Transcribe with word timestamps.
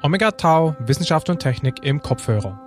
Omega 0.00 0.30
Tau 0.30 0.76
Wissenschaft 0.78 1.28
und 1.28 1.40
Technik 1.40 1.82
im 1.82 2.00
Kopfhörer. 2.00 2.60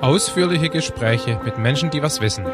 Ausführliche 0.00 0.70
Gespräche 0.70 1.38
mit 1.44 1.58
Menschen, 1.58 1.90
die 1.90 2.02
was 2.02 2.22
wissen. 2.22 2.46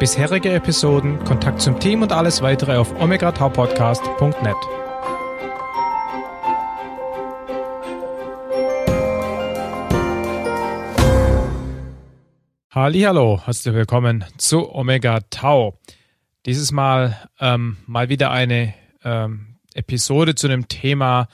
Bisherige 0.00 0.50
Episoden, 0.50 1.22
Kontakt 1.24 1.60
zum 1.60 1.78
Team 1.78 2.02
und 2.02 2.10
alles 2.10 2.42
weitere 2.42 2.78
auf 2.78 3.00
omegataupodcast.net. 3.00 4.89
Hallo, 12.82 13.38
herzlich 13.44 13.74
willkommen 13.74 14.24
zu 14.38 14.74
Omega 14.74 15.20
Tau. 15.28 15.78
Dieses 16.46 16.72
Mal 16.72 17.28
ähm, 17.38 17.76
mal 17.84 18.08
wieder 18.08 18.30
eine 18.30 18.72
ähm, 19.04 19.58
Episode 19.74 20.34
zu 20.34 20.46
einem 20.46 20.66
Thema, 20.66 21.28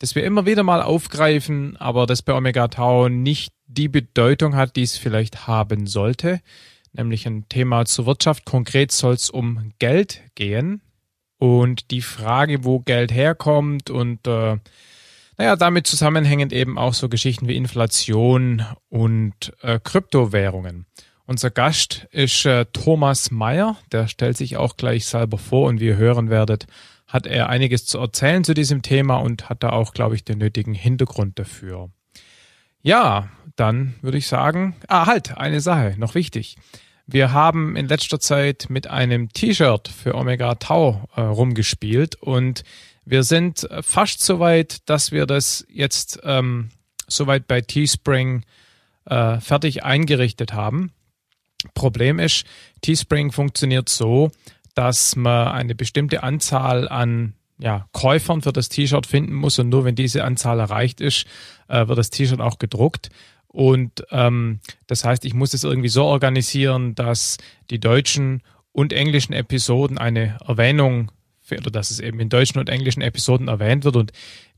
das 0.00 0.14
wir 0.14 0.22
immer 0.22 0.44
wieder 0.44 0.64
mal 0.64 0.82
aufgreifen, 0.82 1.78
aber 1.78 2.04
das 2.04 2.20
bei 2.20 2.34
Omega 2.34 2.68
Tau 2.68 3.08
nicht 3.08 3.54
die 3.66 3.88
Bedeutung 3.88 4.54
hat, 4.54 4.76
die 4.76 4.82
es 4.82 4.98
vielleicht 4.98 5.46
haben 5.46 5.86
sollte, 5.86 6.42
nämlich 6.92 7.26
ein 7.26 7.48
Thema 7.48 7.86
zur 7.86 8.04
Wirtschaft. 8.04 8.44
Konkret 8.44 8.92
soll 8.92 9.14
es 9.14 9.30
um 9.30 9.72
Geld 9.78 10.20
gehen 10.34 10.82
und 11.38 11.90
die 11.90 12.02
Frage, 12.02 12.64
wo 12.64 12.80
Geld 12.80 13.12
herkommt 13.12 13.88
und 13.88 14.26
äh, 14.26 14.58
naja, 15.38 15.56
damit 15.56 15.86
zusammenhängend 15.86 16.52
eben 16.52 16.78
auch 16.78 16.94
so 16.94 17.08
Geschichten 17.08 17.48
wie 17.48 17.56
Inflation 17.56 18.64
und 18.88 19.52
äh, 19.62 19.78
Kryptowährungen. 19.82 20.86
Unser 21.24 21.50
Gast 21.50 22.06
ist 22.10 22.44
äh, 22.44 22.66
Thomas 22.72 23.30
Mayer, 23.30 23.76
der 23.90 24.08
stellt 24.08 24.36
sich 24.36 24.56
auch 24.56 24.76
gleich 24.76 25.06
selber 25.06 25.38
vor 25.38 25.68
und 25.68 25.80
wie 25.80 25.86
ihr 25.86 25.96
hören 25.96 26.30
werdet, 26.30 26.66
hat 27.06 27.26
er 27.26 27.48
einiges 27.48 27.86
zu 27.86 27.98
erzählen 27.98 28.44
zu 28.44 28.54
diesem 28.54 28.82
Thema 28.82 29.16
und 29.16 29.48
hat 29.48 29.62
da 29.62 29.70
auch, 29.70 29.92
glaube 29.92 30.14
ich, 30.14 30.24
den 30.24 30.38
nötigen 30.38 30.74
Hintergrund 30.74 31.38
dafür. 31.38 31.90
Ja, 32.82 33.28
dann 33.56 33.94
würde 34.02 34.18
ich 34.18 34.26
sagen, 34.26 34.76
ah, 34.88 35.06
halt, 35.06 35.36
eine 35.36 35.60
Sache, 35.60 35.94
noch 35.98 36.14
wichtig. 36.14 36.56
Wir 37.06 37.32
haben 37.32 37.76
in 37.76 37.86
letzter 37.86 38.20
Zeit 38.20 38.66
mit 38.68 38.86
einem 38.88 39.28
T-Shirt 39.28 39.88
für 39.88 40.14
Omega 40.14 40.54
Tau 40.54 41.08
äh, 41.14 41.20
rumgespielt 41.20 42.16
und 42.16 42.64
wir 43.04 43.22
sind 43.22 43.68
fast 43.80 44.20
so 44.20 44.38
weit, 44.38 44.88
dass 44.88 45.12
wir 45.12 45.26
das 45.26 45.66
jetzt 45.68 46.20
ähm, 46.22 46.70
soweit 47.08 47.46
bei 47.46 47.60
Teespring 47.60 48.44
äh, 49.06 49.40
fertig 49.40 49.84
eingerichtet 49.84 50.52
haben. 50.52 50.92
Problem 51.74 52.18
ist, 52.18 52.44
Teespring 52.80 53.32
funktioniert 53.32 53.88
so, 53.88 54.30
dass 54.74 55.16
man 55.16 55.48
eine 55.48 55.74
bestimmte 55.74 56.22
Anzahl 56.22 56.88
an 56.88 57.34
ja, 57.58 57.86
Käufern 57.92 58.42
für 58.42 58.52
das 58.52 58.68
T-Shirt 58.68 59.06
finden 59.06 59.34
muss 59.34 59.58
und 59.58 59.68
nur 59.68 59.84
wenn 59.84 59.94
diese 59.94 60.24
Anzahl 60.24 60.58
erreicht 60.58 61.00
ist, 61.00 61.26
äh, 61.68 61.86
wird 61.86 61.98
das 61.98 62.10
T-Shirt 62.10 62.40
auch 62.40 62.58
gedruckt. 62.58 63.10
Und 63.46 64.04
ähm, 64.10 64.60
das 64.86 65.04
heißt, 65.04 65.24
ich 65.24 65.34
muss 65.34 65.54
es 65.54 65.62
irgendwie 65.62 65.88
so 65.88 66.04
organisieren, 66.04 66.94
dass 66.94 67.36
die 67.70 67.78
deutschen 67.78 68.42
und 68.72 68.92
englischen 68.92 69.34
Episoden 69.34 69.98
eine 69.98 70.38
Erwähnung 70.46 71.12
oder 71.58 71.70
dass 71.70 71.90
es 71.90 72.00
eben 72.00 72.20
in 72.20 72.28
deutschen 72.28 72.58
und 72.58 72.68
englischen 72.68 73.02
Episoden 73.02 73.48
erwähnt 73.48 73.84
wird 73.84 73.96
und 73.96 74.12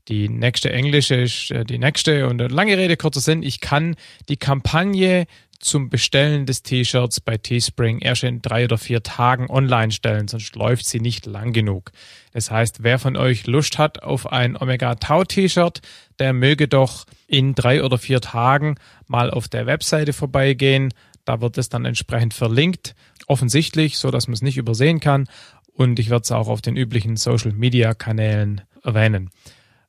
die 0.07 0.29
nächste 0.29 0.71
englische 0.71 1.15
ist 1.15 1.51
äh, 1.51 1.65
die 1.65 1.79
nächste 1.79 2.27
und 2.27 2.39
lange 2.51 2.77
Rede, 2.77 2.95
kurzer 2.95 3.21
Sinn. 3.21 3.41
Ich 3.41 3.59
kann 3.59 3.95
die 4.29 4.37
Kampagne 4.37 5.25
zum 5.59 5.89
Bestellen 5.89 6.45
des 6.45 6.61
T-Shirts 6.61 7.21
bei 7.21 7.37
Teespring 7.37 7.99
erst 7.99 8.23
in 8.23 8.41
drei 8.41 8.65
oder 8.65 8.77
vier 8.77 9.01
Tagen 9.01 9.49
online 9.49 9.91
stellen, 9.91 10.27
sonst 10.27 10.55
läuft 10.55 10.85
sie 10.85 10.99
nicht 10.99 11.25
lang 11.25 11.53
genug. 11.53 11.91
Das 12.33 12.51
heißt, 12.51 12.83
wer 12.83 12.99
von 12.99 13.17
euch 13.17 13.47
Lust 13.47 13.79
hat 13.79 14.03
auf 14.03 14.31
ein 14.31 14.55
Omega 14.57 14.95
Tau 14.95 15.23
T-Shirt, 15.23 15.81
der 16.19 16.33
möge 16.33 16.67
doch 16.67 17.05
in 17.27 17.55
drei 17.55 17.83
oder 17.83 17.97
vier 17.97 18.21
Tagen 18.21 18.75
mal 19.07 19.31
auf 19.31 19.47
der 19.47 19.65
Webseite 19.65 20.13
vorbeigehen. 20.13 20.93
Da 21.23 21.41
wird 21.41 21.57
es 21.57 21.69
dann 21.69 21.85
entsprechend 21.85 22.35
verlinkt, 22.35 22.93
offensichtlich, 23.25 23.97
so 23.97 24.11
dass 24.11 24.27
man 24.27 24.33
es 24.33 24.43
nicht 24.43 24.57
übersehen 24.57 24.99
kann 24.99 25.27
und 25.75 25.99
ich 25.99 26.09
werde 26.09 26.23
es 26.23 26.31
auch 26.31 26.47
auf 26.47 26.61
den 26.61 26.75
üblichen 26.75 27.17
Social 27.17 27.51
Media 27.51 27.93
Kanälen 27.93 28.61
erwähnen, 28.83 29.29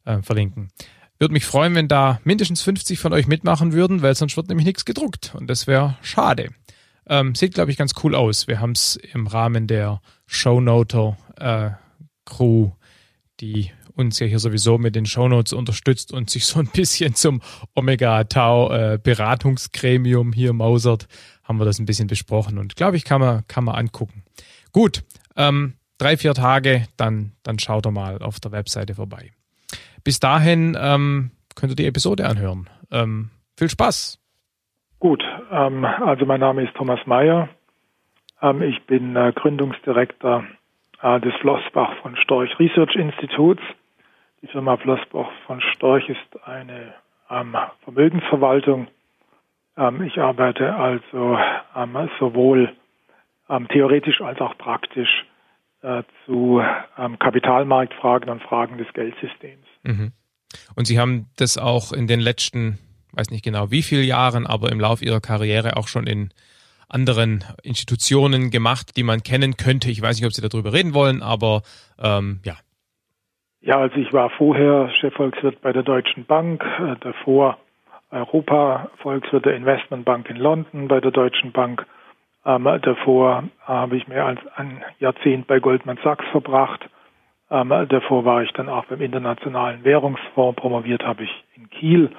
äh, 0.05 0.21
verlinken. 0.23 0.69
Würde 1.19 1.33
mich 1.33 1.47
freuen, 1.47 1.75
wenn 1.75 1.89
da 1.89 2.21
mindestens 2.25 2.61
50 2.63 2.99
von 2.99 3.13
euch 3.13 3.27
mitmachen 3.27 3.73
würden, 3.73 4.03
weil 4.03 4.15
sonst 4.15 4.37
wird 4.37 4.49
nämlich 4.49 4.67
nichts 4.67 4.85
gedruckt 4.85 5.35
und 5.35 5.49
das 5.49 5.67
wäre 5.67 5.97
schade. 6.03 6.51
Ähm, 7.09 7.35
sieht, 7.35 7.55
glaube 7.55 7.71
ich, 7.71 7.77
ganz 7.77 7.93
cool 8.03 8.15
aus. 8.15 8.49
Wir 8.49 8.61
haben 8.61 8.73
es 8.73 8.97
im 8.97 9.27
Rahmen 9.27 9.67
der 9.67 10.01
Shownoter 10.27 11.17
äh, 11.39 11.71
Crew, 12.25 12.73
die 13.41 13.71
uns 13.95 14.19
ja 14.19 14.27
hier 14.27 14.41
sowieso 14.41 14.77
mit 14.77 14.95
den 14.95 15.07
Shownotes 15.07 15.53
unterstützt 15.53 16.13
und 16.13 16.29
sich 16.29 16.45
so 16.45 16.59
ein 16.59 16.67
bisschen 16.67 17.15
zum 17.15 17.41
Omega 17.75 18.25
Tau 18.25 18.71
äh, 18.73 18.99
Beratungsgremium 19.03 20.33
hier 20.33 20.53
mausert, 20.53 21.07
haben 21.45 21.59
wir 21.59 21.65
das 21.65 21.79
ein 21.79 21.87
bisschen 21.87 22.09
besprochen 22.09 22.59
und 22.59 22.77
glaube 22.77 22.97
ich, 22.97 23.05
kann 23.05 23.21
man, 23.21 23.47
kann 23.47 23.65
man 23.65 23.77
angucken. 23.77 24.25
Gut, 24.73 25.05
ähm, 25.37 25.75
drei, 25.99 26.17
vier 26.17 26.35
Tage, 26.35 26.87
dann, 26.97 27.33
dann 27.43 27.59
schaut 27.59 27.87
er 27.87 27.93
mal 27.93 28.19
auf 28.19 28.41
der 28.41 28.53
Webseite 28.53 28.95
vorbei. 28.95 29.31
Bis 30.05 30.21
dahin 30.21 30.77
ähm, 30.81 31.31
könnt 31.55 31.73
ihr 31.73 31.77
die 31.77 31.87
Episode 31.87 32.27
anhören. 32.27 32.69
Ähm, 32.91 33.31
viel 33.57 33.69
Spaß! 33.69 34.21
Gut, 34.99 35.23
ähm, 35.51 35.85
also 35.85 36.25
mein 36.27 36.41
Name 36.41 36.63
ist 36.65 36.75
Thomas 36.75 37.01
Mayer. 37.07 37.49
Ähm, 38.41 38.63
ich 38.63 38.83
bin 38.87 39.17
äh, 39.17 39.33
Gründungsdirektor 39.35 40.45
äh, 41.03 41.21
des 41.21 41.35
Flossbach 41.41 41.97
von 42.03 42.17
Storch 42.17 42.59
Research 42.59 42.97
Instituts. 42.97 43.63
Die 44.43 44.47
Firma 44.47 44.77
Flossbach 44.77 45.29
von 45.47 45.61
Storch 45.61 46.09
ist 46.09 46.47
eine 46.47 46.95
ähm, 47.31 47.57
Vermögensverwaltung. 47.85 48.89
Ich 50.07 50.19
arbeite 50.19 50.75
also 50.75 51.39
sowohl 52.19 52.73
ähm, 53.49 53.69
theoretisch 53.69 54.21
als 54.21 54.41
auch 54.41 54.57
praktisch 54.59 55.25
äh, 55.83 56.03
zu 56.25 56.63
ähm, 56.99 57.19
Kapitalmarktfragen 57.19 58.29
und 58.29 58.43
Fragen 58.43 58.79
des 58.79 58.93
Geldsystems. 58.93 59.67
Mhm. 59.83 60.13
Und 60.75 60.87
Sie 60.87 60.99
haben 60.99 61.27
das 61.37 61.59
auch 61.59 61.93
in 61.93 62.07
den 62.07 62.21
letzten, 62.21 62.79
weiß 63.13 63.31
nicht 63.31 63.45
genau 63.45 63.71
wie 63.71 63.83
viele 63.83 64.03
Jahren, 64.03 64.47
aber 64.47 64.73
im 64.73 64.81
Laufe 64.81 65.05
Ihrer 65.05 65.21
Karriere 65.21 65.77
auch 65.77 65.89
schon 65.89 66.07
in 66.07 66.31
anderen 66.89 67.45
Institutionen 67.63 68.51
gemacht, 68.51 68.97
die 68.97 69.03
man 69.03 69.23
kennen 69.23 69.57
könnte. 69.57 69.91
Ich 69.91 70.01
weiß 70.01 70.17
nicht, 70.17 70.27
ob 70.27 70.33
Sie 70.33 70.47
darüber 70.47 70.73
reden 70.73 70.95
wollen, 70.95 71.23
aber 71.23 71.63
ähm, 71.99 72.41
ja. 72.45 72.55
Ja, 73.61 73.81
also 73.81 73.97
ich 73.97 74.13
war 74.13 74.31
vorher 74.31 74.91
Chefvolkswirt 75.01 75.61
bei 75.61 75.73
der 75.73 75.83
Deutschen 75.83 76.25
Bank, 76.25 76.65
äh, 76.65 76.95
davor 77.01 77.59
Europa 78.11 78.91
Volkswirt 78.99 79.45
der 79.45 79.57
Investmentbank 79.57 80.31
in 80.31 80.37
London 80.37 80.87
bei 80.87 81.01
der 81.01 81.11
Deutschen 81.11 81.51
Bank 81.51 81.85
ähm, 82.47 82.65
davor 82.83 83.45
habe 83.61 83.97
ich 83.97 84.07
mehr 84.07 84.25
als 84.25 84.41
ein 84.55 84.83
Jahrzehnt 85.01 85.49
bei 85.49 85.59
Goldman 85.59 85.99
Sachs 86.05 86.25
verbracht. 86.31 86.89
Ähm, 87.51 87.69
davor 87.89 88.25
war 88.25 88.43
ich 88.43 88.53
dann 88.53 88.69
auch 88.69 88.85
beim 88.87 89.01
Internationalen 89.01 89.85
Währungsfonds, 89.85 90.61
promoviert 90.61 91.03
habe 91.05 91.25
ich 91.25 91.45
in 91.57 91.69
Kiel. 91.71 92.11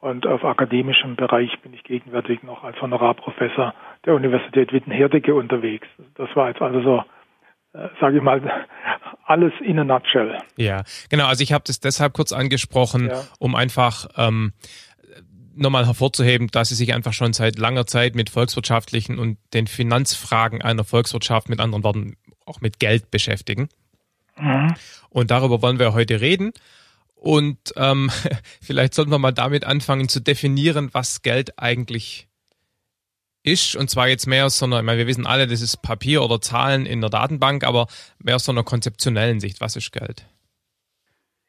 Und 0.00 0.26
auf 0.26 0.44
akademischem 0.44 1.14
Bereich 1.14 1.60
bin 1.60 1.72
ich 1.74 1.84
gegenwärtig 1.84 2.42
noch 2.42 2.64
als 2.64 2.80
Honorarprofessor 2.82 3.72
der 4.04 4.14
Universität 4.14 4.72
Witten-Herdecke 4.72 5.32
unterwegs. 5.32 5.86
Das 6.16 6.28
war 6.34 6.48
jetzt 6.48 6.60
also 6.60 6.82
so, 6.82 7.04
äh, 7.78 7.88
sage 8.00 8.16
ich 8.16 8.22
mal, 8.22 8.42
alles 9.26 9.52
in 9.60 9.78
a 9.78 9.84
nutshell. 9.84 10.38
Ja, 10.56 10.82
genau. 11.08 11.26
Also 11.26 11.44
ich 11.44 11.52
habe 11.52 11.62
das 11.64 11.78
deshalb 11.78 12.14
kurz 12.14 12.32
angesprochen, 12.32 13.10
ja. 13.10 13.22
um 13.38 13.54
einfach 13.54 14.08
ähm, 14.16 14.52
nochmal 15.54 15.86
hervorzuheben, 15.86 16.48
dass 16.48 16.68
sie 16.68 16.74
sich 16.74 16.94
einfach 16.94 17.12
schon 17.12 17.32
seit 17.32 17.58
langer 17.58 17.86
Zeit 17.86 18.14
mit 18.14 18.30
volkswirtschaftlichen 18.30 19.18
und 19.18 19.38
den 19.52 19.66
Finanzfragen 19.66 20.62
einer 20.62 20.84
Volkswirtschaft, 20.84 21.48
mit 21.48 21.60
anderen 21.60 21.84
Worten 21.84 22.16
auch 22.44 22.60
mit 22.60 22.78
Geld 22.78 23.10
beschäftigen. 23.10 23.68
Mhm. 24.36 24.74
Und 25.10 25.30
darüber 25.30 25.62
wollen 25.62 25.78
wir 25.78 25.92
heute 25.92 26.20
reden. 26.20 26.52
Und 27.14 27.58
ähm, 27.76 28.10
vielleicht 28.60 28.94
sollten 28.94 29.10
wir 29.10 29.18
mal 29.18 29.32
damit 29.32 29.64
anfangen 29.64 30.08
zu 30.08 30.20
definieren, 30.20 30.90
was 30.92 31.22
Geld 31.22 31.58
eigentlich 31.58 32.28
ist. 33.42 33.76
Und 33.76 33.90
zwar 33.90 34.08
jetzt 34.08 34.26
mehr 34.26 34.46
aus 34.46 34.58
so 34.58 34.66
einer, 34.66 34.78
ich 34.78 34.84
meine, 34.84 34.98
wir 34.98 35.06
wissen 35.06 35.26
alle, 35.26 35.46
das 35.46 35.60
ist 35.60 35.82
Papier 35.82 36.22
oder 36.22 36.40
Zahlen 36.40 36.86
in 36.86 37.00
der 37.00 37.10
Datenbank, 37.10 37.64
aber 37.64 37.86
mehr 38.18 38.36
aus 38.36 38.44
so 38.44 38.52
einer 38.52 38.64
konzeptionellen 38.64 39.40
Sicht. 39.40 39.60
Was 39.60 39.76
ist 39.76 39.92
Geld? 39.92 40.26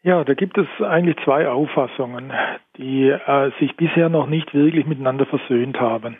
Ja, 0.05 0.25
da 0.25 0.33
gibt 0.33 0.57
es 0.57 0.67
eigentlich 0.81 1.15
zwei 1.23 1.47
Auffassungen, 1.47 2.33
die 2.75 3.07
äh, 3.07 3.51
sich 3.59 3.77
bisher 3.77 4.09
noch 4.09 4.27
nicht 4.27 4.53
wirklich 4.53 4.85
miteinander 4.85 5.25
versöhnt 5.25 5.79
haben. 5.79 6.17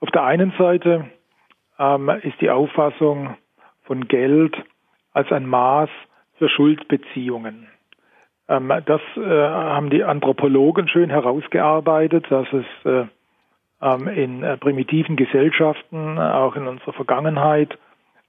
Auf 0.00 0.10
der 0.10 0.24
einen 0.24 0.52
Seite 0.58 1.04
ähm, 1.78 2.08
ist 2.22 2.40
die 2.40 2.48
Auffassung 2.48 3.36
von 3.82 4.08
Geld 4.08 4.56
als 5.12 5.30
ein 5.32 5.44
Maß 5.44 5.90
für 6.38 6.48
Schuldbeziehungen. 6.48 7.66
Ähm, 8.48 8.72
das 8.86 9.02
äh, 9.16 9.20
haben 9.20 9.90
die 9.90 10.02
Anthropologen 10.02 10.88
schön 10.88 11.10
herausgearbeitet, 11.10 12.24
dass 12.30 12.46
es 12.54 12.64
äh, 12.86 13.04
ähm, 13.82 14.08
in 14.08 14.42
äh, 14.42 14.56
primitiven 14.56 15.16
Gesellschaften, 15.16 16.18
auch 16.18 16.56
in 16.56 16.66
unserer 16.66 16.94
Vergangenheit, 16.94 17.76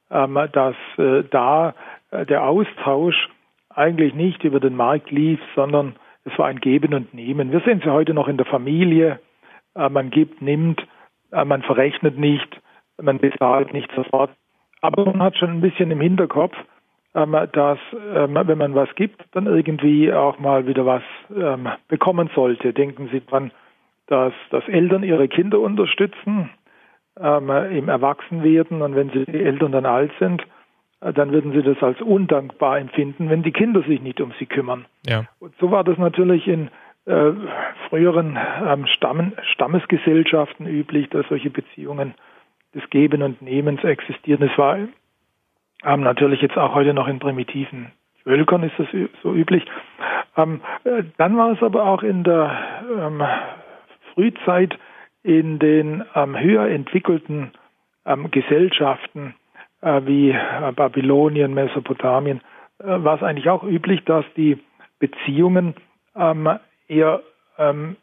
ähm, 0.09 0.37
dass 0.51 0.75
äh, 0.97 1.23
da 1.31 1.75
äh, 2.11 2.25
der 2.25 2.44
Austausch 2.44 3.29
eigentlich 3.75 4.13
nicht 4.13 4.44
über 4.44 4.59
den 4.59 4.75
Markt 4.75 5.12
lief, 5.12 5.39
sondern 5.56 5.95
es 6.23 6.38
war 6.38 6.47
ein 6.47 6.59
Geben 6.59 6.94
und 6.94 7.13
Nehmen. 7.13 7.51
Wir 7.51 7.62
sehen 7.62 7.79
es 7.79 7.85
ja 7.85 7.94
heute 7.94 8.13
noch 8.13 8.27
in 8.27 8.38
der 8.38 8.45
Familie. 8.45 9.19
Äh, 9.75 9.89
man 9.89 10.09
gibt, 10.09 10.41
nimmt, 10.41 10.85
äh, 11.31 11.45
man 11.45 11.63
verrechnet 11.63 12.18
nicht, 12.18 12.62
man 13.01 13.19
bezahlt 13.19 13.73
nicht 13.73 13.91
sofort. 13.95 14.31
Aber 14.81 15.06
man 15.06 15.21
hat 15.21 15.38
schon 15.38 15.50
ein 15.50 15.62
bisschen 15.62 15.91
im 15.91 16.01
Hinterkopf, 16.01 16.56
ähm, 17.15 17.35
dass 17.51 17.79
ähm, 17.94 18.35
wenn 18.35 18.57
man 18.57 18.75
was 18.75 18.94
gibt, 18.95 19.23
dann 19.31 19.45
irgendwie 19.45 20.12
auch 20.13 20.39
mal 20.39 20.68
wieder 20.68 20.85
was 20.85 21.03
ähm, 21.35 21.68
bekommen 21.88 22.29
sollte. 22.35 22.73
Denken 22.73 23.09
Sie 23.12 23.25
dran, 23.25 23.51
dass, 24.07 24.33
dass 24.50 24.68
Eltern 24.68 25.03
ihre 25.03 25.27
Kinder 25.27 25.59
unterstützen 25.59 26.50
im 27.18 27.89
Erwachsenwerden 27.89 28.81
und 28.81 28.95
wenn 28.95 29.09
sie 29.09 29.25
die 29.25 29.44
Eltern 29.44 29.73
dann 29.73 29.85
alt 29.85 30.12
sind, 30.18 30.41
dann 31.01 31.31
würden 31.31 31.51
sie 31.51 31.63
das 31.63 31.81
als 31.81 32.00
undankbar 32.01 32.80
empfinden, 32.80 33.30
wenn 33.30 33.44
die 33.44 33.51
Kinder 33.51 33.81
sich 33.81 34.01
nicht 34.01 34.21
um 34.21 34.31
sie 34.38 34.45
kümmern. 34.45 34.86
Ja. 35.06 35.25
Und 35.39 35.56
so 35.59 35.71
war 35.71 35.83
das 35.83 35.98
natürlich 35.98 36.48
in 36.48 36.69
äh, 37.06 37.31
früheren 37.89 38.38
ähm, 38.63 38.86
Stamm, 38.86 39.33
Stammesgesellschaften 39.53 40.68
üblich, 40.68 41.09
dass 41.09 41.27
solche 41.27 41.50
Beziehungen 41.50 42.13
des 42.75 42.88
Geben 42.89 43.24
und 43.24 43.42
Nehmens 43.42 43.83
existieren. 43.83 44.44
Es 44.44 44.57
war 44.57 44.77
ähm, 44.77 46.01
natürlich 46.01 46.42
jetzt 46.42 46.57
auch 46.57 46.75
heute 46.75 46.94
noch 46.94 47.07
in 47.07 47.19
primitiven 47.19 47.92
Völkern 48.24 48.62
ist 48.62 48.77
das 48.77 48.88
so 49.24 49.33
üblich. 49.33 49.65
Ähm, 50.38 50.62
äh, 50.83 51.04
dann 51.18 51.38
war 51.38 51.51
es 51.51 51.63
aber 51.63 51.86
auch 51.86 52.04
in 52.04 52.24
der 52.24 52.83
ähm, 53.00 53.24
Frühzeit 54.13 54.77
in 55.24 55.59
den 55.59 56.04
ähm, 56.15 56.39
höher 56.39 56.68
entwickelten 56.68 57.51
ähm, 58.06 58.30
Gesellschaften 58.31 59.30
äh, 59.30 59.40
wie 59.81 60.31
äh, 60.31 60.72
Babylonien, 60.75 61.54
Mesopotamien, 61.54 62.42
äh, 62.80 62.86
war 62.86 63.16
es 63.16 63.24
eigentlich 63.24 63.50
auch 63.50 63.63
üblich, 63.63 64.04
dass 64.06 64.25
die 64.36 64.57
Beziehungen 65.00 65.75
ähm, 66.16 66.50
eher 66.88 67.22
ähm, 67.57 67.95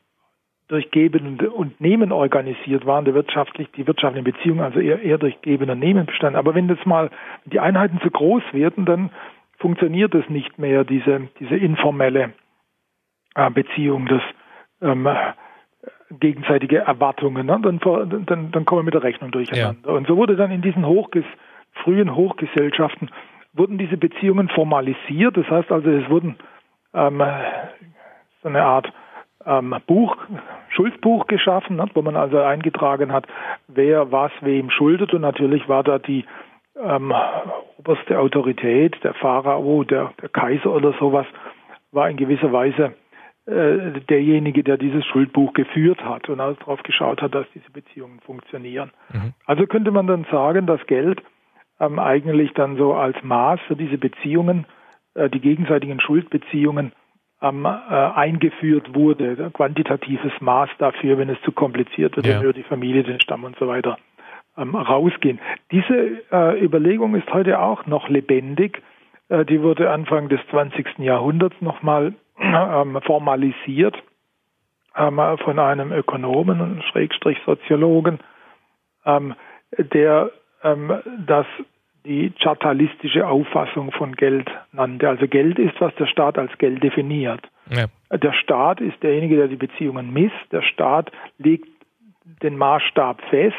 durch 0.69 0.91
Geben 0.91 1.39
und 1.41 1.81
Nehmen 1.81 2.13
organisiert 2.13 2.85
waren, 2.85 3.07
der 3.07 3.15
wirtschaftlich, 3.15 3.71
die 3.73 3.87
wirtschaftlichen 3.87 4.25
Beziehungen 4.25 4.61
also 4.61 4.81
eher, 4.81 5.01
eher 5.01 5.17
durch 5.17 5.41
Geben 5.41 5.71
und 5.71 5.79
Nehmen 5.79 6.05
bestanden. 6.07 6.37
Aber 6.37 6.55
wenn 6.55 6.69
jetzt 6.69 6.85
mal 6.85 7.11
die 7.47 7.59
Einheiten 7.59 8.01
zu 8.03 8.11
groß 8.11 8.43
werden, 8.53 8.85
dann 8.85 9.11
funktioniert 9.59 10.15
es 10.15 10.29
nicht 10.29 10.59
mehr, 10.59 10.85
diese, 10.85 11.29
diese 11.41 11.57
informelle 11.57 12.35
äh, 13.35 13.51
Beziehung, 13.51 14.07
das 14.07 14.23
ähm, 14.83 15.09
gegenseitige 16.11 16.79
Erwartungen. 16.79 17.47
Ne? 17.47 17.59
Dann, 17.63 17.81
dann, 18.27 18.51
dann 18.51 18.65
kommen 18.65 18.81
wir 18.81 18.85
mit 18.85 18.95
der 18.95 19.03
Rechnung 19.03 19.31
durcheinander. 19.31 19.89
Ja. 19.89 19.95
Und 19.95 20.07
so 20.07 20.17
wurde 20.17 20.37
dann 20.37 20.51
in 20.51 20.63
diesen 20.63 20.87
Hochges 20.87 21.25
frühen 21.73 22.15
Hochgesellschaften 22.15 23.11
wurden 23.55 23.79
diese 23.79 23.97
Beziehungen 23.97 24.49
formalisiert. 24.49 25.37
Das 25.37 25.49
heißt 25.49 25.70
also, 25.70 25.91
es 25.91 26.09
wurden 26.09 26.37
ähm, 26.94 27.23
so 28.43 28.49
eine 28.49 28.62
Art 28.62 28.93
ähm, 29.44 29.75
Buch, 29.87 30.17
Schuldbuch 30.70 31.26
geschaffen, 31.26 31.76
ne, 31.76 31.87
wo 31.94 32.03
man 32.03 32.17
also 32.17 32.38
eingetragen 32.41 33.12
hat, 33.12 33.26
wer 33.67 34.12
was 34.12 34.32
wem 34.41 34.70
schuldet. 34.70 35.15
Und 35.15 35.23
natürlich 35.23 35.69
war 35.69 35.82
da 35.82 35.99
die 35.99 36.25
ähm, 36.81 37.12
oberste 37.79 38.19
Autorität, 38.19 39.03
der 39.03 39.15
Pharao, 39.15 39.85
der, 39.85 40.12
der 40.20 40.29
Kaiser 40.29 40.73
oder 40.73 40.93
sowas, 41.00 41.26
war 41.93 42.09
in 42.11 42.17
gewisser 42.17 42.53
Weise 42.53 42.94
äh, 43.47 44.00
derjenige, 44.09 44.62
der 44.62 44.76
dieses 44.76 45.05
Schuldbuch 45.06 45.55
geführt 45.55 46.05
hat 46.05 46.29
und 46.29 46.38
also 46.41 46.59
darauf 46.61 46.82
geschaut 46.82 47.23
hat, 47.23 47.35
dass 47.35 47.47
diese 47.55 47.70
Beziehungen 47.70 48.20
funktionieren. 48.20 48.91
Mhm. 49.11 49.32
Also 49.47 49.67
könnte 49.67 49.91
man 49.91 50.06
dann 50.06 50.26
sagen, 50.31 50.67
dass 50.67 50.87
Geld 50.87 51.23
ähm, 51.81 51.99
eigentlich 51.99 52.53
dann 52.55 52.77
so 52.77 52.95
als 52.95 53.17
Maß 53.23 53.61
für 53.67 53.77
diese 53.77 53.99
Beziehungen, 53.99 54.67
äh, 55.15 55.29
die 55.31 55.41
gegenseitigen 55.41 56.01
Schuldbeziehungen 56.01 56.93
ähm, 57.41 57.65
äh, 57.65 57.69
eingeführt 57.69 58.95
wurde, 58.95 59.51
quantitatives 59.53 60.33
Maß 60.41 60.71
dafür, 60.79 61.19
wenn 61.19 61.29
es 61.29 61.41
zu 61.43 61.53
kompliziert 61.53 62.17
wird, 62.17 62.27
ja. 62.27 62.35
wenn 62.35 62.43
wir 62.43 62.53
die 62.53 62.65
Familie, 62.65 63.05
den 63.05 63.21
Stamm 63.21 63.45
und 63.45 63.57
so 63.59 63.69
weiter 63.69 63.99
ähm, 64.57 64.75
rausgehen. 64.75 65.39
Diese 65.71 66.23
äh, 66.33 66.63
Überlegung 66.63 67.15
ist 67.15 67.33
heute 67.33 67.61
auch 67.61 67.87
noch 67.87 68.09
lebendig. 68.09 68.83
Äh, 69.29 69.45
die 69.45 69.63
wurde 69.63 69.91
Anfang 69.91 70.29
des 70.29 70.41
20. 70.51 70.99
Jahrhunderts 70.99 71.57
nochmal 71.61 72.15
ähm, 72.41 72.99
formalisiert 73.05 73.97
ähm, 74.97 75.21
von 75.45 75.59
einem 75.59 75.93
Ökonomen 75.93 76.61
und 76.61 76.85
Schrägstrich 76.85 77.39
Soziologen, 77.47 78.19
ähm, 79.07 79.35
der 79.77 80.31
ähm, 80.62 80.93
das 81.26 81.46
die 82.05 82.32
chartalistische 82.40 83.26
Auffassung 83.26 83.93
von 83.93 84.14
Geld 84.14 84.50
nannte. 84.72 85.08
Also 85.08 85.28
Geld 85.28 85.58
ist, 85.58 85.78
was 85.81 85.94
der 85.96 86.06
Staat 86.06 86.38
als 86.38 86.56
Geld 86.58 86.82
definiert. 86.82 87.40
Ja. 87.70 87.87
Der 88.16 88.32
Staat 88.32 88.81
ist 88.81 89.02
derjenige, 89.02 89.37
der 89.37 89.49
die 89.49 89.56
Beziehungen 89.56 90.12
misst. 90.12 90.34
Der 90.52 90.62
Staat 90.62 91.12
legt 91.38 91.69
den 92.43 92.56
Maßstab 92.56 93.20
fest 93.28 93.55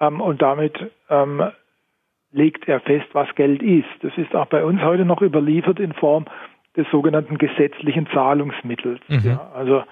ähm, 0.00 0.20
und 0.20 0.42
damit 0.42 0.74
ähm, 1.10 1.50
legt 2.32 2.68
er 2.68 2.80
fest, 2.80 3.06
was 3.12 3.34
Geld 3.34 3.62
ist. 3.62 3.88
Das 4.02 4.16
ist 4.16 4.34
auch 4.34 4.46
bei 4.46 4.64
uns 4.64 4.80
heute 4.82 5.04
noch 5.04 5.22
überliefert 5.22 5.80
in 5.80 5.92
Form 5.92 6.26
des 6.76 6.86
sogenannten 6.90 7.38
gesetzlichen 7.38 8.06
Zahlungsmittels. 8.12 9.00
Mhm. 9.08 9.22
Ja, 9.24 9.50
also 9.54 9.82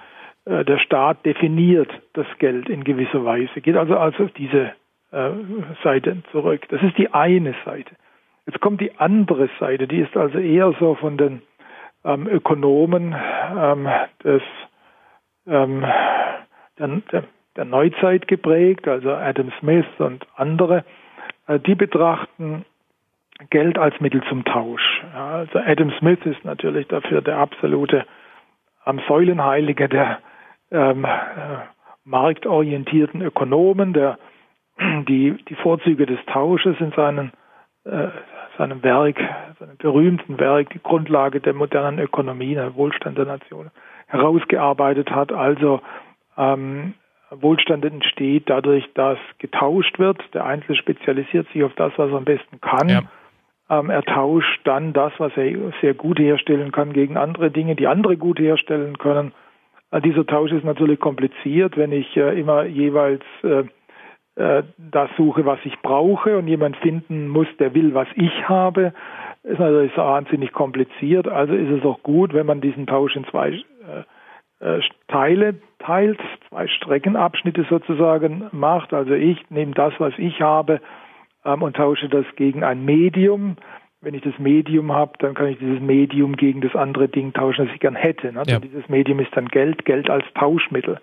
äh, 0.44 0.64
der 0.64 0.78
Staat 0.78 1.24
definiert 1.24 1.90
das 2.12 2.26
Geld 2.38 2.68
in 2.68 2.84
gewisser 2.84 3.24
Weise, 3.24 3.60
geht 3.60 3.76
also, 3.76 3.96
also 3.96 4.26
diese 4.36 4.72
äh, 5.14 5.30
Seite 5.82 6.22
zurück. 6.32 6.66
Das 6.68 6.82
ist 6.82 6.98
die 6.98 7.12
eine 7.12 7.54
Seite. 7.64 7.94
Jetzt 8.46 8.60
kommt 8.60 8.80
die 8.80 8.98
andere 8.98 9.48
Seite, 9.58 9.86
die 9.86 10.00
ist 10.00 10.16
also 10.16 10.38
eher 10.38 10.74
so 10.78 10.96
von 10.96 11.16
den 11.16 11.42
ähm, 12.04 12.26
Ökonomen 12.26 13.14
ähm, 13.56 13.88
des, 14.22 14.42
ähm, 15.46 15.84
der, 16.78 17.24
der, 17.56 17.64
Neuzeit 17.64 18.28
geprägt, 18.28 18.86
also 18.86 19.12
Adam 19.12 19.50
Smith 19.60 19.86
und 19.98 20.26
andere. 20.36 20.84
Äh, 21.46 21.60
die 21.60 21.74
betrachten 21.74 22.64
Geld 23.50 23.78
als 23.78 23.98
Mittel 24.00 24.22
zum 24.28 24.44
Tausch. 24.44 25.02
Ja, 25.14 25.36
also 25.36 25.58
Adam 25.58 25.90
Smith 25.98 26.20
ist 26.24 26.44
natürlich 26.44 26.86
dafür 26.88 27.22
der 27.22 27.38
absolute 27.38 28.04
ähm, 28.84 29.00
Säulenheilige 29.08 29.88
der 29.88 30.18
ähm, 30.70 31.04
äh, 31.04 31.08
marktorientierten 32.04 33.22
Ökonomen, 33.22 33.94
der 33.94 34.18
die, 34.78 35.36
die 35.48 35.54
Vorzüge 35.56 36.06
des 36.06 36.18
Tausches 36.26 36.76
in 36.80 36.92
seinen, 36.92 37.32
äh, 37.84 38.08
seinem 38.58 38.82
Werk, 38.82 39.18
seinem 39.58 39.76
berühmten 39.76 40.38
Werk, 40.38 40.70
die 40.70 40.82
Grundlage 40.82 41.40
der 41.40 41.54
modernen 41.54 41.98
Ökonomie, 41.98 42.54
der 42.54 42.74
Wohlstand 42.74 43.18
der 43.18 43.26
Nation, 43.26 43.70
herausgearbeitet 44.06 45.10
hat. 45.10 45.32
Also 45.32 45.80
ähm, 46.36 46.94
Wohlstand 47.30 47.84
entsteht 47.84 48.48
dadurch, 48.50 48.84
dass 48.94 49.18
getauscht 49.38 49.98
wird. 49.98 50.22
Der 50.34 50.44
Einzelne 50.44 50.76
spezialisiert 50.76 51.48
sich 51.52 51.64
auf 51.64 51.74
das, 51.74 51.92
was 51.96 52.10
er 52.10 52.16
am 52.16 52.24
besten 52.24 52.60
kann. 52.60 52.88
Ja. 52.88 53.02
Ähm, 53.70 53.90
er 53.90 54.02
tauscht 54.02 54.60
dann 54.64 54.92
das, 54.92 55.12
was 55.18 55.32
er 55.36 55.72
sehr 55.80 55.94
gut 55.94 56.18
herstellen 56.18 56.70
kann, 56.70 56.92
gegen 56.92 57.16
andere 57.16 57.50
Dinge, 57.50 57.76
die 57.76 57.86
andere 57.86 58.16
gut 58.16 58.38
herstellen 58.38 58.98
können. 58.98 59.32
Äh, 59.90 60.00
dieser 60.00 60.26
Tausch 60.26 60.52
ist 60.52 60.64
natürlich 60.64 61.00
kompliziert, 61.00 61.76
wenn 61.76 61.92
ich 61.92 62.16
äh, 62.16 62.38
immer 62.38 62.64
jeweils 62.64 63.22
äh, 63.42 63.48
äh, 63.58 63.64
das 64.36 65.10
suche, 65.16 65.46
was 65.46 65.60
ich 65.64 65.78
brauche 65.80 66.36
und 66.36 66.48
jemand 66.48 66.76
finden 66.78 67.28
muss, 67.28 67.46
der 67.58 67.72
will, 67.72 67.94
was 67.94 68.08
ich 68.16 68.48
habe, 68.48 68.92
ist 69.44 69.60
natürlich 69.60 69.96
wahnsinnig 69.96 70.52
kompliziert. 70.52 71.28
Also 71.28 71.54
ist 71.54 71.70
es 71.70 71.84
auch 71.84 72.02
gut, 72.02 72.34
wenn 72.34 72.46
man 72.46 72.60
diesen 72.60 72.86
Tausch 72.86 73.14
in 73.14 73.24
zwei 73.26 73.50
äh, 73.50 73.58
äh, 74.60 74.80
Teile 75.08 75.56
teilt, 75.78 76.18
zwei 76.48 76.66
Streckenabschnitte 76.66 77.66
sozusagen 77.68 78.48
macht. 78.52 78.94
Also 78.94 79.12
ich 79.12 79.38
nehme 79.50 79.72
das, 79.72 79.92
was 79.98 80.14
ich 80.16 80.40
habe 80.40 80.80
ähm, 81.44 81.62
und 81.62 81.76
tausche 81.76 82.08
das 82.08 82.24
gegen 82.36 82.64
ein 82.64 82.84
Medium. 82.84 83.56
Wenn 84.00 84.14
ich 84.14 84.22
das 84.22 84.38
Medium 84.38 84.92
habe, 84.92 85.12
dann 85.18 85.34
kann 85.34 85.48
ich 85.48 85.58
dieses 85.58 85.80
Medium 85.80 86.36
gegen 86.36 86.60
das 86.60 86.74
andere 86.74 87.08
Ding 87.08 87.32
tauschen, 87.32 87.66
das 87.66 87.74
ich 87.74 87.80
gern 87.80 87.94
hätte. 87.94 88.32
Ne? 88.32 88.42
Ja. 88.46 88.58
Dieses 88.58 88.88
Medium 88.88 89.20
ist 89.20 89.34
dann 89.36 89.48
Geld, 89.48 89.84
Geld 89.84 90.08
als 90.08 90.24
Tauschmittel. 90.34 91.00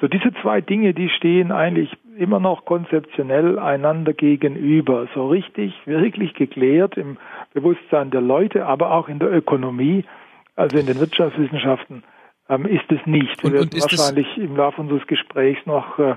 So 0.00 0.08
diese 0.08 0.32
zwei 0.42 0.60
Dinge, 0.60 0.94
die 0.94 1.08
stehen 1.08 1.52
eigentlich 1.52 1.96
immer 2.22 2.40
noch 2.40 2.64
konzeptionell 2.64 3.58
einander 3.58 4.12
gegenüber. 4.12 5.08
So 5.14 5.28
richtig, 5.28 5.74
wirklich 5.84 6.34
geklärt 6.34 6.96
im 6.96 7.18
Bewusstsein 7.52 8.10
der 8.10 8.20
Leute, 8.20 8.64
aber 8.64 8.92
auch 8.92 9.08
in 9.08 9.18
der 9.18 9.30
Ökonomie, 9.30 10.04
also 10.56 10.78
in 10.78 10.86
den 10.86 10.98
Wirtschaftswissenschaften, 11.00 12.04
ähm, 12.48 12.66
ist 12.66 12.90
es 12.90 13.04
nicht. 13.06 13.42
Wir 13.42 13.52
werden 13.52 13.70
wahrscheinlich 13.72 14.26
im 14.38 14.56
Laufe 14.56 14.80
unseres 14.80 15.06
Gesprächs 15.06 15.60
noch 15.66 15.98
äh, 15.98 16.14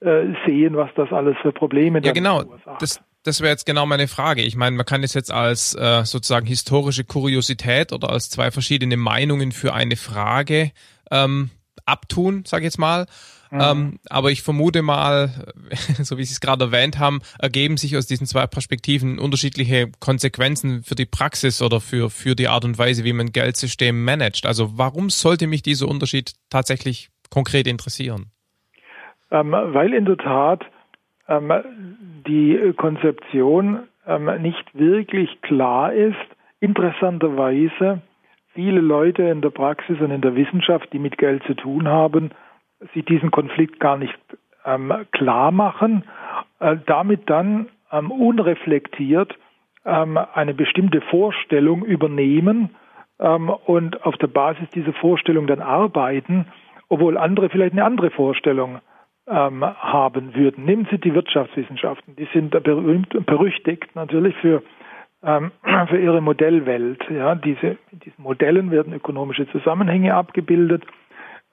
äh, 0.00 0.34
sehen, 0.46 0.76
was 0.76 0.90
das 0.96 1.12
alles 1.12 1.36
für 1.42 1.52
Probleme 1.52 2.00
Ja, 2.02 2.12
genau. 2.12 2.42
Das, 2.80 3.00
das 3.22 3.40
wäre 3.40 3.50
jetzt 3.50 3.66
genau 3.66 3.86
meine 3.86 4.08
Frage. 4.08 4.42
Ich 4.42 4.56
meine, 4.56 4.76
man 4.76 4.86
kann 4.86 5.02
es 5.02 5.14
jetzt 5.14 5.30
als 5.30 5.74
äh, 5.74 6.04
sozusagen 6.04 6.46
historische 6.46 7.04
Kuriosität 7.04 7.92
oder 7.92 8.10
als 8.10 8.30
zwei 8.30 8.50
verschiedene 8.50 8.96
Meinungen 8.96 9.52
für 9.52 9.74
eine 9.74 9.96
Frage 9.96 10.72
ähm, 11.10 11.50
abtun, 11.86 12.44
sage 12.46 12.62
ich 12.62 12.66
jetzt 12.66 12.78
mal. 12.78 13.06
Mhm. 13.52 13.60
Ähm, 13.60 13.98
aber 14.08 14.30
ich 14.30 14.40
vermute 14.40 14.80
mal, 14.80 15.28
so 16.02 16.16
wie 16.16 16.24
Sie 16.24 16.32
es 16.32 16.40
gerade 16.40 16.64
erwähnt 16.64 16.98
haben, 16.98 17.20
ergeben 17.38 17.76
sich 17.76 17.98
aus 17.98 18.06
diesen 18.06 18.26
zwei 18.26 18.46
Perspektiven 18.46 19.18
unterschiedliche 19.18 19.92
Konsequenzen 20.00 20.82
für 20.82 20.94
die 20.94 21.04
Praxis 21.04 21.60
oder 21.60 21.78
für, 21.80 22.08
für 22.08 22.34
die 22.34 22.48
Art 22.48 22.64
und 22.64 22.78
Weise, 22.78 23.04
wie 23.04 23.12
man 23.12 23.30
Geldsystem 23.30 24.04
managt. 24.04 24.46
Also 24.46 24.78
warum 24.78 25.10
sollte 25.10 25.46
mich 25.46 25.62
dieser 25.62 25.86
Unterschied 25.86 26.32
tatsächlich 26.48 27.10
konkret 27.28 27.66
interessieren? 27.66 28.30
Ähm, 29.30 29.52
weil 29.52 29.92
in 29.92 30.06
der 30.06 30.16
Tat 30.16 30.64
ähm, 31.28 31.52
die 32.26 32.72
Konzeption 32.78 33.80
ähm, 34.06 34.30
nicht 34.40 34.64
wirklich 34.72 35.42
klar 35.42 35.92
ist. 35.92 36.16
Interessanterweise 36.60 38.00
viele 38.54 38.80
Leute 38.80 39.24
in 39.24 39.42
der 39.42 39.50
Praxis 39.50 40.00
und 40.00 40.10
in 40.10 40.22
der 40.22 40.36
Wissenschaft, 40.36 40.90
die 40.94 40.98
mit 40.98 41.18
Geld 41.18 41.42
zu 41.44 41.54
tun 41.54 41.88
haben, 41.88 42.30
sie 42.94 43.02
diesen 43.02 43.30
Konflikt 43.30 43.80
gar 43.80 43.96
nicht 43.96 44.18
ähm, 44.64 44.92
klar 45.12 45.50
machen, 45.50 46.04
äh, 46.60 46.76
damit 46.86 47.28
dann 47.28 47.68
ähm, 47.90 48.10
unreflektiert 48.10 49.36
ähm, 49.84 50.18
eine 50.34 50.54
bestimmte 50.54 51.00
Vorstellung 51.00 51.84
übernehmen 51.84 52.70
ähm, 53.18 53.50
und 53.50 54.04
auf 54.04 54.16
der 54.16 54.28
Basis 54.28 54.68
dieser 54.70 54.92
Vorstellung 54.92 55.46
dann 55.46 55.60
arbeiten, 55.60 56.46
obwohl 56.88 57.16
andere 57.16 57.48
vielleicht 57.48 57.72
eine 57.72 57.84
andere 57.84 58.10
Vorstellung 58.10 58.80
ähm, 59.26 59.64
haben 59.64 60.34
würden. 60.34 60.64
Nehmen 60.64 60.86
Sie 60.90 60.98
die 60.98 61.14
Wirtschaftswissenschaften, 61.14 62.16
die 62.16 62.28
sind 62.32 62.50
berühmt 62.50 63.26
berüchtigt 63.26 63.94
natürlich 63.94 64.34
für, 64.36 64.62
ähm, 65.22 65.52
für 65.88 65.98
ihre 65.98 66.20
Modellwelt. 66.20 67.04
Ja, 67.10 67.34
diese, 67.34 67.78
in 67.90 68.00
diesen 68.00 68.22
Modellen 68.22 68.70
werden 68.70 68.92
ökonomische 68.92 69.48
Zusammenhänge 69.50 70.14
abgebildet. 70.14 70.84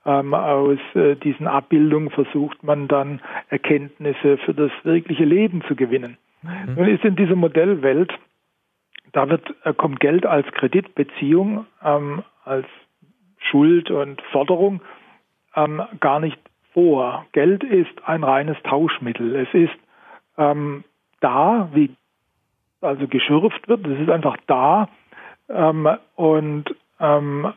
Ähm, 0.05 0.33
aus 0.33 0.79
äh, 0.95 1.15
diesen 1.15 1.47
Abbildungen 1.47 2.09
versucht 2.09 2.63
man 2.63 2.87
dann 2.87 3.21
Erkenntnisse 3.49 4.37
für 4.37 4.53
das 4.53 4.71
wirkliche 4.83 5.25
Leben 5.25 5.61
zu 5.67 5.75
gewinnen. 5.75 6.17
Mhm. 6.41 6.75
Nun 6.75 6.87
ist 6.87 7.03
in 7.03 7.15
dieser 7.15 7.35
Modellwelt, 7.35 8.13
da 9.11 9.29
wird, 9.29 9.43
äh, 9.63 9.73
kommt 9.73 9.99
Geld 9.99 10.25
als 10.25 10.47
Kreditbeziehung, 10.53 11.65
ähm, 11.83 12.23
als 12.45 12.65
Schuld 13.39 13.91
und 13.91 14.21
Forderung 14.31 14.81
ähm, 15.55 15.81
gar 15.99 16.19
nicht 16.19 16.39
vor. 16.73 17.25
Geld 17.31 17.63
ist 17.63 18.07
ein 18.07 18.23
reines 18.23 18.57
Tauschmittel. 18.63 19.35
Es 19.35 19.53
ist 19.53 19.77
ähm, 20.37 20.83
da, 21.19 21.69
wie 21.73 21.95
also 22.81 23.07
geschürft 23.07 23.67
wird. 23.67 23.85
Es 23.85 23.99
ist 23.99 24.09
einfach 24.09 24.37
da 24.47 24.89
ähm, 25.49 25.89
und 26.15 26.73
ähm, 26.99 27.53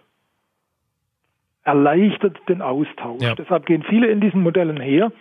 erleichtert 1.65 2.39
den 2.49 2.63
Austausch. 2.63 3.23
Ja. 3.23 3.35
Deshalb 3.35 3.67
gehen 3.67 3.83
viele 3.83 4.09
in 4.09 4.21
diesen 4.21 4.43
Modellen 4.43 4.81
her 4.81 5.13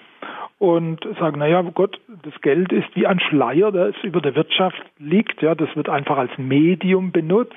und 0.57 1.07
sagen, 1.19 1.39
naja, 1.39 1.61
Gott, 1.61 1.99
das 2.23 2.39
Geld 2.41 2.71
ist 2.71 2.95
wie 2.95 3.07
ein 3.07 3.19
Schleier, 3.19 3.71
der 3.71 3.93
über 4.03 4.21
der 4.21 4.35
Wirtschaft 4.35 4.81
liegt. 4.99 5.41
Ja, 5.41 5.55
das 5.55 5.75
wird 5.75 5.89
einfach 5.89 6.17
als 6.17 6.31
Medium 6.37 7.11
benutzt. 7.11 7.55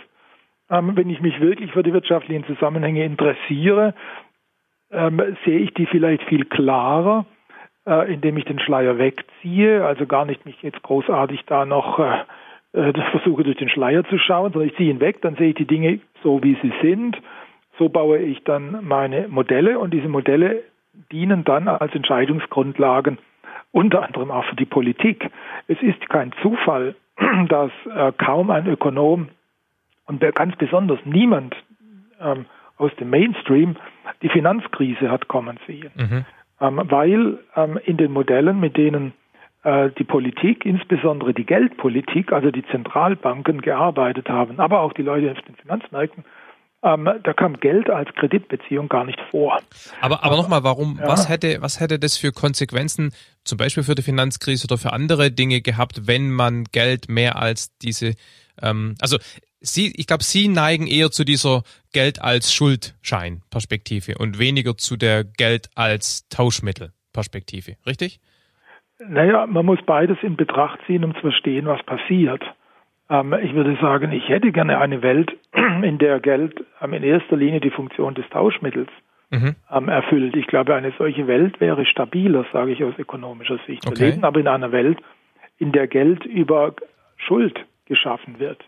Ähm, 0.70 0.96
wenn 0.96 1.10
ich 1.10 1.20
mich 1.20 1.40
wirklich 1.40 1.72
für 1.72 1.82
die 1.82 1.92
wirtschaftlichen 1.92 2.44
Zusammenhänge 2.46 3.04
interessiere, 3.04 3.94
ähm, 4.90 5.36
sehe 5.44 5.58
ich 5.58 5.74
die 5.74 5.86
vielleicht 5.86 6.22
viel 6.24 6.44
klarer, 6.46 7.26
äh, 7.86 8.12
indem 8.12 8.38
ich 8.38 8.44
den 8.44 8.58
Schleier 8.58 8.98
wegziehe, 8.98 9.84
also 9.84 10.06
gar 10.06 10.24
nicht 10.24 10.46
mich 10.46 10.62
jetzt 10.62 10.82
großartig 10.82 11.44
da 11.46 11.66
noch 11.66 11.98
äh, 11.98 12.24
äh, 12.72 12.92
versuche 13.10 13.44
durch 13.44 13.56
den 13.56 13.68
Schleier 13.68 14.04
zu 14.04 14.18
schauen, 14.18 14.52
sondern 14.52 14.70
ich 14.70 14.76
ziehe 14.76 14.90
ihn 14.90 15.00
weg, 15.00 15.20
dann 15.22 15.36
sehe 15.36 15.50
ich 15.50 15.56
die 15.56 15.66
Dinge 15.66 16.00
so, 16.22 16.42
wie 16.42 16.56
sie 16.62 16.72
sind. 16.80 17.20
So 17.78 17.88
baue 17.88 18.18
ich 18.18 18.42
dann 18.44 18.84
meine 18.84 19.28
Modelle 19.28 19.78
und 19.78 19.92
diese 19.92 20.08
Modelle 20.08 20.62
dienen 21.10 21.44
dann 21.44 21.68
als 21.68 21.94
Entscheidungsgrundlagen 21.94 23.18
unter 23.72 24.04
anderem 24.04 24.30
auch 24.30 24.44
für 24.44 24.56
die 24.56 24.66
Politik. 24.66 25.28
Es 25.66 25.80
ist 25.82 26.08
kein 26.08 26.32
Zufall, 26.42 26.94
dass 27.48 27.72
äh, 27.92 28.12
kaum 28.12 28.50
ein 28.50 28.66
Ökonom 28.66 29.28
und 30.06 30.20
ganz 30.34 30.54
besonders 30.56 31.00
niemand 31.04 31.56
ähm, 32.20 32.46
aus 32.76 32.94
dem 32.96 33.10
Mainstream 33.10 33.76
die 34.22 34.28
Finanzkrise 34.28 35.10
hat 35.10 35.28
kommen 35.28 35.58
sehen. 35.66 35.90
Mhm. 35.96 36.24
Ähm, 36.60 36.80
weil 36.84 37.38
ähm, 37.56 37.78
in 37.84 37.96
den 37.96 38.12
Modellen, 38.12 38.60
mit 38.60 38.76
denen 38.76 39.12
äh, 39.64 39.90
die 39.98 40.04
Politik, 40.04 40.64
insbesondere 40.64 41.34
die 41.34 41.44
Geldpolitik, 41.44 42.32
also 42.32 42.50
die 42.50 42.64
Zentralbanken 42.66 43.60
gearbeitet 43.60 44.28
haben, 44.28 44.60
aber 44.60 44.80
auch 44.80 44.92
die 44.92 45.02
Leute 45.02 45.32
auf 45.32 45.42
den 45.42 45.56
Finanzmärkten, 45.56 46.24
ähm, 46.84 47.08
da 47.22 47.32
kam 47.32 47.58
Geld 47.58 47.88
als 47.88 48.12
Kreditbeziehung 48.14 48.88
gar 48.88 49.04
nicht 49.04 49.18
vor. 49.30 49.58
Aber, 50.00 50.22
aber 50.22 50.36
nochmal, 50.36 50.62
warum, 50.64 50.98
ja. 51.00 51.08
was 51.08 51.28
hätte, 51.28 51.60
was 51.60 51.80
hätte 51.80 51.98
das 51.98 52.18
für 52.18 52.30
Konsequenzen, 52.30 53.12
zum 53.44 53.58
Beispiel 53.58 53.82
für 53.82 53.94
die 53.94 54.02
Finanzkrise 54.02 54.66
oder 54.66 54.78
für 54.78 54.92
andere 54.92 55.30
Dinge 55.30 55.62
gehabt, 55.62 56.06
wenn 56.06 56.30
man 56.30 56.64
Geld 56.72 57.08
mehr 57.08 57.36
als 57.36 57.76
diese, 57.78 58.14
ähm, 58.62 58.94
also 59.00 59.16
Sie, 59.66 59.94
ich 59.96 60.06
glaube, 60.06 60.22
Sie 60.22 60.48
neigen 60.48 60.86
eher 60.86 61.10
zu 61.10 61.24
dieser 61.24 61.62
Geld 61.94 62.20
als 62.20 62.52
Schuldschein-Perspektive 62.52 64.18
und 64.18 64.38
weniger 64.38 64.76
zu 64.76 64.98
der 64.98 65.24
Geld 65.24 65.70
als 65.74 66.28
Tauschmittel-Perspektive, 66.28 67.76
richtig? 67.86 68.20
Naja, 68.98 69.46
man 69.46 69.64
muss 69.64 69.78
beides 69.86 70.18
in 70.22 70.36
Betracht 70.36 70.80
ziehen, 70.86 71.02
um 71.02 71.14
zu 71.14 71.20
verstehen, 71.22 71.64
was 71.64 71.82
passiert. 71.82 72.42
Ähm, 73.10 73.34
ich 73.42 73.54
würde 73.54 73.76
sagen, 73.80 74.12
ich 74.12 74.28
hätte 74.28 74.52
gerne 74.52 74.78
eine 74.78 75.02
Welt, 75.02 75.36
in 75.82 75.98
der 75.98 76.20
Geld 76.20 76.64
ähm, 76.80 76.92
in 76.92 77.02
erster 77.02 77.36
Linie 77.36 77.60
die 77.60 77.70
Funktion 77.70 78.14
des 78.14 78.28
Tauschmittels 78.30 78.88
mhm. 79.30 79.56
ähm, 79.70 79.88
erfüllt. 79.88 80.36
Ich 80.36 80.46
glaube, 80.46 80.74
eine 80.74 80.92
solche 80.98 81.26
Welt 81.26 81.60
wäre 81.60 81.84
stabiler, 81.86 82.44
sage 82.52 82.72
ich 82.72 82.82
aus 82.84 82.94
ökonomischer 82.98 83.58
Sicht. 83.66 83.86
Okay. 83.86 83.98
Wir 83.98 84.06
leben 84.10 84.24
aber 84.24 84.40
in 84.40 84.48
einer 84.48 84.72
Welt, 84.72 84.98
in 85.58 85.72
der 85.72 85.86
Geld 85.86 86.24
über 86.24 86.74
Schuld 87.16 87.64
geschaffen 87.86 88.38
wird. 88.38 88.64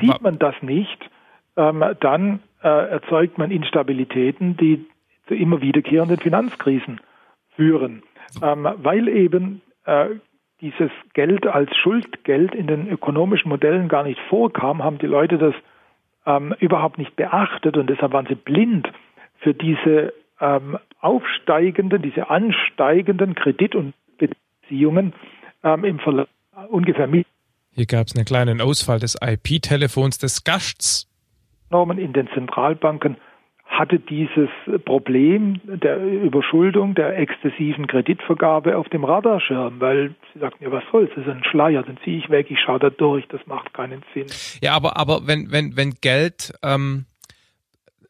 Sieht 0.00 0.22
man 0.22 0.38
das 0.38 0.54
nicht, 0.62 1.10
dann 1.54 2.40
äh, 2.62 2.68
erzeugt 2.68 3.36
man 3.36 3.50
Instabilitäten, 3.50 4.56
die 4.56 4.86
zu 5.26 5.34
immer 5.34 5.60
wiederkehrenden 5.60 6.16
Finanzkrisen 6.16 6.98
führen, 7.54 8.02
weil 8.40 9.08
eben 9.08 9.60
äh, 9.84 10.06
dieses 10.64 10.90
Geld 11.12 11.46
als 11.46 11.70
Schuldgeld 11.76 12.54
in 12.54 12.66
den 12.66 12.88
ökonomischen 12.88 13.50
Modellen 13.50 13.88
gar 13.88 14.02
nicht 14.02 14.18
vorkam, 14.30 14.82
haben 14.82 14.96
die 14.96 15.06
Leute 15.06 15.36
das 15.36 15.54
ähm, 16.24 16.54
überhaupt 16.58 16.96
nicht 16.96 17.14
beachtet 17.16 17.76
und 17.76 17.90
deshalb 17.90 18.14
waren 18.14 18.26
sie 18.26 18.34
blind 18.34 18.90
für 19.40 19.52
diese 19.52 20.14
ähm, 20.40 20.78
aufsteigenden, 21.00 22.00
diese 22.00 22.30
ansteigenden 22.30 23.34
Kredit- 23.34 23.74
und 23.74 23.92
Beziehungen 24.16 25.12
ähm, 25.62 25.84
im 25.84 25.98
Verlauf 25.98 26.28
ungefähr 26.70 27.08
mit 27.08 27.26
hier 27.76 27.86
gab 27.86 28.06
es 28.06 28.14
einen 28.14 28.24
kleinen 28.24 28.60
Ausfall 28.60 29.00
des 29.00 29.16
IP-Telefons 29.20 30.18
des 30.18 30.44
Gasts. 30.44 31.10
Normen 31.70 31.98
in 31.98 32.12
den 32.12 32.28
Zentralbanken 32.28 33.16
hatte 33.78 33.98
dieses 33.98 34.48
Problem 34.84 35.60
der 35.64 35.98
Überschuldung, 35.98 36.94
der 36.94 37.18
exzessiven 37.18 37.86
Kreditvergabe 37.86 38.76
auf 38.76 38.88
dem 38.88 39.04
Radarschirm, 39.04 39.80
weil 39.80 40.14
sie 40.32 40.40
sagten, 40.40 40.64
ja, 40.64 40.72
was 40.72 40.84
soll's, 40.90 41.10
das 41.14 41.26
ist 41.26 41.30
ein 41.30 41.44
Schleier, 41.44 41.82
den 41.82 41.96
ziehe 42.04 42.18
ich 42.18 42.30
weg, 42.30 42.46
ich 42.50 42.60
schaue 42.60 42.78
da 42.78 42.90
durch, 42.90 43.26
das 43.28 43.40
macht 43.46 43.74
keinen 43.74 44.02
Sinn. 44.12 44.26
Ja, 44.62 44.74
aber, 44.74 44.96
aber 44.96 45.26
wenn, 45.26 45.50
wenn, 45.50 45.76
wenn 45.76 45.94
Geld, 46.00 46.52
ähm, 46.62 47.06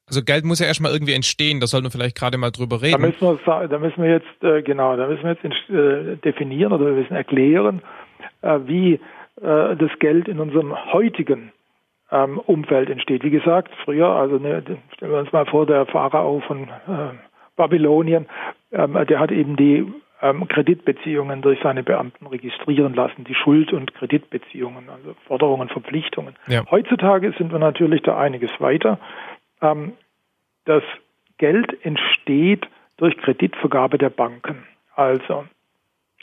also 0.06 0.22
Geld 0.22 0.44
muss 0.44 0.60
ja 0.60 0.66
erstmal 0.66 0.92
irgendwie 0.92 1.14
entstehen, 1.14 1.60
da 1.60 1.66
sollten 1.66 1.86
wir 1.86 1.90
vielleicht 1.90 2.16
gerade 2.16 2.36
mal 2.36 2.50
drüber 2.50 2.82
reden. 2.82 3.00
Da 3.00 3.06
müssen 3.08 3.38
wir, 3.44 3.68
da 3.68 3.78
müssen 3.78 4.02
wir 4.02 4.10
jetzt, 4.10 4.44
äh, 4.44 4.62
genau, 4.62 4.96
da 4.96 5.08
müssen 5.08 5.24
wir 5.24 5.36
jetzt 5.42 5.70
äh, 5.70 6.16
definieren 6.16 6.72
oder 6.72 6.86
wir 6.86 6.92
müssen 6.92 7.14
erklären, 7.14 7.80
äh, 8.42 8.58
wie 8.66 8.94
äh, 9.40 9.76
das 9.76 9.90
Geld 9.98 10.28
in 10.28 10.40
unserem 10.40 10.74
heutigen 10.92 11.52
ähm, 12.14 12.38
Umfeld 12.38 12.88
entsteht. 12.88 13.24
Wie 13.24 13.30
gesagt, 13.30 13.72
früher, 13.84 14.08
also 14.08 14.38
ne, 14.38 14.62
stellen 14.94 15.12
wir 15.12 15.18
uns 15.18 15.32
mal 15.32 15.46
vor, 15.46 15.66
der 15.66 15.84
Pharao 15.86 16.40
von 16.46 16.62
äh, 16.62 17.12
Babylonien, 17.56 18.26
ähm, 18.72 18.96
der 19.08 19.18
hat 19.18 19.32
eben 19.32 19.56
die 19.56 19.92
ähm, 20.22 20.46
Kreditbeziehungen 20.46 21.42
durch 21.42 21.58
seine 21.60 21.82
Beamten 21.82 22.26
registrieren 22.28 22.94
lassen, 22.94 23.24
die 23.24 23.34
Schuld- 23.34 23.72
und 23.72 23.94
Kreditbeziehungen, 23.94 24.88
also 24.88 25.14
Forderungen, 25.26 25.68
Verpflichtungen. 25.68 26.36
Ja. 26.46 26.64
Heutzutage 26.70 27.34
sind 27.36 27.50
wir 27.50 27.58
natürlich 27.58 28.02
da 28.02 28.16
einiges 28.16 28.50
weiter. 28.60 28.98
Ähm, 29.60 29.94
das 30.66 30.84
Geld 31.38 31.84
entsteht 31.84 32.68
durch 32.96 33.16
Kreditvergabe 33.18 33.98
der 33.98 34.10
Banken. 34.10 34.64
Also, 34.94 35.46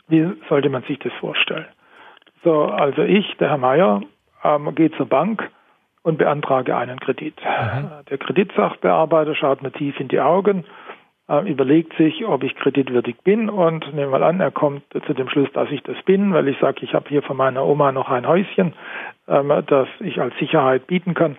wie 0.08 0.32
sollte 0.48 0.70
man 0.70 0.84
sich 0.84 1.00
das 1.00 1.12
vorstellen? 1.20 1.68
So, 2.46 2.64
also 2.64 3.04
ich, 3.04 3.36
der 3.38 3.50
Herr 3.50 3.58
Meier, 3.58 4.02
ähm, 4.44 4.74
gehe 4.74 4.90
zur 4.92 5.06
Bank 5.06 5.52
und 6.04 6.18
beantrage 6.18 6.76
einen 6.76 7.00
Kredit. 7.00 7.36
Mhm. 7.44 7.90
Der 8.10 8.18
Kreditsachbearbeiter 8.18 9.36
schaut 9.36 9.62
mir 9.62 9.72
tief 9.72 10.00
in 10.00 10.08
die 10.08 10.20
Augen, 10.20 10.66
äh, 11.30 11.50
überlegt 11.50 11.96
sich, 11.98 12.26
ob 12.26 12.44
ich 12.44 12.56
kreditwürdig 12.56 13.18
bin 13.24 13.50
und 13.50 13.86
nehmen 13.94 14.12
wir 14.12 14.20
mal 14.20 14.24
an, 14.24 14.40
er 14.40 14.52
kommt 14.52 14.84
zu 15.06 15.14
dem 15.14 15.30
Schluss, 15.30 15.52
dass 15.54 15.70
ich 15.72 15.84
das 15.84 16.02
bin, 16.04 16.34
weil 16.34 16.48
ich 16.48 16.58
sage, 16.60 16.80
ich 16.82 16.94
habe 16.94 17.08
hier 17.10 17.22
von 17.22 17.38
meiner 17.38 17.66
Oma 17.66 17.92
noch 17.92 18.10
ein 18.10 18.28
Häuschen, 18.28 18.74
ähm, 19.28 19.54
das 19.68 19.88
ich 20.00 20.20
als 20.20 20.36
Sicherheit 20.40 20.88
bieten 20.88 21.14
kann. 21.14 21.38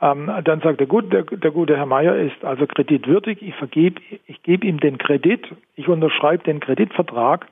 Ähm, 0.00 0.30
dann 0.44 0.60
sagt 0.60 0.80
er, 0.80 0.86
gut, 0.86 1.12
der, 1.12 1.22
der 1.22 1.50
gute 1.50 1.76
Herr 1.76 1.86
Meier 1.86 2.16
ist 2.16 2.44
also 2.44 2.66
kreditwürdig, 2.66 3.42
ich 3.42 3.54
vergebe, 3.54 4.00
ich 4.26 4.42
gebe 4.42 4.66
ihm 4.66 4.78
den 4.78 4.98
Kredit, 4.98 5.46
ich 5.76 5.88
unterschreibe 5.88 6.44
den 6.44 6.60
Kreditvertrag 6.60 7.46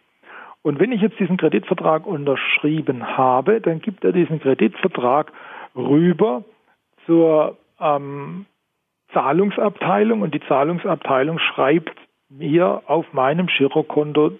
und 0.62 0.78
wenn 0.78 0.92
ich 0.92 1.02
jetzt 1.02 1.18
diesen 1.18 1.36
Kreditvertrag 1.36 2.06
unterschrieben 2.06 3.16
habe, 3.16 3.60
dann 3.60 3.80
gibt 3.80 4.04
er 4.04 4.12
diesen 4.12 4.40
Kreditvertrag 4.40 5.32
rüber 5.74 6.44
zur 7.06 7.56
ähm, 7.80 8.46
Zahlungsabteilung 9.12 10.22
und 10.22 10.34
die 10.34 10.40
Zahlungsabteilung 10.48 11.38
schreibt 11.38 11.96
mir 12.28 12.82
auf 12.86 13.12
meinem 13.12 13.46
Girokonto 13.46 14.32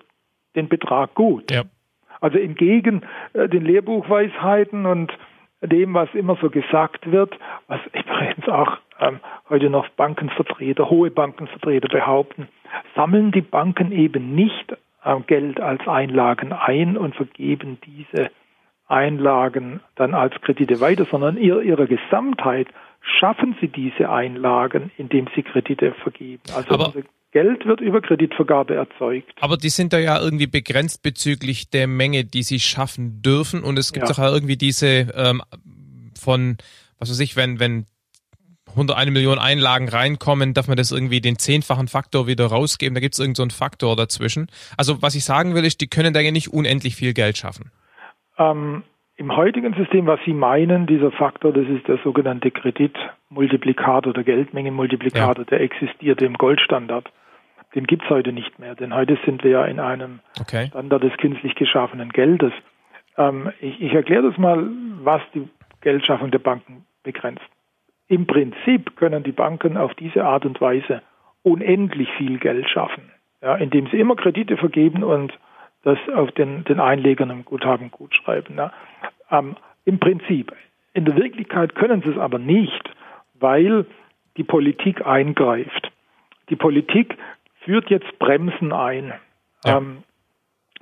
den 0.57 0.69
Betrag 0.69 1.15
gut. 1.15 1.51
Ja. 1.51 1.63
Also 2.21 2.39
entgegen 2.39 3.03
äh, 3.33 3.49
den 3.49 3.65
Lehrbuchweisheiten 3.65 4.87
und 4.87 5.13
dem, 5.61 5.95
was 5.95 6.09
immer 6.15 6.37
so 6.41 6.51
gesagt 6.51 7.11
wird, 7.11 7.39
was 7.67 7.81
übrigens 7.93 8.49
auch 8.49 8.79
ähm, 9.01 9.21
heute 9.49 9.71
noch 9.71 9.89
Bankenvertreter, 9.91 10.89
hohe 10.89 11.11
Bankenvertreter 11.11 11.89
behaupten, 11.89 12.49
sammeln 12.95 13.33
die 13.33 13.43
Banken 13.43 13.93
eben 13.93 14.35
nicht 14.35 14.77
äh, 15.05 15.21
Geld 15.27 15.61
als 15.61 15.87
Einlagen 15.87 16.53
ein 16.53 16.97
und 16.97 17.15
vergeben 17.15 17.79
diese 17.85 18.31
Einlagen 18.93 19.81
dann 19.97 20.15
als 20.15 20.35
Kredite 20.43 20.81
weiter, 20.81 21.07
sondern 21.11 21.37
in 21.37 21.63
ihrer 21.63 21.87
Gesamtheit 21.87 22.69
schaffen 23.01 23.57
sie 23.61 23.69
diese 23.69 24.11
Einlagen, 24.11 24.93
indem 24.97 25.29
sie 25.35 25.43
Kredite 25.43 25.93
vergeben. 26.03 26.43
Also 26.55 26.75
Aber 26.75 26.93
Geld 27.33 27.67
wird 27.67 27.81
über 27.81 28.01
Kreditvergabe 28.03 28.75
erzeugt. 28.75 29.33
Aber 29.41 29.57
die 29.57 29.71
sind 29.71 29.93
da 29.93 29.99
ja 29.99 30.21
irgendwie 30.21 30.47
begrenzt 30.47 31.03
bezüglich 31.03 31.71
der 31.71 31.87
Menge, 31.87 32.25
die 32.25 32.43
sie 32.43 32.61
schaffen 32.61 33.23
dürfen. 33.23 33.65
Und 33.65 33.79
es 33.79 33.93
gibt 33.93 34.09
ja. 34.09 34.15
auch 34.15 34.33
irgendwie 34.33 34.57
diese 34.57 35.09
ähm, 35.17 35.43
von, 36.19 36.59
was 36.99 37.11
weiß 37.11 37.21
ich, 37.21 37.35
wenn, 37.35 37.59
wenn 37.59 37.87
101 38.73 39.11
Millionen 39.11 39.39
Einlagen 39.39 39.89
reinkommen, 39.89 40.55
darf 40.55 40.69
man 40.69 40.77
das 40.77 40.93
irgendwie 40.93 41.21
den 41.21 41.39
zehnfachen 41.39 41.89
Faktor 41.89 42.27
wieder 42.27 42.47
rausgeben. 42.47 42.95
Da 42.95 43.01
gibt 43.01 43.15
es 43.15 43.19
irgendeinen 43.19 43.51
so 43.51 43.57
Faktor 43.57 43.97
dazwischen. 43.97 44.49
Also 44.77 45.01
was 45.01 45.15
ich 45.15 45.25
sagen 45.25 45.55
will, 45.55 45.65
ist, 45.65 45.81
die 45.81 45.89
können 45.89 46.13
da 46.13 46.21
ja 46.21 46.31
nicht 46.31 46.53
unendlich 46.53 46.97
viel 46.97 47.15
Geld 47.15 47.39
schaffen. 47.39 47.71
Ähm, 48.51 48.83
Im 49.17 49.37
heutigen 49.37 49.75
System, 49.75 50.07
was 50.07 50.21
Sie 50.25 50.33
meinen, 50.33 50.87
dieser 50.87 51.13
Faktor, 51.13 51.53
das 51.53 51.69
ist 51.69 51.87
der 51.87 51.99
sogenannte 51.99 52.51
Kreditmultiplikator, 52.51 54.13
der 54.13 54.25
Geldmengenmultiplikator, 54.25 55.45
ja. 55.45 55.51
der 55.51 55.61
existiert 55.61 56.23
im 56.23 56.35
Goldstandard. 56.35 57.11
Den 57.75 57.87
gibt 57.87 58.05
es 58.05 58.11
heute 58.11 58.33
nicht 58.33 58.59
mehr, 58.59 58.75
denn 58.75 58.95
heute 58.95 59.19
sind 59.25 59.45
wir 59.45 59.51
ja 59.51 59.65
in 59.65 59.81
einem 59.81 60.21
okay. 60.41 60.67
Standard 60.69 61.03
des 61.03 61.17
künstlich 61.19 61.55
geschaffenen 61.55 62.11
Geldes. 62.11 62.53
Ähm, 63.17 63.53
ich, 63.61 63.81
ich 63.81 63.93
erkläre 63.93 64.29
das 64.29 64.39
mal, 64.39 64.67
was 65.03 65.23
die 65.35 65.49
Geldschaffung 65.81 66.31
der 66.31 66.39
Banken 66.39 66.85
begrenzt. 67.03 67.45
Im 68.09 68.27
Prinzip 68.27 68.97
können 68.97 69.23
die 69.23 69.33
Banken 69.33 69.77
auf 69.77 69.95
diese 69.95 70.25
Art 70.25 70.45
und 70.45 70.61
Weise 70.61 71.03
unendlich 71.43 72.09
viel 72.19 72.39
Geld 72.39 72.69
schaffen, 72.69 73.11
ja, 73.41 73.55
indem 73.57 73.87
sie 73.89 73.99
immer 73.99 74.17
Kredite 74.17 74.57
vergeben 74.57 75.03
und 75.03 75.33
das 75.83 75.99
auf 76.15 76.33
den, 76.33 76.65
den 76.65 76.81
Einlegern 76.81 77.31
im 77.31 77.45
Guthaben 77.45 77.91
gut 77.91 78.15
schreiben. 78.15 78.57
Ja. 78.57 78.73
Ähm, 79.31 79.57
Im 79.85 79.99
Prinzip. 79.99 80.53
In 80.95 81.05
der 81.05 81.17
Wirklichkeit 81.17 81.75
können 81.75 82.03
sie 82.03 82.11
es 82.11 82.19
aber 82.19 82.39
nicht, 82.39 82.91
weil 83.35 83.87
die 84.37 84.45
Politik 84.45 85.07
eingreift. 85.07 85.91
Die 86.51 86.57
Politik 86.57 87.17
führt 87.61 87.91
jetzt 87.91 88.19
Bremsen 88.19 88.73
ein 88.73 89.13
ja. 89.65 89.79
ähm, 89.79 90.03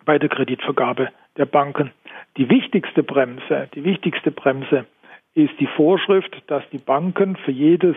bei 0.05 0.19
der 0.19 0.29
Kreditvergabe 0.29 1.11
der 1.37 1.47
Banken. 1.47 1.93
Die 2.37 2.49
wichtigste 2.49 3.03
Bremse, 3.03 3.69
die 3.75 3.85
wichtigste 3.85 4.31
Bremse 4.31 4.87
ist 5.35 5.53
die 5.61 5.67
Vorschrift, 5.67 6.43
dass 6.49 6.63
die 6.71 6.79
Banken 6.79 7.37
für 7.37 7.51
jedes, 7.51 7.97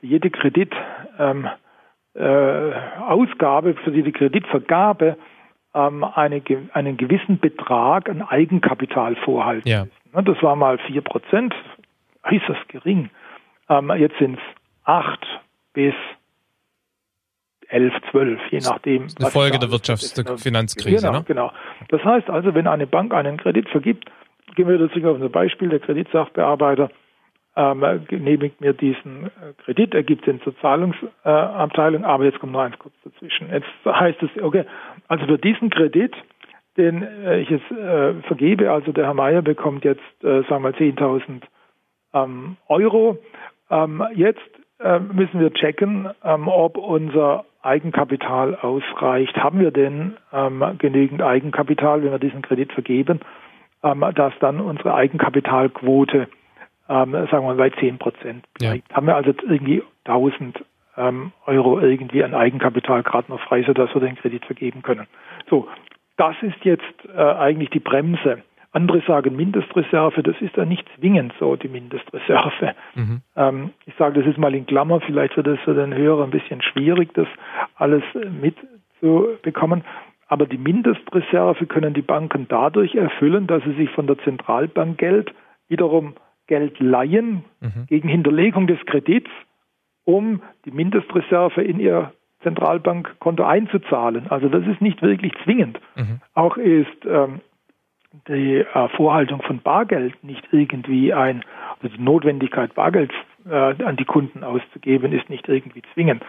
für 0.00 0.06
jede 0.06 0.30
Kreditausgabe, 0.30 1.18
ähm, 1.18 1.48
äh, 3.74 3.84
für 3.84 3.90
jede 3.90 4.12
Kreditvergabe 4.12 5.16
ähm, 5.76 6.02
eine, 6.02 6.42
einen 6.72 6.96
gewissen 6.96 7.38
Betrag 7.38 8.08
an 8.08 8.22
Eigenkapital 8.22 9.14
vorhalten. 9.16 9.68
Ja. 9.68 9.86
Das 10.12 10.42
war 10.42 10.56
mal 10.56 10.78
vier 10.78 11.02
Prozent, 11.02 11.54
äußerst 12.24 12.68
gering. 12.68 13.10
Ähm, 13.68 13.92
jetzt 13.98 14.18
sind 14.18 14.38
es 14.38 14.42
acht 14.84 15.24
bis 15.74 15.94
11, 17.68 17.92
12, 18.10 18.40
je 18.50 18.58
nachdem. 18.60 19.02
Das 19.04 19.16
eine 19.16 19.30
Folge 19.30 19.58
der 19.58 19.68
Wirtschafts- 19.68 20.14
der 20.14 20.38
Finanzkrise. 20.38 21.06
Genau, 21.06 21.18
ne? 21.18 21.24
genau. 21.26 21.52
Das 21.88 22.02
heißt 22.02 22.30
also, 22.30 22.54
wenn 22.54 22.66
eine 22.66 22.86
Bank 22.86 23.12
einen 23.12 23.36
Kredit 23.36 23.68
vergibt, 23.68 24.08
gehen 24.54 24.68
wir 24.68 24.78
dazu 24.78 24.98
auf 25.00 25.16
unser 25.16 25.28
Beispiel, 25.28 25.68
der 25.68 25.80
Kreditsachbearbeiter 25.80 26.90
ähm, 27.56 28.04
genehmigt 28.06 28.60
mir 28.60 28.74
diesen 28.74 29.26
äh, 29.26 29.52
Kredit, 29.64 29.94
er 29.94 30.02
gibt 30.02 30.26
den 30.26 30.40
zur 30.42 30.56
Zahlungsabteilung, 30.58 32.02
äh, 32.02 32.06
aber 32.06 32.24
jetzt 32.24 32.38
kommt 32.38 32.52
noch 32.52 32.60
eins 32.60 32.78
kurz 32.78 32.94
dazwischen. 33.02 33.48
Jetzt 33.50 33.66
heißt 33.84 34.22
es, 34.22 34.42
okay, 34.42 34.64
also 35.08 35.26
für 35.26 35.38
diesen 35.38 35.70
Kredit, 35.70 36.14
den 36.76 37.02
äh, 37.02 37.40
ich 37.40 37.48
jetzt 37.48 37.70
äh, 37.70 38.14
vergebe, 38.22 38.70
also 38.70 38.92
der 38.92 39.06
Herr 39.06 39.14
Meier 39.14 39.42
bekommt 39.42 39.84
jetzt, 39.84 40.02
äh, 40.22 40.42
sagen 40.42 40.48
wir 40.48 40.60
mal, 40.60 40.72
10.000 40.72 41.42
ähm, 42.12 42.56
Euro. 42.68 43.18
Ähm, 43.70 44.04
jetzt 44.14 44.40
äh, 44.78 44.98
müssen 44.98 45.40
wir 45.40 45.52
checken, 45.52 46.08
ähm, 46.22 46.48
ob 46.48 46.76
unser 46.76 47.44
Eigenkapital 47.62 48.54
ausreicht. 48.56 49.36
Haben 49.36 49.60
wir 49.60 49.70
denn 49.70 50.16
ähm, 50.32 50.62
genügend 50.78 51.22
Eigenkapital, 51.22 52.02
wenn 52.02 52.12
wir 52.12 52.18
diesen 52.18 52.42
Kredit 52.42 52.72
vergeben, 52.72 53.20
ähm, 53.82 54.04
dass 54.14 54.32
dann 54.40 54.60
unsere 54.60 54.94
Eigenkapitalquote, 54.94 56.28
ähm, 56.88 57.12
sagen 57.12 57.46
wir 57.46 57.54
mal, 57.54 57.56
bei 57.56 57.70
10 57.70 57.98
Prozent? 57.98 58.44
Ja. 58.60 58.74
Haben 58.92 59.06
wir 59.06 59.16
also 59.16 59.32
irgendwie 59.48 59.82
1000 60.04 60.64
ähm, 60.96 61.32
Euro 61.46 61.80
irgendwie 61.80 62.24
an 62.24 62.34
Eigenkapital 62.34 63.02
gerade 63.02 63.30
noch 63.30 63.40
frei, 63.40 63.62
sodass 63.62 63.92
wir 63.94 64.00
den 64.00 64.16
Kredit 64.16 64.44
vergeben 64.44 64.82
können? 64.82 65.06
So, 65.50 65.68
das 66.16 66.36
ist 66.42 66.64
jetzt 66.64 66.84
äh, 67.14 67.20
eigentlich 67.20 67.70
die 67.70 67.80
Bremse. 67.80 68.42
Andere 68.72 69.00
sagen 69.06 69.36
Mindestreserve, 69.36 70.22
das 70.22 70.36
ist 70.40 70.56
ja 70.56 70.66
nicht 70.66 70.86
zwingend 70.98 71.32
so, 71.40 71.56
die 71.56 71.68
Mindestreserve. 71.68 72.74
Mhm. 72.94 73.22
Ähm, 73.34 73.70
ich 73.86 73.94
sage 73.96 74.20
das 74.20 74.30
ist 74.30 74.38
mal 74.38 74.54
in 74.54 74.66
Klammer, 74.66 75.00
vielleicht 75.00 75.36
wird 75.36 75.46
es 75.46 75.60
für 75.60 75.74
den 75.74 75.94
Hörer 75.94 76.24
ein 76.24 76.30
bisschen 76.30 76.60
schwierig, 76.62 77.12
das 77.14 77.28
alles 77.76 78.02
mitzubekommen. 78.40 79.82
Aber 80.28 80.46
die 80.46 80.58
Mindestreserve 80.58 81.66
können 81.66 81.94
die 81.94 82.02
Banken 82.02 82.46
dadurch 82.48 82.94
erfüllen, 82.96 83.46
dass 83.46 83.62
sie 83.64 83.74
sich 83.74 83.90
von 83.90 84.06
der 84.06 84.18
Zentralbank 84.18 84.98
Geld 84.98 85.32
wiederum 85.68 86.14
Geld 86.46 86.78
leihen 86.80 87.44
mhm. 87.60 87.86
gegen 87.88 88.08
Hinterlegung 88.08 88.66
des 88.66 88.78
Kredits, 88.86 89.30
um 90.04 90.42
die 90.64 90.70
Mindestreserve 90.70 91.62
in 91.62 91.80
ihr 91.80 92.12
Zentralbankkonto 92.42 93.42
einzuzahlen. 93.44 94.30
Also 94.30 94.48
das 94.48 94.66
ist 94.66 94.80
nicht 94.80 95.02
wirklich 95.02 95.32
zwingend. 95.44 95.80
Mhm. 95.96 96.20
Auch 96.34 96.56
ist 96.56 97.04
ähm, 97.04 97.40
die 98.28 98.58
äh, 98.58 98.88
Vorhaltung 98.90 99.42
von 99.42 99.60
Bargeld 99.60 100.22
nicht 100.22 100.46
irgendwie 100.52 101.12
ein, 101.12 101.44
also 101.80 101.94
die 101.94 102.02
Notwendigkeit, 102.02 102.74
Bargeld 102.74 103.12
äh, 103.48 103.82
an 103.82 103.96
die 103.96 104.04
Kunden 104.04 104.44
auszugeben, 104.44 105.12
ist 105.12 105.28
nicht 105.28 105.48
irgendwie 105.48 105.82
zwingend. 105.94 106.22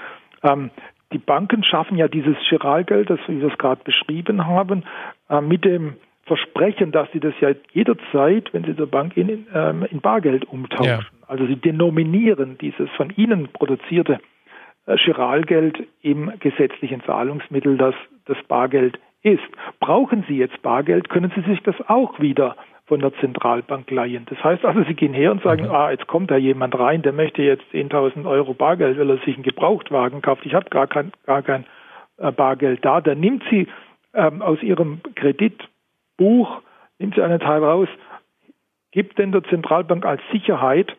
Ähm, 0.43 0.71
die 1.13 1.19
Banken 1.19 1.63
schaffen 1.63 1.97
ja 1.97 2.07
dieses 2.07 2.35
Giralgeld, 2.49 3.09
das 3.09 3.19
wir 3.27 3.47
es 3.47 3.57
gerade 3.57 3.81
beschrieben 3.83 4.45
haben, 4.45 4.83
äh, 5.29 5.41
mit 5.41 5.63
dem 5.63 5.95
Versprechen, 6.27 6.91
dass 6.91 7.11
sie 7.11 7.19
das 7.19 7.33
ja 7.41 7.51
jederzeit, 7.71 8.53
wenn 8.53 8.63
sie 8.63 8.75
zur 8.75 8.87
Bank 8.87 9.15
gehen, 9.15 9.29
in, 9.29 9.81
in 9.89 10.01
Bargeld 10.01 10.45
umtauschen. 10.45 10.85
Ja. 10.85 10.99
Also 11.27 11.45
sie 11.45 11.55
denominieren 11.55 12.57
dieses 12.57 12.89
von 12.91 13.11
ihnen 13.15 13.47
produzierte 13.47 14.19
äh, 14.85 14.95
Giralgeld 14.97 15.87
im 16.01 16.31
gesetzlichen 16.39 17.01
Zahlungsmittel, 17.03 17.77
das 17.77 17.95
das 18.25 18.37
Bargeld 18.47 18.99
ist. 19.21 19.43
Brauchen 19.79 20.25
Sie 20.27 20.37
jetzt 20.37 20.61
Bargeld, 20.61 21.09
können 21.09 21.31
Sie 21.35 21.41
sich 21.41 21.61
das 21.63 21.75
auch 21.87 22.19
wieder 22.19 22.55
von 22.85 23.01
der 23.01 23.13
Zentralbank 23.19 23.89
leihen. 23.91 24.25
Das 24.29 24.41
heißt 24.41 24.63
also, 24.63 24.83
Sie 24.83 24.93
gehen 24.93 25.13
her 25.13 25.31
und 25.31 25.43
sagen, 25.43 25.65
mhm. 25.65 25.71
ah, 25.71 25.91
jetzt 25.91 26.07
kommt 26.07 26.31
da 26.31 26.37
jemand 26.37 26.77
rein, 26.79 27.01
der 27.01 27.11
möchte 27.11 27.41
jetzt 27.41 27.63
10.000 27.73 28.25
Euro 28.25 28.53
Bargeld, 28.53 28.97
weil 28.97 29.09
er 29.09 29.17
sich 29.19 29.35
einen 29.35 29.43
Gebrauchtwagen 29.43 30.21
kauft. 30.21 30.45
Ich 30.45 30.53
habe 30.53 30.69
gar 30.69 30.87
kein, 30.87 31.11
gar 31.25 31.41
kein 31.41 31.65
äh, 32.17 32.31
Bargeld 32.31 32.83
da. 32.85 33.01
Dann 33.01 33.19
nimmt 33.19 33.43
Sie 33.49 33.67
ähm, 34.13 34.41
aus 34.41 34.63
Ihrem 34.63 35.01
Kreditbuch, 36.17 36.61
nimmt 36.99 37.15
Sie 37.15 37.21
einen 37.21 37.39
Teil 37.39 37.63
raus, 37.63 37.87
gibt 38.91 39.17
denn 39.17 39.31
der 39.31 39.43
Zentralbank 39.43 40.05
als 40.05 40.21
Sicherheit 40.31 40.95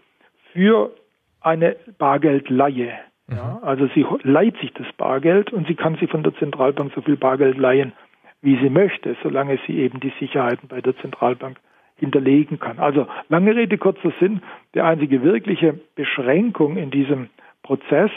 für 0.53 0.93
eine 1.41 1.77
Bargeldleihe. 1.99 2.95
Mhm. 3.27 3.37
Ja, 3.37 3.59
also 3.63 3.89
sie 3.95 4.07
leiht 4.23 4.57
sich 4.59 4.73
das 4.75 4.87
Bargeld 4.97 5.53
und 5.53 5.67
sie 5.67 5.75
kann 5.75 5.97
sich 5.97 6.11
von 6.11 6.23
der 6.23 6.35
Zentralbank 6.37 6.93
so 6.95 7.03
viel 7.03 7.17
Bargeld 7.17 7.59
leihen, 7.59 7.93
wie 8.41 8.57
sie 8.57 8.71
möchte, 8.71 9.17
solange 9.23 9.59
sie 9.67 9.79
eben 9.79 10.01
die 10.01 10.13
Sicherheiten 10.21 10.69
bei 10.69 10.81
der 10.81 10.97
Zentralbank 10.99 11.59
hinterlegen 11.97 12.61
kann. 12.61 12.79
Also 12.79 13.09
lange 13.29 13.55
Rede, 13.55 13.77
kurzer 13.77 14.13
Sinn, 14.21 14.41
die 14.75 14.81
einzige 14.81 15.23
wirkliche 15.23 15.81
Beschränkung 15.97 16.77
in 16.77 16.91
diesem 16.91 17.29
Prozess 17.63 18.11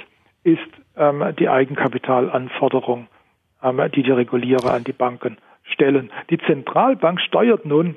ist 0.43 0.59
ähm, 0.95 1.23
die 1.39 1.49
Eigenkapitalanforderung, 1.49 3.07
ähm, 3.63 3.81
die 3.95 4.03
die 4.03 4.11
Regulierer 4.11 4.73
an 4.73 4.83
die 4.83 4.93
Banken 4.93 5.37
stellen. 5.63 6.12
Die 6.30 6.38
Zentralbank 6.39 7.21
steuert 7.21 7.65
nun 7.65 7.95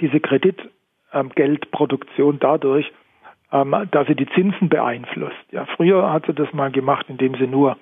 diese 0.00 0.18
Kreditgeldproduktion 0.20 2.34
ähm, 2.34 2.40
dadurch, 2.40 2.92
ähm, 3.52 3.74
dass 3.90 4.06
sie 4.06 4.14
die 4.14 4.28
Zinsen 4.28 4.68
beeinflusst. 4.68 5.36
Ja, 5.50 5.66
früher 5.76 6.12
hat 6.12 6.26
sie 6.26 6.34
das 6.34 6.52
mal 6.52 6.70
gemacht, 6.70 7.06
indem 7.08 7.34
sie 7.34 7.46
nur 7.46 7.76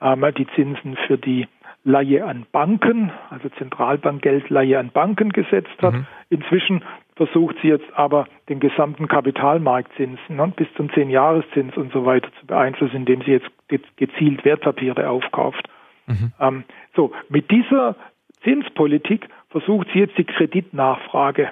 ähm, 0.00 0.24
die 0.36 0.46
Zinsen 0.54 0.96
für 1.06 1.18
die 1.18 1.46
Leihe 1.82 2.26
an 2.26 2.46
Banken, 2.52 3.10
also 3.30 3.48
Zentralbankgeldleihe 3.50 4.78
an 4.78 4.90
Banken 4.90 5.30
gesetzt 5.30 5.76
hat. 5.80 5.94
Mhm. 5.94 6.06
Inzwischen 6.28 6.84
versucht 7.16 7.56
sie 7.62 7.68
jetzt 7.68 7.90
aber 7.94 8.26
den 8.48 8.60
gesamten 8.60 9.08
Kapitalmarktzins 9.08 10.20
ne, 10.28 10.52
bis 10.54 10.68
zum 10.74 10.92
Zehnjahreszins 10.92 11.76
und 11.76 11.92
so 11.92 12.04
weiter 12.04 12.28
zu 12.38 12.46
beeinflussen, 12.46 12.96
indem 12.96 13.22
sie 13.22 13.32
jetzt 13.32 13.50
gezielt 13.96 14.44
Wertpapiere 14.44 15.08
aufkauft. 15.08 15.68
Mhm. 16.06 16.32
Ähm, 16.38 16.64
so, 16.94 17.12
mit 17.28 17.50
dieser 17.50 17.96
Zinspolitik 18.42 19.28
versucht 19.48 19.88
sie 19.92 20.00
jetzt 20.00 20.16
die 20.18 20.24
Kreditnachfrage 20.24 21.50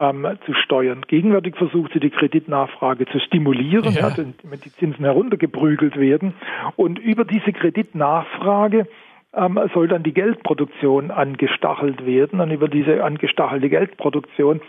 ähm, 0.00 0.26
zu 0.46 0.54
steuern. 0.54 1.02
Gegenwärtig 1.06 1.56
versucht 1.56 1.92
sie 1.92 2.00
die 2.00 2.10
Kreditnachfrage 2.10 3.06
zu 3.06 3.20
stimulieren, 3.20 3.92
ja. 3.92 4.10
damit 4.10 4.64
die 4.64 4.72
Zinsen 4.72 5.04
heruntergeprügelt 5.04 5.96
werden. 5.96 6.34
Und 6.76 6.98
über 6.98 7.24
diese 7.24 7.52
Kreditnachfrage 7.52 8.86
ähm, 9.34 9.58
soll 9.72 9.88
dann 9.88 10.02
die 10.02 10.12
Geldproduktion 10.12 11.10
angestachelt 11.10 12.04
werden. 12.04 12.40
Und 12.40 12.50
über 12.50 12.68
diese 12.68 13.02
angestachelte 13.04 13.68
Geldproduktion 13.68 14.60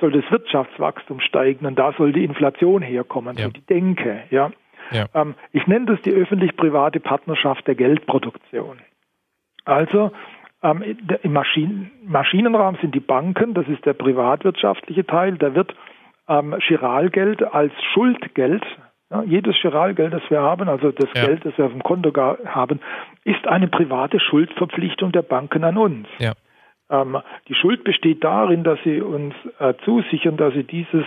soll 0.00 0.12
das 0.12 0.30
Wirtschaftswachstum 0.30 1.20
steigen. 1.20 1.66
Und 1.66 1.78
da 1.78 1.92
soll 1.92 2.12
die 2.12 2.24
Inflation 2.24 2.82
herkommen, 2.82 3.36
ja. 3.36 3.44
so 3.44 3.50
die 3.50 3.66
Denke. 3.66 4.24
Ja. 4.30 4.50
ja. 4.90 5.06
Ähm, 5.14 5.34
ich 5.52 5.66
nenne 5.66 5.86
das 5.86 6.02
die 6.02 6.12
öffentlich-private 6.12 7.00
Partnerschaft 7.00 7.66
der 7.66 7.74
Geldproduktion. 7.74 8.78
Also 9.64 10.12
ähm, 10.62 10.96
im 11.22 11.32
Maschinen 11.32 11.90
Maschinenraum 12.04 12.76
sind 12.80 12.94
die 12.94 13.00
Banken, 13.00 13.54
das 13.54 13.66
ist 13.68 13.84
der 13.84 13.94
privatwirtschaftliche 13.94 15.06
Teil, 15.06 15.36
da 15.38 15.54
wird 15.54 15.74
ähm, 16.28 16.56
Chiralgeld 16.60 17.42
als 17.42 17.72
Schuldgeld 17.92 18.64
ja, 19.12 19.22
jedes 19.24 19.56
Chiralgeld, 19.56 20.12
das 20.12 20.22
wir 20.30 20.40
haben, 20.40 20.68
also 20.68 20.90
das 20.90 21.10
ja. 21.14 21.26
Geld, 21.26 21.44
das 21.44 21.56
wir 21.58 21.66
auf 21.66 21.72
dem 21.72 21.82
Konto 21.82 22.12
haben, 22.46 22.80
ist 23.24 23.46
eine 23.46 23.68
private 23.68 24.18
Schuldverpflichtung 24.18 25.12
der 25.12 25.22
Banken 25.22 25.64
an 25.64 25.76
uns. 25.76 26.08
Ja. 26.18 26.32
Ähm, 26.90 27.18
die 27.48 27.54
Schuld 27.54 27.84
besteht 27.84 28.24
darin, 28.24 28.64
dass 28.64 28.78
sie 28.84 29.00
uns 29.00 29.34
äh, 29.58 29.74
zusichern, 29.84 30.36
dass 30.36 30.54
sie 30.54 30.64
dieses 30.64 31.04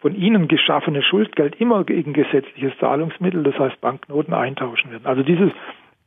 von 0.00 0.14
ihnen 0.14 0.48
geschaffene 0.48 1.02
Schuldgeld 1.02 1.60
immer 1.60 1.84
gegen 1.84 2.12
gesetzliches 2.12 2.72
Zahlungsmittel, 2.78 3.42
das 3.42 3.58
heißt 3.58 3.80
Banknoten, 3.80 4.34
eintauschen 4.34 4.90
werden. 4.90 5.06
Also 5.06 5.22
dieses 5.22 5.50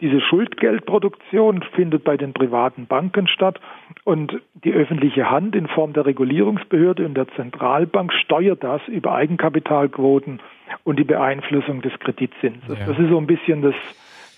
diese 0.04 0.20
Schuldgeldproduktion 0.20 1.64
findet 1.76 2.04
bei 2.04 2.18
den 2.18 2.34
privaten 2.34 2.88
Banken 2.88 3.30
statt 3.30 3.62
und 4.04 4.34
die 4.54 4.74
öffentliche 4.74 5.32
Hand 5.32 5.56
in 5.56 5.68
Form 5.68 5.94
der 5.94 6.06
Regulierungsbehörde 6.06 7.06
und 7.06 7.14
der 7.14 7.30
Zentralbank 7.38 8.12
steuert 8.26 8.66
das 8.66 8.82
über 8.88 9.16
Eigenkapitalquoten 9.16 10.42
und 10.84 11.00
die 11.00 11.06
Beeinflussung 11.06 11.82
des 11.82 11.94
Kreditzinses. 12.02 12.78
Ja. 12.78 12.86
Das 12.86 13.00
ist 13.00 13.10
so 13.10 13.18
ein 13.18 13.28
bisschen 13.28 13.62
das 13.62 13.76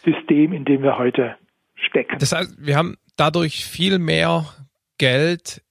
System, 0.04 0.54
in 0.54 0.66
dem 0.66 0.84
wir 0.84 1.00
heute 1.00 1.36
stecken. 1.74 2.18
Das 2.20 2.32
heißt, 2.32 2.64
wir 2.64 2.78
haben 2.78 2.96
dadurch 3.18 3.66
viel 3.66 3.98
mehr 3.98 4.46
Geld 5.00 5.64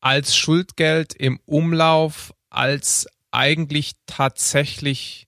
als 0.00 0.34
Schuldgeld 0.34 1.14
im 1.14 1.40
Umlauf, 1.44 2.32
als 2.48 3.06
eigentlich 3.32 3.92
tatsächlich 4.06 5.26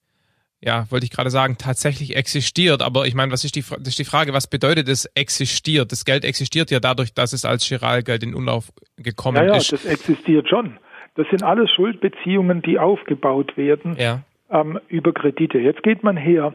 ja, 0.64 0.90
wollte 0.90 1.04
ich 1.04 1.10
gerade 1.10 1.30
sagen, 1.30 1.56
tatsächlich 1.58 2.16
existiert. 2.16 2.82
Aber 2.82 3.06
ich 3.06 3.14
meine, 3.14 3.30
was 3.32 3.44
ist 3.44 3.54
die, 3.54 3.60
das 3.60 3.88
ist 3.88 3.98
die 3.98 4.04
Frage, 4.04 4.32
was 4.32 4.48
bedeutet 4.48 4.88
es 4.88 5.04
existiert? 5.14 5.92
Das 5.92 6.04
Geld 6.04 6.24
existiert 6.24 6.70
ja 6.70 6.80
dadurch, 6.80 7.12
dass 7.12 7.32
es 7.32 7.44
als 7.44 7.64
Chiralgeld 7.64 8.22
in 8.22 8.34
Umlauf 8.34 8.72
gekommen 8.96 9.36
ja, 9.36 9.44
ja, 9.44 9.56
ist. 9.56 9.70
Ja, 9.72 9.76
das 9.76 9.86
existiert 9.86 10.48
schon. 10.48 10.78
Das 11.16 11.26
sind 11.28 11.42
alles 11.42 11.70
Schuldbeziehungen, 11.70 12.62
die 12.62 12.78
aufgebaut 12.78 13.56
werden 13.56 13.96
ja. 13.98 14.22
ähm, 14.50 14.80
über 14.88 15.12
Kredite. 15.12 15.58
Jetzt 15.58 15.82
geht 15.82 16.02
man 16.02 16.16
her, 16.16 16.54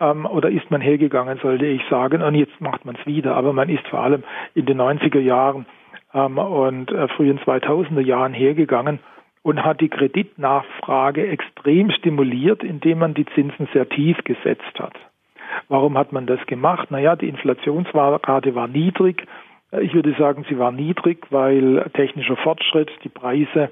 ähm, 0.00 0.24
oder 0.24 0.50
ist 0.50 0.70
man 0.70 0.80
hergegangen, 0.80 1.38
sollte 1.42 1.66
ich 1.66 1.82
sagen, 1.90 2.22
und 2.22 2.34
jetzt 2.34 2.60
macht 2.60 2.84
man 2.84 2.96
es 2.96 3.06
wieder. 3.06 3.34
Aber 3.34 3.52
man 3.52 3.68
ist 3.68 3.86
vor 3.88 4.00
allem 4.00 4.22
in 4.54 4.66
den 4.66 4.80
90er 4.80 5.20
Jahren 5.20 5.66
ähm, 6.14 6.38
und 6.38 6.90
äh, 6.92 7.08
frühen 7.08 7.40
2000er 7.40 8.00
Jahren 8.00 8.32
hergegangen 8.32 9.00
und 9.48 9.64
hat 9.64 9.80
die 9.80 9.88
Kreditnachfrage 9.88 11.26
extrem 11.26 11.90
stimuliert, 11.90 12.62
indem 12.62 12.98
man 12.98 13.14
die 13.14 13.24
Zinsen 13.34 13.66
sehr 13.72 13.88
tief 13.88 14.18
gesetzt 14.24 14.78
hat. 14.78 14.92
Warum 15.68 15.96
hat 15.96 16.12
man 16.12 16.26
das 16.26 16.38
gemacht? 16.46 16.90
Naja, 16.90 17.16
die 17.16 17.30
Inflationsrate 17.30 18.54
war 18.54 18.68
niedrig. 18.68 19.26
Ich 19.80 19.94
würde 19.94 20.14
sagen, 20.18 20.44
sie 20.50 20.58
war 20.58 20.70
niedrig, 20.70 21.26
weil 21.30 21.90
technischer 21.94 22.36
Fortschritt 22.36 22.90
die 23.04 23.08
Preise 23.08 23.70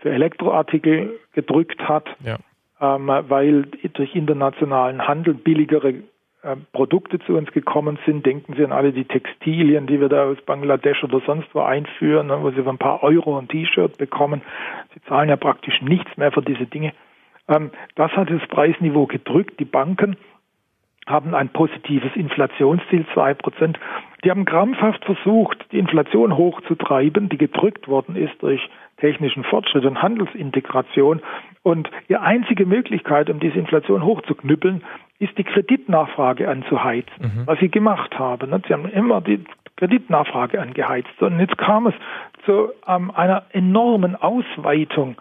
für 0.00 0.10
Elektroartikel 0.10 1.20
gedrückt 1.34 1.86
hat, 1.86 2.06
ja. 2.24 2.38
ähm, 2.80 3.08
weil 3.28 3.64
durch 3.92 4.14
internationalen 4.14 5.06
Handel 5.06 5.34
billigere 5.34 5.92
Produkte 6.72 7.18
zu 7.20 7.36
uns 7.36 7.50
gekommen 7.52 7.98
sind. 8.06 8.24
Denken 8.24 8.54
Sie 8.54 8.64
an 8.64 8.72
alle 8.72 8.92
die 8.92 9.04
Textilien, 9.04 9.86
die 9.86 10.00
wir 10.00 10.08
da 10.08 10.24
aus 10.24 10.40
Bangladesch 10.46 11.02
oder 11.02 11.20
sonst 11.26 11.48
wo 11.52 11.60
einführen, 11.60 12.28
ne, 12.28 12.38
wo 12.42 12.50
Sie 12.50 12.62
für 12.62 12.68
ein 12.70 12.78
paar 12.78 13.02
Euro 13.02 13.38
ein 13.38 13.48
T-Shirt 13.48 13.98
bekommen. 13.98 14.42
Sie 14.94 15.02
zahlen 15.02 15.28
ja 15.28 15.36
praktisch 15.36 15.82
nichts 15.82 16.16
mehr 16.16 16.30
für 16.30 16.42
diese 16.42 16.66
Dinge. 16.66 16.92
Ähm, 17.48 17.70
das 17.96 18.12
hat 18.12 18.30
das 18.30 18.46
Preisniveau 18.48 19.06
gedrückt. 19.06 19.58
Die 19.58 19.64
Banken 19.64 20.16
haben 21.06 21.34
ein 21.34 21.48
positives 21.48 22.14
Inflationsziel, 22.14 23.06
zwei 23.14 23.34
Prozent. 23.34 23.78
Die 24.24 24.30
haben 24.30 24.44
krampfhaft 24.44 25.04
versucht, 25.04 25.64
die 25.70 25.78
Inflation 25.78 26.36
hochzutreiben, 26.36 27.28
die 27.28 27.38
gedrückt 27.38 27.86
worden 27.86 28.16
ist 28.16 28.42
durch 28.42 28.68
technischen 28.98 29.44
Fortschritt 29.44 29.84
und 29.84 30.02
Handelsintegration. 30.02 31.22
Und 31.62 31.88
die 32.08 32.16
einzige 32.16 32.66
Möglichkeit, 32.66 33.30
um 33.30 33.38
diese 33.38 33.58
Inflation 33.58 34.04
hochzuknüppeln, 34.04 34.82
ist 35.20 35.38
die 35.38 35.44
Kreditnachfrage 35.44 36.48
anzuheizen, 36.48 37.12
mhm. 37.18 37.46
was 37.46 37.60
sie 37.60 37.68
gemacht 37.68 38.18
haben. 38.18 38.50
Sie 38.66 38.72
haben 38.72 38.88
immer 38.88 39.20
die 39.20 39.44
Kreditnachfrage 39.76 40.60
angeheizt. 40.60 41.20
Und 41.20 41.38
jetzt 41.38 41.58
kam 41.58 41.86
es 41.86 41.94
zu 42.44 42.70
ähm, 42.86 43.12
einer 43.12 43.44
enormen 43.52 44.16
Ausweitung 44.16 45.14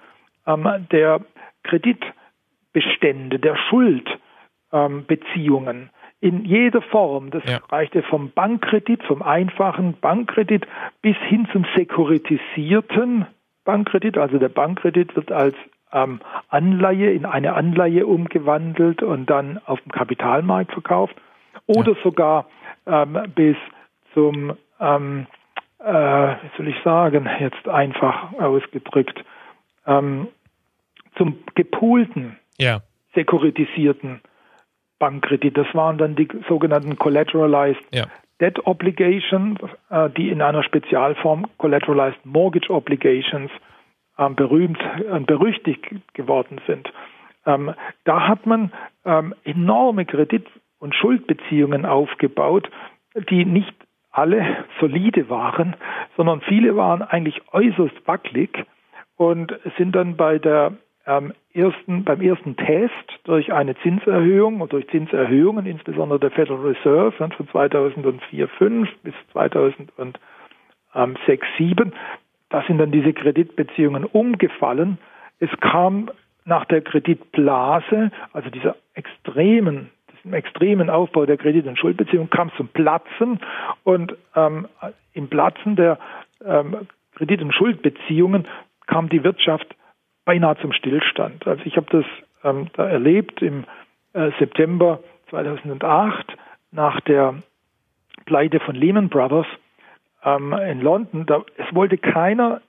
ähm, 0.47 0.87
der 0.91 1.21
Kreditbestände, 1.63 3.39
der 3.39 3.55
Schuldbeziehungen. 3.69 5.77
Ähm, 5.77 5.89
in 6.19 6.45
jeder 6.45 6.81
Form. 6.81 7.29
Das 7.31 7.43
ja. 7.45 7.59
reichte 7.69 8.03
vom 8.03 8.31
Bankkredit, 8.31 9.03
vom 9.03 9.21
einfachen 9.21 9.93
Bankkredit 9.99 10.65
bis 11.01 11.15
hin 11.27 11.47
zum 11.51 11.65
sekuritisierten 11.75 13.25
Bankkredit. 13.63 14.17
Also 14.17 14.39
der 14.39 14.49
Bankkredit 14.49 15.15
wird 15.15 15.31
als 15.31 15.55
ähm, 15.93 16.19
Anleihe 16.49 17.11
in 17.11 17.25
eine 17.25 17.53
Anleihe 17.53 18.05
umgewandelt 18.07 19.03
und 19.03 19.29
dann 19.29 19.59
auf 19.65 19.79
dem 19.81 19.91
Kapitalmarkt 19.91 20.71
verkauft 20.71 21.15
oder 21.67 21.93
ja. 21.93 21.97
sogar 22.03 22.45
ähm, 22.85 23.17
bis 23.35 23.55
zum, 24.13 24.53
ähm, 24.79 25.27
äh, 25.79 25.91
wie 25.93 26.57
soll 26.57 26.67
ich 26.67 26.83
sagen, 26.83 27.29
jetzt 27.39 27.67
einfach 27.67 28.33
ausgedrückt, 28.33 29.23
ähm, 29.85 30.27
zum 31.15 31.39
gepoolten, 31.55 32.37
ja. 32.57 32.81
sekuritisierten 33.15 34.21
Bankkredit. 34.99 35.57
Das 35.57 35.67
waren 35.73 35.97
dann 35.97 36.15
die 36.15 36.27
sogenannten 36.47 36.97
Collateralized 36.97 37.81
ja. 37.93 38.05
Debt 38.39 38.65
Obligations, 38.65 39.59
äh, 39.89 40.09
die 40.11 40.29
in 40.29 40.41
einer 40.41 40.63
Spezialform 40.63 41.47
Collateralized 41.57 42.25
Mortgage 42.25 42.69
Obligations 42.69 43.51
ähm, 44.17 44.35
berühmt 44.35 44.79
und 45.11 45.27
berüchtigt 45.27 45.83
geworden 46.13 46.59
sind. 46.67 46.91
Ähm, 47.45 47.73
da 48.03 48.27
hat 48.27 48.45
man 48.45 48.71
ähm, 49.05 49.33
enorme 49.43 50.05
Kredit- 50.05 50.49
und 50.79 50.93
Schuldbeziehungen 50.95 51.85
aufgebaut, 51.85 52.69
die 53.29 53.45
nicht 53.45 53.73
alle 54.11 54.65
solide 54.79 55.29
waren, 55.29 55.75
sondern 56.15 56.41
viele 56.41 56.75
waren 56.75 57.01
eigentlich 57.01 57.41
äußerst 57.51 58.07
wackelig 58.07 58.65
und 59.15 59.57
sind 59.77 59.95
dann 59.95 60.15
bei 60.15 60.37
der 60.37 60.73
ähm, 61.07 61.33
ersten, 61.53 62.03
beim 62.03 62.21
ersten 62.21 62.55
Test 62.57 62.93
durch 63.23 63.51
eine 63.53 63.75
Zinserhöhung 63.77 64.61
und 64.61 64.73
durch 64.73 64.87
Zinserhöhungen, 64.89 65.65
insbesondere 65.65 66.19
der 66.19 66.31
Federal 66.31 66.59
Reserve 66.59 67.13
von 67.13 67.31
2004, 67.51 68.47
5 68.47 68.89
bis 69.03 69.13
2006, 69.31 70.19
7, 71.57 71.93
da 72.49 72.63
sind 72.67 72.77
dann 72.77 72.91
diese 72.91 73.13
Kreditbeziehungen 73.13 74.03
umgefallen. 74.05 74.97
Es 75.39 75.49
kam 75.61 76.11
nach 76.45 76.65
der 76.65 76.81
Kreditblase, 76.81 78.11
also 78.33 78.49
dieser 78.49 78.75
extremen, 78.93 79.89
diesem 80.13 80.33
extremen 80.33 80.89
Aufbau 80.89 81.25
der 81.25 81.37
Kredit- 81.37 81.67
und 81.67 81.79
Schuldbeziehungen, 81.79 82.29
kam 82.29 82.51
zum 82.57 82.67
Platzen 82.69 83.39
und 83.83 84.15
ähm, 84.35 84.67
im 85.13 85.29
Platzen 85.29 85.77
der 85.77 85.99
ähm, 86.45 86.87
Kredit- 87.15 87.41
und 87.41 87.53
Schuldbeziehungen 87.53 88.45
kam 88.87 89.09
die 89.09 89.23
Wirtschaft 89.23 89.76
beinahe 90.27 90.57
zum 90.57 90.73
Stillstand. 90.73 91.47
Also 91.47 91.63
ich 91.63 91.77
habe 91.77 91.87
das 91.89 92.05
ähm, 92.43 92.67
da 92.73 92.87
erlebt 92.87 93.41
im 93.41 93.63
äh, 94.11 94.31
September 94.39 94.99
2008 95.29 96.37
nach 96.71 96.99
der 97.01 97.35
Pleite 98.25 98.59
von 98.59 98.75
Lehman 98.75 99.07
Brothers 99.07 99.47
ähm, 100.23 100.53
in 100.53 100.81
London, 100.81 101.25
da, 101.25 101.43
es 101.55 101.73
wollte 101.73 101.97
keiner 101.97 102.61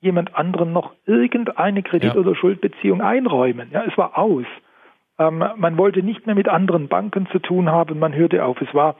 jemand 0.00 0.36
anderen 0.36 0.74
noch 0.74 0.92
irgendeine 1.06 1.82
Kredit- 1.82 2.14
ja. 2.14 2.20
oder 2.20 2.34
Schuldbeziehung 2.34 3.00
einräumen. 3.00 3.70
Ja, 3.72 3.84
es 3.84 3.96
war 3.96 4.18
aus. 4.18 4.44
Ähm, 5.18 5.42
man 5.56 5.78
wollte 5.78 6.02
nicht 6.02 6.26
mehr 6.26 6.34
mit 6.34 6.48
anderen 6.48 6.88
Banken 6.88 7.26
zu 7.32 7.38
tun 7.38 7.70
haben, 7.70 7.98
man 7.98 8.14
hörte 8.14 8.44
auf. 8.44 8.60
Es 8.60 8.74
war, 8.74 8.96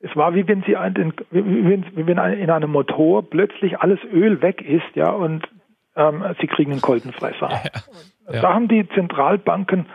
es 0.00 0.14
war 0.14 0.34
wie 0.34 0.46
wenn 0.46 0.62
sie 0.64 0.76
ein, 0.76 1.14
wie 1.30 1.64
wenn, 1.64 1.86
wie 1.96 2.06
wenn 2.06 2.18
in 2.18 2.50
einem 2.50 2.72
Motor 2.72 3.22
plötzlich 3.22 3.80
alles 3.80 4.00
Öl 4.12 4.42
weg 4.42 4.60
ist, 4.60 4.94
ja, 4.94 5.08
und 5.08 5.48
ähm, 5.96 6.24
sie 6.40 6.46
kriegen 6.46 6.72
einen 6.72 6.80
Kolbenfresser. 6.80 7.48
Ja, 7.50 8.34
ja. 8.34 8.40
Da 8.42 8.54
haben 8.54 8.68
die 8.68 8.88
Zentralbanken 8.88 9.86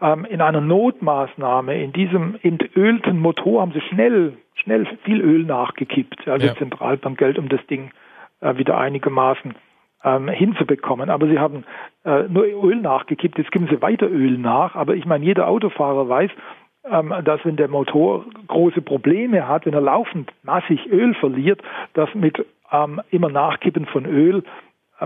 ähm, 0.00 0.24
in 0.24 0.40
einer 0.40 0.60
Notmaßnahme 0.60 1.82
in 1.82 1.92
diesem 1.92 2.38
entölten 2.42 3.18
Motor 3.18 3.62
haben 3.62 3.72
sie 3.72 3.80
schnell, 3.80 4.34
schnell 4.54 4.86
viel 5.04 5.20
Öl 5.20 5.44
nachgekippt, 5.44 6.28
also 6.28 6.46
ja. 6.46 6.54
Zentralbankgeld, 6.56 7.38
um 7.38 7.48
das 7.48 7.64
Ding 7.66 7.90
äh, 8.40 8.56
wieder 8.56 8.78
einigermaßen 8.78 9.54
ähm, 10.04 10.28
hinzubekommen. 10.28 11.10
Aber 11.10 11.26
sie 11.26 11.38
haben 11.38 11.64
äh, 12.04 12.22
nur 12.28 12.44
Öl 12.44 12.76
nachgekippt, 12.76 13.38
jetzt 13.38 13.52
geben 13.52 13.68
sie 13.70 13.82
weiter 13.82 14.08
Öl 14.08 14.38
nach. 14.38 14.76
Aber 14.76 14.94
ich 14.94 15.06
meine, 15.06 15.24
jeder 15.24 15.48
Autofahrer 15.48 16.08
weiß, 16.08 16.30
ähm, 16.90 17.12
dass 17.24 17.44
wenn 17.44 17.56
der 17.56 17.68
Motor 17.68 18.24
große 18.46 18.82
Probleme 18.82 19.48
hat, 19.48 19.66
wenn 19.66 19.74
er 19.74 19.80
laufend 19.80 20.32
massig 20.42 20.86
Öl 20.86 21.14
verliert, 21.14 21.60
dass 21.94 22.14
mit 22.14 22.44
ähm, 22.70 23.00
immer 23.10 23.28
Nachkippen 23.28 23.86
von 23.86 24.06
Öl 24.06 24.44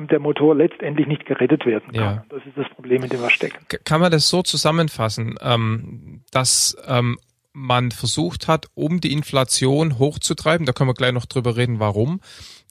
der 0.01 0.21
Motor 0.21 0.55
letztendlich 0.55 1.07
nicht 1.07 1.27
gerettet 1.27 1.67
werden 1.67 1.93
kann. 1.93 1.95
Ja. 1.95 2.25
Das 2.29 2.45
ist 2.47 2.57
das 2.57 2.69
Problem, 2.71 3.03
in 3.03 3.11
dem 3.11 3.21
wir 3.21 3.31
stecken. 3.31 3.59
Kann 3.85 4.01
man 4.01 4.11
das 4.11 4.29
so 4.29 4.43
zusammenfassen, 4.43 5.37
ähm, 5.43 6.23
dass 6.31 6.77
ähm, 6.87 7.19
man 7.53 7.91
versucht 7.91 8.49
hat, 8.49 8.67
um 8.75 9.01
die 9.01 9.13
Inflation 9.13 9.99
hochzutreiben, 9.99 10.67
da 10.67 10.73
können 10.73 10.89
wir 10.89 10.95
gleich 10.95 11.13
noch 11.13 11.27
drüber 11.27 11.57
reden, 11.57 11.79
warum, 11.79 12.21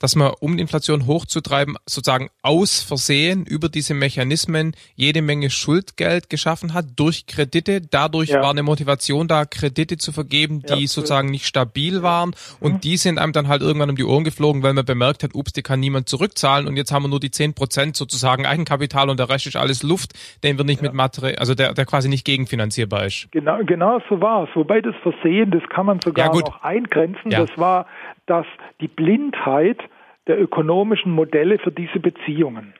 dass 0.01 0.15
man, 0.15 0.31
um 0.39 0.57
die 0.57 0.61
Inflation 0.61 1.05
hochzutreiben, 1.05 1.77
sozusagen 1.85 2.29
aus 2.41 2.81
Versehen 2.81 3.45
über 3.45 3.69
diese 3.69 3.93
Mechanismen 3.93 4.75
jede 4.95 5.21
Menge 5.21 5.51
Schuldgeld 5.51 6.29
geschaffen 6.29 6.73
hat 6.73 6.85
durch 6.95 7.27
Kredite. 7.27 7.81
Dadurch 7.81 8.29
ja. 8.29 8.41
war 8.41 8.49
eine 8.49 8.63
Motivation 8.63 9.27
da, 9.27 9.45
Kredite 9.45 9.97
zu 9.97 10.11
vergeben, 10.11 10.63
die 10.63 10.81
ja, 10.81 10.87
sozusagen 10.87 11.29
nicht 11.29 11.45
stabil 11.45 12.01
waren. 12.01 12.33
Und 12.59 12.73
mhm. 12.73 12.79
die 12.81 12.97
sind 12.97 13.19
einem 13.19 13.31
dann 13.31 13.47
halt 13.47 13.61
irgendwann 13.61 13.91
um 13.91 13.95
die 13.95 14.03
Ohren 14.03 14.23
geflogen, 14.23 14.63
weil 14.63 14.73
man 14.73 14.85
bemerkt 14.85 15.21
hat, 15.21 15.35
ups, 15.35 15.53
die 15.53 15.61
kann 15.61 15.79
niemand 15.79 16.09
zurückzahlen. 16.09 16.67
Und 16.67 16.77
jetzt 16.77 16.91
haben 16.91 17.03
wir 17.03 17.09
nur 17.09 17.19
die 17.19 17.29
zehn 17.29 17.53
Prozent 17.53 17.95
sozusagen 17.95 18.47
Eigenkapital 18.47 19.07
und 19.11 19.19
der 19.19 19.29
Rest 19.29 19.45
ist 19.45 19.55
alles 19.55 19.83
Luft, 19.83 20.13
den 20.43 20.57
wir 20.57 20.65
nicht 20.65 20.81
ja. 20.81 20.87
mit 20.87 20.93
Material, 20.95 21.35
also 21.35 21.53
der, 21.53 21.75
der 21.75 21.85
quasi 21.85 22.09
nicht 22.09 22.25
gegenfinanzierbar 22.25 23.05
ist. 23.05 23.27
Genau, 23.31 23.59
genau 23.63 24.01
so 24.09 24.19
war 24.19 24.45
es. 24.45 24.49
Wobei 24.55 24.81
das 24.81 24.95
Versehen, 25.03 25.51
das 25.51 25.61
kann 25.69 25.85
man 25.85 25.99
sogar 26.01 26.33
noch 26.33 26.63
eingrenzen. 26.63 27.29
Das 27.29 27.55
war, 27.55 27.85
dass 28.25 28.47
die 28.79 28.87
Blindheit 28.87 29.77
der 30.27 30.39
ökonomischen 30.39 31.11
Modelle 31.11 31.59
für 31.59 31.71
diese 31.71 31.99
Beziehungen. 31.99 32.73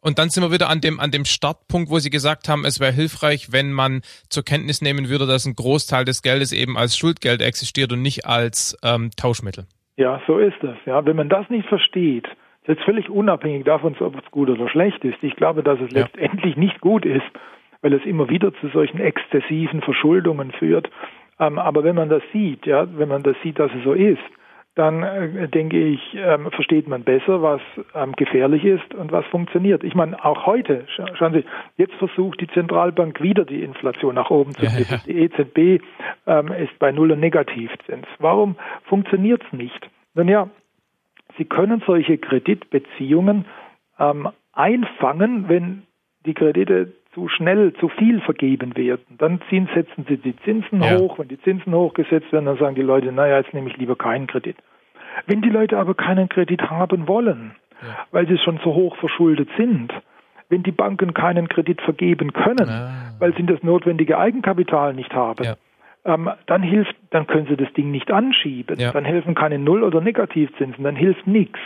Und 0.00 0.20
dann 0.20 0.28
sind 0.28 0.44
wir 0.44 0.52
wieder 0.52 0.68
an 0.68 0.80
dem, 0.80 1.00
an 1.00 1.10
dem 1.10 1.24
Startpunkt, 1.24 1.90
wo 1.90 1.98
Sie 1.98 2.10
gesagt 2.10 2.48
haben, 2.48 2.64
es 2.64 2.78
wäre 2.78 2.92
hilfreich, 2.92 3.48
wenn 3.50 3.72
man 3.72 4.02
zur 4.28 4.44
Kenntnis 4.44 4.80
nehmen 4.80 5.08
würde, 5.08 5.26
dass 5.26 5.46
ein 5.46 5.54
Großteil 5.54 6.04
des 6.04 6.22
Geldes 6.22 6.52
eben 6.52 6.76
als 6.78 6.96
Schuldgeld 6.96 7.42
existiert 7.42 7.92
und 7.92 8.02
nicht 8.02 8.24
als 8.24 8.78
ähm, 8.84 9.10
Tauschmittel. 9.16 9.64
Ja, 9.96 10.20
so 10.26 10.38
ist 10.38 10.62
es. 10.62 10.76
Ja, 10.84 11.04
wenn 11.04 11.16
man 11.16 11.28
das 11.28 11.50
nicht 11.50 11.66
versteht, 11.68 12.26
ist 12.26 12.68
jetzt 12.68 12.84
völlig 12.84 13.10
unabhängig 13.10 13.64
davon, 13.64 13.96
ob 13.98 14.14
es 14.16 14.30
gut 14.30 14.48
oder 14.48 14.68
schlecht 14.68 15.02
ist. 15.04 15.18
Ich 15.22 15.34
glaube, 15.34 15.62
dass 15.62 15.80
es 15.80 15.90
ja. 15.92 16.02
letztendlich 16.02 16.56
nicht 16.56 16.80
gut 16.80 17.04
ist, 17.04 17.26
weil 17.80 17.92
es 17.92 18.04
immer 18.04 18.28
wieder 18.28 18.52
zu 18.60 18.68
solchen 18.68 19.00
exzessiven 19.00 19.80
Verschuldungen 19.80 20.52
führt. 20.52 20.88
Ähm, 21.40 21.58
aber 21.58 21.82
wenn 21.82 21.96
man 21.96 22.08
das 22.08 22.22
sieht, 22.32 22.64
ja, 22.66 22.86
wenn 22.96 23.08
man 23.08 23.22
das 23.22 23.36
sieht, 23.42 23.58
dass 23.58 23.72
es 23.76 23.82
so 23.82 23.92
ist, 23.92 24.22
dann 24.76 25.02
äh, 25.02 25.48
denke 25.48 25.82
ich, 25.82 26.00
ähm, 26.14 26.50
versteht 26.50 26.86
man 26.86 27.02
besser, 27.02 27.42
was 27.42 27.62
ähm, 27.94 28.12
gefährlich 28.12 28.62
ist 28.64 28.94
und 28.94 29.10
was 29.10 29.24
funktioniert. 29.26 29.82
Ich 29.82 29.94
meine, 29.94 30.22
auch 30.22 30.44
heute, 30.44 30.84
sch 30.86 31.00
schauen 31.18 31.32
Sie, 31.32 31.44
jetzt 31.78 31.94
versucht 31.94 32.40
die 32.42 32.46
Zentralbank 32.48 33.22
wieder 33.22 33.46
die 33.46 33.62
Inflation 33.62 34.14
nach 34.14 34.30
oben 34.30 34.52
zu 34.52 34.60
bringen. 34.60 34.86
Ja, 34.88 34.96
ja. 34.96 35.02
Die 35.06 35.18
EZB 35.18 35.82
ähm, 36.26 36.52
ist 36.52 36.78
bei 36.78 36.92
Null 36.92 37.12
und 37.12 37.20
Negativzins. 37.20 38.06
Warum 38.18 38.56
funktioniert 38.84 39.42
es 39.46 39.58
nicht? 39.58 39.90
Nun 40.14 40.28
ja, 40.28 40.50
Sie 41.38 41.46
können 41.46 41.82
solche 41.86 42.18
Kreditbeziehungen 42.18 43.46
ähm, 43.98 44.28
einfangen, 44.52 45.48
wenn 45.48 45.84
die 46.26 46.34
Kredite 46.34 46.92
zu 47.16 47.28
schnell, 47.30 47.72
zu 47.80 47.88
viel 47.88 48.20
vergeben 48.20 48.76
werden. 48.76 49.16
Dann 49.16 49.40
ziehen, 49.48 49.68
setzen 49.74 50.04
sie 50.06 50.18
die 50.18 50.36
Zinsen 50.44 50.82
ja. 50.82 50.98
hoch. 50.98 51.18
Wenn 51.18 51.28
die 51.28 51.40
Zinsen 51.40 51.74
hochgesetzt 51.74 52.30
werden, 52.30 52.44
dann 52.44 52.58
sagen 52.58 52.74
die 52.74 52.82
Leute, 52.82 53.10
naja, 53.10 53.38
jetzt 53.38 53.54
nehme 53.54 53.70
ich 53.70 53.76
lieber 53.78 53.96
keinen 53.96 54.26
Kredit. 54.26 54.56
Wenn 55.26 55.40
die 55.40 55.48
Leute 55.48 55.78
aber 55.78 55.94
keinen 55.94 56.28
Kredit 56.28 56.68
haben 56.68 57.08
wollen, 57.08 57.52
ja. 57.80 57.88
weil 58.10 58.28
sie 58.28 58.36
schon 58.36 58.60
so 58.62 58.74
hoch 58.74 58.96
verschuldet 58.96 59.48
sind, 59.56 59.94
wenn 60.50 60.62
die 60.62 60.72
Banken 60.72 61.14
keinen 61.14 61.48
Kredit 61.48 61.80
vergeben 61.80 62.34
können, 62.34 62.68
ah. 62.68 63.14
weil 63.18 63.34
sie 63.34 63.46
das 63.46 63.62
notwendige 63.62 64.18
Eigenkapital 64.18 64.92
nicht 64.92 65.14
haben, 65.14 65.42
ja. 65.42 65.56
ähm, 66.04 66.30
dann 66.44 66.62
hilft, 66.62 66.94
dann 67.10 67.26
können 67.26 67.46
sie 67.46 67.56
das 67.56 67.72
Ding 67.72 67.90
nicht 67.92 68.10
anschieben. 68.10 68.76
Dann 68.92 69.06
helfen 69.06 69.34
keine 69.34 69.58
Null- 69.58 69.84
oder 69.84 70.02
Negativzinsen, 70.02 70.84
dann 70.84 70.96
hilft 70.96 71.26
nichts. 71.26 71.58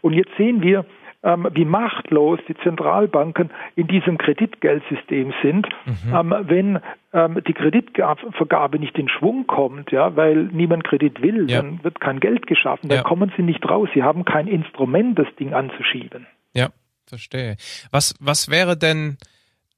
Und 0.00 0.12
jetzt 0.12 0.30
sehen 0.36 0.62
wir, 0.62 0.86
ähm, 1.22 1.48
wie 1.52 1.64
machtlos 1.64 2.40
die 2.48 2.56
Zentralbanken 2.62 3.50
in 3.76 3.86
diesem 3.86 4.18
Kreditgeldsystem 4.18 5.32
sind, 5.42 5.68
mhm. 5.86 6.14
ähm, 6.14 6.34
wenn 6.48 6.80
ähm, 7.12 7.42
die 7.46 7.52
Kreditvergabe 7.52 8.78
nicht 8.78 8.98
in 8.98 9.08
Schwung 9.08 9.46
kommt, 9.46 9.92
ja, 9.92 10.16
weil 10.16 10.44
niemand 10.44 10.84
Kredit 10.84 11.22
will, 11.22 11.50
ja. 11.50 11.62
dann 11.62 11.82
wird 11.84 12.00
kein 12.00 12.20
Geld 12.20 12.46
geschaffen, 12.46 12.88
dann 12.88 12.98
ja. 12.98 13.04
kommen 13.04 13.32
sie 13.36 13.42
nicht 13.42 13.64
raus. 13.68 13.88
Sie 13.94 14.02
haben 14.02 14.24
kein 14.24 14.48
Instrument, 14.48 15.18
das 15.18 15.28
Ding 15.38 15.54
anzuschieben. 15.54 16.26
Ja, 16.54 16.70
verstehe. 17.06 17.56
Was, 17.90 18.14
was 18.20 18.50
wäre 18.50 18.76
denn 18.76 19.16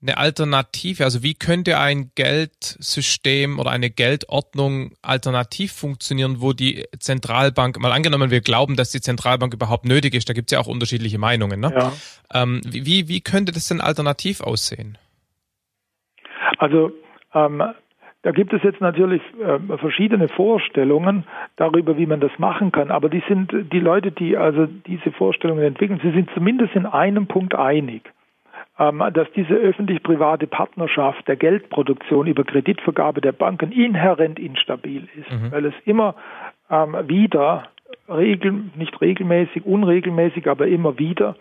eine 0.05 0.19
Alternative? 0.19 1.05
Also 1.05 1.23
wie 1.23 1.35
könnte 1.35 1.79
ein 1.79 2.11
Geldsystem 2.15 3.59
oder 3.59 3.71
eine 3.71 3.91
Geldordnung 3.91 4.93
alternativ 5.03 5.73
funktionieren, 5.73 6.37
wo 6.41 6.53
die 6.53 6.85
Zentralbank, 6.99 7.81
mal 7.81 7.93
angenommen, 7.93 8.31
wir 8.31 8.41
glauben, 8.41 8.77
dass 8.77 8.91
die 8.91 9.01
Zentralbank 9.01 9.55
überhaupt 9.55 9.85
nötig 9.85 10.15
ist, 10.15 10.29
da 10.29 10.33
gibt 10.33 10.51
es 10.51 10.57
ja 10.57 10.61
auch 10.61 10.69
unterschiedliche 10.69 11.19
Meinungen. 11.19 11.61
Ne? 11.61 11.73
Ja. 11.75 11.93
Ähm, 12.33 12.61
wie, 12.65 13.09
wie 13.09 13.21
könnte 13.21 13.53
das 13.53 13.69
denn 13.69 13.81
alternativ 13.81 14.41
aussehen? 14.41 14.99
Also 16.59 16.93
ähm, 17.35 17.63
da 18.25 18.31
gibt 18.31 18.55
es 18.55 18.63
jetzt 18.63 18.81
natürlich 18.81 19.21
äh, 19.39 19.77
verschiedene 19.77 20.29
Vorstellungen 20.29 21.25
darüber, 21.57 21.99
wie 21.99 22.07
man 22.07 22.21
das 22.21 22.31
machen 22.39 22.73
kann. 22.73 22.91
Aber 22.91 23.11
die 23.11 23.23
sind 23.29 23.53
die 23.71 23.81
Leute, 23.81 24.13
die 24.13 24.39
also 24.39 24.67
diese 24.67 25.13
Vorstellungen 25.13 25.63
entwickeln, 25.63 26.01
sie 26.03 26.13
sind 26.13 26.31
zumindest 26.33 26.75
in 26.75 26.87
einem 26.87 27.27
Punkt 27.27 27.55
einig. 27.55 28.14
Ähm, 28.77 29.05
dass 29.13 29.31
diese 29.37 29.55
öffentlich-private 29.55 30.49
Partnerschaft 30.49 31.29
der 31.29 31.37
Geldproduktion 31.37 32.27
über 32.27 32.43
Kreditvergabe 32.43 33.21
der 33.21 33.31
Banken 33.31 33.71
inhärent 33.71 34.41
instabil 34.41 35.09
ist, 35.15 35.31
mhm. 35.31 35.53
weil 35.53 35.67
es 35.67 35.75
immer 35.85 36.17
ähm, 36.69 36.97
wieder, 37.07 37.69
regel, 38.09 38.65
nicht 38.75 39.01
regelmäßig, 39.01 39.65
unregelmäßig, 39.65 40.49
aber 40.49 40.67
immer 40.67 40.99
wieder 40.99 41.37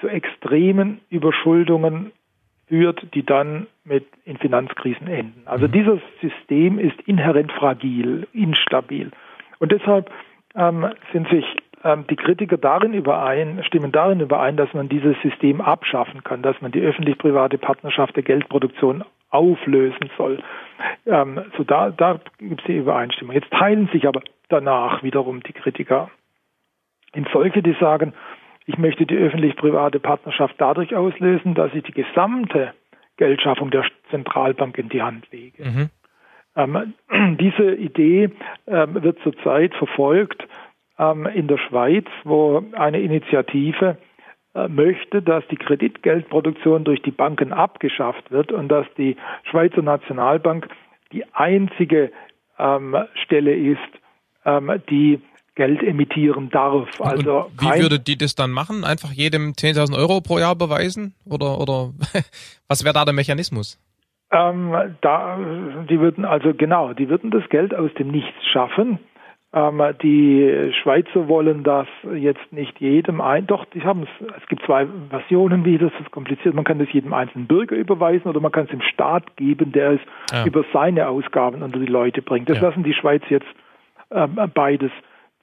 zu 0.00 0.08
extremen 0.08 1.00
Überschuldungen 1.10 2.12
führt, 2.68 3.14
die 3.14 3.26
dann 3.26 3.66
mit 3.84 4.06
in 4.24 4.38
Finanzkrisen 4.38 5.06
enden. 5.06 5.42
Also 5.44 5.68
mhm. 5.68 5.72
dieses 5.72 6.00
System 6.22 6.78
ist 6.78 6.98
inhärent 7.02 7.52
fragil, 7.52 8.26
instabil. 8.32 9.10
Und 9.58 9.70
deshalb 9.70 10.10
ähm, 10.54 10.86
sind 11.12 11.28
sich 11.28 11.44
die 11.82 12.16
Kritiker 12.16 12.58
darin 12.58 12.92
überein, 12.92 13.62
stimmen 13.64 13.90
darin 13.90 14.20
überein, 14.20 14.56
dass 14.56 14.72
man 14.74 14.90
dieses 14.90 15.16
System 15.22 15.62
abschaffen 15.62 16.22
kann, 16.22 16.42
dass 16.42 16.60
man 16.60 16.72
die 16.72 16.80
öffentlich-private 16.80 17.56
Partnerschaft 17.56 18.16
der 18.16 18.22
Geldproduktion 18.22 19.02
auflösen 19.30 20.10
soll. 20.18 20.42
Ähm, 21.06 21.40
so 21.56 21.64
da, 21.64 21.90
da 21.90 22.20
gibt 22.38 22.60
es 22.60 22.66
die 22.66 22.76
Übereinstimmung. 22.76 23.34
Jetzt 23.34 23.50
teilen 23.50 23.88
sich 23.92 24.06
aber 24.06 24.20
danach 24.48 25.02
wiederum 25.02 25.42
die 25.42 25.52
Kritiker 25.52 26.10
in 27.14 27.26
solche, 27.32 27.62
die 27.62 27.76
sagen, 27.80 28.12
ich 28.66 28.78
möchte 28.78 29.06
die 29.06 29.16
öffentlich-private 29.16 30.00
Partnerschaft 30.00 30.54
dadurch 30.58 30.94
auslösen, 30.94 31.54
dass 31.54 31.72
ich 31.74 31.82
die 31.84 31.92
gesamte 31.92 32.74
Geldschaffung 33.16 33.70
der 33.70 33.84
Zentralbank 34.10 34.78
in 34.78 34.88
die 34.88 35.02
Hand 35.02 35.30
lege. 35.32 35.64
Mhm. 35.64 35.90
Ähm, 36.56 36.94
diese 37.40 37.74
Idee 37.74 38.30
ähm, 38.66 39.02
wird 39.02 39.18
zurzeit 39.22 39.74
verfolgt 39.74 40.42
ähm, 40.42 40.48
in 41.34 41.48
der 41.48 41.58
Schweiz, 41.58 42.06
wo 42.24 42.62
eine 42.72 43.00
Initiative 43.00 43.96
äh, 44.52 44.66
möchte, 44.66 45.22
dass 45.22 45.44
die 45.48 45.56
Kreditgeldproduktion 45.56 46.82
durch 46.82 47.00
die 47.02 47.12
Banken 47.12 47.52
abgeschafft 47.52 48.32
wird 48.32 48.50
und 48.50 48.68
dass 48.68 48.86
die 48.98 49.16
Schweizer 49.48 49.80
Nationalbank 49.80 50.66
die 51.12 51.24
einzige 51.34 52.10
ähm, 52.58 52.96
Stelle 53.24 53.54
ist, 53.54 53.78
ähm, 54.44 54.72
die 54.90 55.20
Geld 55.54 55.82
emittieren 55.82 56.50
darf. 56.50 56.88
Also 57.00 57.44
und 57.44 57.60
wie 57.60 57.80
würde 57.80 58.00
die 58.00 58.18
das 58.18 58.34
dann 58.34 58.50
machen? 58.50 58.82
Einfach 58.82 59.12
jedem 59.12 59.52
10.000 59.52 59.96
Euro 59.96 60.20
pro 60.20 60.38
Jahr 60.38 60.56
beweisen? 60.56 61.14
Oder, 61.24 61.60
oder 61.60 61.90
was 62.68 62.84
wäre 62.84 62.94
da 62.94 63.04
der 63.04 63.14
Mechanismus? 63.14 63.78
Ähm, 64.32 64.72
da, 65.00 65.38
die 65.88 66.00
würden 66.00 66.24
also 66.24 66.54
genau, 66.54 66.92
die 66.92 67.08
würden 67.08 67.30
das 67.30 67.48
Geld 67.50 67.74
aus 67.74 67.90
dem 67.98 68.08
Nichts 68.08 68.46
schaffen 68.52 68.98
Ähm, 68.98 69.09
die 69.52 70.72
Schweizer 70.80 71.26
wollen 71.26 71.64
das 71.64 71.88
jetzt 72.14 72.52
nicht 72.52 72.80
jedem 72.80 73.20
ein. 73.20 73.48
Doch, 73.48 73.64
die 73.64 73.82
haben 73.82 74.04
es. 74.04 74.26
Es 74.40 74.46
gibt 74.46 74.64
zwei 74.64 74.86
Versionen, 75.08 75.64
wie 75.64 75.76
das 75.76 75.90
ist 76.00 76.12
kompliziert. 76.12 76.54
Man 76.54 76.62
kann 76.62 76.78
das 76.78 76.92
jedem 76.92 77.12
einzelnen 77.12 77.48
Bürger 77.48 77.74
überweisen 77.74 78.28
oder 78.28 78.38
man 78.38 78.52
kann 78.52 78.64
es 78.64 78.70
dem 78.70 78.80
Staat 78.80 79.36
geben, 79.36 79.72
der 79.72 79.92
es 79.92 80.00
ja. 80.32 80.44
über 80.46 80.64
seine 80.72 81.08
Ausgaben 81.08 81.62
unter 81.62 81.80
die 81.80 81.86
Leute 81.86 82.22
bringt. 82.22 82.48
Das 82.48 82.58
ja. 82.58 82.68
lassen 82.68 82.84
die 82.84 82.94
Schweiz 82.94 83.22
jetzt 83.28 83.48
äh, 84.10 84.28
beides 84.54 84.92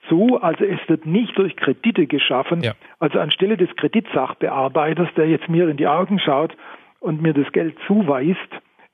zu. 0.07 0.39
Also 0.41 0.63
es 0.63 0.79
wird 0.87 1.05
nicht 1.05 1.37
durch 1.37 1.57
Kredite 1.57 2.07
geschaffen. 2.07 2.61
Ja. 2.61 2.73
Also 2.99 3.19
anstelle 3.19 3.57
des 3.57 3.75
Kreditsachbearbeiters, 3.75 5.09
der 5.17 5.27
jetzt 5.27 5.49
mir 5.49 5.67
in 5.67 5.75
die 5.75 5.87
Augen 5.87 6.19
schaut 6.19 6.55
und 7.01 7.21
mir 7.21 7.33
das 7.33 7.51
Geld 7.51 7.75
zuweist, 7.87 8.39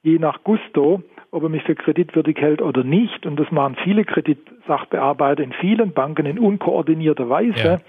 je 0.01 0.17
nach 0.17 0.43
Gusto, 0.43 1.03
ob 1.33 1.43
er 1.43 1.49
mich 1.49 1.63
für 1.63 1.75
kreditwürdig 1.75 2.37
hält 2.37 2.61
oder 2.61 2.83
nicht. 2.83 3.25
Und 3.25 3.39
das 3.39 3.51
machen 3.51 3.75
viele 3.83 4.05
Kreditsachbearbeiter 4.05 5.43
in 5.43 5.51
vielen 5.53 5.91
Banken 5.91 6.25
in 6.25 6.37
unkoordinierter 6.37 7.29
Weise. 7.29 7.81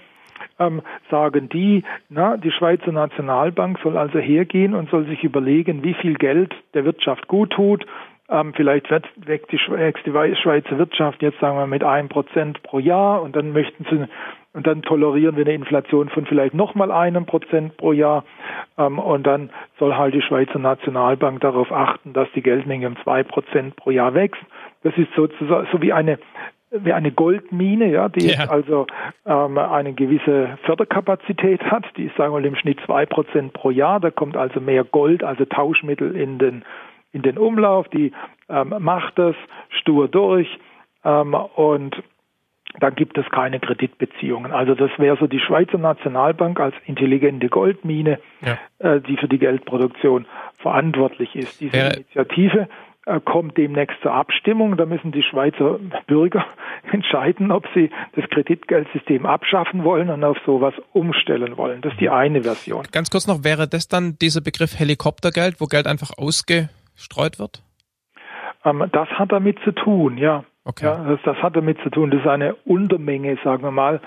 Ja. 0.59 0.67
Ähm, 0.67 0.81
sagen 1.11 1.47
die, 1.49 1.83
na, 2.09 2.37
die 2.37 2.51
Schweizer 2.51 2.91
Nationalbank 2.91 3.79
soll 3.83 3.97
also 3.97 4.19
hergehen 4.19 4.73
und 4.73 4.89
soll 4.89 5.05
sich 5.05 5.23
überlegen, 5.23 5.83
wie 5.83 5.93
viel 5.93 6.15
Geld 6.15 6.53
der 6.73 6.85
Wirtschaft 6.85 7.27
gut 7.27 7.51
tut. 7.51 7.85
Ähm, 8.29 8.53
vielleicht 8.55 8.89
wächst 8.89 9.51
die, 9.51 9.59
Schweizer 9.59 10.77
Wirtschaft 10.77 11.21
jetzt 11.21 11.39
sagen 11.39 11.57
wir 11.57 11.67
mit 11.67 11.83
einem 11.83 12.09
Prozent 12.09 12.63
pro 12.63 12.79
Jahr 12.79 13.21
und 13.21 13.35
dann 13.35 13.53
möchten 13.53 13.85
sie 13.89 14.07
und 14.55 14.65
dann 14.65 14.81
tolerieren 14.83 15.35
wir 15.35 15.45
eine 15.45 15.53
Inflation 15.53 16.07
von 16.07 16.25
vielleicht 16.25 16.53
nochmal 16.53 16.89
einem 16.89 17.25
Prozent 17.25 17.75
pro 17.75 17.91
Jahr. 17.91 18.23
Ähm, 18.77 18.99
und 18.99 19.27
dann 19.27 19.49
soll 19.77 19.95
halt 19.95 20.13
die 20.13 20.21
Schweizer 20.21 20.59
Nationalbank 20.59 21.41
darauf 21.41 21.73
achten, 21.73 22.13
dass 22.13 22.29
die 22.33 22.41
Geldmenge 22.41 22.87
um 22.87 22.95
zwei 23.03 23.23
Prozent 23.23 23.75
pro 23.75 23.91
Jahr 23.91 24.13
wächst. 24.13 24.41
Das 24.83 24.97
ist 24.97 25.09
sozusagen 25.13 25.67
so 25.71 25.81
wie 25.81 25.91
eine 25.91 26.19
wie 26.71 26.93
eine 26.93 27.11
Goldmine, 27.11 27.89
ja, 27.89 28.09
die 28.09 28.27
ja. 28.27 28.49
also 28.49 28.87
ähm, 29.25 29.57
eine 29.57 29.93
gewisse 29.93 30.57
Förderkapazität 30.63 31.61
hat. 31.63 31.85
Die 31.95 32.05
ist, 32.05 32.15
sagen 32.15 32.33
wir 32.33 32.39
mal, 32.39 32.45
im 32.45 32.55
Schnitt 32.55 32.79
zwei 32.85 33.05
Prozent 33.05 33.53
pro 33.53 33.71
Jahr. 33.71 33.99
Da 33.99 34.09
kommt 34.09 34.35
also 34.37 34.59
mehr 34.59 34.83
Gold, 34.83 35.23
also 35.23 35.45
Tauschmittel 35.45 36.15
in 36.15 36.37
den 36.39 36.63
in 37.11 37.21
den 37.21 37.37
Umlauf. 37.37 37.89
Die 37.89 38.13
ähm, 38.47 38.73
macht 38.79 39.19
das 39.19 39.35
stur 39.69 40.07
durch 40.07 40.47
ähm, 41.03 41.33
und 41.33 42.01
dann 42.79 42.95
gibt 42.95 43.17
es 43.17 43.25
keine 43.31 43.59
Kreditbeziehungen. 43.59 44.51
Also 44.51 44.75
das 44.75 44.91
wäre 44.97 45.17
so 45.17 45.27
die 45.27 45.39
Schweizer 45.39 45.77
Nationalbank 45.77 46.59
als 46.59 46.75
intelligente 46.85 47.49
Goldmine, 47.49 48.19
ja. 48.41 48.57
äh, 48.79 49.01
die 49.01 49.17
für 49.17 49.27
die 49.27 49.39
Geldproduktion 49.39 50.25
verantwortlich 50.57 51.35
ist. 51.35 51.61
Diese 51.61 51.77
ja. 51.77 51.87
Initiative 51.89 52.67
äh, 53.05 53.19
kommt 53.19 53.55
demnächst 53.57 54.01
zur 54.01 54.13
Abstimmung. 54.13 54.77
Da 54.77 54.85
müssen 54.85 55.11
die 55.11 55.21
Schweizer 55.21 55.79
Bürger 56.07 56.45
entscheiden, 56.91 57.51
ob 57.51 57.67
sie 57.75 57.91
das 58.15 58.27
Kreditgeldsystem 58.29 59.25
abschaffen 59.25 59.83
wollen 59.83 60.09
und 60.09 60.23
auf 60.23 60.37
sowas 60.45 60.73
umstellen 60.91 61.55
wollen. 61.57 61.81
Das 61.81 61.93
ist 61.93 62.01
die 62.01 62.09
eine 62.09 62.43
Version. 62.43 62.83
Ganz 62.91 63.09
kurz 63.11 63.27
noch, 63.27 63.43
wäre 63.43 63.67
das 63.67 63.87
dann 63.87 64.17
dieser 64.19 64.41
Begriff 64.41 64.79
Helikoptergeld, 64.79 65.61
wo 65.61 65.65
Geld 65.65 65.85
einfach 65.85 66.11
ausgestreut 66.17 67.37
wird? 67.37 67.61
Ähm, 68.63 68.89
das 68.91 69.07
hat 69.09 69.31
damit 69.31 69.59
zu 69.63 69.71
tun, 69.71 70.17
ja. 70.17 70.43
Okay. 70.65 70.85
Ja, 70.85 70.97
das, 71.07 71.19
das, 71.23 71.37
hat 71.37 71.55
damit 71.55 71.77
zu 71.83 71.89
tun, 71.89 72.09
das 72.09 72.21
ist 72.21 72.27
eine 72.27 72.55
Untermenge, 72.65 73.37
sagen 73.43 73.63
wir 73.63 73.71
mal, 73.71 74.01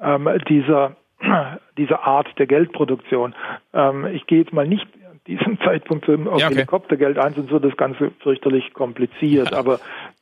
ähm, 0.00 0.28
dieser, 0.48 0.96
dieser 1.76 2.04
Art 2.04 2.28
der 2.38 2.46
Geldproduktion. 2.46 3.34
Ähm, 3.72 4.06
ich 4.06 4.26
gehe 4.26 4.38
jetzt 4.38 4.52
mal 4.52 4.66
nicht 4.66 4.86
an 5.10 5.20
diesem 5.26 5.58
Zeitpunkt 5.64 6.08
auf 6.08 6.16
ja, 6.16 6.46
okay. 6.46 6.54
Helikoptergeld 6.54 7.18
ein, 7.18 7.34
sonst 7.34 7.50
wird 7.50 7.64
das 7.64 7.76
Ganze 7.76 8.12
fürchterlich 8.20 8.72
kompliziert. 8.74 9.52
Aber 9.52 9.80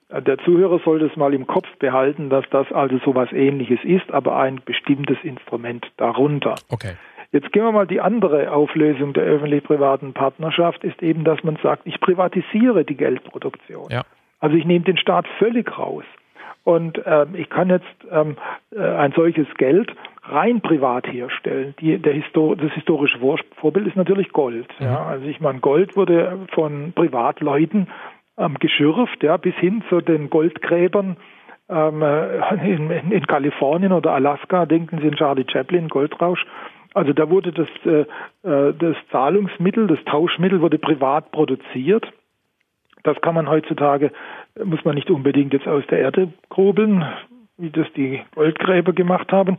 äh, 0.09 0.23
der 0.23 0.39
Zuhörer 0.39 0.81
sollte 0.83 1.07
es 1.07 1.17
mal 1.17 1.35
im 1.35 1.47
Kopf 1.47 1.69
behalten, 1.79 2.31
dass 2.31 2.47
das 2.51 2.73
also 2.73 2.99
so 3.05 3.11
etwas 3.11 3.33
ähnliches 3.33 3.81
ist, 3.85 4.11
aber 4.11 4.37
ein 4.37 4.63
bestimmtes 4.65 5.19
Instrument 5.23 5.87
darunter. 5.99 6.55
Okay. 6.71 6.95
Jetzt 7.33 7.53
gehen 7.53 7.65
wir 7.65 7.73
mal 7.73 7.87
die 7.87 8.01
andere 8.01 8.53
Auflösung 8.53 9.15
der 9.15 9.25
öffentlich-privaten 9.25 10.13
Partnerschaft, 10.15 10.85
ist 10.85 11.03
eben, 11.03 11.25
dass 11.25 11.43
man 11.43 11.57
sagt, 11.63 11.87
ich 11.87 11.99
privatisiere 11.99 12.85
die 12.85 12.97
Geldproduktion. 12.97 13.91
Ja. 13.91 14.05
Also 14.43 14.57
ich 14.57 14.65
nehme 14.67 14.85
den 14.85 14.99
Staat 14.99 15.27
völlig 15.39 15.79
raus. 15.79 16.05
Und 16.65 17.01
ähm, 17.07 17.35
ich 17.35 17.49
kann 17.49 17.71
jetzt 17.71 17.87
ähm, 18.11 18.37
äh, 18.75 18.81
ein 18.81 19.13
solches 19.13 19.47
Geld 19.57 19.93
rein 20.25 20.61
privat 20.61 21.07
herstellen. 21.07 21.75
Die, 21.81 21.99
der 21.99 22.13
Histor 22.13 22.57
das 22.57 22.73
historische 22.73 23.19
Vorbild 23.57 23.87
ist 23.87 23.97
natürlich 23.97 24.31
Gold. 24.33 24.69
Mhm. 24.79 24.87
Ja. 24.87 25.07
Also 25.07 25.27
ich 25.27 25.41
meine, 25.41 25.61
Gold 25.61 25.97
wurde 25.97 26.41
von 26.53 26.93
Privatleuten 26.93 27.89
ähm, 28.37 28.55
geschürft, 28.59 29.23
ja, 29.23 29.37
bis 29.37 29.55
hin 29.57 29.83
zu 29.89 30.01
den 30.01 30.29
Goldgräbern 30.29 31.17
ähm, 31.69 32.03
äh, 32.03 32.75
in, 32.75 32.91
in, 32.91 33.27
Kalifornien 33.27 33.93
oder 33.93 34.13
Alaska. 34.13 34.67
Denken 34.67 34.99
Sie 34.99 35.09
an 35.09 35.17
Charlie 35.17 35.47
Chaplin, 35.51 35.89
Goldrausch. 35.89 36.45
Also 36.95 37.13
da 37.13 37.31
wurde 37.31 37.53
das, 37.53 37.69
äh, 37.87 38.07
äh 38.49 38.75
das 38.77 38.97
Zahlungsmittel, 39.11 39.87
das 39.87 40.03
Tauschmittel 40.05 40.61
wurde 40.61 40.79
privat 40.79 41.31
produziert 41.31 42.13
das 43.03 43.21
kann 43.21 43.35
man 43.35 43.49
heutzutage, 43.49 44.13
muss 44.63 44.85
man 44.85 44.95
nicht 44.95 45.11
unbedingt 45.11 45.53
jetzt 45.53 45.67
aus 45.67 45.85
der 45.91 45.99
Erde 45.99 46.33
grobeln, 46.49 47.05
wie 47.59 47.71
das 47.71 47.87
die 47.97 48.23
Goldgräber 48.35 48.93
gemacht 48.93 49.33
haben, 49.33 49.57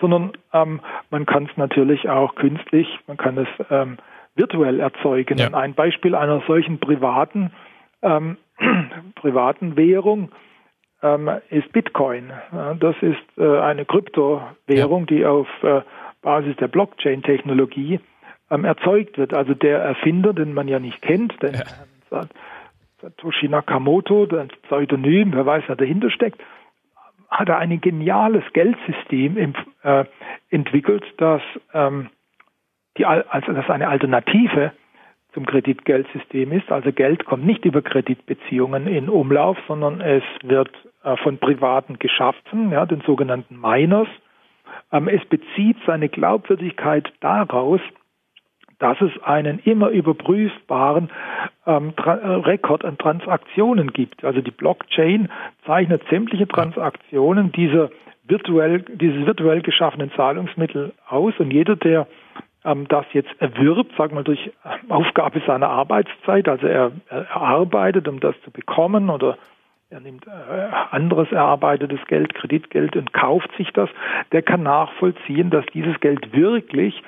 sondern 0.00 0.32
ähm, 0.52 0.80
man 1.10 1.26
kann 1.26 1.48
es 1.50 1.56
natürlich 1.56 2.08
auch 2.08 2.34
künstlich, 2.34 2.86
man 3.06 3.16
kann 3.16 3.38
es 3.38 3.48
ähm, 3.70 3.98
virtuell 4.34 4.80
erzeugen. 4.80 5.38
Ja. 5.38 5.52
Ein 5.52 5.74
Beispiel 5.74 6.14
einer 6.14 6.42
solchen 6.46 6.78
privaten, 6.78 7.50
ähm, 8.02 8.36
privaten 9.16 9.76
Währung 9.76 10.30
ähm, 11.02 11.30
ist 11.50 11.72
Bitcoin. 11.72 12.32
Das 12.80 12.96
ist 13.00 13.38
äh, 13.38 13.58
eine 13.58 13.84
Kryptowährung, 13.84 15.06
ja. 15.08 15.16
die 15.16 15.26
auf 15.26 15.48
äh, 15.62 15.82
Basis 16.22 16.56
der 16.56 16.68
Blockchain-Technologie 16.68 18.00
ähm, 18.50 18.64
erzeugt 18.64 19.18
wird. 19.18 19.34
Also 19.34 19.54
der 19.54 19.78
Erfinder, 19.78 20.32
den 20.32 20.54
man 20.54 20.68
ja 20.68 20.78
nicht 20.78 21.02
kennt, 21.02 21.40
den 21.42 21.54
ja. 21.54 22.26
Satoshi 23.00 23.48
Nakamoto, 23.48 24.26
das 24.26 24.48
Pseudonym, 24.62 25.32
wer 25.32 25.46
weiß, 25.46 25.64
wer 25.66 25.76
dahinter 25.76 26.10
steckt, 26.10 26.40
hat 27.30 27.48
er 27.48 27.58
ein 27.58 27.80
geniales 27.80 28.44
Geldsystem 28.52 29.36
im, 29.36 29.54
äh, 29.82 30.04
entwickelt, 30.50 31.04
das, 31.18 31.42
ähm, 31.74 32.10
die, 32.96 33.04
also 33.04 33.52
das 33.52 33.68
eine 33.70 33.88
Alternative 33.88 34.72
zum 35.34 35.46
Kreditgeldsystem 35.46 36.52
ist. 36.52 36.72
Also 36.72 36.90
Geld 36.92 37.24
kommt 37.26 37.44
nicht 37.44 37.64
über 37.64 37.82
Kreditbeziehungen 37.82 38.86
in 38.86 39.08
Umlauf, 39.08 39.58
sondern 39.68 40.00
es 40.00 40.24
wird 40.42 40.70
äh, 41.04 41.16
von 41.18 41.38
Privaten 41.38 41.98
geschaffen, 41.98 42.72
ja, 42.72 42.86
den 42.86 43.02
sogenannten 43.02 43.60
Miners. 43.60 44.08
Ähm, 44.90 45.06
es 45.08 45.24
bezieht 45.26 45.76
seine 45.86 46.08
Glaubwürdigkeit 46.08 47.12
daraus, 47.20 47.80
dass 48.78 49.00
es 49.00 49.10
einen 49.22 49.58
immer 49.60 49.88
überprüfbaren 49.88 51.10
ähm, 51.66 51.92
äh, 51.96 52.10
Rekord 52.10 52.84
an 52.84 52.98
Transaktionen 52.98 53.92
gibt. 53.92 54.24
Also 54.24 54.40
die 54.40 54.50
Blockchain 54.50 55.28
zeichnet 55.66 56.02
sämtliche 56.10 56.46
Transaktionen 56.46 57.52
dieser 57.52 57.90
virtuell, 58.26 58.80
dieses 58.80 59.26
virtuell 59.26 59.62
geschaffenen 59.62 60.12
Zahlungsmittel 60.12 60.92
aus 61.08 61.34
und 61.38 61.50
jeder, 61.50 61.76
der 61.76 62.06
ähm, 62.64 62.86
das 62.88 63.06
jetzt 63.12 63.30
erwirbt, 63.40 63.96
sagen 63.96 64.16
wir 64.16 64.22
durch 64.22 64.50
Aufgabe 64.88 65.42
seiner 65.46 65.68
Arbeitszeit, 65.68 66.48
also 66.48 66.66
er, 66.66 66.92
er 67.08 67.36
arbeitet, 67.36 68.06
um 68.08 68.20
das 68.20 68.34
zu 68.42 68.50
bekommen 68.50 69.10
oder 69.10 69.38
er 69.90 70.00
nimmt 70.00 70.26
äh, 70.26 70.30
anderes 70.90 71.32
erarbeitetes 71.32 72.00
Geld, 72.08 72.34
Kreditgeld 72.34 72.94
und 72.94 73.12
kauft 73.14 73.50
sich 73.56 73.72
das, 73.72 73.88
der 74.32 74.42
kann 74.42 74.62
nachvollziehen, 74.62 75.50
dass 75.50 75.64
dieses 75.72 75.98
Geld 76.00 76.32
wirklich 76.34 77.02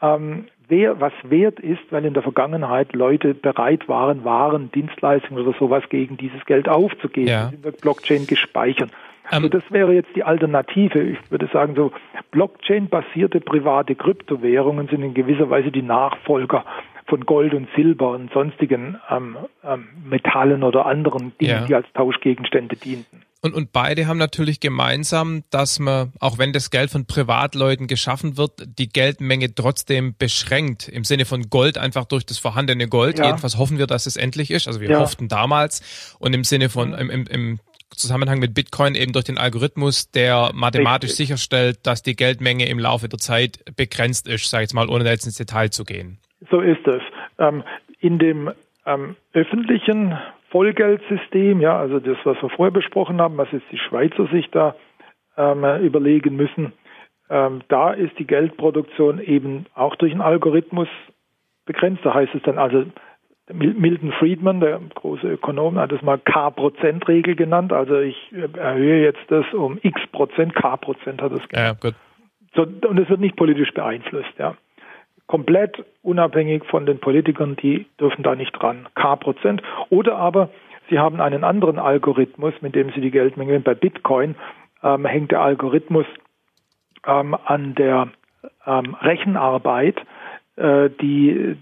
ähm, 0.00 0.46
wer, 0.70 1.00
was 1.00 1.12
wert 1.24 1.60
ist, 1.60 1.82
weil 1.90 2.04
in 2.06 2.14
der 2.14 2.22
Vergangenheit 2.22 2.94
Leute 2.94 3.34
bereit 3.34 3.88
waren, 3.88 4.24
Waren, 4.24 4.70
Dienstleistungen 4.72 5.46
oder 5.46 5.56
sowas 5.58 5.84
gegen 5.90 6.16
dieses 6.16 6.44
Geld 6.46 6.68
aufzugeben. 6.68 7.28
Ja. 7.28 7.50
In 7.52 7.60
der 7.62 7.72
Blockchain 7.72 8.26
gespeichert. 8.26 8.90
Also 9.28 9.48
das 9.48 9.62
wäre 9.70 9.92
jetzt 9.92 10.14
die 10.16 10.24
Alternative. 10.24 11.00
Ich 11.00 11.18
würde 11.30 11.48
sagen, 11.52 11.74
so 11.76 11.92
Blockchain-basierte 12.32 13.40
private 13.40 13.94
Kryptowährungen 13.94 14.88
sind 14.88 15.02
in 15.02 15.14
gewisser 15.14 15.48
Weise 15.50 15.70
die 15.70 15.82
Nachfolger 15.82 16.64
von 17.10 17.26
Gold 17.26 17.52
und 17.52 17.68
Silber 17.76 18.12
und 18.12 18.32
sonstigen 18.32 18.98
ähm, 19.10 19.36
ähm, 19.62 19.88
Metallen 20.04 20.62
oder 20.62 20.86
anderen 20.86 21.36
Dingen, 21.38 21.50
ja. 21.50 21.66
die 21.66 21.74
als 21.74 21.86
Tauschgegenstände 21.92 22.76
dienten. 22.76 23.22
Und, 23.42 23.54
und 23.54 23.72
beide 23.72 24.06
haben 24.06 24.18
natürlich 24.18 24.60
gemeinsam, 24.60 25.44
dass 25.50 25.78
man, 25.78 26.12
auch 26.20 26.38
wenn 26.38 26.52
das 26.52 26.70
Geld 26.70 26.90
von 26.90 27.06
Privatleuten 27.06 27.86
geschaffen 27.86 28.36
wird, 28.36 28.52
die 28.78 28.88
Geldmenge 28.88 29.54
trotzdem 29.54 30.14
beschränkt. 30.16 30.88
Im 30.88 31.04
Sinne 31.04 31.24
von 31.24 31.48
Gold 31.48 31.78
einfach 31.78 32.04
durch 32.04 32.26
das 32.26 32.38
vorhandene 32.38 32.86
Gold. 32.86 33.18
Ja. 33.18 33.26
Jedenfalls 33.26 33.56
hoffen 33.56 33.78
wir, 33.78 33.86
dass 33.86 34.06
es 34.06 34.16
endlich 34.16 34.50
ist. 34.50 34.68
Also 34.68 34.80
wir 34.80 34.90
ja. 34.90 35.00
hofften 35.00 35.28
damals. 35.28 36.16
Und 36.18 36.34
im 36.34 36.44
Sinne 36.44 36.68
von, 36.68 36.92
im, 36.92 37.08
im, 37.08 37.26
im 37.26 37.60
Zusammenhang 37.96 38.40
mit 38.40 38.52
Bitcoin 38.52 38.94
eben 38.94 39.12
durch 39.12 39.24
den 39.24 39.38
Algorithmus, 39.38 40.10
der 40.10 40.50
mathematisch 40.54 41.10
Richtig. 41.10 41.28
sicherstellt, 41.28 41.78
dass 41.84 42.02
die 42.02 42.16
Geldmenge 42.16 42.68
im 42.68 42.78
Laufe 42.78 43.08
der 43.08 43.18
Zeit 43.18 43.64
begrenzt 43.74 44.28
ist, 44.28 44.50
sage 44.50 44.64
ich 44.64 44.68
jetzt 44.68 44.74
mal, 44.74 44.88
ohne 44.88 45.08
jetzt 45.08 45.24
ins 45.24 45.36
Detail 45.36 45.70
zu 45.70 45.84
gehen. 45.84 46.18
So 46.48 46.60
ist 46.60 46.86
es. 46.86 47.02
Ähm, 47.38 47.62
in 48.00 48.18
dem 48.18 48.50
ähm, 48.86 49.16
öffentlichen 49.32 50.18
Vollgeldsystem, 50.50 51.60
ja, 51.60 51.78
also 51.78 52.00
das, 52.00 52.16
was 52.24 52.42
wir 52.42 52.48
vorher 52.50 52.72
besprochen 52.72 53.20
haben, 53.20 53.36
was 53.36 53.52
jetzt 53.52 53.70
die 53.70 53.78
Schweizer 53.78 54.26
sich 54.28 54.50
da 54.50 54.74
ähm, 55.36 55.64
überlegen 55.82 56.36
müssen, 56.36 56.72
ähm, 57.28 57.60
da 57.68 57.92
ist 57.92 58.18
die 58.18 58.26
Geldproduktion 58.26 59.20
eben 59.20 59.66
auch 59.74 59.94
durch 59.96 60.12
einen 60.12 60.20
Algorithmus 60.20 60.88
begrenzt. 61.66 62.04
Da 62.04 62.14
heißt 62.14 62.34
es 62.34 62.42
dann 62.42 62.58
also, 62.58 62.84
Milton 63.52 64.12
Friedman, 64.12 64.60
der 64.60 64.80
große 64.94 65.28
Ökonom, 65.28 65.78
hat 65.78 65.92
es 65.92 66.02
mal 66.02 66.18
K-Prozent-Regel 66.18 67.34
genannt. 67.36 67.72
Also 67.72 67.98
ich 67.98 68.16
erhöhe 68.32 69.02
jetzt 69.02 69.20
das 69.28 69.44
um 69.52 69.78
X 69.82 70.00
Prozent, 70.12 70.54
K-Prozent 70.54 71.20
hat 71.22 71.32
es 71.32 71.48
genannt. 71.48 71.78
Ja, 71.82 71.90
gut. 71.90 71.94
So, 72.54 72.62
und 72.62 72.98
es 72.98 73.08
wird 73.08 73.20
nicht 73.20 73.36
politisch 73.36 73.72
beeinflusst, 73.72 74.32
ja. 74.38 74.56
Komplett 75.30 75.84
unabhängig 76.02 76.64
von 76.64 76.86
den 76.86 76.98
Politikern, 76.98 77.54
die 77.54 77.86
dürfen 78.00 78.24
da 78.24 78.34
nicht 78.34 78.50
dran. 78.50 78.88
K-Prozent. 78.96 79.62
Oder 79.88 80.16
aber 80.16 80.50
sie 80.88 80.98
haben 80.98 81.20
einen 81.20 81.44
anderen 81.44 81.78
Algorithmus, 81.78 82.52
mit 82.62 82.74
dem 82.74 82.90
sie 82.90 83.00
die 83.00 83.12
Geldmenge 83.12 83.60
bei 83.60 83.74
Bitcoin 83.74 84.34
ähm, 84.82 85.06
hängt 85.06 85.30
der 85.30 85.40
Algorithmus 85.40 86.04
ähm, 87.06 87.36
an 87.44 87.76
der 87.76 88.08
ähm, 88.66 88.96
Rechenarbeit, 89.00 90.00
äh, 90.56 90.90
die 91.00 91.56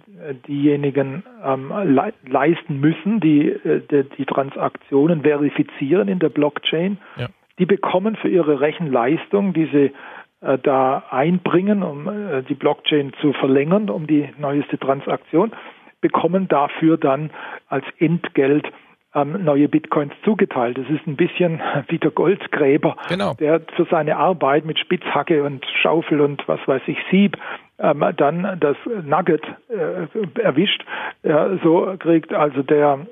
diejenigen 0.47 1.23
ähm, 1.45 1.71
le 1.85 2.15
leisten 2.27 2.81
müssen, 2.81 3.21
die, 3.21 3.51
äh, 3.51 3.83
die, 3.91 4.09
die 4.17 4.25
Transaktionen 4.25 5.25
verifizieren 5.25 6.09
in 6.09 6.21
der 6.21 6.31
Blockchain. 6.31 6.97
Ja. 7.19 7.27
Die 7.59 7.67
bekommen 7.67 8.17
für 8.17 8.29
ihre 8.31 8.63
Rechenleistung, 8.63 9.53
die 9.53 9.67
sie 9.67 9.85
äh, 9.85 9.93
da 10.41 11.05
einbringen, 11.11 11.83
um 11.83 12.09
äh, 12.09 12.43
die 12.43 12.55
Blockchain 12.55 13.13
zu 13.21 13.33
verlängern, 13.33 13.91
um 13.91 14.07
die 14.07 14.29
neueste 14.39 14.79
Transaktion, 14.79 15.53
bekommen 16.01 16.47
dafür 16.49 16.97
dann 16.97 17.31
als 17.69 17.85
Entgelt 17.99 18.71
ähm, 19.15 19.45
neue 19.45 19.69
Bitcoins 19.69 20.13
zugeteilt. 20.25 20.79
Das 20.79 20.89
ist 20.89 21.07
ein 21.07 21.17
bisschen 21.17 21.61
wie 21.89 21.99
der 21.99 22.11
Goldgräber, 22.11 22.97
genau. 23.09 23.35
der 23.35 23.63
für 23.75 23.87
seine 23.91 24.17
Arbeit 24.17 24.65
mit 24.65 24.79
Spitzhacke 24.79 25.43
und 25.43 25.65
Schaufel 25.83 26.21
und 26.21 26.47
was 26.47 26.61
weiß 26.67 26.83
ich, 26.87 26.99
Sieb 27.11 27.37
ähm, 27.79 28.05
dann 28.17 28.59
das 28.61 28.77
Nugget 29.05 29.43
äh, 29.69 30.41
erwischt. 30.41 30.85
Ja, 31.23 31.57
so 31.63 31.95
kriegt 31.99 32.33
also 32.33 32.63
der, 32.63 33.07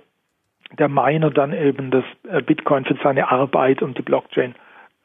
der 0.79 0.89
Miner 0.89 1.31
dann 1.31 1.53
eben 1.53 1.91
das 1.91 2.05
äh, 2.29 2.43
Bitcoin 2.43 2.85
für 2.85 2.97
seine 3.03 3.31
Arbeit, 3.31 3.83
um 3.83 3.95
die 3.95 4.03
Blockchain 4.03 4.55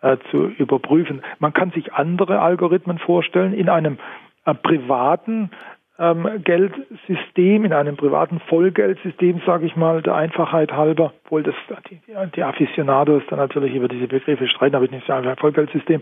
äh, 0.02 0.18
zu 0.30 0.48
überprüfen. 0.48 1.22
Man 1.40 1.54
kann 1.54 1.72
sich 1.72 1.94
andere 1.94 2.42
Algorithmen 2.42 3.00
vorstellen 3.00 3.54
in 3.54 3.70
einem 3.70 3.98
äh, 4.46 4.54
privaten 4.54 5.52
ähm, 6.00 6.28
Geldsystem, 6.44 7.64
in 7.64 7.74
einem 7.74 7.96
privaten 7.96 8.40
Vollgeldsystem, 8.48 9.42
sage 9.46 9.68
ich 9.68 9.76
mal, 9.76 10.02
der 10.02 10.16
Einfachheit 10.16 10.72
halber, 10.72 11.14
obwohl 11.24 11.44
das 11.44 11.54
die, 11.90 12.02
die 12.36 12.44
Aficionados 12.44 13.22
dann 13.30 13.38
natürlich 13.38 13.76
über 13.76 13.88
diese 13.88 14.08
Begriffe 14.08 14.48
streiten, 14.48 14.76
aber 14.76 14.88
nicht 14.88 15.10
einfach 15.10 15.32
ein 15.32 15.38
Vollgeldsystem, 15.38 16.02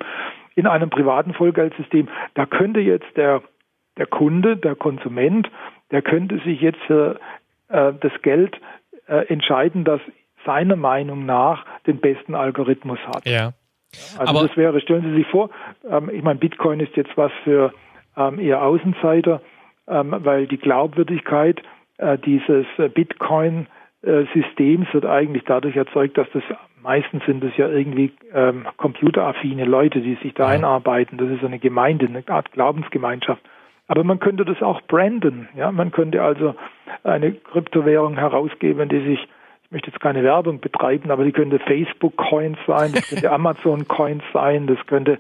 in 0.55 0.67
einem 0.67 0.89
privaten 0.89 1.33
Vollgeldsystem, 1.33 2.07
da 2.33 2.45
könnte 2.45 2.79
jetzt 2.79 3.17
der, 3.17 3.41
der 3.97 4.05
Kunde, 4.05 4.55
der 4.55 4.75
Konsument, 4.75 5.49
der 5.91 6.01
könnte 6.01 6.39
sich 6.39 6.61
jetzt 6.61 6.79
für 6.87 7.19
äh, 7.67 7.93
das 7.99 8.13
Geld 8.21 8.59
äh, 9.07 9.25
entscheiden, 9.27 9.83
das 9.83 9.99
seiner 10.45 10.77
Meinung 10.77 11.25
nach 11.25 11.65
den 11.85 11.99
besten 11.99 12.35
Algorithmus 12.35 12.99
hat. 13.05 13.25
Ja. 13.25 13.51
Also 14.17 14.31
aber 14.31 14.47
das 14.47 14.57
wäre, 14.57 14.79
stellen 14.81 15.03
Sie 15.03 15.15
sich 15.15 15.27
vor, 15.27 15.49
ähm, 15.89 16.09
ich 16.13 16.23
meine, 16.23 16.39
Bitcoin 16.39 16.79
ist 16.79 16.95
jetzt 16.95 17.15
was 17.15 17.31
für 17.43 17.73
ähm, 18.15 18.39
eher 18.39 18.63
Außenseiter, 18.63 19.41
ähm, 19.87 20.15
weil 20.19 20.47
die 20.47 20.57
Glaubwürdigkeit 20.57 21.61
äh, 21.97 22.17
dieses 22.17 22.65
äh, 22.77 22.89
Bitcoin-Systems 22.89 24.93
wird 24.93 25.05
eigentlich 25.05 25.43
dadurch 25.45 25.75
erzeugt, 25.75 26.17
dass 26.17 26.27
das 26.33 26.43
meistens 26.81 27.23
sind 27.25 27.43
es 27.43 27.55
ja 27.57 27.67
irgendwie 27.67 28.11
ähm, 28.33 28.65
computeraffine 28.77 29.65
Leute, 29.65 30.01
die 30.01 30.15
sich 30.15 30.33
da 30.33 30.45
ja. 30.45 30.49
einarbeiten. 30.51 31.17
Das 31.17 31.29
ist 31.29 31.43
eine 31.43 31.59
Gemeinde, 31.59 32.05
eine 32.05 32.23
Art 32.27 32.51
Glaubensgemeinschaft. 32.51 33.41
Aber 33.87 34.03
man 34.03 34.19
könnte 34.19 34.45
das 34.45 34.61
auch 34.61 34.81
branden. 34.83 35.49
Ja, 35.55 35.71
man 35.71 35.91
könnte 35.91 36.21
also 36.21 36.55
eine 37.03 37.33
Kryptowährung 37.33 38.17
herausgeben, 38.17 38.87
die 38.87 39.01
sich 39.01 39.27
ich 39.69 39.73
möchte 39.73 39.91
jetzt 39.91 39.99
keine 39.99 40.23
Werbung 40.23 40.59
betreiben, 40.61 41.11
aber 41.11 41.23
die 41.23 41.31
könnte 41.31 41.59
Facebook 41.59 42.17
Coins 42.17 42.57
sein, 42.65 42.91
das 42.91 43.07
könnte 43.07 43.31
Amazon 43.31 43.87
Coins 43.87 44.23
sein, 44.33 44.65
das 44.65 44.79
könnte 44.87 45.19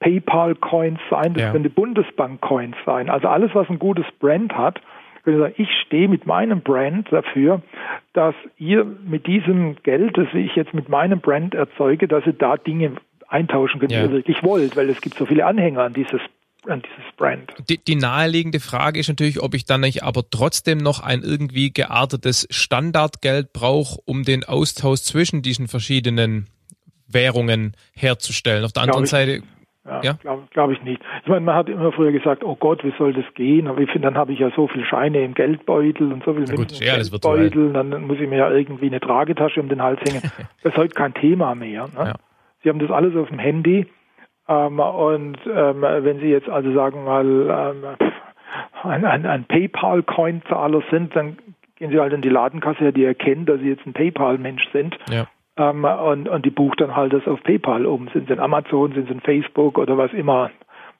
PayPal 0.00 0.54
Coins 0.54 1.00
sein, 1.08 1.32
das 1.32 1.44
ja. 1.44 1.52
könnte 1.52 1.70
Bundesbank 1.70 2.42
Coins 2.42 2.76
sein. 2.84 3.08
Also 3.08 3.28
alles, 3.28 3.54
was 3.54 3.70
ein 3.70 3.78
gutes 3.78 4.04
Brand 4.20 4.54
hat, 4.54 4.82
könnte 5.24 5.40
sagen, 5.40 5.54
ich 5.56 5.70
stehe 5.86 6.08
mit 6.08 6.26
meinem 6.26 6.60
Brand 6.60 7.10
dafür, 7.10 7.62
dass 8.12 8.34
ihr 8.58 8.84
mit 8.84 9.26
diesem 9.26 9.76
Geld, 9.82 10.18
das 10.18 10.28
ich 10.34 10.54
jetzt 10.56 10.74
mit 10.74 10.90
meinem 10.90 11.20
Brand 11.20 11.54
erzeuge, 11.54 12.06
dass 12.06 12.26
ihr 12.26 12.34
da 12.34 12.58
Dinge 12.58 12.92
eintauschen 13.28 13.80
könnt, 13.80 13.92
ja. 13.92 14.00
die 14.00 14.04
ihr 14.08 14.12
wirklich 14.12 14.42
wollt, 14.42 14.76
weil 14.76 14.90
es 14.90 15.00
gibt 15.00 15.16
so 15.16 15.24
viele 15.24 15.46
Anhänger 15.46 15.80
an 15.80 15.94
dieses 15.94 16.20
an 16.68 16.82
dieses 16.82 17.16
Brand. 17.16 17.52
Die, 17.68 17.78
die, 17.78 17.96
naheliegende 17.96 18.60
Frage 18.60 19.00
ist 19.00 19.08
natürlich, 19.08 19.42
ob 19.42 19.54
ich 19.54 19.64
dann 19.64 19.80
nicht 19.80 20.02
aber 20.02 20.22
trotzdem 20.30 20.78
noch 20.78 21.00
ein 21.00 21.22
irgendwie 21.22 21.72
geartetes 21.72 22.46
Standardgeld 22.50 23.52
brauche, 23.52 24.00
um 24.04 24.22
den 24.22 24.44
Austausch 24.44 25.00
zwischen 25.00 25.42
diesen 25.42 25.68
verschiedenen 25.68 26.48
Währungen 27.08 27.76
herzustellen. 27.94 28.64
Auf 28.64 28.72
der 28.72 28.84
anderen 28.84 29.04
ich, 29.04 29.10
Seite 29.10 29.42
ja, 29.86 30.00
ja? 30.02 30.12
glaube 30.14 30.42
glaub 30.50 30.70
ich 30.72 30.82
nicht. 30.82 31.00
Ich 31.22 31.28
meine, 31.28 31.42
man 31.42 31.54
hat 31.54 31.68
immer 31.68 31.92
früher 31.92 32.10
gesagt, 32.10 32.42
oh 32.42 32.56
Gott, 32.56 32.82
wie 32.82 32.92
soll 32.98 33.12
das 33.12 33.24
gehen? 33.34 33.68
Aber 33.68 33.80
ich 33.80 33.90
finde, 33.90 34.08
dann 34.08 34.16
habe 34.16 34.32
ich 34.32 34.40
ja 34.40 34.50
so 34.56 34.66
viele 34.66 34.84
Scheine 34.84 35.24
im 35.24 35.34
Geldbeutel 35.34 36.12
und 36.12 36.24
so 36.24 36.32
viel 36.32 36.42
mit 36.42 36.56
gut, 36.56 36.72
ja, 36.80 36.96
Geldbeutel, 36.96 37.72
dann 37.72 38.06
muss 38.06 38.18
ich 38.18 38.28
mir 38.28 38.38
ja 38.38 38.50
irgendwie 38.50 38.86
eine 38.86 39.00
Tragetasche 39.00 39.60
um 39.60 39.68
den 39.68 39.82
Hals 39.82 40.00
hängen. 40.00 40.22
das 40.62 40.72
ist 40.72 40.76
heute 40.76 40.94
kein 40.94 41.14
Thema 41.14 41.54
mehr. 41.54 41.84
Ne? 41.96 42.04
Ja. 42.06 42.14
Sie 42.62 42.68
haben 42.68 42.80
das 42.80 42.90
alles 42.90 43.14
auf 43.14 43.28
dem 43.28 43.38
Handy 43.38 43.86
ähm, 44.48 44.78
und 44.78 45.38
ähm, 45.46 45.82
wenn 45.82 46.20
Sie 46.20 46.28
jetzt 46.28 46.48
also 46.48 46.72
sagen 46.72 47.04
mal 47.04 47.26
ähm, 47.26 48.10
ein, 48.82 49.04
ein, 49.04 49.26
ein 49.26 49.44
PayPal-Coin-Zahler 49.44 50.82
sind, 50.90 51.14
dann 51.16 51.38
gehen 51.76 51.90
Sie 51.90 51.98
halt 51.98 52.12
in 52.12 52.22
die 52.22 52.28
Ladenkasse, 52.28 52.92
die 52.92 53.04
erkennen, 53.04 53.46
dass 53.46 53.60
Sie 53.60 53.68
jetzt 53.68 53.86
ein 53.86 53.92
PayPal-Mensch 53.92 54.68
sind. 54.72 54.96
Ja. 55.10 55.26
Ähm, 55.56 55.84
und, 55.84 56.28
und 56.28 56.44
die 56.44 56.50
bucht 56.50 56.80
dann 56.80 56.94
halt 56.94 57.12
das 57.12 57.26
auf 57.26 57.42
PayPal 57.42 57.86
um. 57.86 58.08
Sind 58.12 58.28
sie 58.28 58.34
in 58.34 58.40
Amazon, 58.40 58.92
sind 58.92 59.08
sie 59.08 59.14
in 59.14 59.20
Facebook 59.20 59.78
oder 59.78 59.96
was 59.96 60.12
immer, 60.12 60.50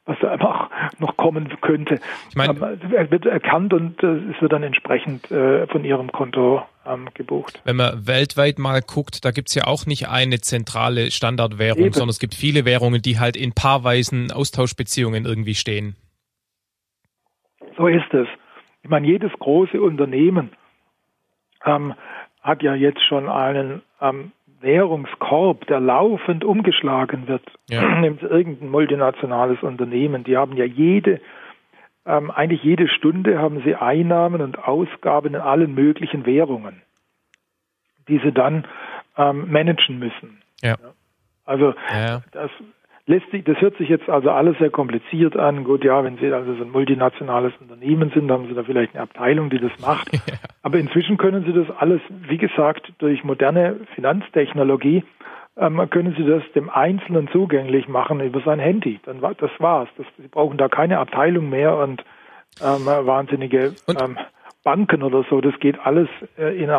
was 0.06 0.16
da 0.20 0.30
einfach 0.30 0.70
noch 0.98 1.16
kommen 1.16 1.48
könnte. 1.60 1.98
Ich 2.30 2.36
meine, 2.36 2.52
ähm, 2.52 2.92
er 2.92 3.10
wird 3.10 3.26
erkannt 3.26 3.72
und 3.74 4.02
äh, 4.02 4.30
es 4.30 4.40
wird 4.40 4.52
dann 4.52 4.62
entsprechend 4.62 5.30
äh, 5.30 5.66
von 5.66 5.84
ihrem 5.84 6.12
Konto 6.12 6.62
ähm, 6.86 7.08
gebucht. 7.14 7.60
Wenn 7.64 7.76
man 7.76 8.06
weltweit 8.06 8.58
mal 8.58 8.80
guckt, 8.80 9.24
da 9.24 9.32
gibt's 9.32 9.54
ja 9.54 9.66
auch 9.66 9.84
nicht 9.84 10.08
eine 10.08 10.40
zentrale 10.40 11.10
Standardwährung, 11.10 11.86
Eben. 11.86 11.92
sondern 11.92 12.10
es 12.10 12.20
gibt 12.20 12.34
viele 12.34 12.64
Währungen, 12.64 13.02
die 13.02 13.18
halt 13.18 13.36
in 13.36 13.52
paarweisen 13.52 14.30
Austauschbeziehungen 14.30 15.26
irgendwie 15.26 15.56
stehen. 15.56 15.96
So 17.76 17.88
ist 17.88 18.14
es. 18.14 18.28
Ich 18.82 18.88
meine, 18.88 19.08
jedes 19.08 19.32
große 19.32 19.80
Unternehmen 19.80 20.52
ähm, 21.64 21.94
hat 22.40 22.62
ja 22.62 22.74
jetzt 22.76 23.02
schon 23.02 23.28
einen 23.28 23.82
ähm, 24.00 24.30
Währungskorb, 24.66 25.66
der 25.68 25.80
laufend 25.80 26.44
umgeschlagen 26.44 27.28
wird, 27.28 27.42
ja. 27.70 28.00
nimmt 28.00 28.22
irgendein 28.22 28.68
multinationales 28.68 29.62
Unternehmen, 29.62 30.24
die 30.24 30.36
haben 30.36 30.56
ja 30.56 30.64
jede, 30.64 31.20
ähm, 32.04 32.30
eigentlich 32.30 32.62
jede 32.62 32.88
Stunde 32.88 33.38
haben 33.38 33.62
sie 33.64 33.74
Einnahmen 33.74 34.42
und 34.42 34.58
Ausgaben 34.58 35.34
in 35.34 35.40
allen 35.40 35.74
möglichen 35.74 36.26
Währungen, 36.26 36.82
die 38.08 38.18
sie 38.18 38.32
dann 38.32 38.66
ähm, 39.16 39.50
managen 39.50 39.98
müssen. 39.98 40.42
Ja. 40.62 40.76
Also 41.46 41.74
ja. 41.92 42.22
das 42.32 42.50
lässt 43.06 43.30
sich, 43.30 43.44
das 43.44 43.60
hört 43.60 43.76
sich 43.76 43.88
jetzt 43.88 44.08
also 44.08 44.30
alles 44.30 44.58
sehr 44.58 44.70
kompliziert 44.70 45.36
an. 45.36 45.64
Gut, 45.64 45.84
ja, 45.84 46.02
wenn 46.02 46.18
Sie 46.18 46.32
also 46.32 46.54
so 46.54 46.64
ein 46.64 46.70
multinationales 46.70 47.52
Unternehmen 47.60 48.10
sind, 48.10 48.30
haben 48.30 48.48
Sie 48.48 48.54
da 48.54 48.64
vielleicht 48.64 48.94
eine 48.94 49.02
Abteilung, 49.02 49.50
die 49.50 49.58
das 49.58 49.72
macht. 49.80 50.10
Ja. 50.26 50.34
Aber 50.62 50.78
inzwischen 50.78 51.18
können 51.18 51.44
Sie 51.44 51.52
das 51.52 51.70
alles, 51.78 52.00
wie 52.08 52.38
gesagt, 52.38 52.92
durch 52.98 53.22
moderne 53.22 53.76
Finanztechnologie 53.94 55.04
ähm, 55.56 55.88
können 55.90 56.14
Sie 56.16 56.24
das 56.24 56.42
dem 56.54 56.68
Einzelnen 56.68 57.28
zugänglich 57.28 57.86
machen 57.86 58.18
über 58.20 58.40
sein 58.40 58.58
Handy. 58.58 58.98
Dann 59.04 59.22
war 59.22 59.34
das 59.34 59.50
war's. 59.58 59.88
Das, 59.96 60.06
Sie 60.18 60.26
brauchen 60.26 60.58
da 60.58 60.68
keine 60.68 60.98
Abteilung 60.98 61.48
mehr 61.48 61.76
und 61.76 62.04
ähm, 62.60 62.86
wahnsinnige 62.86 63.76
ähm, 63.88 64.18
Banken 64.64 65.04
oder 65.04 65.24
so. 65.30 65.40
Das 65.40 65.56
geht 65.60 65.78
alles 65.78 66.08
äh, 66.36 66.56
in 66.60 66.70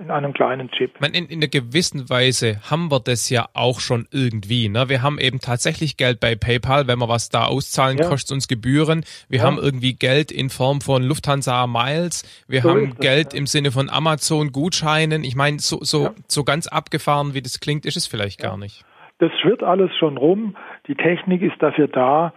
in 0.00 0.10
einem 0.10 0.32
kleinen 0.32 0.70
Chip. 0.70 1.00
Man, 1.00 1.12
in, 1.12 1.26
in 1.26 1.38
einer 1.38 1.48
gewissen 1.48 2.08
Weise 2.08 2.58
haben 2.70 2.90
wir 2.90 3.00
das 3.00 3.30
ja 3.30 3.46
auch 3.54 3.80
schon 3.80 4.06
irgendwie. 4.10 4.68
Ne? 4.68 4.88
Wir 4.88 5.02
haben 5.02 5.18
eben 5.18 5.40
tatsächlich 5.40 5.96
Geld 5.96 6.20
bei 6.20 6.34
PayPal, 6.34 6.88
wenn 6.88 6.98
wir 6.98 7.08
was 7.08 7.28
da 7.28 7.44
auszahlen, 7.44 7.98
ja. 7.98 8.08
kostet 8.08 8.32
uns 8.32 8.48
Gebühren. 8.48 9.04
Wir 9.28 9.40
ja. 9.40 9.44
haben 9.44 9.58
irgendwie 9.58 9.94
Geld 9.94 10.32
in 10.32 10.50
Form 10.50 10.80
von 10.80 11.02
Lufthansa 11.02 11.66
Miles. 11.66 12.44
Wir 12.48 12.62
so 12.62 12.70
haben 12.70 12.94
Geld 13.00 13.28
das, 13.28 13.34
ja. 13.34 13.40
im 13.40 13.46
Sinne 13.46 13.70
von 13.70 13.90
Amazon 13.90 14.52
Gutscheinen. 14.52 15.24
Ich 15.24 15.36
meine, 15.36 15.58
so, 15.58 15.78
so, 15.82 16.10
so 16.26 16.44
ganz 16.44 16.66
abgefahren, 16.66 17.34
wie 17.34 17.42
das 17.42 17.60
klingt, 17.60 17.86
ist 17.86 17.96
es 17.96 18.06
vielleicht 18.06 18.40
gar 18.40 18.56
nicht. 18.56 18.84
Das 19.18 19.30
schwirrt 19.40 19.62
alles 19.62 19.90
schon 19.98 20.16
rum. 20.16 20.56
Die 20.88 20.94
Technik 20.94 21.42
ist 21.42 21.60
dafür 21.62 21.88
da. 21.88 22.32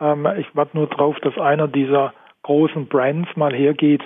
Ähm, 0.00 0.26
ich 0.38 0.46
warte 0.54 0.76
nur 0.76 0.86
drauf, 0.86 1.16
dass 1.22 1.36
einer 1.36 1.68
dieser 1.68 2.14
großen 2.42 2.86
Brands 2.86 3.28
mal 3.36 3.54
hergeht 3.54 4.02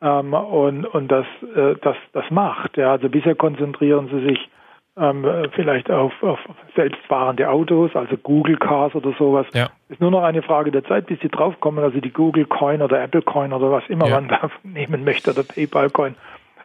ähm, 0.00 0.34
und, 0.34 0.86
und 0.86 1.08
das, 1.08 1.26
äh, 1.54 1.74
das, 1.82 1.96
das 2.12 2.30
macht. 2.30 2.76
Ja. 2.76 2.92
Also 2.92 3.08
bisher 3.08 3.34
konzentrieren 3.34 4.08
sie 4.08 4.28
sich 4.28 4.50
ähm, 4.98 5.26
vielleicht 5.54 5.90
auf, 5.90 6.12
auf 6.22 6.38
selbstfahrende 6.74 7.48
Autos, 7.50 7.94
also 7.94 8.16
Google 8.16 8.56
Cars 8.56 8.94
oder 8.94 9.12
sowas. 9.18 9.46
Ja. 9.52 9.68
Ist 9.88 10.00
nur 10.00 10.10
noch 10.10 10.22
eine 10.22 10.42
Frage 10.42 10.70
der 10.70 10.84
Zeit, 10.84 11.06
bis 11.06 11.20
sie 11.20 11.28
draufkommen, 11.28 11.84
also 11.84 12.00
die 12.00 12.12
Google 12.12 12.46
Coin 12.46 12.80
oder 12.82 13.02
Apple 13.02 13.22
Coin 13.22 13.52
oder 13.52 13.70
was 13.70 13.84
immer 13.88 14.08
ja. 14.08 14.20
man 14.20 14.28
da 14.28 14.50
nehmen 14.62 15.04
möchte 15.04 15.30
oder 15.32 15.42
PayPal 15.42 15.90
Coin 15.90 16.14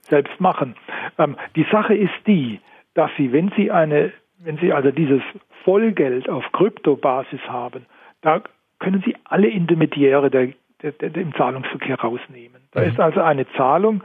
selbst 0.04 0.40
machen. 0.40 0.76
Ähm, 1.18 1.36
die 1.56 1.66
Sache 1.72 1.94
ist 1.94 2.14
die, 2.26 2.60
dass 2.94 3.12
sie, 3.18 3.32
wenn 3.32 3.52
sie 3.56 3.72
eine, 3.72 4.12
wenn 4.40 4.58
sie 4.58 4.74
also 4.74 4.92
dieses 4.92 5.22
Vollgeld 5.64 6.30
auf 6.30 6.44
Kryptobasis 6.54 7.42
haben, 7.48 7.86
da 8.22 8.42
können 8.80 9.04
sie 9.06 9.16
alle 9.26 9.48
Intermediäre 9.48 10.30
der, 10.30 10.50
im 10.84 11.34
Zahlungsverkehr 11.36 12.00
rausnehmen. 12.00 12.62
Da 12.72 12.82
mhm. 12.82 12.88
ist 12.88 13.00
also 13.00 13.22
eine 13.22 13.48
Zahlung 13.54 14.04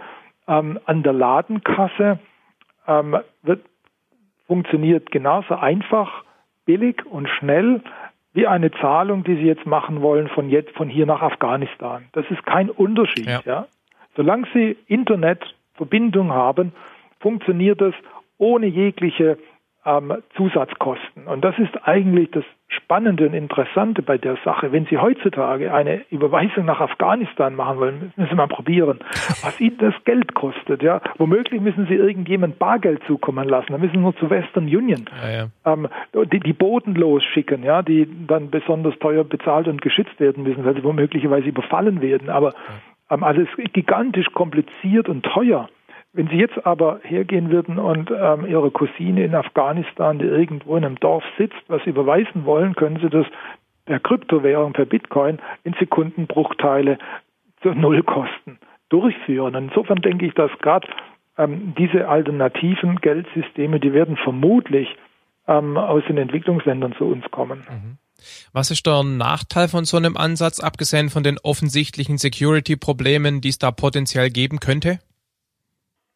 ähm, 0.48 0.78
an 0.84 1.02
der 1.02 1.12
Ladenkasse 1.12 2.18
ähm, 2.86 3.16
wird 3.42 3.62
funktioniert 4.46 5.10
genauso 5.10 5.56
einfach, 5.56 6.24
billig 6.66 7.04
und 7.06 7.28
schnell 7.28 7.82
wie 8.32 8.46
eine 8.46 8.70
Zahlung, 8.70 9.24
die 9.24 9.36
Sie 9.36 9.46
jetzt 9.46 9.66
machen 9.66 10.02
wollen 10.02 10.28
von 10.28 10.50
jetzt 10.50 10.70
von 10.76 10.88
hier 10.88 11.06
nach 11.06 11.22
Afghanistan. 11.22 12.04
Das 12.12 12.24
ist 12.30 12.44
kein 12.44 12.70
Unterschied. 12.70 13.26
Ja. 13.26 13.40
ja. 13.44 13.66
Solange 14.14 14.46
Sie 14.52 14.76
Internetverbindung 14.86 16.32
haben, 16.32 16.72
funktioniert 17.18 17.80
das 17.80 17.94
ohne 18.38 18.66
jegliche 18.66 19.38
ähm, 19.86 20.12
Zusatzkosten. 20.36 21.26
Und 21.26 21.44
das 21.44 21.58
ist 21.58 21.86
eigentlich 21.86 22.30
das 22.32 22.44
Spannende 22.68 23.26
und 23.26 23.34
Interessante 23.34 24.02
bei 24.02 24.18
der 24.18 24.36
Sache. 24.44 24.72
Wenn 24.72 24.86
Sie 24.86 24.98
heutzutage 24.98 25.72
eine 25.72 26.02
Überweisung 26.10 26.64
nach 26.64 26.80
Afghanistan 26.80 27.54
machen 27.54 27.78
wollen, 27.78 28.12
müssen 28.16 28.28
Sie 28.28 28.34
mal 28.34 28.48
probieren, 28.48 28.98
was 29.42 29.60
Ihnen 29.60 29.78
das 29.78 29.94
Geld 30.04 30.34
kostet. 30.34 30.82
Ja, 30.82 31.00
womöglich 31.16 31.60
müssen 31.60 31.86
Sie 31.86 31.94
irgendjemand 31.94 32.58
Bargeld 32.58 33.02
zukommen 33.06 33.48
lassen. 33.48 33.70
Dann 33.70 33.80
müssen 33.80 33.94
Sie 33.94 34.00
nur 34.00 34.16
zu 34.16 34.28
Western 34.28 34.64
Union 34.64 35.06
ja, 35.22 35.30
ja. 35.30 35.48
Ähm, 35.64 35.88
die, 36.32 36.40
die 36.40 36.52
Boden 36.52 36.94
losschicken, 36.94 37.62
ja, 37.62 37.82
die 37.82 38.08
dann 38.26 38.50
besonders 38.50 38.98
teuer 38.98 39.24
bezahlt 39.24 39.68
und 39.68 39.80
geschützt 39.80 40.18
werden 40.18 40.42
müssen, 40.42 40.64
weil 40.64 40.74
sie 40.74 40.84
womöglicherweise 40.84 41.46
überfallen 41.46 42.00
werden. 42.00 42.30
Aber 42.30 42.54
ähm, 43.10 43.22
also 43.22 43.42
es 43.42 43.48
ist 43.56 43.72
gigantisch 43.72 44.26
kompliziert 44.32 45.08
und 45.08 45.24
teuer. 45.24 45.68
Wenn 46.16 46.28
Sie 46.28 46.36
jetzt 46.36 46.64
aber 46.64 47.00
hergehen 47.02 47.50
würden 47.50 47.78
und 47.78 48.10
ähm, 48.10 48.46
Ihre 48.46 48.70
Cousine 48.70 49.22
in 49.22 49.34
Afghanistan, 49.34 50.18
die 50.18 50.24
irgendwo 50.24 50.74
in 50.74 50.84
einem 50.84 50.98
Dorf 50.98 51.22
sitzt, 51.36 51.62
was 51.68 51.84
überweisen 51.84 52.46
wollen, 52.46 52.74
können 52.74 52.98
Sie 53.02 53.10
das 53.10 53.26
per 53.84 54.00
Kryptowährung, 54.00 54.72
per 54.72 54.86
Bitcoin 54.86 55.38
in 55.64 55.74
Sekundenbruchteile 55.78 56.96
zu 57.60 57.68
Nullkosten 57.68 58.58
durchführen. 58.88 59.56
Und 59.56 59.68
insofern 59.68 60.00
denke 60.00 60.24
ich, 60.24 60.32
dass 60.32 60.50
gerade 60.62 60.88
ähm, 61.36 61.74
diese 61.76 62.08
alternativen 62.08 62.96
Geldsysteme, 62.96 63.78
die 63.78 63.92
werden 63.92 64.16
vermutlich 64.16 64.88
ähm, 65.46 65.76
aus 65.76 66.02
den 66.08 66.16
Entwicklungsländern 66.16 66.94
zu 66.96 67.04
uns 67.04 67.30
kommen. 67.30 67.66
Mhm. 67.68 67.98
Was 68.54 68.70
ist 68.70 68.86
der 68.86 69.02
Nachteil 69.02 69.68
von 69.68 69.84
so 69.84 69.98
einem 69.98 70.16
Ansatz, 70.16 70.60
abgesehen 70.60 71.10
von 71.10 71.22
den 71.22 71.36
offensichtlichen 71.42 72.16
Security-Problemen, 72.16 73.42
die 73.42 73.50
es 73.50 73.58
da 73.58 73.70
potenziell 73.70 74.30
geben 74.30 74.60
könnte? 74.60 74.98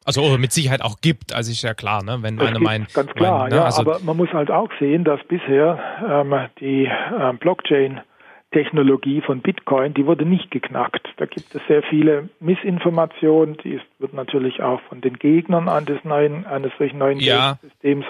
Also 0.04 0.38
mit 0.38 0.52
Sicherheit 0.52 0.82
auch 0.82 1.00
gibt, 1.00 1.34
also 1.34 1.50
ist 1.50 1.62
ja 1.62 1.74
klar, 1.74 2.02
ne? 2.02 2.18
Wenn 2.22 2.40
einer 2.40 2.58
meint. 2.58 2.92
Ganz 2.94 3.12
klar, 3.12 3.40
mein, 3.40 3.50
ne? 3.50 3.56
ja, 3.56 3.64
also 3.64 3.82
aber 3.82 4.00
man 4.00 4.16
muss 4.16 4.30
halt 4.32 4.50
auch 4.50 4.70
sehen, 4.78 5.04
dass 5.04 5.20
bisher 5.28 5.78
ähm, 6.08 6.34
die 6.58 6.90
ähm, 7.18 7.38
Blockchain 7.38 8.00
Technologie 8.52 9.20
von 9.20 9.42
Bitcoin, 9.42 9.94
die 9.94 10.06
wurde 10.06 10.24
nicht 10.24 10.50
geknackt. 10.50 11.06
Da 11.18 11.26
gibt 11.26 11.54
es 11.54 11.62
sehr 11.68 11.82
viele 11.84 12.30
Missinformationen, 12.40 13.56
die 13.58 13.80
wird 13.98 14.12
natürlich 14.12 14.60
auch 14.60 14.80
von 14.88 15.00
den 15.00 15.18
Gegnern 15.18 15.68
eines 15.68 16.02
neuen, 16.02 16.46
eines 16.46 16.72
solchen 16.76 16.98
neuen 16.98 17.20
ja. 17.20 17.58
Systems 17.62 18.06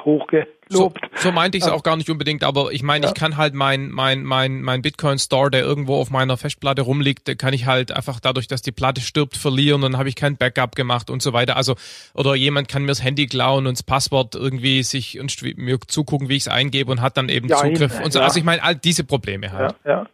hochgelobt. 0.70 1.00
So, 1.16 1.22
so 1.22 1.32
meinte 1.32 1.58
ich 1.58 1.64
es 1.64 1.70
auch 1.70 1.82
gar 1.82 1.96
nicht 1.96 2.10
unbedingt, 2.10 2.44
aber 2.44 2.72
ich 2.72 2.82
meine, 2.82 3.06
ja. 3.06 3.12
ich 3.12 3.18
kann 3.18 3.36
halt 3.36 3.54
mein, 3.54 3.90
mein, 3.90 4.22
mein, 4.24 4.62
mein 4.62 4.82
Bitcoin 4.82 5.18
Store, 5.18 5.50
der 5.50 5.62
irgendwo 5.62 5.96
auf 5.96 6.10
meiner 6.10 6.36
Festplatte 6.36 6.82
rumliegt, 6.82 7.38
kann 7.38 7.52
ich 7.52 7.66
halt 7.66 7.92
einfach 7.92 8.20
dadurch, 8.20 8.48
dass 8.48 8.62
die 8.62 8.72
Platte 8.72 9.00
stirbt, 9.00 9.36
verlieren 9.36 9.82
und 9.82 9.92
dann 9.92 9.98
habe 9.98 10.08
ich 10.08 10.16
kein 10.16 10.36
Backup 10.36 10.76
gemacht 10.76 11.10
und 11.10 11.22
so 11.22 11.32
weiter. 11.32 11.56
Also, 11.56 11.76
oder 12.14 12.34
jemand 12.34 12.68
kann 12.68 12.82
mir 12.82 12.88
das 12.88 13.02
Handy 13.02 13.26
klauen 13.26 13.66
und 13.66 13.76
das 13.78 13.82
Passwort 13.82 14.34
irgendwie 14.34 14.82
sich 14.82 15.18
und 15.18 15.36
mir 15.56 15.78
zugucken, 15.86 16.28
wie 16.28 16.36
ich 16.36 16.44
es 16.44 16.48
eingebe 16.48 16.90
und 16.90 17.00
hat 17.00 17.16
dann 17.16 17.28
eben 17.28 17.48
ja, 17.48 17.56
Zugriff 17.56 18.00
und 18.00 18.12
so. 18.12 18.20
Also 18.20 18.38
ich 18.38 18.44
meine, 18.44 18.62
all 18.62 18.74
diese 18.74 19.04
Probleme 19.04 19.52
halt. 19.52 19.74
Ja, 19.84 19.90
ja. 19.90 20.06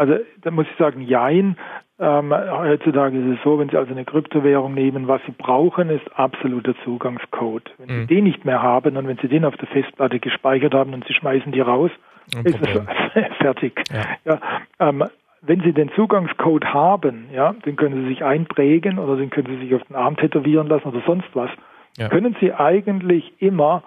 Also 0.00 0.14
da 0.40 0.50
muss 0.50 0.64
ich 0.70 0.78
sagen, 0.78 1.02
jein. 1.02 1.56
Ähm, 1.98 2.32
heutzutage 2.32 3.18
ist 3.18 3.36
es 3.36 3.44
so, 3.44 3.58
wenn 3.58 3.68
Sie 3.68 3.76
also 3.76 3.92
eine 3.92 4.06
Kryptowährung 4.06 4.72
nehmen, 4.72 5.08
was 5.08 5.20
Sie 5.26 5.32
brauchen, 5.32 5.90
ist 5.90 6.06
absoluter 6.18 6.74
Zugangscode. 6.84 7.70
Wenn 7.76 7.94
mhm. 7.94 8.00
Sie 8.00 8.06
den 8.14 8.24
nicht 8.24 8.46
mehr 8.46 8.62
haben 8.62 8.96
und 8.96 9.06
wenn 9.06 9.18
Sie 9.18 9.28
den 9.28 9.44
auf 9.44 9.58
der 9.58 9.68
Festplatte 9.68 10.18
gespeichert 10.18 10.72
haben 10.72 10.94
und 10.94 11.06
Sie 11.06 11.12
schmeißen 11.12 11.52
die 11.52 11.60
raus, 11.60 11.90
Ein 12.34 12.46
ist 12.46 12.56
Problem. 12.56 12.88
es 13.14 13.36
fertig. 13.42 13.82
Ja. 13.92 14.06
ja 14.24 14.88
ähm, 14.88 15.04
wenn 15.42 15.60
Sie 15.60 15.74
den 15.74 15.90
Zugangscode 15.92 16.64
haben, 16.64 17.28
ja, 17.34 17.52
den 17.66 17.76
können 17.76 18.04
Sie 18.04 18.08
sich 18.08 18.24
einprägen 18.24 18.98
oder 18.98 19.16
den 19.16 19.28
können 19.28 19.48
Sie 19.48 19.66
sich 19.66 19.74
auf 19.74 19.82
den 19.82 19.96
Arm 19.96 20.16
tätowieren 20.16 20.66
lassen 20.66 20.88
oder 20.88 21.02
sonst 21.06 21.28
was, 21.34 21.50
ja. 21.98 22.08
können 22.08 22.34
Sie 22.40 22.54
eigentlich 22.54 23.34
immer 23.42 23.82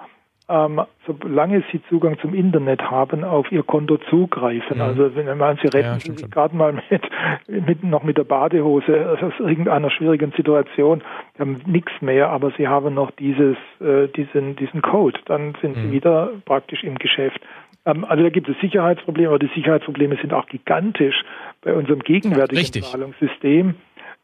ähm, 0.49 0.81
solange 1.07 1.63
sie 1.71 1.81
Zugang 1.89 2.19
zum 2.19 2.33
Internet 2.33 2.81
haben, 2.91 3.23
auf 3.23 3.51
ihr 3.51 3.63
Konto 3.63 3.97
zugreifen. 4.09 4.77
Mhm. 4.77 4.83
Also 4.83 5.15
wenn 5.15 5.37
man 5.37 5.57
sie 5.57 5.67
retten 5.67 6.15
ja, 6.17 6.27
gerade 6.27 6.55
mal 6.55 6.73
mit, 6.89 7.03
mit 7.47 7.83
noch 7.83 8.03
mit 8.03 8.17
der 8.17 8.25
Badehose 8.25 9.17
aus 9.21 9.33
irgendeiner 9.39 9.89
schwierigen 9.89 10.33
Situation, 10.35 11.01
die 11.35 11.41
haben 11.41 11.61
nichts 11.65 11.91
mehr, 12.01 12.29
aber 12.29 12.51
sie 12.57 12.67
haben 12.67 12.93
noch 12.93 13.11
dieses 13.11 13.57
äh, 13.79 14.07
diesen 14.09 14.55
diesen 14.57 14.81
Code, 14.81 15.19
dann 15.25 15.55
sind 15.61 15.77
mhm. 15.77 15.81
sie 15.81 15.91
wieder 15.93 16.31
praktisch 16.45 16.83
im 16.83 16.97
Geschäft. 16.99 17.39
Ähm, 17.85 18.05
also 18.05 18.23
da 18.23 18.29
gibt 18.29 18.49
es 18.49 18.59
Sicherheitsprobleme, 18.59 19.29
aber 19.29 19.39
die 19.39 19.51
Sicherheitsprobleme 19.55 20.17
sind 20.17 20.33
auch 20.33 20.47
gigantisch 20.47 21.23
bei 21.61 21.73
unserem 21.73 21.99
gegenwärtigen 21.99 22.59
Richtig. 22.59 22.83
Zahlungssystem. 22.83 23.75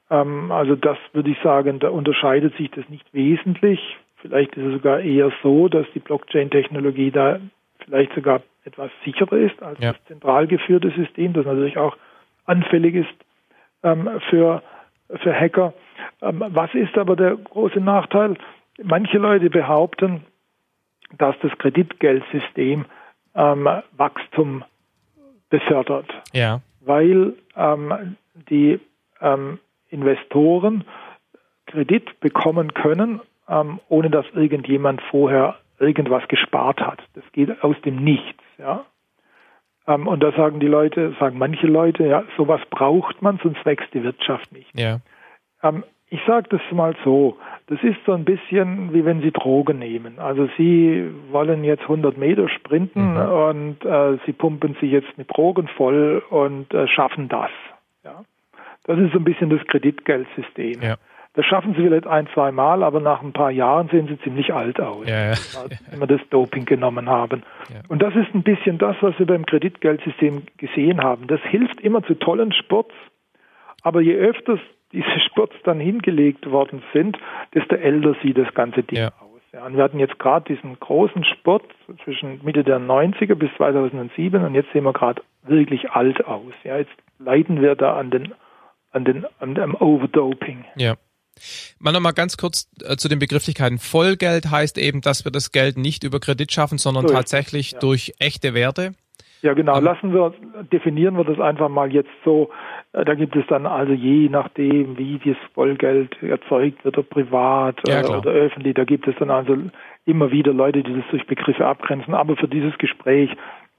Ähm, 0.10 0.52
also 0.52 0.76
das 0.76 0.98
würde 1.14 1.30
ich 1.30 1.38
sagen, 1.44 1.80
da 1.80 1.90
unterscheidet 1.90 2.56
sich 2.58 2.72
das 2.72 2.88
nicht 2.90 3.06
wesentlich 3.14 3.80
Vielleicht 4.22 4.56
ist 4.58 4.66
es 4.66 4.74
sogar 4.74 5.00
eher 5.00 5.32
so, 5.42 5.68
dass 5.68 5.88
die 5.94 6.00
Blockchain-Technologie 6.00 7.12
da 7.12 7.40
vielleicht 7.86 8.14
sogar 8.14 8.42
etwas 8.66 8.92
sicherer 9.06 9.38
ist 9.38 9.62
als 9.64 9.80
ja. 9.80 9.94
das 9.94 10.04
zentral 10.06 10.48
geführte 10.48 10.92
System, 10.92 11.34
das 11.34 11.46
natürlich 11.46 11.78
auch 11.78 11.96
anfällig 12.46 12.96
ist 12.96 13.10
ähm, 13.84 14.10
für, 14.30 14.62
für 15.22 15.34
Hacker. 15.34 15.74
Ähm, 16.22 16.44
was 16.50 16.74
ist 16.74 16.98
aber 16.98 17.16
der 17.16 17.36
große 17.36 17.80
Nachteil? 17.80 18.36
Manche 18.84 19.18
Leute 19.18 19.50
behaupten, 19.50 20.26
dass 21.18 21.36
das 21.42 21.58
Kreditgeldsystem 21.58 22.86
ähm, 23.36 23.70
Wachstum 23.94 24.64
befördert, 25.50 26.08
ja. 26.34 26.62
weil 26.82 27.34
ähm, 27.56 28.18
die 28.50 28.80
ähm, 29.22 29.60
Investoren 29.90 30.84
Kredit 31.66 32.20
bekommen 32.20 32.74
können 32.74 33.22
ähm, 33.50 33.80
ohne 33.90 34.10
dass 34.10 34.26
irgendjemand 34.34 35.02
vorher 35.10 35.56
irgendwas 35.80 36.28
gespart 36.28 36.82
hat. 36.82 37.02
Das 37.14 37.24
geht 37.32 37.64
aus 37.64 37.76
dem 37.86 38.04
Nichts, 38.04 38.44
ja. 38.58 38.86
Ähm, 39.88 40.08
und 40.08 40.22
da 40.22 40.32
sagen 40.34 40.60
die 40.60 40.68
Leute, 40.68 41.16
sagen 41.20 41.38
manche 41.38 41.68
Leute, 41.68 42.06
ja, 42.06 42.24
sowas 42.38 42.62
braucht 42.70 43.22
man, 43.22 43.40
sonst 43.42 43.66
wächst 43.66 43.94
die 43.94 44.04
Wirtschaft 44.04 44.52
nicht. 44.52 44.78
Ja. 44.78 45.00
Ähm, 45.64 45.84
ich 46.12 46.20
sage 46.26 46.48
das 46.50 46.62
mal 46.72 46.96
so, 47.04 47.38
das 47.68 47.82
ist 47.84 47.98
so 48.06 48.14
ein 48.14 48.26
bisschen 48.26 48.94
wie 48.94 49.06
wenn 49.06 49.22
Sie 49.22 49.32
Drogen 49.32 49.78
nehmen. 49.80 50.18
Also 50.18 50.50
Sie 50.58 51.08
wollen 51.32 51.64
jetzt 51.64 51.84
100 51.84 52.18
Meter 52.18 52.50
sprinten 52.50 53.14
mhm. 53.14 53.32
und 53.32 53.86
äh, 53.86 54.18
Sie 54.26 54.34
pumpen 54.34 54.76
sich 54.82 54.92
jetzt 54.92 55.18
mit 55.18 55.30
Drogen 55.36 55.68
voll 55.68 56.24
und 56.30 56.74
äh, 56.74 56.88
schaffen 56.88 57.30
das. 57.30 57.52
Ja? 58.04 58.24
Das 58.86 58.98
ist 58.98 59.14
so 59.14 59.20
ein 59.20 59.24
bisschen 59.24 59.52
das 59.52 59.66
Kreditgeldsystem. 59.68 60.82
Ja. 60.82 60.96
Das 61.34 61.46
schaffen 61.46 61.76
sie 61.76 61.84
vielleicht 61.84 62.08
ein, 62.08 62.28
zwei 62.34 62.52
Mal, 62.52 62.82
aber 62.84 63.00
nach 63.00 63.22
ein 63.22 63.34
paar 63.34 63.52
Jahren 63.52 63.88
sehen 63.90 64.08
sie 64.08 64.20
ziemlich 64.22 64.54
alt 64.54 64.80
aus, 64.82 65.08
ja, 65.08 65.32
ja. 65.32 65.36
wenn 65.92 66.00
wir 66.00 66.08
das 66.08 66.22
Doping 66.30 66.66
genommen 66.66 67.08
haben. 67.08 67.44
Ja. 67.70 67.82
Und 67.88 68.02
das 68.02 68.16
ist 68.16 68.34
ein 68.34 68.42
bisschen 68.42 68.80
das, 68.80 68.96
was 69.02 69.18
wir 69.20 69.28
beim 69.28 69.46
Kreditgeldsystem 69.46 70.44
gesehen 70.58 71.02
haben. 71.02 71.28
Das 71.28 71.40
hilft 71.42 71.82
immer 71.82 72.04
zu 72.04 72.16
tollen 72.16 72.52
Sports, 72.52 72.94
aber 73.84 74.02
je 74.02 74.16
öfters 74.16 74.60
diese 74.92 75.20
Sports 75.30 75.56
dann 75.64 75.80
hingelegt 75.80 76.50
worden 76.50 76.82
sind, 76.94 77.18
desto 77.54 77.76
älter 77.76 78.16
sieht 78.24 78.38
das 78.38 78.54
ganze 78.56 78.82
Ding 78.82 78.98
aus. 79.06 79.42
Ja, 79.54 79.66
und 79.66 79.76
wir 79.76 79.84
hatten 79.84 80.00
jetzt 80.00 80.20
gerade 80.20 80.54
diesen 80.54 80.80
großen 80.80 81.24
Sport 81.26 81.64
zwischen 82.04 82.40
Mitte 82.44 82.64
der 82.64 82.80
90er 82.80 83.36
bis 83.36 83.50
2007 83.58 84.44
und 84.44 84.54
jetzt 84.54 84.72
sehen 84.74 84.84
wir 84.84 84.94
gerade 84.94 85.22
wirklich 85.44 85.92
alt 85.92 86.26
aus. 86.26 86.54
Ja, 86.64 86.78
jetzt 86.78 86.92
leiden 87.18 87.62
wir 87.62 87.76
da 87.76 87.98
an 87.98 88.12
den 88.12 88.34
an 88.92 89.06
den 89.06 89.26
an 89.40 89.56
dem 89.56 89.76
Overdoping. 89.76 90.66
Ja. 90.76 90.96
Mal 91.80 91.92
nochmal 91.92 92.14
ganz 92.14 92.38
kurz 92.38 92.70
äh, 92.84 92.98
zu 92.98 93.08
den 93.08 93.20
Begrifflichkeiten. 93.20 93.80
Vollgeld 93.80 94.52
heißt 94.52 94.78
eben, 94.78 95.02
dass 95.02 95.26
wir 95.26 95.32
das 95.32 95.52
Geld 95.52 95.78
nicht 95.78 96.04
über 96.04 96.20
Kredit 96.20 96.52
schaffen, 96.52 96.78
sondern 96.78 97.08
so 97.08 97.14
tatsächlich 97.14 97.72
ja. 97.72 97.80
durch 97.80 98.14
echte 98.20 98.54
Werte. 98.54 98.94
Ja, 99.42 99.54
genau. 99.54 99.78
Ähm, 99.78 99.84
Lassen 99.84 100.14
wir, 100.14 100.34
definieren 100.72 101.16
wir 101.16 101.24
das 101.24 101.40
einfach 101.40 101.70
mal 101.70 101.92
jetzt 101.92 102.10
so. 102.26 102.50
Äh, 102.94 103.06
da 103.06 103.14
gibt 103.16 103.36
es 103.36 103.46
dann 103.48 103.66
also 103.66 103.94
je 103.94 104.30
nachdem, 104.30 104.98
wie 104.98 105.20
das 105.24 105.38
Vollgeld 105.54 106.22
erzeugt 106.22 106.84
wird, 106.84 106.98
ob 106.98 107.10
privat 107.10 107.80
ja, 107.88 108.02
äh, 108.02 108.06
oder 108.06 108.32
öffentlich, 108.32 108.76
da 108.76 108.84
gibt 108.84 109.08
es 109.08 109.16
dann 109.20 109.30
also 109.30 109.58
immer 110.06 110.32
wieder 110.32 110.54
Leute, 110.54 110.84
die 110.84 110.94
das 110.94 111.06
durch 111.12 111.26
Begriffe 111.28 111.66
abgrenzen. 111.66 112.14
Aber 112.14 112.36
für 112.36 112.48
dieses 112.48 112.78
Gespräch 112.78 113.32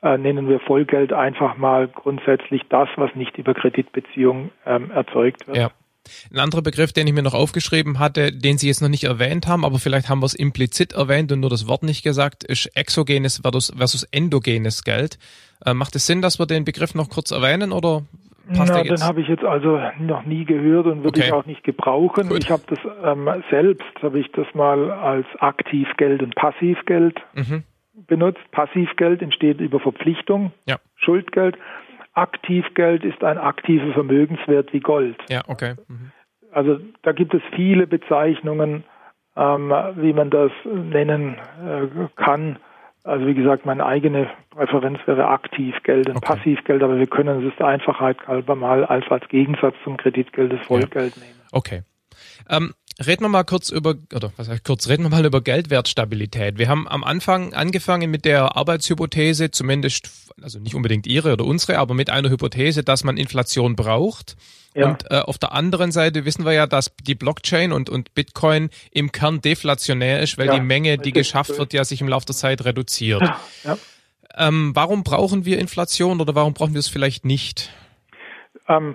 äh, 0.03 0.17
nennen 0.17 0.49
wir 0.49 0.61
Vollgeld 0.61 1.13
einfach 1.13 1.57
mal 1.59 1.89
grundsätzlich 1.89 2.63
das, 2.71 2.89
was 2.97 3.15
nicht 3.15 3.37
über 3.37 3.53
Kreditbeziehungen 3.53 4.51
ähm, 4.65 4.91
erzeugt 4.91 5.47
wird. 5.47 5.57
Ja. 5.59 5.71
Ein 6.33 6.39
anderer 6.39 6.63
Begriff, 6.63 6.93
den 6.93 7.07
ich 7.07 7.13
mir 7.13 7.23
noch 7.23 7.35
aufgeschrieben 7.35 7.99
hatte, 7.99 8.33
den 8.33 8.59
Sie 8.59 8.69
jetzt 8.69 8.81
noch 8.81 8.89
nicht 8.89 9.05
erwähnt 9.05 9.47
haben, 9.47 9.65
aber 9.65 9.79
vielleicht 9.79 10.09
haben 10.09 10.21
wir 10.21 10.27
es 10.27 10.35
implizit 10.35 10.93
erwähnt 10.93 11.31
und 11.33 11.41
nur 11.41 11.51
das 11.51 11.69
Wort 11.69 11.83
nicht 11.83 12.03
gesagt, 12.03 12.45
ist 12.45 12.67
exogenes 12.75 13.39
versus, 13.43 13.73
versus 13.77 14.05
endogenes 14.05 14.85
Geld. 14.85 15.19
Äh, 15.65 15.75
macht 15.75 15.95
es 15.97 16.07
Sinn, 16.07 16.23
dass 16.23 16.39
wir 16.39 16.47
den 16.47 16.65
Begriff 16.65 16.95
noch 16.95 17.11
kurz 17.11 17.31
erwähnen 17.31 17.73
oder 17.73 18.03
passt 18.57 18.73
Na, 18.75 18.83
den 18.83 19.03
habe 19.03 19.21
ich 19.21 19.29
jetzt 19.29 19.45
also 19.45 19.81
noch 19.99 20.25
nie 20.25 20.45
gehört 20.45 20.87
und 20.87 21.03
würde 21.03 21.21
okay. 21.21 21.29
ich 21.29 21.33
auch 21.33 21.47
nicht 21.47 21.65
gebrauchen. 21.65 22.29
Gut. 22.29 22.45
Ich 22.45 22.51
habe 22.51 22.63
das 22.67 22.79
ähm, 23.05 23.29
selbst, 23.51 23.85
habe 24.03 24.19
ich 24.19 24.31
das 24.33 24.47
mal 24.55 24.91
als 24.91 25.27
Aktivgeld 25.39 26.23
und 26.23 26.35
Passivgeld 26.35 27.21
mhm. 27.35 27.63
benutzt. 28.07 28.41
Passivgeld 28.51 29.23
entsteht 29.23 29.61
über 29.61 29.81
Verpflichtung, 29.81 30.53
ja. 30.67 30.77
Schuldgeld. 30.97 31.57
Aktivgeld 32.13 33.05
ist 33.05 33.23
ein 33.23 33.39
aktiver 33.39 33.93
Vermögenswert 33.93 34.73
wie 34.73 34.81
Gold. 34.81 35.17
Ja, 35.29 35.43
okay. 35.47 35.75
Mhm. 35.89 36.13
Also 36.53 36.81
da 37.03 37.13
gibt 37.13 37.35
es 37.35 37.43
viele 37.55 37.87
Bezeichnungen, 37.87 38.85
ähm, 39.37 39.71
wie 39.97 40.13
man 40.13 40.31
das 40.31 40.51
nennen 40.65 41.37
äh, 41.65 41.87
kann. 42.17 42.59
Also 43.05 43.27
wie 43.27 43.35
gesagt, 43.35 43.65
meine 43.65 43.87
eigene 43.87 44.29
Präferenz 44.51 44.99
wäre 45.07 45.29
Aktivgeld 45.29 46.09
und 46.09 46.17
okay. 46.17 46.35
Passivgeld, 46.35 46.83
aber 46.83 46.99
wir 46.99 47.07
können 47.07 47.47
es 47.47 47.57
der 47.57 47.67
Einfachheit 47.67 48.19
halber 48.27 48.57
mal 48.57 48.85
als, 48.85 49.09
als 49.11 49.27
Gegensatz 49.29 49.75
zum 49.85 49.97
Kreditgeld 49.97 50.53
das 50.53 50.61
Vollgeld 50.67 51.17
ja. 51.17 51.23
nehmen. 51.23 51.41
Okay. 51.53 51.83
Ähm, 52.51 52.75
Reden 53.05 53.25
wir 53.25 53.29
mal 53.31 53.45
kurz 53.45 53.71
über, 53.71 53.95
oder 54.15 54.31
was 54.37 54.49
heißt 54.49 54.63
kurz, 54.63 54.87
reden 54.89 55.05
wir 55.05 55.09
mal 55.09 55.25
über 55.25 55.41
Geldwertstabilität. 55.41 56.59
Wir 56.59 56.69
haben 56.69 56.87
am 56.87 57.03
Anfang 57.03 57.55
angefangen 57.55 58.11
mit 58.11 58.27
der 58.27 58.57
Arbeitshypothese, 58.57 59.51
zumindest, 59.51 60.11
also 60.43 60.59
nicht 60.59 60.75
unbedingt 60.75 61.07
Ihre 61.07 61.33
oder 61.33 61.47
unsere, 61.47 61.79
aber 61.79 61.95
mit 61.95 62.11
einer 62.11 62.29
Hypothese, 62.29 62.85
dass 62.85 63.03
man 63.03 63.17
Inflation 63.17 63.75
braucht. 63.75 64.37
Ja. 64.75 64.91
Und 64.91 65.11
äh, 65.11 65.21
auf 65.21 65.39
der 65.39 65.53
anderen 65.53 65.93
Seite 65.93 66.27
wissen 66.27 66.45
wir 66.45 66.53
ja, 66.53 66.67
dass 66.67 66.93
die 67.03 67.15
Blockchain 67.15 67.73
und, 67.73 67.89
und 67.89 68.13
Bitcoin 68.15 68.69
im 68.91 69.13
Kern 69.13 69.41
deflationär 69.41 70.21
ist, 70.21 70.37
weil 70.37 70.49
ja, 70.49 70.55
die 70.57 70.61
Menge, 70.61 70.99
die 70.99 71.13
geschafft 71.13 71.57
wird, 71.57 71.73
ja 71.73 71.85
sich 71.85 72.03
im 72.03 72.09
Laufe 72.09 72.27
der 72.27 72.37
Zeit 72.37 72.65
reduziert. 72.67 73.23
Ja. 73.65 73.79
Ähm, 74.37 74.73
warum 74.75 75.05
brauchen 75.05 75.47
wir 75.47 75.59
Inflation 75.59 76.21
oder 76.21 76.35
warum 76.35 76.53
brauchen 76.53 76.75
wir 76.75 76.79
es 76.81 76.89
vielleicht 76.89 77.25
nicht? 77.25 77.71
Ähm, 78.69 78.95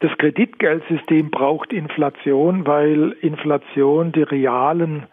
das 0.00 0.10
Kreditgeldsystem 0.18 1.30
braucht 1.30 1.72
Inflation, 1.72 2.66
weil 2.66 3.12
Inflation 3.20 4.12
die 4.12 4.22
realen 4.22 5.06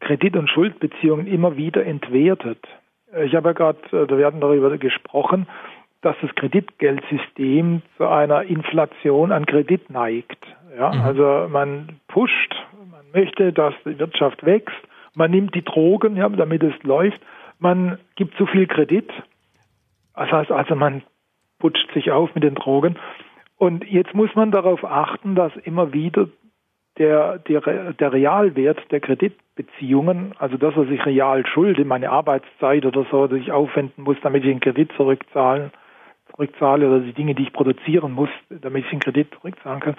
Kredit- 0.00 0.36
und 0.36 0.48
Schuldbeziehungen 0.48 1.26
immer 1.26 1.56
wieder 1.56 1.84
entwertet. 1.84 2.58
Ich 3.24 3.34
habe 3.34 3.48
ja 3.48 3.52
gerade, 3.52 3.78
äh, 3.92 4.06
da 4.06 4.18
werden 4.18 4.40
darüber 4.40 4.76
gesprochen, 4.78 5.46
dass 6.02 6.16
das 6.20 6.34
Kreditgeldsystem 6.34 7.82
zu 7.96 8.06
einer 8.06 8.42
Inflation 8.44 9.32
an 9.32 9.46
Kredit 9.46 9.90
neigt. 9.90 10.38
Ja, 10.78 10.92
mhm. 10.92 11.00
also 11.00 11.48
man 11.50 12.00
pusht, 12.08 12.54
man 12.90 13.04
möchte, 13.12 13.52
dass 13.52 13.74
die 13.84 13.98
Wirtschaft 13.98 14.44
wächst, 14.44 14.76
man 15.14 15.30
nimmt 15.30 15.54
die 15.54 15.64
Drogen, 15.64 16.16
ja, 16.16 16.28
damit 16.28 16.62
es 16.62 16.74
läuft, 16.82 17.20
man 17.58 17.98
gibt 18.16 18.36
zu 18.36 18.46
viel 18.46 18.66
Kredit. 18.66 19.10
Das 20.14 20.30
heißt 20.30 20.50
also, 20.50 20.74
man 20.74 21.02
putscht 21.58 21.90
sich 21.94 22.10
auf 22.10 22.34
mit 22.34 22.44
den 22.44 22.54
Drogen 22.54 22.96
und 23.58 23.84
jetzt 23.84 24.14
muss 24.14 24.34
man 24.34 24.50
darauf 24.50 24.84
achten, 24.84 25.34
dass 25.34 25.54
immer 25.64 25.92
wieder 25.92 26.28
der, 26.98 27.38
der, 27.38 27.92
der 27.92 28.12
Realwert 28.12 28.78
der 28.90 29.00
Kreditbeziehungen, 29.00 30.34
also 30.38 30.56
das, 30.56 30.76
was 30.76 30.88
ich 30.88 31.04
real 31.04 31.46
schulde, 31.46 31.84
meine 31.84 32.10
Arbeitszeit 32.10 32.84
oder 32.86 33.06
so, 33.10 33.26
dass 33.26 33.38
ich 33.38 33.52
aufwenden 33.52 34.04
muss, 34.04 34.16
damit 34.22 34.44
ich 34.44 34.50
den 34.50 34.60
Kredit 34.60 34.92
zurückzahlen, 34.96 35.70
zurückzahle 36.30 36.88
oder 36.88 37.00
die 37.00 37.12
Dinge, 37.12 37.34
die 37.34 37.44
ich 37.44 37.52
produzieren 37.52 38.12
muss, 38.12 38.30
damit 38.48 38.84
ich 38.84 38.90
den 38.90 39.00
Kredit 39.00 39.32
zurückzahlen 39.34 39.80
kann. 39.80 39.96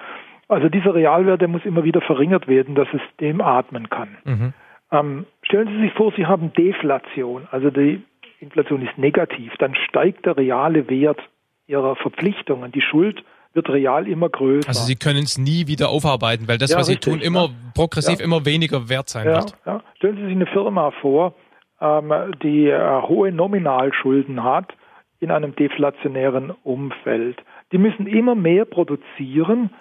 Also 0.48 0.70
dieser 0.70 0.96
Realwert, 0.96 1.42
der 1.42 1.48
muss 1.48 1.66
immer 1.66 1.84
wieder 1.84 2.02
verringert 2.02 2.48
werden, 2.48 2.74
dass 2.74 2.88
es 2.94 3.02
dem 3.20 3.42
atmen 3.42 3.90
kann. 3.90 4.18
Mhm. 4.24 4.54
Ähm, 4.92 5.26
stellen 5.42 5.68
Sie 5.68 5.82
sich 5.82 5.94
vor, 5.94 6.14
Sie 6.16 6.26
haben 6.26 6.54
Deflation, 6.54 7.48
also 7.52 7.70
die 7.70 8.02
Inflation 8.40 8.82
ist 8.82 8.98
negativ, 8.98 9.54
dann 9.58 9.76
steigt 9.76 10.26
der 10.26 10.38
reale 10.38 10.90
Wert 10.90 11.20
Ihrer 11.68 11.96
Verpflichtungen, 11.98 12.72
die 12.72 12.82
Schuld 12.82 13.24
wird 13.58 13.70
real 13.70 14.08
immer 14.08 14.30
größer. 14.30 14.70
Also 14.70 14.86
Sie 14.86 14.96
können 14.96 15.24
es 15.24 15.38
nie 15.38 15.68
wieder 15.68 15.90
aufarbeiten, 15.90 16.48
weil 16.48 16.58
das, 16.58 16.72
ja, 16.72 16.78
was 16.78 16.88
richtig, 16.88 17.04
Sie 17.04 17.20
tun, 17.20 17.20
immer 17.20 17.48
ja. 17.48 17.54
progressiv 17.74 18.20
ja. 18.20 18.26
immer 18.26 18.46
weniger 18.46 18.88
wert 18.88 19.10
sein 19.10 19.26
wird. 19.26 19.58
Stellen 19.98 20.16
Sie 20.16 20.24
sich 20.24 20.32
eine 20.32 20.46
Firma 20.46 20.92
vor, 21.02 21.34
ähm, 21.82 22.14
die 22.42 22.70
äh, 22.70 23.02
hohe 23.02 23.34
Nominalschulden 23.34 24.44
hat 24.44 24.74
in 25.20 25.32
einem 25.32 25.56
deflationären 25.56 26.52
Umfeld. 26.64 27.38
Die 27.72 27.78
müssen 27.78 28.08
immer 28.08 28.36
mehr 28.36 28.66
produzieren, 28.66 29.72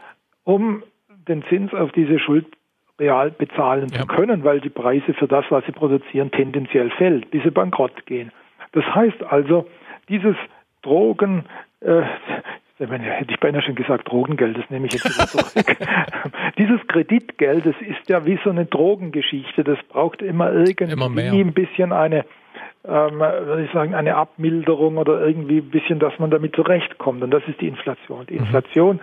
um 0.45 0.83
den 1.29 1.45
Zins 1.45 1.73
auf 1.73 1.93
diese 1.93 2.19
Schuld 2.19 2.47
real 2.99 3.31
bezahlen 3.31 3.89
zu 3.93 4.07
können, 4.07 4.43
weil 4.45 4.61
die 4.61 4.71
Preise 4.71 5.13
für 5.15 5.29
das, 5.29 5.45
was 5.51 5.65
sie 5.67 5.73
produzieren, 5.73 6.31
tendenziell 6.31 6.91
fällt, 6.91 7.31
bis 7.31 7.43
sie 7.43 7.51
bankrott 7.51 8.07
gehen. 8.07 8.33
Das 8.73 8.85
heißt 8.85 9.23
also, 9.25 9.67
dieses 10.09 10.37
Drogen, 10.83 11.45
äh, 11.81 12.03
hätte 12.79 13.33
ich 13.33 13.41
beinahe 13.41 13.63
schon 13.63 13.75
gesagt, 13.75 14.11
Drogengeld, 14.11 14.59
das 14.59 14.69
nehme 14.71 14.87
ich 14.87 14.93
jetzt 14.93 15.05
wieder 15.05 15.27
zurück. 15.27 15.77
Dieses 16.59 16.87
Kreditgeld, 16.89 17.65
das 17.65 17.75
ist 17.81 18.09
ja 18.09 18.27
wie 18.27 18.39
so 18.45 18.51
eine 18.51 18.67
Drogengeschichte, 18.67 19.65
das 19.65 19.79
braucht 19.89 20.21
immer 20.21 20.53
irgendwie 20.53 20.93
immer 20.93 21.07
ein 21.07 21.53
bisschen 21.55 21.93
eine, 21.93 22.25
ähm, 22.85 23.19
würde 23.19 23.65
ich 23.65 23.73
sagen, 23.73 23.95
eine 23.95 24.17
Abmilderung 24.17 24.99
oder 24.99 25.27
irgendwie 25.27 25.59
ein 25.59 25.71
bisschen, 25.71 25.99
dass 25.99 26.19
man 26.19 26.31
damit 26.31 26.55
zurechtkommt. 26.55 27.23
Und 27.23 27.31
das 27.31 27.43
ist 27.49 27.61
die 27.61 27.69
Inflation. 27.69 28.27
Die 28.27 28.35
mhm. 28.35 28.41
Inflation 28.41 29.01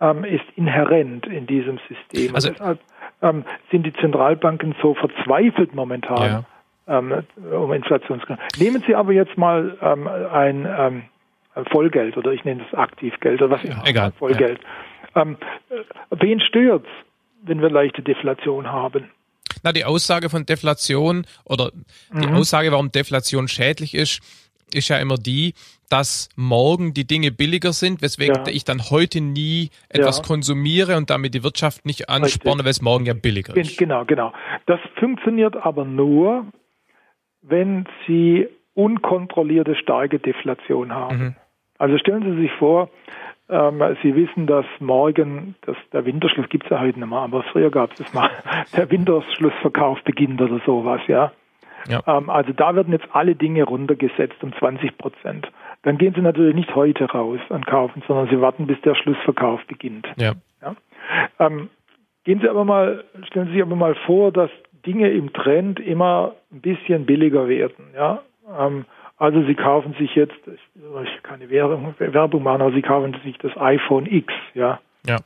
ähm, 0.00 0.24
ist 0.24 0.44
inhärent 0.56 1.26
in 1.26 1.46
diesem 1.46 1.78
System. 1.88 2.34
Also, 2.34 2.50
deshalb 2.50 2.78
ähm, 3.20 3.44
sind 3.70 3.84
die 3.84 3.92
Zentralbanken 3.92 4.74
so 4.80 4.94
verzweifelt 4.94 5.74
momentan. 5.74 6.22
Ja. 6.22 6.44
Ähm, 6.88 7.22
um 7.52 7.72
Inflationsgrenzen. 7.72 8.44
Nehmen 8.58 8.82
Sie 8.84 8.96
aber 8.96 9.12
jetzt 9.12 9.38
mal 9.38 9.76
ähm, 9.80 10.08
ein 10.08 10.66
ähm, 10.66 11.02
Vollgeld 11.70 12.16
oder 12.16 12.32
ich 12.32 12.44
nenne 12.44 12.64
es 12.66 12.78
Aktivgeld 12.78 13.42
oder 13.42 13.50
was 13.50 13.62
ja, 13.62 13.82
egal. 13.84 14.12
Vollgeld. 14.12 14.60
Ja. 15.14 15.22
Ähm, 15.22 15.36
wen 16.10 16.40
stört's, 16.40 16.88
wenn 17.42 17.60
wir 17.60 17.70
leichte 17.70 18.02
Deflation 18.02 18.70
haben? 18.70 19.10
Na, 19.62 19.72
die 19.72 19.84
Aussage 19.84 20.30
von 20.30 20.46
Deflation 20.46 21.26
oder 21.44 21.70
die 22.12 22.26
mhm. 22.26 22.34
Aussage, 22.34 22.70
warum 22.72 22.92
Deflation 22.92 23.48
schädlich 23.48 23.94
ist, 23.94 24.20
ist 24.72 24.88
ja 24.88 24.98
immer 24.98 25.16
die, 25.16 25.54
dass 25.88 26.28
morgen 26.36 26.94
die 26.94 27.06
Dinge 27.06 27.32
billiger 27.32 27.72
sind, 27.72 28.00
weswegen 28.00 28.44
ja. 28.46 28.52
ich 28.52 28.64
dann 28.64 28.90
heute 28.90 29.20
nie 29.20 29.70
etwas 29.88 30.18
ja. 30.18 30.22
konsumiere 30.22 30.96
und 30.96 31.10
damit 31.10 31.34
die 31.34 31.42
Wirtschaft 31.42 31.84
nicht 31.84 32.08
ansporne, 32.08 32.62
weil 32.62 32.70
es 32.70 32.80
morgen 32.80 33.06
ja 33.06 33.14
billiger 33.14 33.56
ist. 33.56 33.76
Genau, 33.76 34.04
genau. 34.04 34.32
Das 34.66 34.78
funktioniert 35.00 35.56
aber 35.56 35.84
nur, 35.84 36.46
wenn 37.42 37.86
Sie 38.06 38.46
unkontrollierte 38.74 39.74
starke 39.74 40.18
Deflation 40.18 40.94
haben. 40.94 41.18
Mhm. 41.18 41.34
Also 41.78 41.98
stellen 41.98 42.22
Sie 42.22 42.42
sich 42.42 42.52
vor, 42.52 42.90
ähm, 43.48 43.82
Sie 44.02 44.14
wissen, 44.14 44.46
dass 44.46 44.66
morgen, 44.78 45.56
dass 45.62 45.76
der 45.92 46.04
Winterschluss 46.04 46.48
gibt 46.48 46.64
es 46.64 46.70
ja 46.70 46.80
heute 46.80 46.98
nicht 46.98 47.08
mehr, 47.08 47.18
aber 47.18 47.42
früher 47.42 47.70
gab 47.70 47.92
es 47.92 47.98
das 47.98 48.14
mal, 48.14 48.30
der 48.76 48.90
Winterschlussverkauf 48.90 50.02
beginnt 50.04 50.40
oder 50.40 50.60
sowas, 50.64 51.00
ja. 51.08 51.32
ja. 51.88 52.02
Ähm, 52.06 52.30
also 52.30 52.52
da 52.52 52.74
werden 52.76 52.92
jetzt 52.92 53.08
alle 53.12 53.34
Dinge 53.34 53.64
runtergesetzt 53.64 54.42
um 54.42 54.52
20 54.52 54.98
Prozent. 54.98 55.50
Dann 55.82 55.98
gehen 55.98 56.14
Sie 56.14 56.20
natürlich 56.20 56.54
nicht 56.54 56.74
heute 56.74 57.06
raus 57.06 57.40
und 57.48 57.66
kaufen, 57.66 58.02
sondern 58.06 58.28
Sie 58.28 58.40
warten, 58.40 58.66
bis 58.66 58.80
der 58.82 58.94
Schlussverkauf 58.94 59.60
beginnt. 59.66 60.06
Ja. 60.16 60.34
ja? 60.60 60.76
Ähm, 61.38 61.70
gehen 62.24 62.40
Sie 62.40 62.48
aber 62.48 62.64
mal, 62.64 63.04
stellen 63.26 63.46
Sie 63.46 63.54
sich 63.54 63.62
aber 63.62 63.76
mal 63.76 63.94
vor, 64.06 64.30
dass 64.30 64.50
Dinge 64.86 65.10
im 65.10 65.32
Trend 65.32 65.80
immer 65.80 66.34
ein 66.52 66.60
bisschen 66.60 67.06
billiger 67.06 67.48
werden, 67.48 67.86
ja. 67.94 68.22
Ähm, 68.58 68.84
also 69.16 69.42
Sie 69.44 69.54
kaufen 69.54 69.94
sich 69.98 70.14
jetzt, 70.14 70.34
ich 70.46 71.22
kann 71.22 71.40
keine 71.40 71.50
Werbung 71.50 72.42
machen, 72.42 72.62
aber 72.62 72.72
Sie 72.72 72.82
kaufen 72.82 73.14
sich 73.22 73.36
das 73.38 73.56
iPhone 73.56 74.06
X, 74.06 74.32
ja. 74.54 74.80
Ja. 75.06 75.18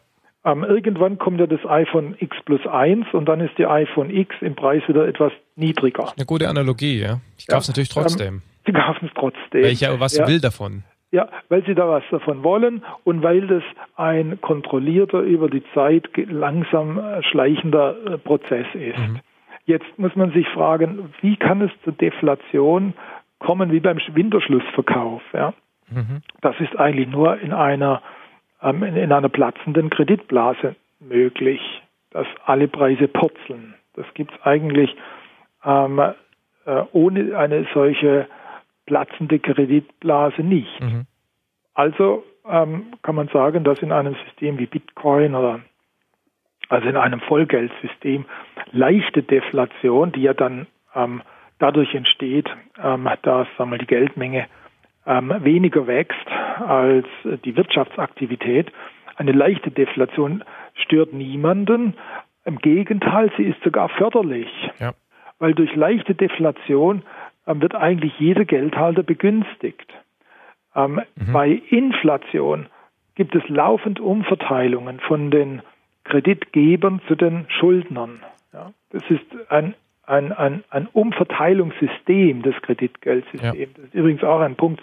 Ähm, 0.44 0.62
irgendwann 0.62 1.18
kommt 1.18 1.40
ja 1.40 1.46
das 1.46 1.64
iPhone 1.64 2.16
X 2.18 2.36
plus 2.44 2.66
1 2.66 3.06
und 3.12 3.26
dann 3.26 3.40
ist 3.40 3.56
die 3.56 3.66
iPhone 3.66 4.10
X 4.10 4.34
im 4.40 4.54
Preis 4.54 4.82
wieder 4.88 5.06
etwas 5.06 5.32
niedriger. 5.56 6.12
Eine 6.14 6.26
gute 6.26 6.48
Analogie, 6.48 7.00
ja. 7.00 7.20
Ich 7.38 7.46
kaufe 7.46 7.60
es 7.60 7.68
natürlich 7.68 7.88
trotzdem. 7.88 8.34
Ähm, 8.34 8.42
Sie 8.66 8.72
kaufen 8.72 9.06
es 9.06 9.14
trotzdem. 9.14 9.62
Weil 9.62 9.72
ich 9.72 9.80
ja 9.80 9.98
was 10.00 10.16
ja. 10.16 10.26
will 10.26 10.40
davon. 10.40 10.84
Ja, 11.12 11.28
weil 11.48 11.64
Sie 11.64 11.74
da 11.74 11.88
was 11.88 12.02
davon 12.10 12.42
wollen 12.42 12.82
und 13.04 13.22
weil 13.22 13.46
das 13.46 13.62
ein 13.94 14.40
kontrollierter, 14.40 15.20
über 15.20 15.48
die 15.48 15.62
Zeit 15.72 16.08
langsam 16.16 16.98
äh, 16.98 17.22
schleichender 17.22 17.94
äh, 18.04 18.18
Prozess 18.18 18.66
ist. 18.74 18.98
Mhm. 18.98 19.20
Jetzt 19.66 19.86
muss 19.96 20.14
man 20.14 20.32
sich 20.32 20.46
fragen, 20.48 21.14
wie 21.22 21.36
kann 21.36 21.62
es 21.62 21.70
zur 21.84 21.94
Deflation 21.94 22.92
kommen 23.38 23.72
wie 23.72 23.80
beim 23.80 23.98
Winterschlussverkauf? 24.12 25.22
Ja? 25.32 25.54
Mhm. 25.90 26.22
Das 26.40 26.58
ist 26.60 26.76
eigentlich 26.78 27.08
nur 27.08 27.38
in 27.38 27.52
einer, 27.52 28.02
ähm, 28.62 28.82
in, 28.82 28.96
in 28.96 29.12
einer 29.12 29.28
platzenden 29.28 29.90
Kreditblase 29.90 30.76
möglich, 31.00 31.60
dass 32.10 32.26
alle 32.44 32.68
Preise 32.68 33.08
purzeln. 33.08 33.74
Das 33.94 34.06
gibt 34.14 34.32
es 34.32 34.42
eigentlich 34.42 34.94
ähm, 35.64 35.98
äh, 35.98 36.82
ohne 36.92 37.36
eine 37.36 37.66
solche 37.74 38.26
platzende 38.86 39.38
Kreditblase 39.38 40.42
nicht. 40.42 40.80
Mhm. 40.80 41.06
Also 41.74 42.24
ähm, 42.48 42.92
kann 43.02 43.14
man 43.14 43.28
sagen, 43.28 43.64
dass 43.64 43.80
in 43.80 43.92
einem 43.92 44.14
System 44.26 44.58
wie 44.58 44.66
Bitcoin 44.66 45.34
oder 45.34 45.60
also 46.68 46.88
in 46.88 46.96
einem 46.96 47.20
Vollgeldsystem 47.20 48.24
leichte 48.72 49.22
Deflation, 49.22 50.12
die 50.12 50.22
ja 50.22 50.34
dann 50.34 50.66
ähm, 50.94 51.22
dadurch 51.58 51.94
entsteht, 51.94 52.48
ähm, 52.82 53.08
dass 53.22 53.46
sagen 53.56 53.78
die 53.78 53.86
Geldmenge 53.86 54.46
ähm, 55.06 55.34
weniger 55.40 55.86
wächst 55.86 56.26
als 56.66 57.06
die 57.44 57.56
Wirtschaftsaktivität. 57.56 58.72
Eine 59.16 59.32
leichte 59.32 59.70
Deflation 59.70 60.42
stört 60.74 61.12
niemanden. 61.12 61.94
Im 62.44 62.58
Gegenteil, 62.58 63.30
sie 63.36 63.44
ist 63.44 63.62
sogar 63.62 63.88
förderlich. 63.90 64.48
Ja. 64.78 64.92
Weil 65.38 65.54
durch 65.54 65.74
leichte 65.74 66.14
Deflation 66.14 67.02
ähm, 67.46 67.60
wird 67.60 67.74
eigentlich 67.74 68.18
jeder 68.18 68.44
Geldhalter 68.44 69.02
begünstigt. 69.02 69.92
Mhm. 70.76 71.02
Bei 71.32 71.62
Inflation 71.70 72.66
gibt 73.14 73.36
es 73.36 73.48
laufend 73.48 74.00
Umverteilungen 74.00 74.98
von 74.98 75.30
den 75.30 75.62
Kreditgebern 76.02 77.00
zu 77.06 77.14
den 77.14 77.46
Schuldnern. 77.48 78.20
Ja, 78.52 78.72
das 78.90 79.02
ist 79.08 79.24
ein, 79.50 79.74
ein, 80.06 80.32
ein, 80.32 80.64
ein 80.70 80.88
Umverteilungssystem 80.92 82.42
des 82.42 82.54
Kreditgeldsystems. 82.62 83.58
Ja. 83.58 83.66
Das 83.74 83.84
ist 83.84 83.94
übrigens 83.94 84.24
auch 84.24 84.40
ein 84.40 84.56
Punkt, 84.56 84.82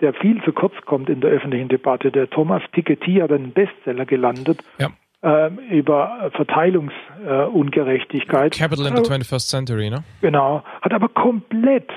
der 0.00 0.12
viel 0.14 0.42
zu 0.42 0.52
kurz 0.52 0.74
kommt 0.84 1.08
in 1.08 1.20
der 1.20 1.30
öffentlichen 1.30 1.68
Debatte. 1.68 2.10
Der 2.10 2.28
Thomas 2.28 2.62
Piketty 2.72 3.14
hat 3.16 3.30
einen 3.32 3.52
Bestseller 3.52 4.04
gelandet 4.04 4.64
ja. 4.78 4.90
äh, 5.22 5.50
über 5.70 6.30
Verteilungsungerechtigkeit. 6.34 8.56
Äh, 8.56 8.58
Capital 8.58 8.86
in 8.86 8.96
the 8.96 9.02
21st 9.02 9.48
Century, 9.48 9.90
ne? 9.90 10.02
Genau. 10.20 10.64
Hat 10.80 10.92
aber 10.92 11.08
komplett 11.08 11.88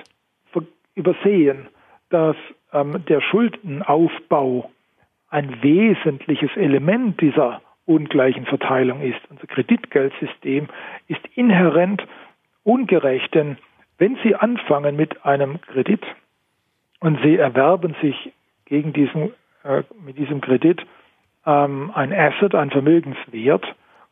übersehen, 0.96 1.68
dass 2.10 2.36
ähm, 2.74 3.04
der 3.08 3.22
Schuldenaufbau 3.22 4.72
ein 5.30 5.62
wesentliches 5.62 6.52
Element 6.56 7.22
dieser 7.22 7.62
ungleichen 7.86 8.46
Verteilung 8.46 9.02
ist. 9.02 9.20
Unser 9.30 9.48
Kreditgeldsystem 9.48 10.68
ist 11.08 11.22
inhärent 11.36 12.02
ungerecht, 12.66 13.34
denn 13.34 13.58
wenn 13.98 14.18
Sie 14.24 14.36
anfangen 14.36 14.98
mit 14.98 15.26
einem 15.26 15.62
Kredit 15.62 16.02
und 17.00 17.20
Sie 17.24 17.38
erwerben 17.38 17.96
sich 18.02 18.34
gegen 18.66 18.92
diesen, 18.92 19.32
äh, 19.64 19.84
mit 20.06 20.18
diesem 20.18 20.42
Kredit 20.42 20.86
ähm, 21.46 21.92
ein 21.94 22.12
Asset, 22.12 22.56
ein 22.56 22.72
Vermögenswert, 22.72 23.64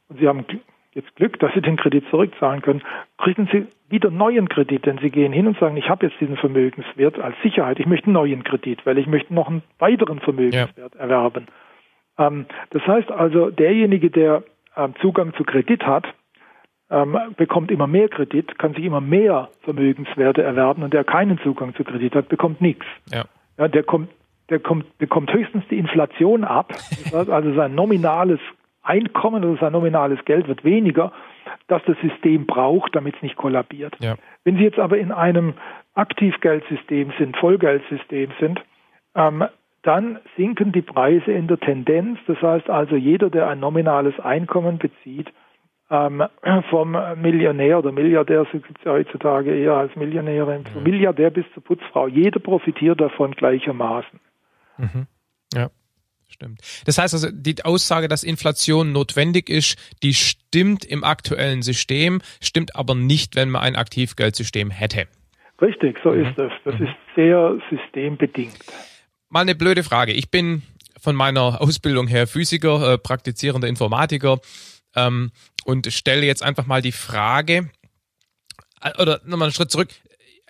und 0.07 0.19
Sie 0.19 0.27
haben 0.27 0.45
jetzt 0.93 1.15
Glück, 1.15 1.39
dass 1.39 1.53
Sie 1.53 1.61
den 1.61 1.75
Kredit 1.75 2.05
zurückzahlen 2.09 2.61
können, 2.61 2.83
kriegen 3.17 3.49
Sie 3.51 3.67
wieder 3.89 4.11
neuen 4.11 4.47
Kredit, 4.47 4.85
denn 4.85 4.99
Sie 4.99 5.09
gehen 5.09 5.33
hin 5.33 5.47
und 5.47 5.57
sagen, 5.59 5.75
ich 5.75 5.89
habe 5.89 6.05
jetzt 6.05 6.19
diesen 6.21 6.37
Vermögenswert 6.37 7.19
als 7.19 7.35
Sicherheit, 7.41 7.79
ich 7.79 7.87
möchte 7.87 8.05
einen 8.05 8.13
neuen 8.13 8.43
Kredit, 8.43 8.85
weil 8.85 8.97
ich 8.97 9.07
möchte 9.07 9.33
noch 9.33 9.49
einen 9.49 9.63
weiteren 9.79 10.19
Vermögenswert 10.19 10.95
ja. 10.95 10.99
erwerben. 10.99 11.47
Ähm, 12.17 12.45
das 12.69 12.85
heißt 12.85 13.11
also, 13.11 13.49
derjenige, 13.49 14.11
der 14.11 14.43
ähm, 14.77 14.93
Zugang 15.01 15.33
zu 15.33 15.43
Kredit 15.43 15.83
hat, 15.83 16.05
ähm, 16.93 17.17
bekommt 17.37 17.71
immer 17.71 17.87
mehr 17.87 18.07
Kredit, 18.07 18.59
kann 18.59 18.75
sich 18.75 18.85
immer 18.85 19.01
mehr 19.01 19.49
Vermögenswerte 19.61 20.43
erwerben 20.43 20.83
und 20.83 20.93
der 20.93 21.03
keinen 21.03 21.39
Zugang 21.39 21.73
zu 21.73 21.83
Kredit 21.83 22.13
hat, 22.13 22.29
bekommt 22.29 22.61
nichts. 22.61 22.85
Ja. 23.11 23.23
ja. 23.57 23.67
der 23.67 23.81
kommt, 23.81 24.09
der 24.49 24.59
kommt, 24.59 24.97
bekommt 24.99 25.33
höchstens 25.33 25.63
die 25.69 25.79
Inflation 25.79 26.43
ab. 26.43 26.73
Also 27.13 27.53
sein 27.53 27.75
nominales 27.75 28.39
Einkommen, 28.81 29.43
also 29.43 29.55
sein 29.57 29.71
nominales 29.71 30.23
Geld 30.25 30.47
wird 30.47 30.63
weniger, 30.63 31.11
das 31.67 31.81
das 31.85 31.97
System 32.01 32.45
braucht, 32.45 32.95
damit 32.95 33.15
es 33.15 33.21
nicht 33.21 33.37
kollabiert. 33.37 33.95
Ja. 33.99 34.15
Wenn 34.43 34.57
Sie 34.57 34.63
jetzt 34.63 34.79
aber 34.79 34.97
in 34.97 35.11
einem 35.11 35.53
Aktivgeldsystem 35.95 37.13
sind, 37.17 37.37
Vollgeldsystem 37.37 38.31
sind, 38.39 38.61
ähm, 39.15 39.45
dann 39.83 40.19
sinken 40.37 40.71
die 40.71 40.81
Preise 40.81 41.31
in 41.31 41.47
der 41.47 41.59
Tendenz. 41.59 42.19
Das 42.27 42.41
heißt 42.41 42.69
also, 42.69 42.95
jeder, 42.95 43.29
der 43.29 43.47
ein 43.47 43.59
nominales 43.59 44.19
Einkommen 44.19 44.77
bezieht, 44.79 45.31
ähm, 45.89 46.23
vom 46.69 46.97
Millionär 47.21 47.79
oder 47.79 47.91
Milliardär, 47.91 48.45
so 48.51 48.59
gibt 48.59 48.79
es 48.79 48.85
ja 48.85 48.91
heutzutage 48.91 49.55
eher 49.55 49.73
als 49.73 49.95
Millionäre, 49.95 50.59
mhm. 50.59 50.65
vom 50.65 50.83
Milliardär 50.83 51.29
bis 51.29 51.45
zur 51.53 51.63
Putzfrau, 51.63 52.07
jeder 52.07 52.39
profitiert 52.39 52.99
davon 53.01 53.31
gleichermaßen. 53.31 54.19
Mhm. 54.77 55.07
Ja. 55.53 55.69
Stimmt. 56.27 56.61
Das 56.87 56.97
heißt 56.97 57.13
also, 57.13 57.27
die 57.31 57.63
Aussage, 57.63 58.07
dass 58.07 58.23
Inflation 58.23 58.91
notwendig 58.91 59.49
ist, 59.49 59.77
die 60.01 60.15
stimmt 60.15 60.83
im 60.83 61.03
aktuellen 61.03 61.61
System, 61.61 62.21
stimmt 62.41 62.75
aber 62.75 62.95
nicht, 62.95 63.35
wenn 63.35 63.51
man 63.51 63.61
ein 63.61 63.75
Aktivgeldsystem 63.75 64.71
hätte. 64.71 65.05
Richtig, 65.61 65.99
so 66.03 66.09
mhm. 66.09 66.25
ist 66.25 66.39
es. 66.39 66.51
Das 66.65 66.79
mhm. 66.79 66.87
ist 66.87 66.95
sehr 67.15 67.59
systembedingt 67.69 68.57
mal 69.33 69.41
eine 69.41 69.55
blöde 69.55 69.83
Frage. 69.83 70.13
Ich 70.13 70.29
bin 70.29 70.61
von 71.01 71.15
meiner 71.15 71.59
Ausbildung 71.59 72.07
her 72.07 72.27
Physiker, 72.27 72.93
äh, 72.93 72.97
praktizierender 72.99 73.67
Informatiker 73.67 74.39
ähm, 74.95 75.31
und 75.65 75.91
stelle 75.91 76.25
jetzt 76.25 76.43
einfach 76.43 76.65
mal 76.65 76.81
die 76.81 76.91
Frage, 76.91 77.69
äh, 78.81 79.01
oder 79.01 79.21
nochmal 79.25 79.47
einen 79.47 79.53
Schritt 79.53 79.71
zurück. 79.71 79.89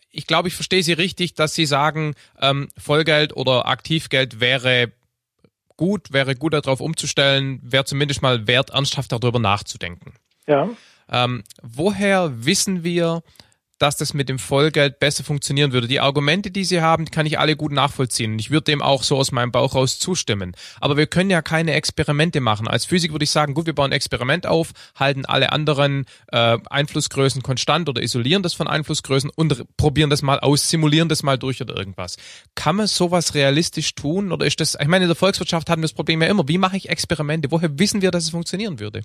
Ich 0.09 0.27
glaube, 0.27 0.47
ich 0.47 0.55
verstehe 0.55 0.83
Sie 0.83 0.93
richtig, 0.93 1.33
dass 1.33 1.55
Sie 1.55 1.65
sagen, 1.65 2.15
ähm, 2.39 2.69
Vollgeld 2.77 3.35
oder 3.35 3.65
Aktivgeld 3.67 4.39
wäre 4.39 4.91
gut, 5.75 6.13
wäre 6.13 6.35
gut 6.35 6.53
darauf 6.53 6.81
umzustellen, 6.81 7.59
wäre 7.63 7.85
zumindest 7.85 8.21
mal 8.21 8.47
wert, 8.47 8.69
ernsthaft 8.69 9.11
darüber 9.11 9.39
nachzudenken. 9.39 10.13
Ja. 10.47 10.69
Ähm, 11.09 11.43
woher 11.61 12.45
wissen 12.45 12.83
wir, 12.83 13.23
dass 13.84 13.97
das 13.97 14.13
mit 14.13 14.29
dem 14.29 14.39
Vollgeld 14.39 14.99
besser 14.99 15.25
funktionieren 15.25 15.73
würde. 15.73 15.89
Die 15.89 15.99
Argumente, 15.99 16.51
die 16.51 16.63
Sie 16.63 16.79
haben, 16.79 17.11
kann 17.11 17.25
ich 17.25 17.38
alle 17.38 17.57
gut 17.57 17.73
nachvollziehen. 17.73 18.39
Ich 18.39 18.49
würde 18.49 18.63
dem 18.63 18.81
auch 18.81 19.03
so 19.03 19.17
aus 19.17 19.34
meinem 19.34 19.51
Bauch 19.51 19.75
raus 19.75 19.99
zustimmen. 19.99 20.55
Aber 20.79 20.95
wir 20.95 21.05
können 21.05 21.29
ja 21.29 21.41
keine 21.41 21.73
Experimente 21.73 22.39
machen. 22.39 22.69
Als 22.69 22.86
Physiker 22.86 23.13
würde 23.13 23.25
ich 23.25 23.31
sagen, 23.31 23.53
gut, 23.53 23.65
wir 23.65 23.75
bauen 23.75 23.89
ein 23.89 23.91
Experiment 23.91 24.47
auf, 24.47 24.71
halten 24.97 25.25
alle 25.25 25.51
anderen 25.51 26.05
äh, 26.31 26.59
Einflussgrößen 26.69 27.43
konstant 27.43 27.89
oder 27.89 28.01
isolieren 28.01 28.41
das 28.41 28.53
von 28.53 28.69
Einflussgrößen 28.69 29.29
und 29.36 29.65
probieren 29.75 30.09
das 30.09 30.21
mal 30.21 30.39
aus, 30.39 30.69
simulieren 30.69 31.09
das 31.09 31.21
mal 31.21 31.38
durch 31.38 31.61
oder 31.61 31.75
irgendwas. 31.75 32.15
Kann 32.55 32.77
man 32.77 32.88
sowas 32.88 33.36
realistisch 33.36 33.95
tun? 33.95 34.31
Oder 34.31 34.45
ist 34.45 34.61
das, 34.61 34.77
ich 34.79 34.88
meine, 34.88 35.03
in 35.03 35.09
der 35.09 35.17
Volkswirtschaft 35.17 35.69
hatten 35.69 35.81
wir 35.81 35.88
das 35.89 35.93
Problem 35.93 36.21
ja 36.21 36.29
immer. 36.29 36.47
Wie 36.47 36.57
mache 36.57 36.77
ich 36.77 36.88
Experimente? 36.88 37.51
Woher 37.51 37.77
wissen 37.77 38.01
wir, 38.01 38.11
dass 38.11 38.23
es 38.23 38.29
funktionieren 38.29 38.79
würde? 38.79 39.01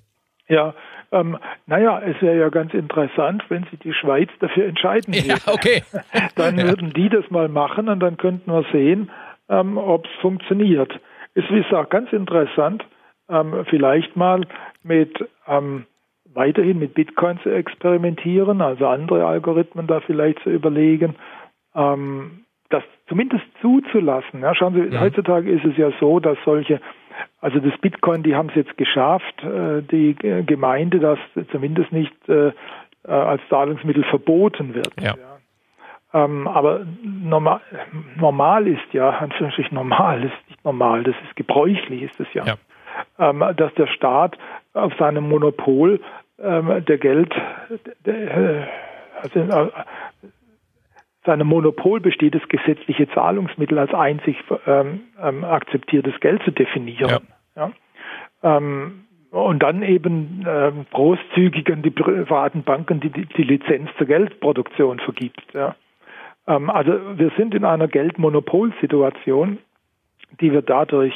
Ja, 0.47 0.73
ähm, 1.11 1.37
naja, 1.65 2.01
es 2.01 2.21
wäre 2.21 2.39
ja 2.39 2.49
ganz 2.49 2.73
interessant, 2.73 3.43
wenn 3.49 3.63
sich 3.65 3.79
die 3.79 3.93
Schweiz 3.93 4.29
dafür 4.39 4.65
entscheiden 4.65 5.13
würde. 5.13 5.27
Ja, 5.27 5.37
okay. 5.47 5.83
dann 6.35 6.57
ja. 6.57 6.67
würden 6.67 6.93
die 6.93 7.09
das 7.09 7.29
mal 7.29 7.49
machen 7.49 7.89
und 7.89 7.99
dann 7.99 8.17
könnten 8.17 8.51
wir 8.51 8.63
sehen, 8.71 9.09
ähm, 9.49 9.77
ob 9.77 10.05
es 10.05 10.11
funktioniert. 10.21 10.91
Es 11.33 11.45
ist 11.49 11.73
auch 11.73 11.89
ganz 11.89 12.11
interessant, 12.13 12.85
ähm, 13.29 13.65
vielleicht 13.69 14.15
mal 14.15 14.45
mit 14.83 15.27
ähm, 15.47 15.85
weiterhin 16.33 16.79
mit 16.79 16.93
Bitcoin 16.93 17.39
zu 17.39 17.49
experimentieren, 17.49 18.61
also 18.61 18.87
andere 18.87 19.25
Algorithmen 19.25 19.87
da 19.87 19.99
vielleicht 20.01 20.39
zu 20.39 20.49
überlegen, 20.49 21.15
ähm, 21.75 22.45
zumindest 23.09 23.43
zuzulassen. 23.61 24.41
Ja, 24.41 24.55
schauen 24.55 24.73
Sie, 24.73 24.93
ja. 24.93 25.01
heutzutage 25.01 25.51
ist 25.51 25.65
es 25.65 25.75
ja 25.77 25.91
so, 25.99 26.19
dass 26.19 26.37
solche 26.45 26.79
also 27.41 27.59
das 27.59 27.77
Bitcoin, 27.79 28.23
die 28.23 28.35
haben 28.35 28.49
es 28.49 28.55
jetzt 28.55 28.77
geschafft, 28.77 29.43
äh, 29.43 29.81
die 29.81 30.15
Gemeinde, 30.45 30.99
dass 30.99 31.19
zumindest 31.51 31.91
nicht 31.91 32.13
äh, 32.29 32.51
äh, 33.07 33.11
als 33.11 33.41
Zahlungsmittel 33.49 34.03
verboten 34.03 34.75
wird. 34.75 34.93
Ja. 35.01 35.15
Ähm, 36.13 36.47
aber 36.47 36.85
normal, 37.03 37.61
normal 38.17 38.67
ist 38.67 38.93
ja, 38.93 39.09
Anführungsstrichen 39.09 39.75
normal, 39.75 40.23
ist 40.23 40.49
nicht 40.49 40.65
normal, 40.65 41.03
das 41.03 41.15
ist 41.25 41.35
gebräuchlich, 41.35 42.03
ist 42.03 42.19
es 42.19 42.27
ja, 42.33 42.45
ja. 42.45 42.55
Ähm, 43.19 43.43
dass 43.55 43.73
der 43.75 43.87
Staat 43.87 44.37
auf 44.73 44.93
seinem 44.97 45.29
Monopol 45.29 46.01
ähm, 46.41 46.83
der 46.85 46.97
Geld, 46.97 47.33
der, 48.05 48.67
also 49.21 49.71
seinem 51.25 51.47
Monopol 51.47 51.99
besteht, 51.99 52.35
das 52.35 52.47
gesetzliche 52.47 53.09
Zahlungsmittel 53.09 53.77
als 53.77 53.93
einzig 53.93 54.37
ähm, 54.65 55.01
ähm, 55.21 55.43
akzeptiertes 55.43 56.19
Geld 56.19 56.43
zu 56.43 56.51
definieren. 56.51 57.19
Ja. 57.55 57.71
ja? 58.43 58.57
Ähm, 58.57 59.05
und 59.31 59.61
dann 59.61 59.83
eben 59.83 60.45
ähm, 60.47 60.85
großzügig 60.91 61.71
an 61.71 61.83
die 61.83 61.91
privaten 61.91 62.63
Banken, 62.63 62.99
die, 62.99 63.09
die 63.09 63.25
die 63.25 63.43
Lizenz 63.43 63.89
zur 63.97 64.07
Geldproduktion 64.07 64.99
vergibt. 64.99 65.43
Ja? 65.53 65.75
Ähm, 66.47 66.69
also 66.69 66.93
wir 67.17 67.31
sind 67.37 67.53
in 67.53 67.63
einer 67.63 67.87
Geldmonopolsituation, 67.87 69.59
die 70.41 70.51
wir 70.51 70.61
dadurch 70.61 71.13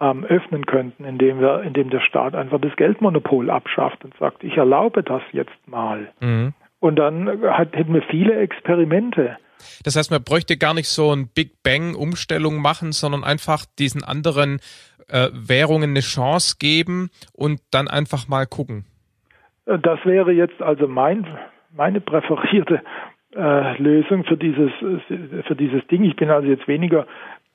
ähm, 0.00 0.24
öffnen 0.24 0.66
könnten, 0.66 1.04
indem 1.04 1.40
wir, 1.40 1.62
indem 1.62 1.90
der 1.90 2.00
Staat 2.00 2.34
einfach 2.34 2.60
das 2.60 2.74
Geldmonopol 2.76 3.50
abschafft 3.50 4.04
und 4.04 4.16
sagt, 4.16 4.42
ich 4.42 4.56
erlaube 4.56 5.02
das 5.02 5.22
jetzt 5.32 5.68
mal. 5.68 6.12
Mhm. 6.20 6.54
Und 6.84 6.96
dann 6.96 7.40
hat, 7.44 7.74
hätten 7.74 7.94
wir 7.94 8.02
viele 8.10 8.36
Experimente, 8.36 9.38
Das 9.84 9.96
heißt, 9.96 10.10
man 10.10 10.22
bräuchte 10.22 10.58
gar 10.58 10.74
nicht 10.74 10.88
so 10.88 11.12
ein 11.12 11.28
Big 11.34 11.62
Bang 11.62 11.94
Umstellung 11.94 12.60
machen, 12.60 12.92
sondern 12.92 13.24
einfach 13.24 13.64
diesen 13.78 14.04
anderen 14.04 14.60
äh, 15.08 15.28
Währungen 15.32 15.92
eine 15.92 16.00
Chance 16.00 16.56
geben 16.60 17.08
und 17.32 17.60
dann 17.70 17.88
einfach 17.88 18.28
mal 18.28 18.44
gucken. 18.44 18.84
Das 19.64 19.98
wäre 20.04 20.32
jetzt 20.32 20.60
also 20.60 20.86
mein, 20.86 21.26
meine 21.74 22.02
präferierte 22.02 22.82
äh, 23.34 23.82
Lösung 23.82 24.24
für 24.24 24.36
dieses, 24.36 24.70
für 24.78 25.56
dieses 25.56 25.86
Ding. 25.86 26.04
Ich 26.04 26.16
bin 26.16 26.28
also 26.28 26.48
jetzt 26.48 26.68
weniger 26.68 27.06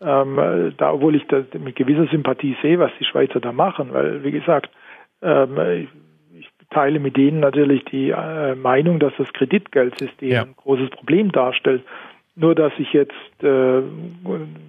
ähm, 0.02 0.74
da, 0.78 0.94
obwohl 0.94 1.16
ich 1.16 1.28
das 1.28 1.46
mit 1.54 1.76
gewisser 1.76 2.08
Sympathie 2.08 2.58
sehe, 2.64 2.80
was 2.80 2.90
die 3.00 3.06
Schweizer 3.06 3.40
da 3.40 3.52
machen, 3.52 3.94
weil, 3.94 4.24
wie 4.24 4.32
gesagt, 4.32 4.72
ähm, 5.22 5.56
ich 5.84 5.90
teile 6.70 7.00
mit 7.00 7.18
denen 7.18 7.40
natürlich 7.40 7.84
die 7.86 8.12
äh, 8.12 8.56
Meinung, 8.56 9.00
dass 9.00 9.14
das 9.18 9.32
Kreditgeldsystem 9.34 10.30
ja. 10.30 10.44
ein 10.44 10.56
großes 10.56 10.90
Problem 10.92 11.32
darstellt. 11.32 11.84
Nur 12.36 12.56
dass 12.56 12.72
ich 12.78 12.94
jetzt 12.94 13.12
äh, 13.44 13.82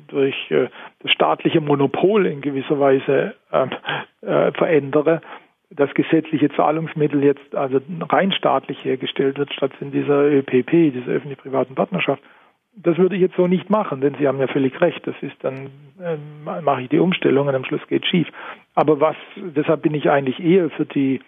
durch 0.09 0.51
äh, 0.51 0.69
das 1.01 1.13
staatliche 1.13 1.61
Monopol 1.61 2.27
in 2.27 2.41
gewisser 2.41 2.81
Weise 2.81 3.35
ähm, 3.53 3.71
äh, 4.23 4.51
verändere, 4.53 5.21
das 5.71 5.95
gesetzliche 5.95 6.51
Zahlungsmittel 6.51 7.23
jetzt 7.23 7.55
also 7.55 7.81
rein 8.09 8.33
staatlich 8.33 8.85
hergestellt 8.85 9.39
wird, 9.39 9.53
statt 9.53 9.71
in 9.81 9.93
dieser 9.93 10.25
ÖPP, 10.25 10.93
dieser 10.93 11.13
öffentlich-privaten 11.13 11.77
Partnerschaft. 11.77 12.23
Das 12.75 12.99
würde 12.99 13.15
ich 13.15 13.21
jetzt 13.21 13.37
so 13.37 13.47
nicht 13.47 13.71
machen, 13.71 14.01
denn 14.01 14.15
Sie 14.19 14.27
haben 14.27 14.41
ja 14.41 14.49
völlig 14.49 14.81
recht. 14.81 15.07
Das 15.07 15.15
ist 15.21 15.37
dann, 15.43 15.71
äh, 16.03 16.17
mache 16.61 16.83
ich 16.83 16.89
die 16.89 16.99
Umstellung 16.99 17.47
und 17.47 17.55
am 17.55 17.65
Schluss 17.65 17.87
geht 17.89 18.07
schief. 18.07 18.29
Aber 18.75 19.01
was, 19.01 19.17
deshalb 19.37 19.83
bin 19.83 19.95
ich 19.95 20.11
eigentlich 20.11 20.41
eher 20.41 20.71
für 20.71 20.87
die, 20.87 21.21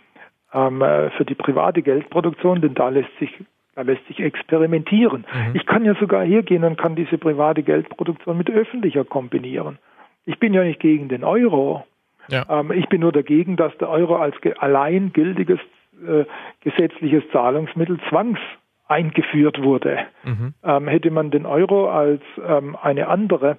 ähm, 0.52 0.82
äh, 0.82 1.10
für 1.10 1.24
die 1.24 1.34
private 1.34 1.82
Geldproduktion, 1.82 2.60
denn 2.60 2.74
da 2.74 2.88
lässt 2.88 3.16
sich 3.18 3.32
da 3.74 3.82
lässt 3.82 4.06
sich 4.06 4.20
experimentieren. 4.20 5.24
Mhm. 5.32 5.56
Ich 5.56 5.64
kann 5.64 5.84
ja 5.84 5.94
sogar 5.94 6.22
hergehen 6.24 6.62
und 6.64 6.76
kann 6.76 6.94
diese 6.94 7.16
private 7.16 7.62
Geldproduktion 7.62 8.36
mit 8.36 8.50
öffentlicher 8.50 9.04
kombinieren. 9.04 9.78
Ich 10.26 10.38
bin 10.38 10.52
ja 10.52 10.62
nicht 10.62 10.80
gegen 10.80 11.08
den 11.08 11.24
Euro. 11.24 11.86
Ja. 12.28 12.44
Ähm, 12.50 12.70
ich 12.72 12.88
bin 12.88 13.00
nur 13.00 13.12
dagegen, 13.12 13.56
dass 13.56 13.76
der 13.78 13.88
Euro 13.88 14.16
als 14.16 14.36
allein 14.58 15.12
gültiges 15.14 15.58
äh, 16.06 16.24
gesetzliches 16.60 17.22
Zahlungsmittel 17.32 17.98
zwangs 18.08 18.38
eingeführt 18.88 19.62
wurde. 19.62 20.00
Mhm. 20.24 20.54
Ähm, 20.62 20.88
hätte 20.88 21.10
man 21.10 21.30
den 21.30 21.46
Euro 21.46 21.90
als 21.90 22.22
ähm, 22.46 22.76
eine 22.80 23.08
andere 23.08 23.58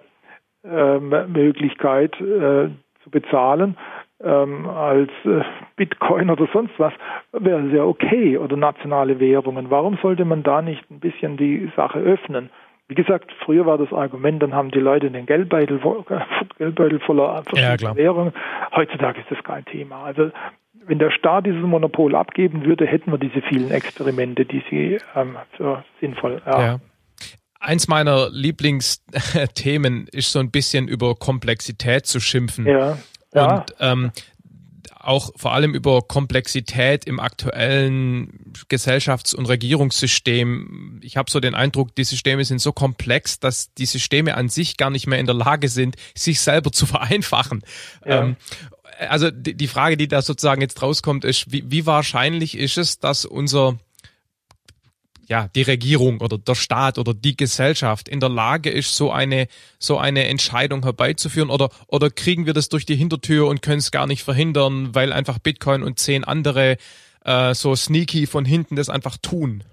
ähm, 0.63 1.09
Möglichkeit 1.31 2.13
äh, 2.21 2.69
zu 3.03 3.09
bezahlen, 3.09 3.77
ähm, 4.23 4.67
als 4.67 5.09
äh, 5.25 5.41
Bitcoin 5.75 6.29
oder 6.29 6.47
sonst 6.53 6.73
was, 6.77 6.93
wäre 7.31 7.67
es 7.67 7.73
ja 7.73 7.83
okay 7.83 8.37
oder 8.37 8.55
nationale 8.55 9.19
Währungen. 9.19 9.69
Warum 9.69 9.97
sollte 10.01 10.25
man 10.25 10.43
da 10.43 10.61
nicht 10.61 10.89
ein 10.89 10.99
bisschen 10.99 11.37
die 11.37 11.71
Sache 11.75 11.99
öffnen? 11.99 12.49
Wie 12.87 12.95
gesagt, 12.95 13.31
früher 13.45 13.65
war 13.65 13.77
das 13.77 13.91
Argument, 13.93 14.43
dann 14.43 14.53
haben 14.53 14.71
die 14.71 14.79
Leute 14.79 15.09
den 15.09 15.25
Geldbeutel, 15.25 15.79
Geldbeutel 16.57 16.99
voller 16.99 17.43
ja, 17.53 17.95
Währungen. 17.95 18.33
Heutzutage 18.75 19.21
ist 19.21 19.31
das 19.31 19.43
kein 19.43 19.65
Thema. 19.65 20.03
Also 20.03 20.31
wenn 20.85 20.99
der 20.99 21.11
Staat 21.11 21.45
dieses 21.45 21.61
Monopol 21.61 22.15
abgeben 22.15 22.65
würde, 22.65 22.85
hätten 22.85 23.11
wir 23.11 23.17
diese 23.17 23.41
vielen 23.41 23.71
Experimente, 23.71 24.45
die 24.45 24.63
sie 24.69 24.97
ähm, 25.15 25.37
für 25.55 25.83
sinnvoll 26.01 26.41
erachten. 26.45 26.61
Ja. 26.61 26.79
Eins 27.59 27.87
meiner 27.87 28.29
Lieblingsthemen 28.29 30.07
ist 30.11 30.33
so 30.33 30.39
ein 30.39 30.51
bisschen 30.51 30.89
über 30.89 31.15
Komplexität 31.15 32.05
zu 32.05 32.19
schimpfen. 32.19 32.67
Ja. 32.67 32.97
Ja. 33.33 33.57
Und 33.57 33.75
ähm, 33.79 34.11
auch 35.03 35.31
vor 35.35 35.53
allem 35.53 35.75
über 35.75 36.01
Komplexität 36.01 37.05
im 37.05 37.19
aktuellen 37.19 38.53
Gesellschafts- 38.69 39.35
und 39.35 39.47
Regierungssystem. 39.47 41.01
Ich 41.03 41.17
habe 41.17 41.29
so 41.29 41.41
den 41.41 41.55
Eindruck, 41.55 41.93
die 41.95 42.05
Systeme 42.05 42.45
sind 42.45 42.59
so 42.59 42.71
komplex, 42.71 43.39
dass 43.39 43.73
die 43.73 43.85
Systeme 43.85 44.35
an 44.35 44.47
sich 44.47 44.77
gar 44.77 44.89
nicht 44.89 45.07
mehr 45.07 45.19
in 45.19 45.25
der 45.25 45.35
Lage 45.35 45.67
sind, 45.67 45.97
sich 46.15 46.39
selber 46.39 46.71
zu 46.71 46.85
vereinfachen. 46.85 47.63
Ja. 48.05 48.23
Ähm, 48.23 48.37
also 49.09 49.29
die, 49.29 49.55
die 49.55 49.67
Frage, 49.67 49.97
die 49.97 50.07
da 50.07 50.21
sozusagen 50.21 50.61
jetzt 50.61 50.81
rauskommt, 50.81 51.25
ist, 51.25 51.51
wie, 51.51 51.69
wie 51.69 51.85
wahrscheinlich 51.85 52.57
ist 52.57 52.77
es, 52.77 52.99
dass 52.99 53.25
unser 53.25 53.77
ja, 55.27 55.47
die 55.55 55.61
Regierung 55.61 56.21
oder 56.21 56.37
der 56.37 56.55
Staat 56.55 56.97
oder 56.97 57.13
die 57.13 57.37
Gesellschaft 57.37 58.09
in 58.09 58.19
der 58.19 58.29
Lage 58.29 58.69
ist, 58.69 58.95
so 58.95 59.11
eine, 59.11 59.47
so 59.79 59.97
eine 59.97 60.27
Entscheidung 60.27 60.83
herbeizuführen? 60.83 61.49
Oder, 61.49 61.69
oder 61.87 62.09
kriegen 62.09 62.45
wir 62.45 62.53
das 62.53 62.69
durch 62.69 62.85
die 62.85 62.95
Hintertür 62.95 63.47
und 63.47 63.61
können 63.61 63.79
es 63.79 63.91
gar 63.91 64.07
nicht 64.07 64.23
verhindern, 64.23 64.89
weil 64.93 65.13
einfach 65.13 65.39
Bitcoin 65.39 65.83
und 65.83 65.99
zehn 65.99 66.23
andere 66.23 66.77
äh, 67.25 67.53
so 67.53 67.75
sneaky 67.75 68.27
von 68.27 68.45
hinten 68.45 68.75
das 68.75 68.89
einfach 68.89 69.17
tun? 69.17 69.63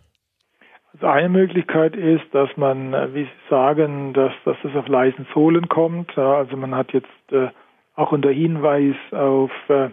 Also 0.95 1.07
eine 1.07 1.29
Möglichkeit 1.29 1.95
ist, 1.97 2.25
dass 2.33 2.49
man, 2.57 2.95
äh, 2.95 3.15
wie 3.15 3.25
Sie 3.25 3.49
sagen, 3.49 4.13
dass, 4.13 4.33
dass 4.45 4.57
es 4.65 4.75
auf 4.77 4.89
leisen 4.89 5.27
Sohlen 5.35 5.69
kommt. 5.69 6.17
Also 6.17 6.57
man 6.57 6.75
hat 6.75 6.93
jetzt 6.93 7.09
äh, 7.33 7.49
auch 7.95 8.13
unter 8.13 8.31
Hinweis 8.31 8.97
auf 9.13 9.51
äh, 9.69 9.91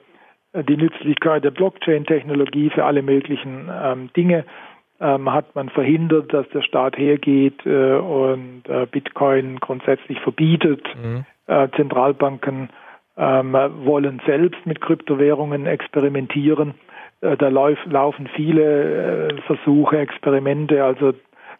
die 0.64 0.78
Nützlichkeit 0.78 1.44
der 1.44 1.52
Blockchain-Technologie 1.52 2.72
für 2.72 2.86
alle 2.86 3.02
möglichen 3.02 3.70
ähm, 3.72 4.10
Dinge 4.16 4.46
ähm, 5.00 5.32
hat 5.32 5.56
man 5.56 5.70
verhindert, 5.70 6.34
dass 6.34 6.48
der 6.50 6.62
Staat 6.62 6.98
hergeht 6.98 7.66
äh, 7.66 7.96
und 7.96 8.64
äh, 8.68 8.86
Bitcoin 8.86 9.60
grundsätzlich 9.60 10.20
verbietet. 10.22 10.84
Mhm. 11.02 11.26
Äh, 11.48 11.70
Zentralbanken 11.76 12.70
ähm, 13.16 13.54
wollen 13.54 14.22
selbst 14.26 14.66
mit 14.66 14.82
Kryptowährungen 14.82 15.66
experimentieren. 15.66 16.74
Äh, 17.22 17.38
da 17.38 17.50
lauf, 17.50 17.78
laufen 17.86 18.28
viele 18.36 19.30
äh, 19.30 19.42
Versuche, 19.44 20.00
Experimente. 20.00 20.84
Also 20.84 21.14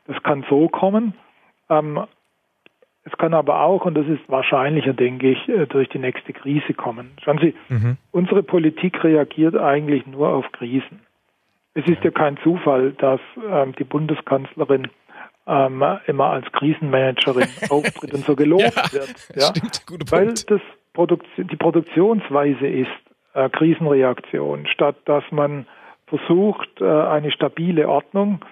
das 0.08 0.22
kann 0.24 0.46
so 0.50 0.68
kommen. 0.68 1.14
Ähm, 1.70 2.00
es 3.04 3.18
kann 3.18 3.34
aber 3.34 3.62
auch, 3.62 3.86
und 3.86 3.96
das 3.96 4.06
ist 4.08 4.28
wahrscheinlicher, 4.28 4.94
denke 4.94 5.32
ich, 5.32 5.48
äh, 5.48 5.66
durch 5.66 5.88
die 5.90 6.00
nächste 6.00 6.34
Krise 6.34 6.74
kommen. 6.74 7.12
Schauen 7.24 7.40
Sie, 7.40 7.56
mhm. 7.70 7.98
unsere 8.12 8.44
Politik 8.44 9.04
reagiert 9.04 9.56
eigentlich 9.56 10.06
nur 10.06 10.30
auf 10.30 10.52
Krisen. 10.52 11.00
Es 11.78 11.88
ist 11.88 12.04
ja 12.04 12.10
kein 12.10 12.38
Zufall, 12.38 12.94
dass 12.94 13.20
ähm, 13.48 13.74
die 13.78 13.84
Bundeskanzlerin 13.84 14.88
ähm, 15.46 15.84
immer 16.08 16.32
als 16.32 16.52
Krisenmanagerin 16.52 17.48
auftritt 17.70 18.14
und 18.16 18.26
so 18.26 18.36
gelobt 18.36 18.76
ja, 18.76 18.94
wird. 18.94 19.30
Ja? 19.36 19.54
Stimmt, 19.56 20.12
Weil 20.12 20.34
das 20.34 20.62
Produktion, 20.94 21.48
die 21.48 21.56
Produktionsweise 21.56 22.66
ist 22.66 22.90
äh, 23.36 23.48
Krisenreaktion, 23.50 24.66
statt 24.66 24.96
dass 25.06 25.24
man 25.30 25.68
versucht, 26.08 26.82
äh, 26.82 26.86
eine 26.86 27.32
stabile 27.32 27.88
Ordnung 27.88 28.44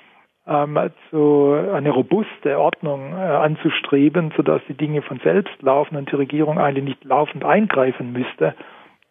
ähm, 0.48 0.78
so 1.12 1.54
eine 1.74 1.90
robuste 1.90 2.60
Ordnung 2.60 3.14
äh, 3.14 3.16
anzustreben, 3.16 4.32
sodass 4.38 4.62
die 4.70 4.76
Dinge 4.76 5.02
von 5.02 5.20
selbst 5.24 5.60
laufen 5.64 5.96
und 5.96 6.12
die 6.12 6.16
Regierung 6.16 6.60
eigentlich 6.60 6.84
nicht 6.86 7.04
laufend 7.04 7.44
eingreifen 7.44 8.12
müsste, 8.14 8.54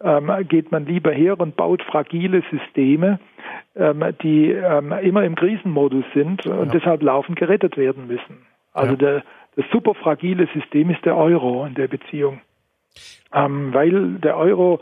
ähm, 0.01 0.31
geht 0.47 0.71
man 0.71 0.85
lieber 0.85 1.11
her 1.11 1.39
und 1.39 1.55
baut 1.55 1.81
fragile 1.83 2.43
Systeme, 2.51 3.19
ähm, 3.75 4.03
die 4.21 4.51
ähm, 4.51 4.91
immer 4.91 5.23
im 5.23 5.35
Krisenmodus 5.35 6.05
sind 6.13 6.45
und 6.45 6.67
ja. 6.67 6.79
deshalb 6.79 7.01
laufend 7.01 7.37
gerettet 7.37 7.77
werden 7.77 8.07
müssen. 8.07 8.45
Also 8.73 8.93
ja. 8.93 8.97
der, 8.97 9.23
das 9.55 9.65
super 9.71 9.93
fragile 9.93 10.47
System 10.53 10.89
ist 10.89 11.05
der 11.05 11.15
Euro 11.15 11.65
in 11.65 11.75
der 11.75 11.87
Beziehung, 11.87 12.41
ähm, 13.33 13.73
weil 13.73 14.15
der 14.15 14.37
Euro 14.37 14.81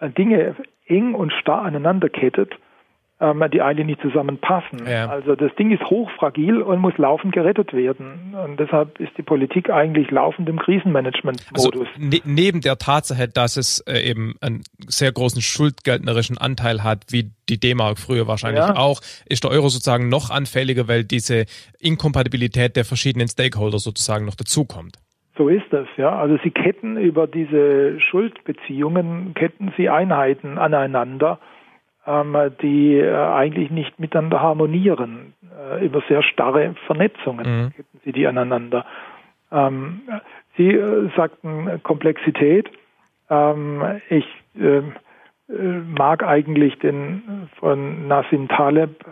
äh, 0.00 0.10
Dinge 0.10 0.56
eng 0.86 1.14
und 1.14 1.32
starr 1.32 1.62
aneinander 1.62 2.08
kettet 2.08 2.54
ähm, 3.24 3.44
die 3.52 3.62
eigentlich 3.62 3.86
nicht 3.86 4.02
zusammenpassen. 4.02 4.86
Ja. 4.86 5.08
Also 5.08 5.34
das 5.34 5.54
Ding 5.56 5.70
ist 5.70 5.82
hochfragil 5.84 6.60
und 6.62 6.80
muss 6.80 6.96
laufend 6.98 7.32
gerettet 7.32 7.72
werden. 7.72 8.34
Und 8.44 8.60
deshalb 8.60 9.00
ist 9.00 9.12
die 9.16 9.22
Politik 9.22 9.70
eigentlich 9.70 10.10
laufend 10.10 10.48
im 10.48 10.58
Krisenmanagement-Modus. 10.58 11.88
Also 11.94 11.98
ne 11.98 12.20
neben 12.24 12.60
der 12.60 12.78
Tatsache, 12.78 13.28
dass 13.28 13.56
es 13.56 13.80
äh, 13.80 13.98
eben 14.00 14.34
einen 14.40 14.62
sehr 14.86 15.12
großen 15.12 15.40
schuldgeldnerischen 15.42 16.38
Anteil 16.38 16.82
hat, 16.84 17.04
wie 17.10 17.30
die 17.48 17.58
D-Mark 17.58 17.98
früher 17.98 18.26
wahrscheinlich 18.26 18.64
ja. 18.64 18.76
auch, 18.76 19.00
ist 19.26 19.44
der 19.44 19.50
Euro 19.50 19.68
sozusagen 19.68 20.08
noch 20.08 20.30
anfälliger, 20.30 20.88
weil 20.88 21.04
diese 21.04 21.46
Inkompatibilität 21.80 22.76
der 22.76 22.84
verschiedenen 22.84 23.28
Stakeholder 23.28 23.78
sozusagen 23.78 24.24
noch 24.24 24.34
dazukommt. 24.34 24.98
So 25.36 25.48
ist 25.48 25.66
das, 25.70 25.88
ja. 25.96 26.16
Also 26.16 26.38
sie 26.44 26.52
ketten 26.52 26.96
über 26.96 27.26
diese 27.26 28.00
Schuldbeziehungen, 28.00 29.34
ketten 29.34 29.72
sie 29.76 29.88
Einheiten 29.88 30.58
aneinander 30.58 31.40
die 32.06 32.98
äh, 32.98 33.14
eigentlich 33.14 33.70
nicht 33.70 33.98
miteinander 33.98 34.40
harmonieren. 34.40 35.34
Äh, 35.72 35.86
über 35.86 36.02
sehr 36.08 36.22
starre 36.22 36.74
Vernetzungen 36.86 37.46
mhm. 37.46 37.70
hätten 37.76 38.00
sie 38.04 38.12
die 38.12 38.26
aneinander. 38.26 38.84
Ähm, 39.50 40.02
sie 40.56 40.70
äh, 40.70 41.10
sagten 41.16 41.82
Komplexität. 41.82 42.70
Ähm, 43.30 44.00
ich 44.10 44.26
mag 45.46 46.22
eigentlich 46.22 46.78
den 46.78 47.48
von 47.58 48.06
Nassim 48.06 48.48
Taleb 48.48 49.04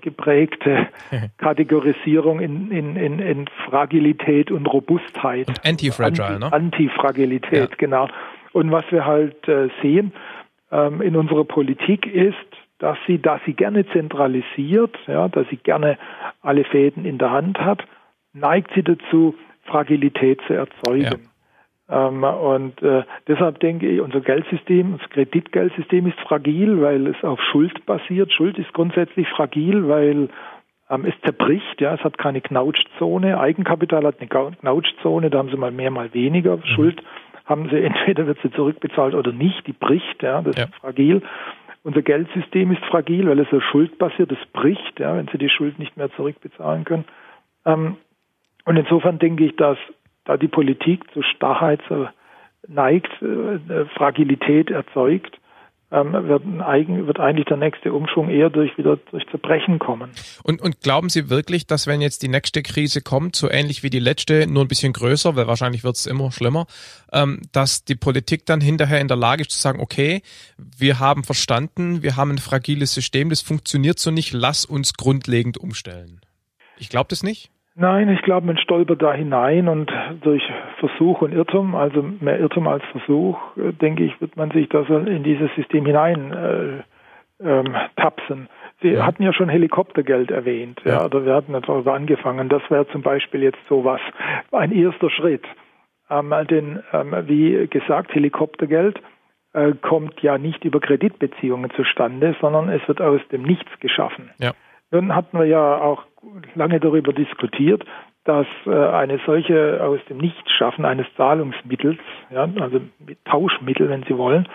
geprägte 0.00 0.88
Kategorisierung 1.38 2.40
in, 2.40 2.70
in, 2.70 2.96
in, 2.96 3.18
in 3.20 3.46
Fragilität 3.66 4.50
und 4.50 4.66
Robustheit. 4.66 5.48
Und 5.48 5.64
Antifragile, 5.64 6.26
Anti, 6.26 6.44
ne? 6.44 6.52
Antifragilität, 6.52 7.70
ja. 7.70 7.76
genau. 7.76 8.08
Und 8.52 8.72
was 8.72 8.84
wir 8.90 9.06
halt 9.06 9.36
sehen, 9.80 10.12
ähm, 10.70 11.00
in 11.02 11.16
unserer 11.16 11.44
Politik 11.44 12.06
ist, 12.06 12.36
dass 12.78 12.96
sie, 13.06 13.20
dass 13.20 13.40
sie 13.44 13.54
gerne 13.54 13.86
zentralisiert, 13.88 14.96
ja, 15.06 15.28
dass 15.28 15.48
sie 15.48 15.56
gerne 15.56 15.98
alle 16.42 16.64
Fäden 16.64 17.04
in 17.04 17.18
der 17.18 17.30
Hand 17.30 17.58
hat, 17.58 17.84
neigt 18.32 18.70
sie 18.74 18.82
dazu, 18.82 19.34
Fragilität 19.64 20.40
zu 20.46 20.54
erzeugen. 20.54 21.28
Ja. 21.88 22.08
Ähm, 22.08 22.22
und 22.22 22.82
äh, 22.82 23.02
deshalb 23.26 23.60
denke 23.60 23.88
ich, 23.88 24.00
unser 24.00 24.20
Geldsystem, 24.20 24.98
das 24.98 25.10
Kreditgeldsystem 25.10 26.06
ist 26.06 26.20
fragil, 26.20 26.80
weil 26.82 27.06
es 27.06 27.22
auf 27.24 27.40
Schuld 27.50 27.84
basiert. 27.86 28.32
Schuld 28.32 28.58
ist 28.58 28.72
grundsätzlich 28.74 29.28
fragil, 29.28 29.88
weil 29.88 30.28
ähm, 30.90 31.04
es 31.06 31.14
zerbricht, 31.22 31.80
ja, 31.80 31.94
es 31.94 32.00
hat 32.04 32.18
keine 32.18 32.40
Knautschzone. 32.40 33.40
Eigenkapital 33.40 34.04
hat 34.04 34.16
eine 34.20 34.28
Knautschzone, 34.28 35.30
da 35.30 35.38
haben 35.38 35.50
sie 35.50 35.56
mal 35.56 35.70
mehr, 35.70 35.90
mal 35.90 36.12
weniger. 36.12 36.58
Mhm. 36.58 36.64
Schuld 36.64 37.02
haben 37.48 37.68
sie, 37.70 37.76
entweder 37.82 38.26
wird 38.26 38.38
sie 38.42 38.50
zurückbezahlt 38.52 39.14
oder 39.14 39.32
nicht, 39.32 39.66
die 39.66 39.72
bricht, 39.72 40.22
ja, 40.22 40.42
das 40.42 40.56
ja. 40.56 40.64
ist 40.64 40.74
fragil. 40.76 41.22
Unser 41.82 42.02
Geldsystem 42.02 42.72
ist 42.72 42.84
fragil, 42.84 43.28
weil 43.28 43.38
es 43.38 43.48
so 43.50 43.60
schuldbasiert, 43.60 44.30
es 44.32 44.46
bricht, 44.52 45.00
ja, 45.00 45.16
wenn 45.16 45.28
sie 45.28 45.38
die 45.38 45.48
Schuld 45.48 45.78
nicht 45.78 45.96
mehr 45.96 46.10
zurückbezahlen 46.12 46.84
können. 46.84 47.04
Ähm, 47.64 47.96
und 48.64 48.76
insofern 48.76 49.18
denke 49.18 49.44
ich, 49.44 49.56
dass 49.56 49.78
da 50.24 50.36
die 50.36 50.48
Politik 50.48 51.10
zu 51.12 51.22
Starrheit 51.22 51.80
neigt, 52.66 53.10
äh, 53.22 53.86
Fragilität 53.94 54.70
erzeugt, 54.70 55.37
ähm, 55.90 56.12
wird, 56.12 56.44
wird, 56.44 57.18
eigentlich 57.18 57.46
der 57.46 57.56
nächste 57.56 57.92
Umschwung 57.92 58.28
eher 58.28 58.50
durch 58.50 58.76
wieder 58.76 58.98
durch 59.10 59.26
Zerbrechen 59.30 59.78
kommen. 59.78 60.10
Und, 60.42 60.60
und 60.60 60.80
glauben 60.80 61.08
Sie 61.08 61.30
wirklich, 61.30 61.66
dass 61.66 61.86
wenn 61.86 62.02
jetzt 62.02 62.22
die 62.22 62.28
nächste 62.28 62.62
Krise 62.62 63.00
kommt, 63.00 63.36
so 63.36 63.50
ähnlich 63.50 63.82
wie 63.82 63.90
die 63.90 63.98
letzte, 63.98 64.46
nur 64.46 64.64
ein 64.64 64.68
bisschen 64.68 64.92
größer, 64.92 65.34
weil 65.34 65.46
wahrscheinlich 65.46 65.84
wird 65.84 65.96
es 65.96 66.06
immer 66.06 66.30
schlimmer, 66.30 66.66
ähm, 67.12 67.40
dass 67.52 67.84
die 67.84 67.94
Politik 67.94 68.44
dann 68.44 68.60
hinterher 68.60 69.00
in 69.00 69.08
der 69.08 69.16
Lage 69.16 69.42
ist 69.42 69.52
zu 69.52 69.58
sagen, 69.58 69.80
okay, 69.80 70.22
wir 70.56 70.98
haben 70.98 71.24
verstanden, 71.24 72.02
wir 72.02 72.16
haben 72.16 72.32
ein 72.32 72.38
fragiles 72.38 72.92
System, 72.92 73.30
das 73.30 73.40
funktioniert 73.40 73.98
so 73.98 74.10
nicht, 74.10 74.32
lass 74.32 74.66
uns 74.66 74.94
grundlegend 74.94 75.56
umstellen. 75.56 76.20
Ich 76.76 76.90
glaube 76.90 77.08
das 77.08 77.22
nicht. 77.22 77.50
Nein, 77.80 78.08
ich 78.08 78.22
glaube, 78.22 78.44
man 78.44 78.58
stolpert 78.58 79.00
da 79.00 79.12
hinein 79.12 79.68
und 79.68 79.88
durch 80.22 80.42
Versuch 80.80 81.22
und 81.22 81.32
Irrtum, 81.32 81.76
also 81.76 82.02
mehr 82.02 82.36
Irrtum 82.40 82.66
als 82.66 82.82
Versuch, 82.86 83.38
äh, 83.56 83.72
denke 83.72 84.02
ich, 84.02 84.20
wird 84.20 84.36
man 84.36 84.50
sich 84.50 84.68
da 84.68 84.80
in 84.80 85.22
dieses 85.22 85.48
System 85.54 85.86
hinein 85.86 86.32
äh, 86.32 86.82
ähm, 87.40 87.76
tapsen. 87.94 88.48
Sie 88.82 88.88
ja. 88.88 89.06
hatten 89.06 89.22
ja 89.22 89.32
schon 89.32 89.48
Helikoptergeld 89.48 90.32
erwähnt, 90.32 90.80
ja, 90.84 90.94
ja 90.94 91.04
oder 91.04 91.24
wir 91.24 91.34
hatten 91.34 91.52
darüber 91.52 91.94
angefangen. 91.94 92.48
Das 92.48 92.62
wäre 92.68 92.88
zum 92.88 93.02
Beispiel 93.02 93.44
jetzt 93.44 93.64
sowas, 93.68 94.00
ein 94.50 94.72
erster 94.72 95.08
Schritt. 95.08 95.44
Ähm, 96.10 96.34
denn 96.50 96.82
ähm, 96.92 97.14
wie 97.28 97.68
gesagt, 97.68 98.12
Helikoptergeld 98.12 99.00
äh, 99.52 99.74
kommt 99.82 100.20
ja 100.20 100.36
nicht 100.36 100.64
über 100.64 100.80
Kreditbeziehungen 100.80 101.70
zustande, 101.76 102.34
sondern 102.40 102.70
es 102.70 102.86
wird 102.88 103.00
aus 103.00 103.20
dem 103.30 103.42
Nichts 103.42 103.70
geschaffen. 103.78 104.30
Ja. 104.40 104.50
Nun 104.90 105.14
hatten 105.14 105.38
wir 105.38 105.46
ja 105.46 105.76
auch 105.80 106.07
lange 106.54 106.80
darüber 106.80 107.12
diskutiert, 107.12 107.84
dass 108.24 108.46
äh, 108.66 108.70
eine 108.70 109.20
solche 109.24 109.82
aus 109.82 110.00
dem 110.08 110.18
Nichtschaffen 110.18 110.84
eines 110.84 111.06
Zahlungsmittels, 111.16 111.98
ja, 112.30 112.48
also 112.60 112.80
Tauschmittel, 113.24 113.88
wenn 113.88 114.02
Sie 114.02 114.16
wollen, 114.16 114.48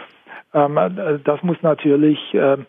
ähm, 0.53 0.78
äh, 0.78 1.20
das 1.24 1.41
muss 1.41 1.57
natürlich 1.61 2.20
ähm, 2.34 2.66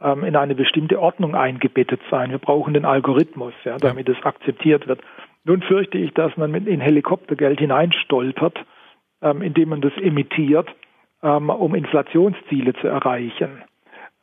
ähm, 0.00 0.24
in 0.24 0.36
eine 0.36 0.54
bestimmte 0.54 1.00
Ordnung 1.00 1.34
eingebettet 1.34 2.00
sein. 2.10 2.30
Wir 2.30 2.38
brauchen 2.38 2.74
den 2.74 2.84
Algorithmus, 2.84 3.54
ja, 3.64 3.76
damit 3.76 4.08
es 4.08 4.22
akzeptiert 4.24 4.88
wird. 4.88 5.00
Nun 5.44 5.62
fürchte 5.62 5.98
ich, 5.98 6.12
dass 6.14 6.36
man 6.36 6.54
in 6.54 6.80
Helikoptergeld 6.80 7.58
hineinstolpert, 7.60 8.58
indem 9.22 9.70
man 9.70 9.80
das 9.80 9.96
emittiert, 9.96 10.68
um 11.22 11.74
Inflationsziele 11.74 12.74
zu 12.74 12.86
erreichen. 12.86 13.62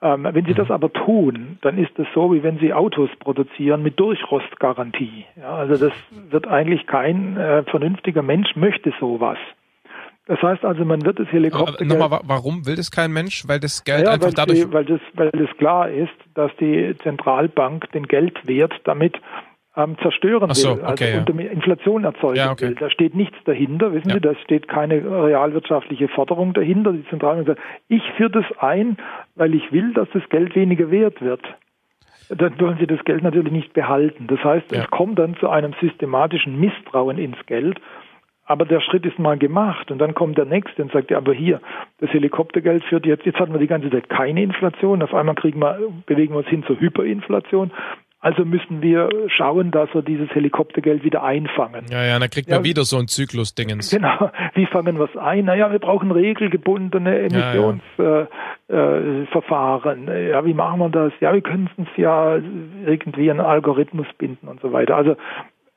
Ähm, 0.05 0.27
wenn 0.31 0.45
Sie 0.45 0.53
das 0.53 0.69
aber 0.69 0.93
tun, 0.93 1.57
dann 1.61 1.79
ist 1.79 1.97
es 1.97 2.05
so, 2.13 2.31
wie 2.31 2.43
wenn 2.43 2.59
Sie 2.59 2.71
Autos 2.71 3.09
produzieren 3.19 3.81
mit 3.81 3.99
Durchrostgarantie. 3.99 5.25
Ja, 5.35 5.55
also 5.55 5.83
das 5.83 5.93
wird 6.29 6.47
eigentlich 6.47 6.85
kein 6.85 7.37
äh, 7.37 7.63
vernünftiger 7.63 8.21
Mensch 8.21 8.55
möchte 8.55 8.93
sowas. 8.99 9.39
Das 10.27 10.39
heißt 10.43 10.63
also, 10.63 10.85
man 10.85 11.03
wird 11.05 11.19
das 11.19 11.27
Helikopter. 11.29 11.83
Nochmal, 11.83 12.19
warum 12.23 12.67
will 12.67 12.75
das 12.75 12.91
kein 12.91 13.13
Mensch? 13.13 13.47
Weil 13.47 13.59
das 13.59 13.83
Geld 13.83 14.05
ja, 14.05 14.11
einfach 14.11 14.27
weil 14.27 14.33
dadurch. 14.33 14.59
Die, 14.59 14.73
weil, 14.73 14.85
das, 14.85 15.01
weil 15.15 15.31
das 15.31 15.49
klar 15.57 15.89
ist, 15.89 16.13
dass 16.35 16.51
die 16.59 16.95
Zentralbank 17.01 17.91
den 17.91 18.07
Geldwert 18.07 18.73
damit 18.83 19.15
ähm, 19.75 19.97
zerstören 20.01 20.53
so, 20.53 20.77
will, 20.77 20.83
also 20.83 20.93
okay, 20.93 21.17
unter 21.19 21.41
ja. 21.41 21.51
Inflation 21.51 22.03
erzeugen 22.03 22.37
ja, 22.37 22.51
okay. 22.51 22.69
will. 22.69 22.75
Da 22.75 22.89
steht 22.89 23.15
nichts 23.15 23.37
dahinter, 23.45 23.93
wissen 23.93 24.09
ja. 24.09 24.15
Sie, 24.15 24.21
da 24.21 24.35
steht 24.35 24.67
keine 24.67 24.95
realwirtschaftliche 25.03 26.07
Forderung 26.07 26.53
dahinter. 26.53 26.93
Die 26.93 27.05
Zentralbank 27.09 27.47
sagt, 27.47 27.61
ich 27.87 28.03
führe 28.17 28.31
das 28.31 28.45
ein, 28.59 28.97
weil 29.35 29.53
ich 29.53 29.71
will, 29.71 29.93
dass 29.93 30.07
das 30.13 30.27
Geld 30.29 30.55
weniger 30.55 30.91
wert 30.91 31.21
wird. 31.21 31.41
Dann 32.29 32.59
wollen 32.59 32.77
Sie 32.79 32.87
das 32.87 33.03
Geld 33.05 33.21
natürlich 33.21 33.51
nicht 33.51 33.73
behalten. 33.73 34.27
Das 34.27 34.43
heißt, 34.43 34.71
es 34.71 34.89
kommt 34.89 35.19
dann 35.19 35.35
zu 35.37 35.47
einem 35.47 35.73
systematischen 35.79 36.59
Misstrauen 36.59 37.19
ins 37.19 37.37
Geld. 37.45 37.79
Aber 38.47 38.65
der 38.65 38.79
Schritt 38.79 39.05
ist 39.05 39.17
mal 39.17 39.37
gemacht 39.37 39.89
und 39.89 39.97
dann 39.97 40.13
kommt 40.13 40.37
der 40.37 40.45
nächste 40.45 40.83
und 40.83 40.91
sagt, 40.91 41.09
ja, 41.09 41.17
aber 41.17 41.33
hier, 41.33 41.61
das 41.99 42.11
Helikoptergeld 42.11 42.83
führt 42.83 43.05
jetzt, 43.07 43.25
jetzt 43.25 43.39
hatten 43.39 43.53
wir 43.53 43.59
die 43.59 43.67
ganze 43.67 43.89
Zeit 43.89 44.07
keine 44.07 44.43
Inflation, 44.43 45.01
auf 45.01 45.15
einmal 45.15 45.33
kriegen 45.33 45.59
wir, 45.59 45.79
bewegen 46.05 46.33
wir 46.33 46.39
uns 46.39 46.47
hin 46.47 46.63
zur 46.63 46.79
Hyperinflation. 46.79 47.71
Also 48.25 48.43
müssen 48.43 48.81
wir 48.81 49.07
schauen, 49.27 49.69
dass 49.69 49.93
wir 49.93 50.01
dieses 50.01 50.31
Helikoptergeld 50.31 51.03
wieder 51.03 51.21
einfangen. 51.21 51.85
Ja, 51.91 52.03
ja, 52.03 52.17
dann 52.17 52.31
kriegt 52.31 52.49
man 52.49 52.57
ja, 52.57 52.63
wieder 52.63 52.83
so 52.83 52.97
ein 52.97 53.07
Zyklus-Dingens. 53.07 53.91
Genau. 53.91 54.31
Wie 54.55 54.65
fangen 54.65 54.97
wir 54.97 55.05
es 55.05 55.15
ein? 55.15 55.45
Naja, 55.45 55.71
wir 55.71 55.77
brauchen 55.77 56.09
regelgebundene 56.09 57.19
Emissionsverfahren. 57.19 60.07
Ja, 60.07 60.13
ja. 60.13 60.19
äh, 60.19 60.31
ja, 60.31 60.43
wie 60.43 60.55
machen 60.55 60.79
wir 60.79 60.89
das? 60.89 61.13
Ja, 61.19 61.35
wir 61.35 61.41
können 61.41 61.69
es 61.77 61.85
ja 61.97 62.39
irgendwie 62.83 63.29
einen 63.29 63.41
Algorithmus 63.41 64.07
binden 64.17 64.47
und 64.47 64.59
so 64.59 64.73
weiter. 64.73 64.95
Also 64.95 65.17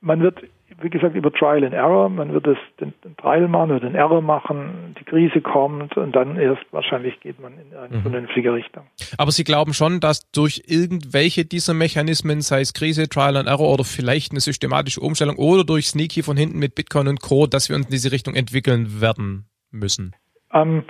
man 0.00 0.22
wird 0.22 0.42
wie 0.80 0.90
gesagt, 0.90 1.16
über 1.16 1.32
Trial 1.32 1.64
and 1.64 1.74
Error. 1.74 2.08
Man 2.08 2.32
wird 2.32 2.46
es 2.46 2.58
den, 2.80 2.94
den 3.04 3.16
Trial 3.16 3.48
machen 3.48 3.70
oder 3.72 3.80
den 3.80 3.94
Error 3.94 4.22
machen, 4.22 4.94
die 4.98 5.04
Krise 5.04 5.40
kommt 5.40 5.96
und 5.96 6.14
dann 6.14 6.36
erst 6.36 6.62
wahrscheinlich 6.70 7.18
geht 7.20 7.40
man 7.40 7.54
in 7.54 7.76
eine 7.76 7.96
mhm. 7.96 8.02
vernünftige 8.02 8.52
Richtung. 8.52 8.84
Aber 9.16 9.32
Sie 9.32 9.44
glauben 9.44 9.74
schon, 9.74 10.00
dass 10.00 10.30
durch 10.30 10.62
irgendwelche 10.66 11.44
dieser 11.44 11.74
Mechanismen, 11.74 12.42
sei 12.42 12.60
es 12.60 12.74
Krise, 12.74 13.08
Trial 13.08 13.36
and 13.36 13.48
Error 13.48 13.72
oder 13.72 13.84
vielleicht 13.84 14.32
eine 14.32 14.40
systematische 14.40 15.00
Umstellung 15.00 15.36
oder 15.36 15.64
durch 15.64 15.88
Sneaky 15.88 16.22
von 16.22 16.36
hinten 16.36 16.58
mit 16.58 16.74
Bitcoin 16.74 17.08
und 17.08 17.20
Co., 17.20 17.46
dass 17.46 17.68
wir 17.68 17.76
uns 17.76 17.86
in 17.86 17.92
diese 17.92 18.12
Richtung 18.12 18.34
entwickeln 18.34 19.00
werden 19.00 19.46
müssen? 19.70 20.14
Ähm, 20.52 20.84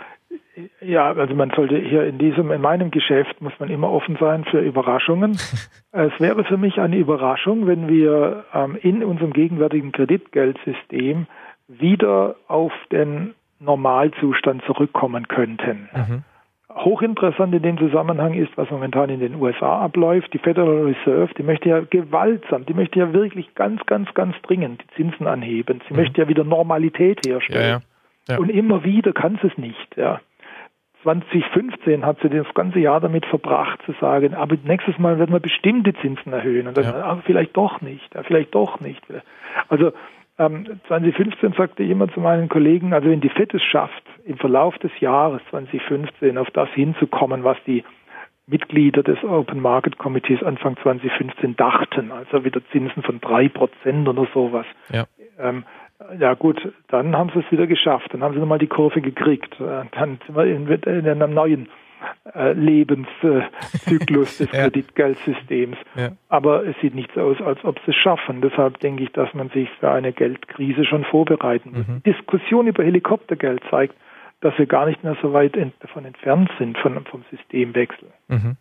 ja, 0.81 1.13
also 1.13 1.35
man 1.35 1.51
sollte 1.55 1.79
hier 1.79 2.05
in 2.05 2.19
diesem, 2.19 2.51
in 2.51 2.61
meinem 2.61 2.91
Geschäft 2.91 3.41
muss 3.41 3.53
man 3.59 3.69
immer 3.69 3.91
offen 3.91 4.17
sein 4.21 4.45
für 4.45 4.61
Überraschungen. 4.61 5.33
es 5.93 6.13
wäre 6.19 6.45
für 6.45 6.57
mich 6.57 6.81
eine 6.81 6.97
Überraschung, 6.97 7.67
wenn 7.67 7.89
wir 7.89 8.45
ähm, 8.55 8.77
in 8.81 9.05
unserem 9.05 9.33
gegenwärtigen 9.33 9.93
Kreditgeldsystem 9.93 11.27
wieder 11.69 12.37
auf 12.49 12.73
den 12.91 13.35
Normalzustand 13.61 14.63
zurückkommen 14.65 15.29
könnten. 15.29 15.89
Mhm. 15.95 16.25
Hochinteressant 16.71 17.55
in 17.55 17.63
dem 17.63 17.79
Zusammenhang 17.79 18.35
ist, 18.35 18.57
was 18.57 18.71
momentan 18.71 19.11
in 19.11 19.21
den 19.21 19.35
USA 19.37 19.81
abläuft. 19.81 20.33
Die 20.33 20.39
Federal 20.39 20.85
Reserve, 20.85 21.35
die 21.37 21.43
möchte 21.43 21.69
ja 21.69 21.81
gewaltsam, 21.81 22.67
die 22.67 22.75
möchte 22.75 22.99
ja 23.01 23.13
wirklich 23.13 23.55
ganz, 23.55 23.85
ganz, 23.87 24.13
ganz 24.15 24.37
dringend 24.43 24.83
die 24.83 24.95
Zinsen 24.95 25.27
anheben. 25.27 25.81
Sie 25.89 25.95
mhm. 25.95 26.01
möchte 26.01 26.21
ja 26.21 26.29
wieder 26.29 26.45
Normalität 26.45 27.27
herstellen. 27.27 27.61
Ja, 27.61 27.69
ja. 27.69 27.81
Ja. 28.29 28.39
Und 28.39 28.51
immer 28.51 28.85
wieder 28.85 29.13
kann 29.13 29.39
sie 29.41 29.49
es 29.49 29.59
nicht. 29.59 29.97
Ja. 29.97 30.21
2015 31.09 32.05
hat 32.05 32.19
sie 32.21 32.29
das 32.29 32.47
ganze 32.53 32.81
Jahr 32.81 33.01
damit 33.01 33.25
verbracht 33.25 33.81
zu 33.87 33.93
sagen, 33.99 34.35
aber 34.35 34.57
nächstes 34.65 34.99
Mal 34.99 35.19
werden 35.19 35.33
wir 35.33 35.41
bestimmte 35.41 35.95
Zinsen 35.95 36.33
erhöhen 36.35 36.69
und 36.69 36.77
dann 36.77 36.85
ja. 36.85 37.03
ah, 37.03 37.23
vielleicht 37.25 37.57
doch 37.57 37.81
nicht, 37.81 38.15
vielleicht 38.25 38.55
doch 38.55 38.81
nicht. 38.81 39.03
Also 39.69 39.93
ähm, 40.39 40.67
2015 40.87 41.55
sagte 41.55 41.83
ich 41.83 41.91
immer 41.91 42.13
zu 42.13 42.21
meinen 42.21 42.51
Kollegen, 42.51 42.93
also 42.93 43.09
wenn 43.09 43.23
die 43.23 43.31
FED 43.31 43.55
es 43.55 43.63
schafft, 43.63 44.03
im 44.27 44.37
Verlauf 44.37 44.77
des 44.79 44.91
Jahres 45.01 45.41
2015 45.51 46.37
auf 46.37 46.51
das 46.51 46.69
hinzukommen, 46.71 47.43
was 47.43 47.57
die 47.67 47.85
Mitglieder 48.47 49.03
des 49.03 49.23
Open 49.25 49.61
Market 49.61 49.97
Committees 49.97 50.43
Anfang 50.43 50.77
2015 50.83 51.57
dachten, 51.57 52.13
also 52.13 52.45
wieder 52.45 52.61
Zinsen 52.71 53.03
von 53.03 53.19
drei 53.21 53.49
Prozent 53.49 54.07
oder 54.09 54.27
sowas. 54.35 54.67
Ja. 54.93 55.05
Ähm, 55.39 55.65
ja 56.19 56.35
gut, 56.35 56.73
dann 56.89 57.17
haben 57.17 57.31
sie 57.35 57.41
es 57.41 57.51
wieder 57.51 57.67
geschafft. 57.67 58.13
Dann 58.13 58.23
haben 58.23 58.35
sie 58.35 58.41
nochmal 58.41 58.59
die 58.59 58.69
Kurve 58.69 59.01
gekriegt. 59.01 59.61
Äh, 59.61 59.85
dann 59.93 60.19
sind 60.27 60.37
wir 60.37 60.45
in, 60.45 60.69
in 60.69 61.09
einem 61.09 61.35
neuen 61.35 61.69
äh, 62.35 62.53
Lebenszyklus 62.53 64.39
des 64.39 64.53
ja. 64.53 64.65
Kreditgeldsystems. 64.65 65.77
Ja. 65.97 66.11
Aber 66.29 66.65
es 66.65 66.77
sieht 66.81 66.95
nicht 66.95 67.11
so 67.15 67.23
aus, 67.23 67.41
als 67.41 67.65
ob 67.65 67.79
sie 67.85 67.91
es 67.91 67.97
schaffen. 67.97 68.41
Deshalb 68.41 68.79
denke 68.81 69.03
ich, 69.03 69.13
dass 69.13 69.33
man 69.35 69.49
sich 69.51 69.69
für 69.81 69.91
eine 69.91 70.13
Geldkrise 70.13 70.85
schon 70.85 71.05
vorbereiten 71.05 71.73
muss. 71.73 71.87
Mhm. 71.87 72.03
Die 72.05 72.13
Diskussion 72.13 72.67
über 72.69 72.85
Helikoptergeld 72.85 73.63
zeigt, 73.71 73.95
dass 74.41 74.57
wir 74.57 74.67
gar 74.67 74.87
nicht 74.87 75.03
mehr 75.03 75.17
so 75.21 75.33
weit 75.33 75.57
davon 75.81 76.05
entfernt 76.05 76.49
sind 76.59 76.79
von, 76.79 77.05
vom 77.07 77.25
Systemwechsel. 77.31 78.09
Mhm. 78.29 78.57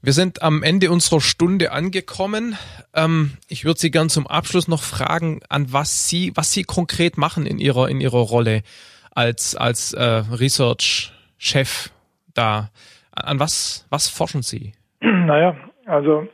Wir 0.00 0.12
sind 0.12 0.42
am 0.42 0.62
Ende 0.62 0.90
unserer 0.90 1.20
Stunde 1.20 1.72
angekommen. 1.72 2.56
Ähm, 2.94 3.32
ich 3.48 3.64
würde 3.64 3.80
Sie 3.80 3.90
gern 3.90 4.08
zum 4.08 4.26
Abschluss 4.26 4.68
noch 4.68 4.82
fragen, 4.82 5.40
an 5.48 5.72
was 5.72 6.08
Sie, 6.08 6.32
was 6.36 6.52
Sie 6.52 6.62
konkret 6.62 7.18
machen 7.18 7.46
in 7.46 7.58
Ihrer 7.58 7.88
in 7.88 8.00
Ihrer 8.00 8.20
Rolle 8.20 8.62
als 9.14 9.56
als 9.56 9.92
äh, 9.92 10.02
Research-Chef 10.02 11.90
da. 12.34 12.70
An 13.12 13.40
was 13.40 13.86
was 13.90 14.08
forschen 14.08 14.42
Sie? 14.42 14.72
Naja, 15.00 15.56
also 15.86 16.28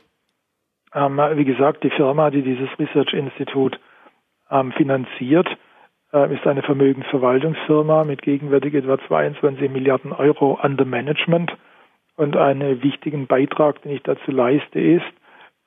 Ähm, 0.95 1.17
wie 1.17 1.45
gesagt, 1.45 1.83
die 1.83 1.89
Firma, 1.89 2.31
die 2.31 2.41
dieses 2.41 2.69
Research 2.79 3.13
Institute 3.13 3.77
ähm, 4.49 4.71
finanziert, 4.71 5.47
äh, 6.13 6.33
ist 6.33 6.47
eine 6.47 6.63
Vermögensverwaltungsfirma 6.63 8.05
mit 8.05 8.21
gegenwärtig 8.21 8.73
etwa 8.75 8.97
22 9.05 9.69
Milliarden 9.69 10.13
Euro 10.13 10.57
under 10.63 10.85
Management. 10.85 11.51
Und 12.17 12.37
einen 12.37 12.81
wichtigen 12.81 13.27
Beitrag, 13.27 13.81
den 13.81 13.91
ich 13.91 14.03
dazu 14.03 14.31
leiste, 14.31 14.79
ist, 14.79 15.05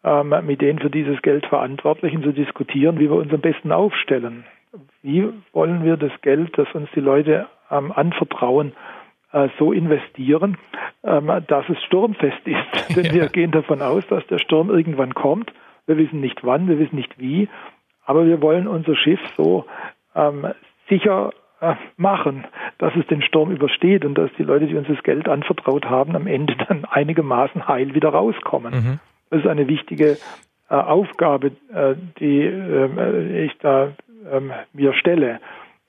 ähm, 0.04 0.34
mit 0.44 0.60
den 0.60 0.78
für 0.78 0.90
dieses 0.90 1.20
Geld 1.22 1.44
Verantwortlichen 1.46 2.22
zu 2.22 2.32
diskutieren, 2.32 2.98
wie 2.98 3.10
wir 3.10 3.16
uns 3.16 3.32
am 3.32 3.40
besten 3.40 3.72
aufstellen. 3.72 4.44
Wie 5.02 5.28
wollen 5.52 5.84
wir 5.84 5.96
das 5.96 6.12
Geld, 6.22 6.56
das 6.56 6.68
uns 6.74 6.88
die 6.94 7.00
Leute 7.00 7.46
ähm, 7.70 7.92
anvertrauen, 7.92 8.72
äh, 9.32 9.48
so 9.58 9.72
investieren, 9.72 10.56
ähm, 11.04 11.30
dass 11.48 11.68
es 11.68 11.82
sturmfest 11.84 12.46
ist. 12.46 12.96
Denn 12.96 13.06
ja. 13.06 13.12
wir 13.12 13.28
gehen 13.28 13.50
davon 13.50 13.82
aus, 13.82 14.06
dass 14.08 14.26
der 14.28 14.38
Sturm 14.38 14.70
irgendwann 14.70 15.14
kommt. 15.14 15.52
Wir 15.86 15.96
wissen 15.96 16.20
nicht 16.20 16.44
wann, 16.44 16.68
wir 16.68 16.78
wissen 16.78 16.96
nicht 16.96 17.18
wie, 17.18 17.48
aber 18.04 18.26
wir 18.26 18.40
wollen 18.42 18.66
unser 18.66 18.94
Schiff 18.96 19.20
so 19.36 19.64
sicher 20.88 21.30
machen, 21.96 22.44
dass 22.78 22.94
es 22.94 23.06
den 23.08 23.22
Sturm 23.22 23.50
übersteht 23.50 24.04
und 24.04 24.16
dass 24.16 24.30
die 24.38 24.44
Leute, 24.44 24.66
die 24.66 24.76
uns 24.76 24.88
das 24.88 25.02
Geld 25.02 25.28
anvertraut 25.28 25.86
haben, 25.86 26.14
am 26.14 26.26
Ende 26.26 26.54
dann 26.68 26.84
einigermaßen 26.84 27.66
heil 27.66 27.94
wieder 27.94 28.10
rauskommen. 28.10 28.74
Mhm. 28.74 29.00
Das 29.30 29.40
ist 29.40 29.46
eine 29.46 29.68
wichtige 29.68 30.18
äh, 30.70 30.74
Aufgabe, 30.74 31.52
äh, 31.72 31.94
die 32.18 32.42
äh, 32.42 33.44
ich 33.44 33.56
da 33.58 33.92
ähm, 34.30 34.52
mir 34.72 34.92
stelle. 34.94 35.40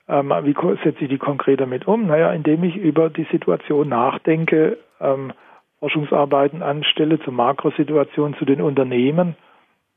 Ähm, 0.08 0.32
wie 0.42 0.54
setze 0.82 1.04
ich 1.04 1.08
die 1.08 1.18
konkret 1.18 1.60
damit 1.60 1.86
um? 1.86 2.06
Naja, 2.06 2.32
indem 2.32 2.64
ich 2.64 2.76
über 2.76 3.10
die 3.10 3.26
Situation 3.30 3.88
nachdenke, 3.88 4.78
ähm, 5.00 5.32
Forschungsarbeiten 5.78 6.62
anstelle 6.62 7.20
zur 7.20 7.32
Makrosituation, 7.32 8.34
zu 8.34 8.44
den 8.44 8.60
Unternehmen, 8.60 9.36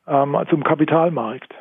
ähm, 0.07 0.37
zum 0.49 0.63
Kapitalmarkt. 0.63 1.53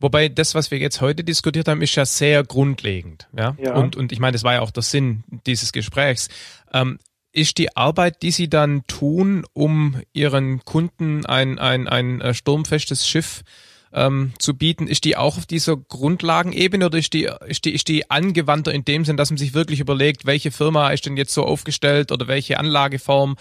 Wobei 0.00 0.28
das, 0.28 0.54
was 0.54 0.70
wir 0.70 0.78
jetzt 0.78 1.00
heute 1.00 1.24
diskutiert 1.24 1.68
haben, 1.68 1.82
ist 1.82 1.94
ja 1.94 2.06
sehr 2.06 2.44
grundlegend. 2.44 3.28
Ja? 3.36 3.56
ja. 3.58 3.74
Und, 3.74 3.96
und 3.96 4.12
ich 4.12 4.20
meine, 4.20 4.32
das 4.32 4.44
war 4.44 4.54
ja 4.54 4.60
auch 4.60 4.70
der 4.70 4.82
Sinn 4.82 5.24
dieses 5.46 5.72
Gesprächs. 5.72 6.28
Ähm, 6.72 6.98
ist 7.32 7.58
die 7.58 7.76
Arbeit, 7.76 8.22
die 8.22 8.30
Sie 8.30 8.48
dann 8.48 8.84
tun, 8.86 9.44
um 9.52 10.00
Ihren 10.12 10.64
Kunden 10.64 11.26
ein, 11.26 11.58
ein, 11.58 11.86
ein 11.86 12.20
äh, 12.20 12.34
sturmfestes 12.34 13.06
Schiff 13.06 13.44
ähm, 13.92 14.32
zu 14.38 14.54
bieten, 14.54 14.86
ist 14.86 15.04
die 15.04 15.16
auch 15.16 15.38
auf 15.38 15.46
dieser 15.46 15.76
Grundlagenebene 15.76 16.86
oder 16.86 16.98
ist 16.98 17.12
die, 17.12 17.30
ist, 17.46 17.64
die, 17.64 17.74
ist 17.74 17.88
die 17.88 18.10
angewandter 18.10 18.72
in 18.72 18.84
dem 18.84 19.04
Sinn, 19.04 19.16
dass 19.16 19.30
man 19.30 19.38
sich 19.38 19.54
wirklich 19.54 19.80
überlegt, 19.80 20.26
welche 20.26 20.50
Firma 20.50 20.90
ist 20.90 21.06
denn 21.06 21.16
jetzt 21.16 21.32
so 21.32 21.44
aufgestellt 21.44 22.12
oder 22.12 22.28
welche 22.28 22.58
Anlageform? 22.58 23.36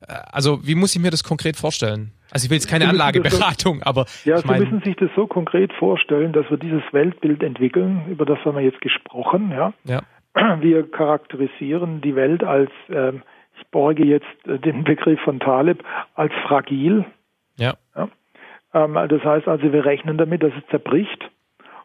Äh, 0.00 0.12
also 0.12 0.66
wie 0.66 0.74
muss 0.74 0.94
ich 0.94 1.00
mir 1.00 1.10
das 1.10 1.24
konkret 1.24 1.56
vorstellen? 1.56 2.12
Also 2.32 2.46
ich 2.46 2.50
will 2.50 2.56
jetzt 2.56 2.68
keine 2.68 2.88
Anlageberatung, 2.88 3.82
aber. 3.82 4.06
Ja, 4.24 4.38
Sie 4.38 4.48
müssen 4.48 4.80
sich 4.80 4.96
das 4.96 5.10
so 5.14 5.26
konkret 5.26 5.70
vorstellen, 5.74 6.32
dass 6.32 6.48
wir 6.48 6.56
dieses 6.56 6.82
Weltbild 6.92 7.42
entwickeln, 7.42 8.06
über 8.08 8.24
das 8.24 8.38
haben 8.46 8.56
wir 8.56 8.62
jetzt 8.62 8.80
gesprochen, 8.80 9.50
ja. 9.50 9.74
ja. 9.84 10.00
Wir 10.60 10.90
charakterisieren 10.90 12.00
die 12.00 12.16
Welt 12.16 12.42
als, 12.42 12.70
äh, 12.88 13.12
ich 13.12 13.66
borge 13.70 14.04
jetzt 14.04 14.26
den 14.46 14.82
Begriff 14.84 15.20
von 15.20 15.40
Taleb, 15.40 15.84
als 16.14 16.32
fragil. 16.46 17.04
Ja. 17.58 17.74
ja. 17.94 18.08
Ähm, 18.72 18.94
das 18.94 19.22
heißt 19.22 19.46
also, 19.46 19.70
wir 19.70 19.84
rechnen 19.84 20.16
damit, 20.16 20.42
dass 20.42 20.52
es 20.56 20.66
zerbricht 20.70 21.30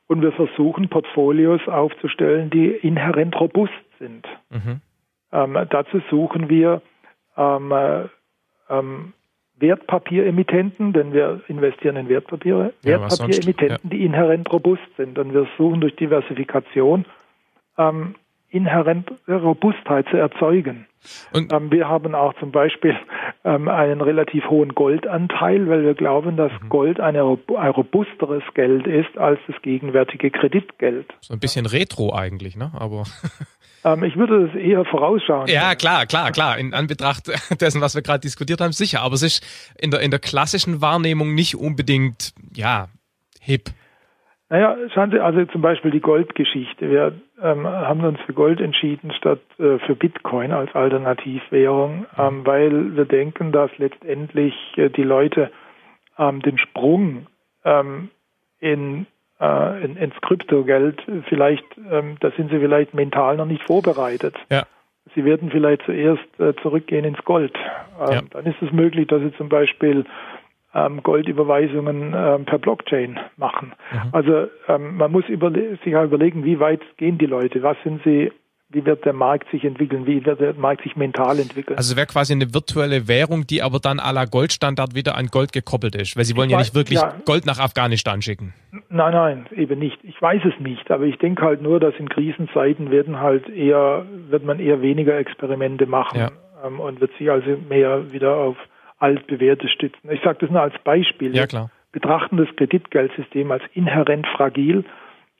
und 0.08 0.22
wir 0.22 0.32
versuchen, 0.32 0.88
Portfolios 0.88 1.68
aufzustellen, 1.68 2.50
die 2.50 2.68
inhärent 2.68 3.38
robust 3.38 3.74
sind. 4.00 4.26
Mhm. 4.50 4.80
Ähm, 5.34 5.58
dazu 5.70 6.02
suchen 6.10 6.48
wir 6.48 6.82
ähm, 7.36 7.72
äh, 7.74 8.06
ähm, 8.70 9.14
Wertpapieremittenten, 9.60 10.94
denn 10.94 11.14
wir 11.14 11.42
investieren 11.48 11.96
in 11.96 12.10
Wertpapiere, 12.10 12.74
ja, 12.84 13.02
Wertpapieremittenten, 13.02 13.80
ja. 13.84 13.90
die 13.90 14.06
inhärent 14.06 14.52
robust 14.52 14.84
sind. 14.98 15.18
Und 15.18 15.34
wir 15.34 15.48
suchen 15.58 15.82
durch 15.82 15.96
Diversifikation 15.96 17.06
ähm, 17.78 18.16
inhärent 18.50 19.12
Robustheit 19.28 20.08
zu 20.10 20.18
erzeugen. 20.18 20.86
Ähm, 21.34 21.72
wir 21.72 21.88
haben 21.88 22.16
auch 22.16 22.34
zum 22.40 22.52
Beispiel 22.52 22.96
ähm, 23.44 23.68
einen 23.68 24.02
relativ 24.02 24.50
hohen 24.50 24.76
Goldanteil, 24.76 25.70
weil 25.70 25.84
wir 25.84 25.94
glauben, 25.94 26.38
dass 26.38 26.52
mhm. 26.62 26.70
Gold 26.70 27.00
ein 27.00 27.16
robusteres 27.16 28.44
Geld 28.54 28.88
ist 28.88 29.18
als 29.18 29.40
das 29.48 29.62
gegenwärtige 29.62 30.32
Kreditgeld. 30.32 31.08
So 31.22 31.34
ein 31.34 31.40
bisschen 31.40 31.66
retro 31.66 32.14
eigentlich, 32.14 32.56
ne? 32.56 32.72
Aber 32.78 33.04
Ähm, 33.88 34.04
ich 34.04 34.16
würde 34.16 34.48
das 34.48 34.56
eher 34.56 34.86
vorausschauen. 34.86 35.48
Ja, 35.48 35.76
klar, 35.76 36.06
klar, 36.06 36.32
klar. 36.32 36.58
In 36.58 36.74
Anbetracht 36.74 37.28
dessen, 37.62 37.82
was 37.82 37.96
wir 37.96 38.02
gerade 38.02 38.20
diskutiert 38.20 38.62
haben, 38.62 38.72
sicher. 38.72 39.02
Aber 39.02 39.14
es 39.16 39.24
ist 39.24 39.74
in 39.80 39.92
der, 39.92 40.02
in 40.02 40.12
der 40.12 40.20
klassischen 40.20 40.82
Wahrnehmung 40.82 41.36
nicht 41.36 41.56
unbedingt, 41.56 42.34
ja, 42.54 42.88
hip. 43.40 43.70
Naja, 44.50 44.78
schauen 44.94 45.12
Sie, 45.12 45.20
also 45.20 45.46
zum 45.46 45.62
Beispiel 45.62 45.92
die 45.92 46.00
Goldgeschichte. 46.00 46.90
Wir 46.90 47.14
ähm, 47.42 47.68
haben 47.68 48.04
uns 48.04 48.20
für 48.22 48.34
Gold 48.34 48.60
entschieden 48.62 49.12
statt 49.12 49.42
äh, 49.60 49.80
für 49.80 49.96
Bitcoin 49.96 50.52
als 50.52 50.74
Alternativwährung, 50.74 52.06
ähm, 52.18 52.46
weil 52.46 52.96
wir 52.96 53.06
denken, 53.06 53.52
dass 53.52 53.70
letztendlich 53.78 54.56
äh, 54.76 54.90
die 54.90 55.04
Leute 55.04 55.52
ähm, 56.18 56.42
den 56.42 56.58
Sprung 56.58 57.28
ähm, 57.64 58.10
in 58.60 59.06
äh, 59.40 59.84
in, 59.84 59.98
ins 59.98 60.16
Kryptogeld 60.22 61.02
vielleicht, 61.30 61.66
ähm, 61.92 62.18
da 62.20 62.32
sind 62.32 62.50
sie 62.50 62.60
vielleicht 62.60 62.94
mental 62.94 63.38
noch 63.38 63.46
nicht 63.46 63.64
vorbereitet. 63.64 64.36
Ja. 64.50 64.64
Sie 65.16 65.26
werden 65.26 65.52
vielleicht 65.52 65.84
zuerst 65.84 66.40
äh, 66.40 66.56
zurückgehen 66.62 67.06
ins 67.06 67.24
Gold. 67.24 67.56
Ähm, 68.00 68.12
ja. 68.12 68.22
Dann 68.32 68.46
ist 68.46 68.62
es 68.62 68.72
möglich, 68.72 69.08
dass 69.08 69.22
sie 69.22 69.32
zum 69.34 69.50
Beispiel 69.50 70.06
Goldüberweisungen 70.74 72.14
ähm, 72.16 72.46
per 72.46 72.60
Blockchain 72.60 73.20
machen. 73.38 73.74
Mhm. 73.92 74.10
Also 74.12 74.48
ähm, 74.68 74.98
man 74.98 75.12
muss 75.12 75.28
überle 75.28 75.78
sich 75.84 75.94
überlegen, 75.94 76.44
wie 76.44 76.60
weit 76.60 76.82
gehen 76.98 77.18
die 77.18 77.26
Leute, 77.26 77.64
was 77.64 77.78
sind 77.84 78.02
sie 78.04 78.32
wie 78.70 78.86
wird 78.86 79.06
der 79.06 79.14
Markt 79.14 79.50
sich 79.50 79.64
entwickeln, 79.64 80.06
wie 80.06 80.26
wird 80.26 80.42
der 80.42 80.54
Markt 80.56 80.84
sich 80.84 80.96
mental 80.98 81.40
entwickeln. 81.40 81.78
Also 81.78 81.96
wäre 81.96 82.06
quasi 82.06 82.34
eine 82.34 82.54
virtuelle 82.54 83.08
Währung, 83.08 83.48
die 83.48 83.62
aber 83.62 83.80
dann 83.80 84.00
à 84.00 84.12
la 84.12 84.26
Goldstandard 84.26 84.94
wieder 84.94 85.16
an 85.16 85.28
Gold 85.28 85.54
gekoppelt 85.54 85.96
ist, 85.96 86.18
weil 86.18 86.26
sie 86.26 86.36
wollen 86.36 86.50
ja 86.50 86.58
nicht 86.58 86.76
wirklich 86.76 87.00
ja. 87.00 87.16
Gold 87.26 87.46
nach 87.46 87.60
Afghanistan 87.60 88.22
schicken. 88.22 88.54
Nein, 88.90 89.14
nein, 89.14 89.46
eben 89.56 89.80
nicht. 89.80 89.98
Ich 90.04 90.22
weiß 90.22 90.42
es 90.44 90.60
nicht, 90.60 90.92
aber 90.92 91.06
ich 91.06 91.18
denke 91.18 91.46
halt 91.46 91.62
nur, 91.62 91.80
dass 91.80 91.96
in 91.96 92.10
Krisenzeiten 92.10 92.92
werden 92.92 93.22
halt 93.22 93.48
eher, 93.48 94.06
wird 94.30 94.44
man 94.44 94.60
eher 94.60 94.82
weniger 94.82 95.18
Experimente 95.18 95.86
machen 95.86 96.20
ja. 96.20 96.32
ähm, 96.66 96.82
und 96.82 97.00
wird 97.00 97.12
sich 97.18 97.32
also 97.32 97.58
mehr 97.70 98.12
wieder 98.12 98.36
auf 98.36 98.58
altbewährtes 98.98 99.72
stützen. 99.72 100.10
Ich 100.12 100.22
sage 100.22 100.40
das 100.42 100.50
nur 100.50 100.62
als 100.62 100.78
Beispiel. 100.84 101.36
Ja, 101.36 101.48
klar. 101.48 101.70
betrachten 101.92 102.38
das 102.38 102.48
Kreditgeldsystem 102.56 103.52
als 103.52 103.64
inhärent 103.74 104.28
fragil 104.28 104.84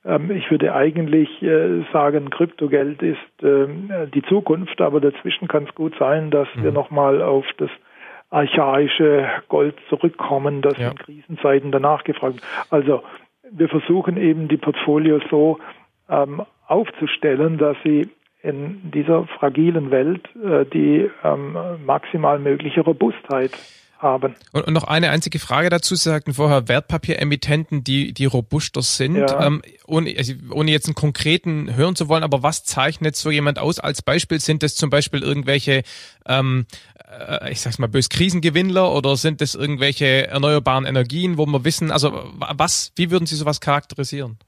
ähm, 0.04 0.30
ich 0.30 0.50
würde 0.50 0.74
eigentlich 0.74 1.42
äh, 1.42 1.82
sagen, 1.92 2.30
Kryptogeld 2.30 3.02
ist 3.02 3.18
ähm, 3.42 3.90
die 4.14 4.22
Zukunft, 4.22 4.80
aber 4.80 5.00
dazwischen 5.00 5.48
kann 5.48 5.64
es 5.64 5.74
gut 5.74 5.94
sein, 5.98 6.30
dass 6.30 6.48
mhm. 6.54 6.64
wir 6.64 6.72
nochmal 6.72 7.20
auf 7.20 7.44
das 7.58 7.70
archaische 8.30 9.26
Gold 9.48 9.74
zurückkommen, 9.88 10.62
das 10.62 10.76
ja. 10.78 10.90
in 10.90 10.98
Krisenzeiten 10.98 11.72
danach 11.72 12.04
gefragt 12.04 12.36
wird. 12.36 12.44
Also 12.70 13.02
wir 13.50 13.68
versuchen 13.68 14.16
eben 14.16 14.48
die 14.48 14.58
Portfolios 14.58 15.22
so 15.30 15.58
ähm, 16.08 16.42
aufzustellen, 16.66 17.58
dass 17.58 17.76
sie 17.82 18.08
in 18.42 18.90
dieser 18.92 19.26
fragilen 19.38 19.90
Welt 19.90 20.28
äh, 20.36 20.64
die 20.66 21.10
ähm, 21.24 21.56
maximal 21.84 22.38
mögliche 22.38 22.82
Robustheit 22.82 23.52
haben. 24.00 24.36
Und, 24.52 24.66
und, 24.66 24.74
noch 24.74 24.84
eine 24.84 25.10
einzige 25.10 25.38
Frage 25.38 25.70
dazu. 25.70 25.94
Sie 25.94 26.08
sagten 26.08 26.34
vorher 26.34 26.68
Wertpapieremittenten, 26.68 27.84
die, 27.84 28.12
die 28.12 28.26
robuster 28.26 28.82
sind. 28.82 29.16
Ja. 29.16 29.46
Ähm, 29.46 29.62
ohne, 29.86 30.14
also 30.16 30.34
ohne 30.52 30.70
jetzt 30.70 30.86
einen 30.86 30.94
konkreten 30.94 31.74
hören 31.74 31.96
zu 31.96 32.08
wollen, 32.08 32.22
aber 32.22 32.42
was 32.42 32.64
zeichnet 32.64 33.16
so 33.16 33.30
jemand 33.30 33.58
aus? 33.58 33.80
Als 33.80 34.02
Beispiel 34.02 34.40
sind 34.40 34.62
das 34.62 34.76
zum 34.76 34.90
Beispiel 34.90 35.22
irgendwelche, 35.22 35.82
ähm, 36.26 36.66
äh, 37.10 37.50
ich 37.50 37.60
sag's 37.60 37.78
mal 37.78 37.88
bös, 37.88 38.08
Krisengewinnler 38.08 38.94
oder 38.94 39.16
sind 39.16 39.40
das 39.40 39.54
irgendwelche 39.54 40.28
erneuerbaren 40.28 40.86
Energien, 40.86 41.38
wo 41.38 41.46
wir 41.46 41.64
wissen, 41.64 41.90
also 41.90 42.12
was, 42.56 42.92
wie 42.96 43.10
würden 43.10 43.26
Sie 43.26 43.36
sowas 43.36 43.60
charakterisieren? 43.60 44.38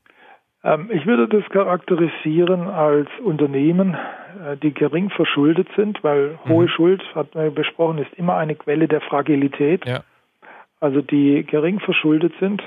Ähm, 0.63 0.91
ich 0.93 1.07
würde 1.07 1.29
das 1.29 1.49
charakterisieren 1.51 2.69
als 2.69 3.09
Unternehmen, 3.23 3.95
äh, 3.95 4.57
die 4.57 4.73
gering 4.73 5.11
verschuldet 5.11 5.69
sind, 5.77 6.03
weil 6.05 6.39
mhm. 6.45 6.51
hohe 6.51 6.69
Schuld, 6.69 7.03
hat 7.15 7.35
man 7.35 7.55
besprochen, 7.55 7.99
ist 7.99 8.13
immer 8.15 8.37
eine 8.37 8.55
Quelle 8.55 8.89
der 8.89 9.01
Fragilität. 9.01 9.87
Ja. 9.87 10.01
Also 10.81 11.03
die 11.03 11.45
gering 11.45 11.81
verschuldet 11.81 12.33
sind, 12.41 12.63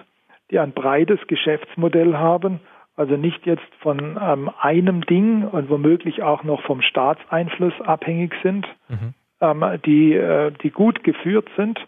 die 0.51 0.59
ein 0.59 0.71
breites 0.71 1.19
Geschäftsmodell 1.27 2.15
haben, 2.15 2.59
also 2.95 3.15
nicht 3.15 3.45
jetzt 3.45 3.73
von 3.79 4.19
ähm, 4.21 4.51
einem 4.59 5.01
Ding 5.05 5.47
und 5.47 5.69
womöglich 5.69 6.21
auch 6.21 6.43
noch 6.43 6.61
vom 6.63 6.81
Staatseinfluss 6.81 7.73
abhängig 7.81 8.33
sind, 8.43 8.67
mhm. 8.87 9.13
ähm, 9.41 9.79
die, 9.85 10.13
äh, 10.13 10.51
die 10.61 10.69
gut 10.69 11.03
geführt 11.03 11.47
sind 11.57 11.79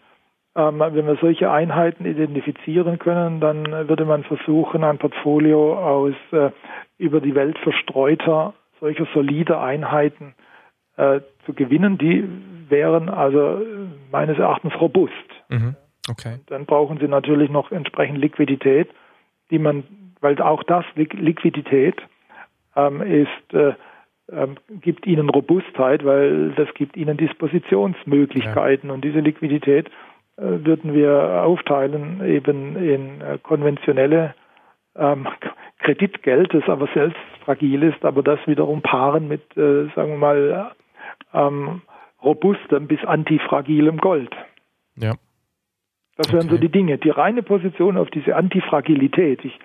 wenn 0.56 1.06
wir 1.06 1.16
solche 1.20 1.50
Einheiten 1.50 2.06
identifizieren 2.06 2.98
können, 2.98 3.40
dann 3.40 3.88
würde 3.88 4.06
man 4.06 4.24
versuchen, 4.24 4.84
ein 4.84 4.96
Portfolio 4.96 5.78
aus 5.78 6.14
äh, 6.32 6.50
über 6.96 7.20
die 7.20 7.34
Welt 7.34 7.58
verstreuter, 7.58 8.54
solcher 8.80 9.06
solider 9.12 9.60
Einheiten 9.60 10.34
äh, 10.96 11.20
zu 11.44 11.52
gewinnen. 11.52 11.98
Die 11.98 12.26
wären 12.70 13.10
also 13.10 13.60
meines 14.10 14.38
Erachtens 14.38 14.72
robust. 14.80 15.12
Mhm. 15.50 15.76
Okay. 16.08 16.34
Und 16.34 16.50
dann 16.50 16.64
brauchen 16.66 16.98
sie 16.98 17.08
natürlich 17.08 17.50
noch 17.50 17.70
entsprechend 17.70 18.18
Liquidität, 18.18 18.88
die 19.50 19.58
man, 19.58 19.84
weil 20.20 20.40
auch 20.40 20.62
das 20.62 20.84
Liquidität 20.94 21.96
ähm, 22.76 23.02
ist, 23.02 23.54
äh, 23.54 23.74
äh, 24.28 24.48
gibt 24.80 25.06
ihnen 25.06 25.28
Robustheit, 25.28 26.04
weil 26.04 26.52
das 26.52 26.72
gibt 26.74 26.96
ihnen 26.96 27.16
Dispositionsmöglichkeiten 27.16 28.88
ja. 28.88 28.94
und 28.94 29.04
diese 29.04 29.20
Liquidität 29.20 29.90
würden 30.36 30.94
wir 30.94 31.42
aufteilen 31.42 32.24
eben 32.26 32.76
in 32.76 33.20
äh, 33.20 33.38
konventionelle 33.42 34.34
ähm, 34.94 35.26
Kreditgeld, 35.78 36.52
das 36.52 36.64
aber 36.68 36.88
selbst 36.94 37.18
fragil 37.44 37.82
ist, 37.82 38.04
aber 38.04 38.22
das 38.22 38.38
wiederum 38.46 38.82
paaren 38.82 39.28
mit, 39.28 39.56
äh, 39.56 39.86
sagen 39.94 40.12
wir 40.12 40.18
mal, 40.18 40.72
ähm, 41.32 41.82
robustem 42.22 42.86
bis 42.86 43.04
antifragilem 43.04 43.98
Gold. 43.98 44.34
Ja. 44.96 45.14
Das 46.16 46.32
wären 46.32 46.46
okay. 46.46 46.54
so 46.54 46.58
die 46.58 46.70
Dinge. 46.70 46.98
Die 46.98 47.10
reine 47.10 47.42
Position 47.42 47.96
auf 47.96 48.10
diese 48.10 48.34
Antifragilität, 48.34 49.44
ich 49.44 49.58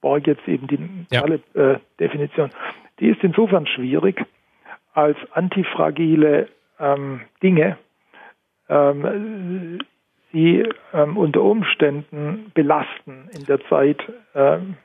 brauche 0.00 0.22
jetzt 0.24 0.46
eben 0.46 0.66
die 0.68 1.06
ja. 1.10 1.24
äh, 1.24 1.78
Definition, 1.98 2.50
die 3.00 3.08
ist 3.08 3.22
insofern 3.22 3.66
schwierig, 3.66 4.24
als 4.92 5.16
antifragile 5.32 6.48
ähm, 6.78 7.22
Dinge 7.42 7.76
ähm, 8.68 9.78
sie 10.32 10.64
ähm, 10.92 11.16
unter 11.16 11.42
Umständen 11.42 12.50
belasten 12.54 13.28
in 13.36 13.44
der 13.46 13.60
Zeit, 13.68 13.98
ähm, 14.34 14.76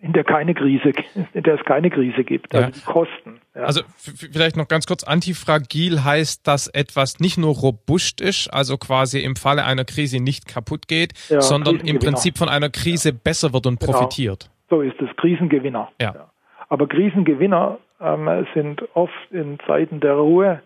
in 0.00 0.12
der 0.12 0.24
keine 0.24 0.54
Krise, 0.54 0.92
in 1.32 1.42
der 1.42 1.54
es 1.54 1.64
keine 1.64 1.90
Krise 1.90 2.24
gibt, 2.24 2.54
also 2.54 2.68
ja. 2.68 2.72
die 2.72 2.80
Kosten. 2.80 3.40
Ja. 3.54 3.62
Also 3.62 3.82
vielleicht 3.96 4.56
noch 4.56 4.68
ganz 4.68 4.86
kurz, 4.86 5.04
antifragil 5.04 6.04
heißt, 6.04 6.46
dass 6.46 6.68
etwas 6.68 7.20
nicht 7.20 7.38
nur 7.38 7.54
robust 7.54 8.20
ist, 8.20 8.48
also 8.48 8.76
quasi 8.76 9.20
im 9.20 9.36
Falle 9.36 9.64
einer 9.64 9.84
Krise 9.84 10.22
nicht 10.22 10.46
kaputt 10.46 10.88
geht, 10.88 11.14
ja, 11.28 11.40
sondern 11.40 11.80
im 11.80 11.98
Prinzip 11.98 12.36
von 12.36 12.48
einer 12.48 12.68
Krise 12.68 13.12
besser 13.12 13.52
wird 13.52 13.66
und 13.66 13.80
genau. 13.80 13.92
profitiert. 13.92 14.50
So 14.68 14.82
ist 14.82 15.00
es, 15.00 15.08
Krisengewinner. 15.16 15.90
Ja. 16.00 16.30
Aber 16.68 16.88
Krisengewinner 16.88 17.78
ähm, 18.00 18.46
sind 18.54 18.82
oft 18.94 19.12
in 19.30 19.58
Zeiten 19.66 20.00
der 20.00 20.14
Ruhe 20.14 20.60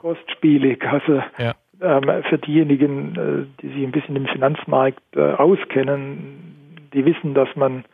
kostspielig. 0.00 0.84
Also 0.84 1.22
für 1.80 2.38
diejenigen, 2.38 3.16
äh, 3.16 3.62
die 3.62 3.68
sich 3.68 3.82
ein 3.82 3.92
bisschen 3.92 4.16
im 4.16 4.26
Finanzmarkt 4.26 5.02
äh, 5.14 5.20
auskennen, 5.20 6.88
die 6.92 7.04
wissen, 7.04 7.34
dass 7.34 7.48
man 7.56 7.84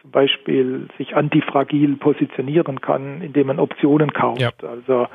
zum 0.00 0.10
Beispiel 0.10 0.88
sich 0.98 1.16
antifragil 1.16 1.96
positionieren 1.96 2.80
kann, 2.80 3.22
indem 3.22 3.48
man 3.48 3.58
Optionen 3.58 4.12
kauft, 4.12 4.40
ja. 4.40 4.50
also 4.60 5.06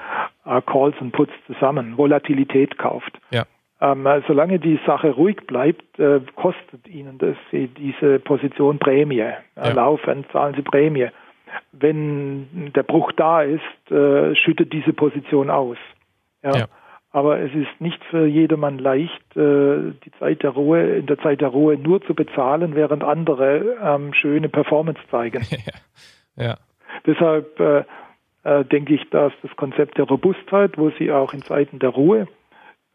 äh, 0.45 0.61
Calls 0.61 0.95
und 0.99 1.11
Puts 1.11 1.33
zusammen, 1.45 1.97
Volatilität 1.97 2.77
kauft. 2.77 3.17
Ja. 3.31 3.43
Ähm, 3.79 4.07
solange 4.27 4.59
die 4.59 4.79
Sache 4.87 5.11
ruhig 5.11 5.45
bleibt, 5.45 5.99
äh, 5.99 6.21
kostet 6.35 6.87
Ihnen 6.87 7.19
das 7.19 7.35
Sie 7.51 7.67
diese 7.67 8.19
Position 8.19 8.79
Prämie. 8.79 9.17
Ja. 9.55 9.69
Laufend 9.71 10.25
zahlen 10.31 10.55
Sie 10.55 10.63
Prämie. 10.63 11.09
Wenn 11.73 12.71
der 12.73 12.83
Bruch 12.83 13.11
da 13.11 13.43
ist, 13.43 13.91
äh, 13.91 14.35
schüttet 14.35 14.73
diese 14.73 14.93
Position 14.93 15.49
aus. 15.49 15.77
Ja. 16.43 16.67
Aber 17.17 17.39
es 17.39 17.51
ist 17.55 17.81
nicht 17.81 17.99
für 18.11 18.27
jedermann 18.27 18.77
leicht, 18.77 19.35
äh, 19.35 19.91
die 20.05 20.11
Zeit 20.19 20.43
der 20.43 20.51
Ruhe, 20.51 20.97
in 20.97 21.07
der 21.07 21.17
Zeit 21.17 21.41
der 21.41 21.47
Ruhe 21.47 21.75
nur 21.75 21.99
zu 22.03 22.13
bezahlen, 22.13 22.75
während 22.75 23.03
andere 23.03 23.75
ähm, 23.81 24.13
schöne 24.13 24.49
Performance 24.49 25.01
zeigen. 25.09 25.43
ja. 26.35 26.45
ja. 26.45 26.57
Deshalb 27.07 27.59
äh, 27.59 27.85
äh, 28.43 28.65
denke 28.65 28.93
ich, 28.93 29.09
dass 29.09 29.33
das 29.41 29.49
Konzept 29.55 29.97
der 29.97 30.05
Robustheit, 30.05 30.77
wo 30.77 30.91
sie 30.91 31.11
auch 31.11 31.33
in 31.33 31.41
Zeiten 31.41 31.79
der 31.79 31.89
Ruhe 31.89 32.27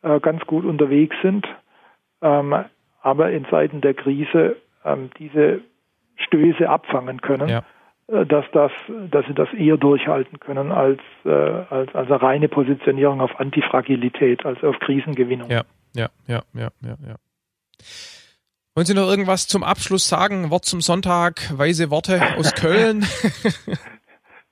äh, 0.02 0.20
ganz 0.20 0.46
gut 0.46 0.64
unterwegs 0.64 1.16
sind, 1.20 1.44
ähm, 2.20 2.54
aber 3.00 3.32
in 3.32 3.44
Zeiten 3.46 3.80
der 3.80 3.94
Krise 3.94 4.54
ähm, 4.84 5.10
diese 5.18 5.62
Stöße 6.14 6.68
abfangen 6.68 7.22
können. 7.22 7.48
Ja. 7.48 7.64
Äh, 8.12 8.26
dass 8.26 8.44
das, 8.52 8.70
dass 9.10 9.26
sie 9.26 9.34
das 9.34 9.48
eher 9.54 9.76
durchhalten 9.76 10.38
können 10.38 10.70
als, 10.70 11.00
äh, 11.24 11.30
als, 11.30 11.94
als 11.94 12.10
eine 12.10 12.22
reine 12.22 12.48
Positionierung 12.48 13.20
auf 13.20 13.38
Antifragilität, 13.40 14.44
also 14.44 14.68
auf 14.68 14.78
Krisengewinnung. 14.80 15.50
Ja, 15.50 15.62
ja, 15.94 16.08
ja, 16.26 16.42
ja, 16.52 16.68
ja, 16.82 16.96
ja. 17.06 17.14
Wollen 18.74 18.86
Sie 18.86 18.94
noch 18.94 19.08
irgendwas 19.08 19.48
zum 19.48 19.62
Abschluss 19.62 20.08
sagen? 20.08 20.50
Wort 20.50 20.64
zum 20.64 20.80
Sonntag, 20.80 21.58
weise 21.58 21.90
Worte 21.90 22.20
aus 22.38 22.54
Köln? 22.60 23.04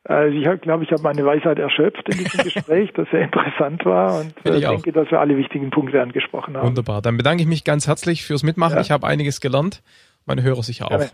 Also 0.04 0.36
ich 0.36 0.62
glaube, 0.62 0.84
ich 0.84 0.90
habe 0.90 1.02
meine 1.02 1.24
Weisheit 1.24 1.58
erschöpft 1.58 2.08
in 2.08 2.18
diesem 2.18 2.42
Gespräch, 2.42 2.90
das 2.94 3.08
sehr 3.10 3.22
interessant 3.22 3.84
war 3.84 4.20
und 4.20 4.34
äh, 4.44 4.60
denke, 4.60 4.92
dass 4.92 5.10
wir 5.10 5.20
alle 5.20 5.36
wichtigen 5.36 5.70
Punkte 5.70 6.00
angesprochen 6.00 6.56
haben. 6.56 6.66
Wunderbar. 6.66 7.02
Dann 7.02 7.16
bedanke 7.18 7.42
ich 7.42 7.48
mich 7.48 7.64
ganz 7.64 7.86
herzlich 7.86 8.24
fürs 8.24 8.42
Mitmachen. 8.42 8.76
Ja. 8.76 8.80
Ich 8.80 8.90
habe 8.90 9.06
einiges 9.06 9.40
gelernt. 9.40 9.82
Meine 10.24 10.42
Hörer 10.42 10.62
sicher 10.62 10.90
auch. 10.90 11.04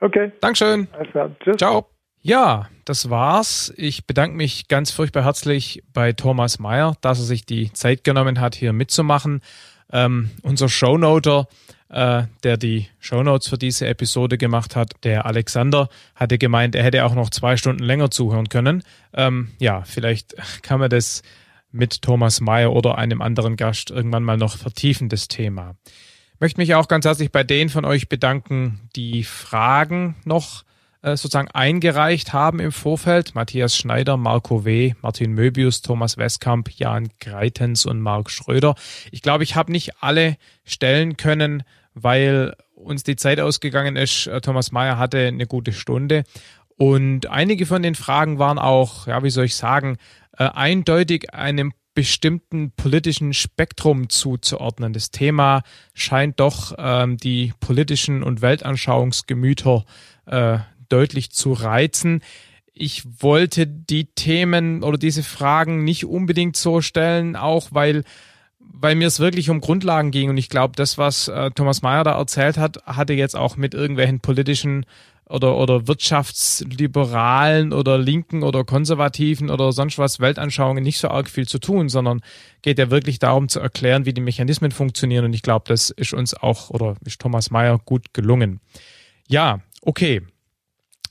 Okay. 0.00 0.32
Dankeschön. 0.40 0.88
Alles 0.92 1.10
klar. 1.10 1.30
Tschüss. 1.40 1.56
Ciao. 1.56 1.86
Ja, 2.26 2.68
das 2.84 3.08
war's. 3.08 3.72
Ich 3.76 4.04
bedanke 4.04 4.36
mich 4.36 4.66
ganz 4.66 4.90
furchtbar 4.90 5.22
herzlich 5.22 5.84
bei 5.92 6.12
Thomas 6.12 6.58
Meyer, 6.58 6.96
dass 7.00 7.20
er 7.20 7.24
sich 7.24 7.46
die 7.46 7.72
Zeit 7.72 8.02
genommen 8.02 8.40
hat, 8.40 8.56
hier 8.56 8.72
mitzumachen. 8.72 9.42
Ähm, 9.92 10.30
unser 10.42 10.68
Shownoter, 10.68 11.46
äh, 11.88 12.24
der 12.42 12.56
die 12.56 12.88
Shownotes 12.98 13.46
für 13.46 13.58
diese 13.58 13.86
Episode 13.86 14.38
gemacht 14.38 14.74
hat, 14.74 14.94
der 15.04 15.24
Alexander, 15.24 15.88
hatte 16.16 16.36
gemeint, 16.36 16.74
er 16.74 16.82
hätte 16.82 17.04
auch 17.04 17.14
noch 17.14 17.30
zwei 17.30 17.56
Stunden 17.56 17.84
länger 17.84 18.10
zuhören 18.10 18.48
können. 18.48 18.82
Ähm, 19.12 19.52
ja, 19.60 19.82
vielleicht 19.82 20.34
kann 20.62 20.80
man 20.80 20.90
das 20.90 21.22
mit 21.70 22.02
Thomas 22.02 22.40
Meyer 22.40 22.72
oder 22.72 22.98
einem 22.98 23.22
anderen 23.22 23.54
Gast 23.54 23.92
irgendwann 23.92 24.24
mal 24.24 24.36
noch 24.36 24.56
vertiefen, 24.56 25.08
das 25.08 25.28
Thema. 25.28 25.76
Möchte 26.40 26.60
mich 26.60 26.74
auch 26.74 26.88
ganz 26.88 27.04
herzlich 27.04 27.30
bei 27.30 27.44
denen 27.44 27.70
von 27.70 27.84
euch 27.84 28.08
bedanken, 28.08 28.80
die 28.96 29.22
Fragen 29.22 30.16
noch 30.24 30.64
sozusagen 31.14 31.48
eingereicht 31.52 32.32
haben 32.32 32.58
im 32.58 32.72
Vorfeld. 32.72 33.34
Matthias 33.34 33.76
Schneider, 33.76 34.16
Marco 34.16 34.64
W., 34.64 34.94
Martin 35.02 35.32
Möbius, 35.32 35.82
Thomas 35.82 36.16
Westkamp, 36.16 36.70
Jan 36.70 37.08
Greitens 37.20 37.86
und 37.86 38.00
Marc 38.00 38.30
Schröder. 38.30 38.74
Ich 39.12 39.22
glaube, 39.22 39.44
ich 39.44 39.54
habe 39.54 39.70
nicht 39.70 40.02
alle 40.02 40.36
stellen 40.64 41.16
können, 41.16 41.62
weil 41.94 42.54
uns 42.74 43.04
die 43.04 43.16
Zeit 43.16 43.40
ausgegangen 43.40 43.96
ist. 43.96 44.26
Äh, 44.26 44.40
Thomas 44.40 44.72
Mayer 44.72 44.98
hatte 44.98 45.26
eine 45.26 45.46
gute 45.46 45.72
Stunde. 45.72 46.24
Und 46.76 47.26
einige 47.26 47.66
von 47.66 47.82
den 47.82 47.94
Fragen 47.94 48.38
waren 48.38 48.58
auch, 48.58 49.06
ja, 49.06 49.22
wie 49.22 49.30
soll 49.30 49.46
ich 49.46 49.56
sagen, 49.56 49.96
äh, 50.36 50.44
eindeutig 50.44 51.32
einem 51.32 51.72
bestimmten 51.94 52.72
politischen 52.72 53.32
Spektrum 53.32 54.10
zuzuordnen. 54.10 54.92
Das 54.92 55.10
Thema 55.10 55.62
scheint 55.94 56.38
doch 56.40 56.74
ähm, 56.76 57.16
die 57.16 57.54
politischen 57.58 58.22
und 58.22 58.42
Weltanschauungsgemüter 58.42 59.86
äh, 60.26 60.58
deutlich 60.88 61.30
zu 61.30 61.52
reizen. 61.52 62.22
Ich 62.72 63.04
wollte 63.20 63.66
die 63.66 64.06
Themen 64.06 64.82
oder 64.82 64.98
diese 64.98 65.22
Fragen 65.22 65.84
nicht 65.84 66.04
unbedingt 66.04 66.56
so 66.56 66.80
stellen, 66.80 67.36
auch 67.36 67.68
weil 67.70 68.04
weil 68.78 68.94
mir 68.94 69.06
es 69.06 69.20
wirklich 69.20 69.48
um 69.48 69.60
Grundlagen 69.60 70.10
ging 70.10 70.28
und 70.28 70.36
ich 70.36 70.50
glaube, 70.50 70.74
das, 70.76 70.98
was 70.98 71.28
äh, 71.28 71.50
Thomas 71.52 71.82
Mayer 71.82 72.04
da 72.04 72.18
erzählt 72.18 72.58
hat, 72.58 72.84
hatte 72.84 73.14
jetzt 73.14 73.34
auch 73.34 73.56
mit 73.56 73.72
irgendwelchen 73.72 74.20
politischen 74.20 74.84
oder, 75.28 75.56
oder 75.56 75.88
wirtschaftsliberalen 75.88 77.72
oder 77.72 77.98
linken 77.98 78.42
oder 78.42 78.64
konservativen 78.64 79.50
oder 79.50 79.72
sonst 79.72 79.98
was 79.98 80.20
Weltanschauungen 80.20 80.84
nicht 80.84 80.98
so 80.98 81.08
arg 81.08 81.28
viel 81.28 81.48
zu 81.48 81.58
tun, 81.58 81.88
sondern 81.88 82.20
geht 82.62 82.78
ja 82.78 82.90
wirklich 82.90 83.18
darum 83.18 83.48
zu 83.48 83.60
erklären, 83.60 84.06
wie 84.06 84.14
die 84.14 84.20
Mechanismen 84.20 84.70
funktionieren 84.70 85.24
und 85.24 85.32
ich 85.32 85.42
glaube, 85.42 85.64
das 85.68 85.90
ist 85.90 86.12
uns 86.12 86.34
auch 86.34 86.70
oder 86.70 86.96
ist 87.04 87.20
Thomas 87.20 87.50
Mayer 87.50 87.78
gut 87.84 88.14
gelungen. 88.14 88.60
Ja, 89.28 89.60
okay. 89.82 90.22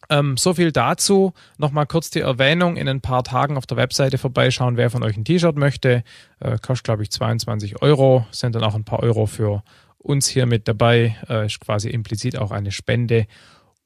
Ähm, 0.09 0.37
so 0.37 0.53
viel 0.53 0.71
dazu. 0.71 1.33
Nochmal 1.57 1.85
kurz 1.85 2.09
die 2.09 2.19
Erwähnung. 2.19 2.77
In 2.77 2.87
ein 2.87 3.01
paar 3.01 3.23
Tagen 3.23 3.57
auf 3.57 3.65
der 3.65 3.77
Webseite 3.77 4.17
vorbeischauen, 4.17 4.77
wer 4.77 4.89
von 4.89 5.03
euch 5.03 5.17
ein 5.17 5.25
T-Shirt 5.25 5.55
möchte. 5.55 6.03
Äh, 6.39 6.57
kostet, 6.59 6.85
glaube 6.85 7.03
ich, 7.03 7.11
22 7.11 7.81
Euro. 7.81 8.25
Sind 8.31 8.55
dann 8.55 8.63
auch 8.63 8.75
ein 8.75 8.85
paar 8.85 9.01
Euro 9.01 9.25
für 9.25 9.63
uns 9.97 10.27
hier 10.27 10.45
mit 10.45 10.67
dabei. 10.67 11.15
Äh, 11.29 11.47
ist 11.47 11.59
quasi 11.59 11.89
implizit 11.89 12.37
auch 12.37 12.51
eine 12.51 12.71
Spende. 12.71 13.27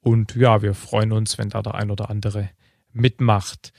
Und 0.02 0.36
ja, 0.36 0.62
wir 0.62 0.74
freuen 0.74 1.12
uns, 1.12 1.38
wenn 1.38 1.50
da 1.50 1.62
der 1.62 1.76
ein 1.76 1.92
oder 1.92 2.10
andere 2.10 2.50
mitmacht. 2.92 3.74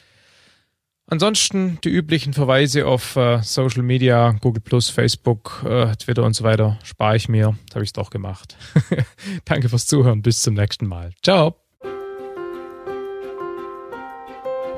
Ansonsten 1.10 1.78
die 1.82 1.88
üblichen 1.88 2.34
Verweise 2.34 2.86
auf 2.86 3.16
äh, 3.16 3.42
Social 3.42 3.82
Media, 3.82 4.30
Google 4.40 4.62
Facebook, 4.80 5.64
äh, 5.66 5.96
Twitter 5.96 6.22
und 6.22 6.34
so 6.34 6.44
weiter 6.44 6.78
spare 6.84 7.16
ich 7.16 7.28
mir. 7.28 7.56
Das 7.66 7.74
habe 7.74 7.84
ich 7.84 7.92
doch 7.92 8.10
gemacht. 8.10 8.56
Danke 9.44 9.68
fürs 9.68 9.86
Zuhören. 9.86 10.22
Bis 10.22 10.40
zum 10.42 10.54
nächsten 10.54 10.86
Mal. 10.86 11.12
Ciao. 11.22 11.59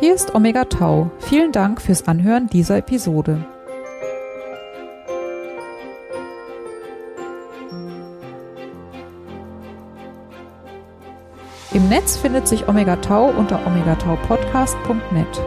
Hier 0.02 0.16
ist 0.16 0.34
Omega 0.34 0.64
Tau. 0.64 1.12
Vielen 1.20 1.52
Dank 1.52 1.80
fürs 1.80 2.08
Anhören 2.08 2.48
dieser 2.48 2.76
Episode. 2.76 3.46
Im 11.72 11.88
Netz 11.88 12.16
findet 12.16 12.48
sich 12.48 12.66
Omega 12.66 12.96
Tau 12.96 13.28
unter 13.28 13.64
omegataupodcast.net. 13.64 15.40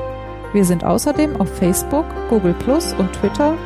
Wir 0.54 0.64
sind 0.64 0.86
außerdem 0.86 1.36
auf 1.36 1.54
Facebook, 1.58 2.06
Google 2.30 2.54
Plus 2.54 2.94
und 2.94 3.12
Twitter 3.12 3.58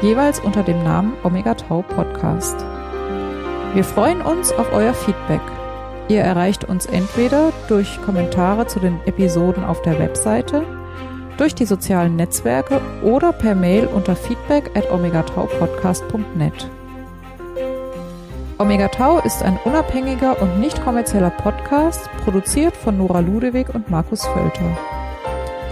jeweils 0.00 0.38
unter 0.38 0.62
dem 0.62 0.80
Namen 0.84 1.14
Omega 1.24 1.54
Tau 1.54 1.82
Podcast. 1.82 2.64
Wir 3.74 3.82
freuen 3.82 4.22
uns 4.22 4.52
auf 4.52 4.72
euer 4.72 4.94
Feedback. 4.94 5.55
Ihr 6.08 6.20
erreicht 6.20 6.64
uns 6.64 6.86
entweder 6.86 7.52
durch 7.68 8.00
Kommentare 8.02 8.66
zu 8.66 8.78
den 8.78 9.00
Episoden 9.06 9.64
auf 9.64 9.82
der 9.82 9.98
Webseite, 9.98 10.62
durch 11.36 11.54
die 11.54 11.66
sozialen 11.66 12.16
Netzwerke 12.16 12.80
oder 13.02 13.32
per 13.32 13.54
Mail 13.54 13.86
unter 13.86 14.14
feedback 14.14 14.70
at 14.74 14.90
omegataupodcast.net. 14.90 16.70
Omega 18.58 18.88
Tau 18.88 19.18
ist 19.18 19.42
ein 19.42 19.58
unabhängiger 19.64 20.40
und 20.40 20.60
nicht 20.60 20.82
kommerzieller 20.82 21.30
Podcast, 21.30 22.08
produziert 22.24 22.74
von 22.74 22.96
Nora 22.96 23.20
Ludewig 23.20 23.74
und 23.74 23.90
Markus 23.90 24.24
Völter. 24.26 24.78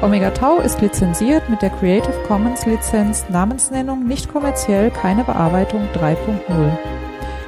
Omega 0.02 0.30
Tau 0.30 0.58
ist 0.58 0.82
lizenziert 0.82 1.48
mit 1.48 1.62
der 1.62 1.70
Creative 1.70 2.12
Commons 2.26 2.66
Lizenz 2.66 3.24
Namensnennung 3.30 4.06
nicht 4.06 4.30
kommerziell 4.30 4.90
keine 4.90 5.24
Bearbeitung 5.24 5.88
3.0. 5.94 7.03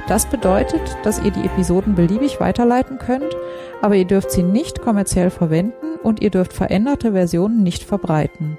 Das 0.09 0.27
bedeutet, 0.27 0.97
dass 1.03 1.21
ihr 1.21 1.33
die 1.33 1.45
Episoden 1.45 1.95
beliebig 1.95 2.39
weiterleiten 2.41 2.99
könnt, 2.99 3.37
aber 3.83 3.97
ihr 3.97 4.05
dürft 4.05 4.31
sie 4.31 4.43
nicht 4.43 4.81
kommerziell 4.81 5.31
verwenden 5.31 5.97
und 6.03 6.23
ihr 6.23 6.31
dürft 6.31 6.53
veränderte 6.53 7.13
Versionen 7.13 7.63
nicht 7.63 7.83
verbreiten. 7.83 8.57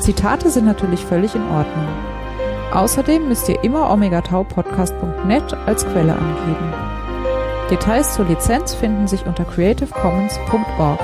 Zitate 0.00 0.50
sind 0.50 0.64
natürlich 0.64 1.04
völlig 1.04 1.34
in 1.34 1.42
Ordnung. 1.42 1.88
Außerdem 2.72 3.28
müsst 3.28 3.48
ihr 3.50 3.62
immer 3.62 3.92
omegataupodcast.net 3.92 5.54
als 5.66 5.84
Quelle 5.86 6.14
angeben. 6.14 6.72
Details 7.70 8.14
zur 8.14 8.24
Lizenz 8.24 8.74
finden 8.74 9.06
sich 9.06 9.26
unter 9.26 9.44
creativecommons.org. 9.44 11.00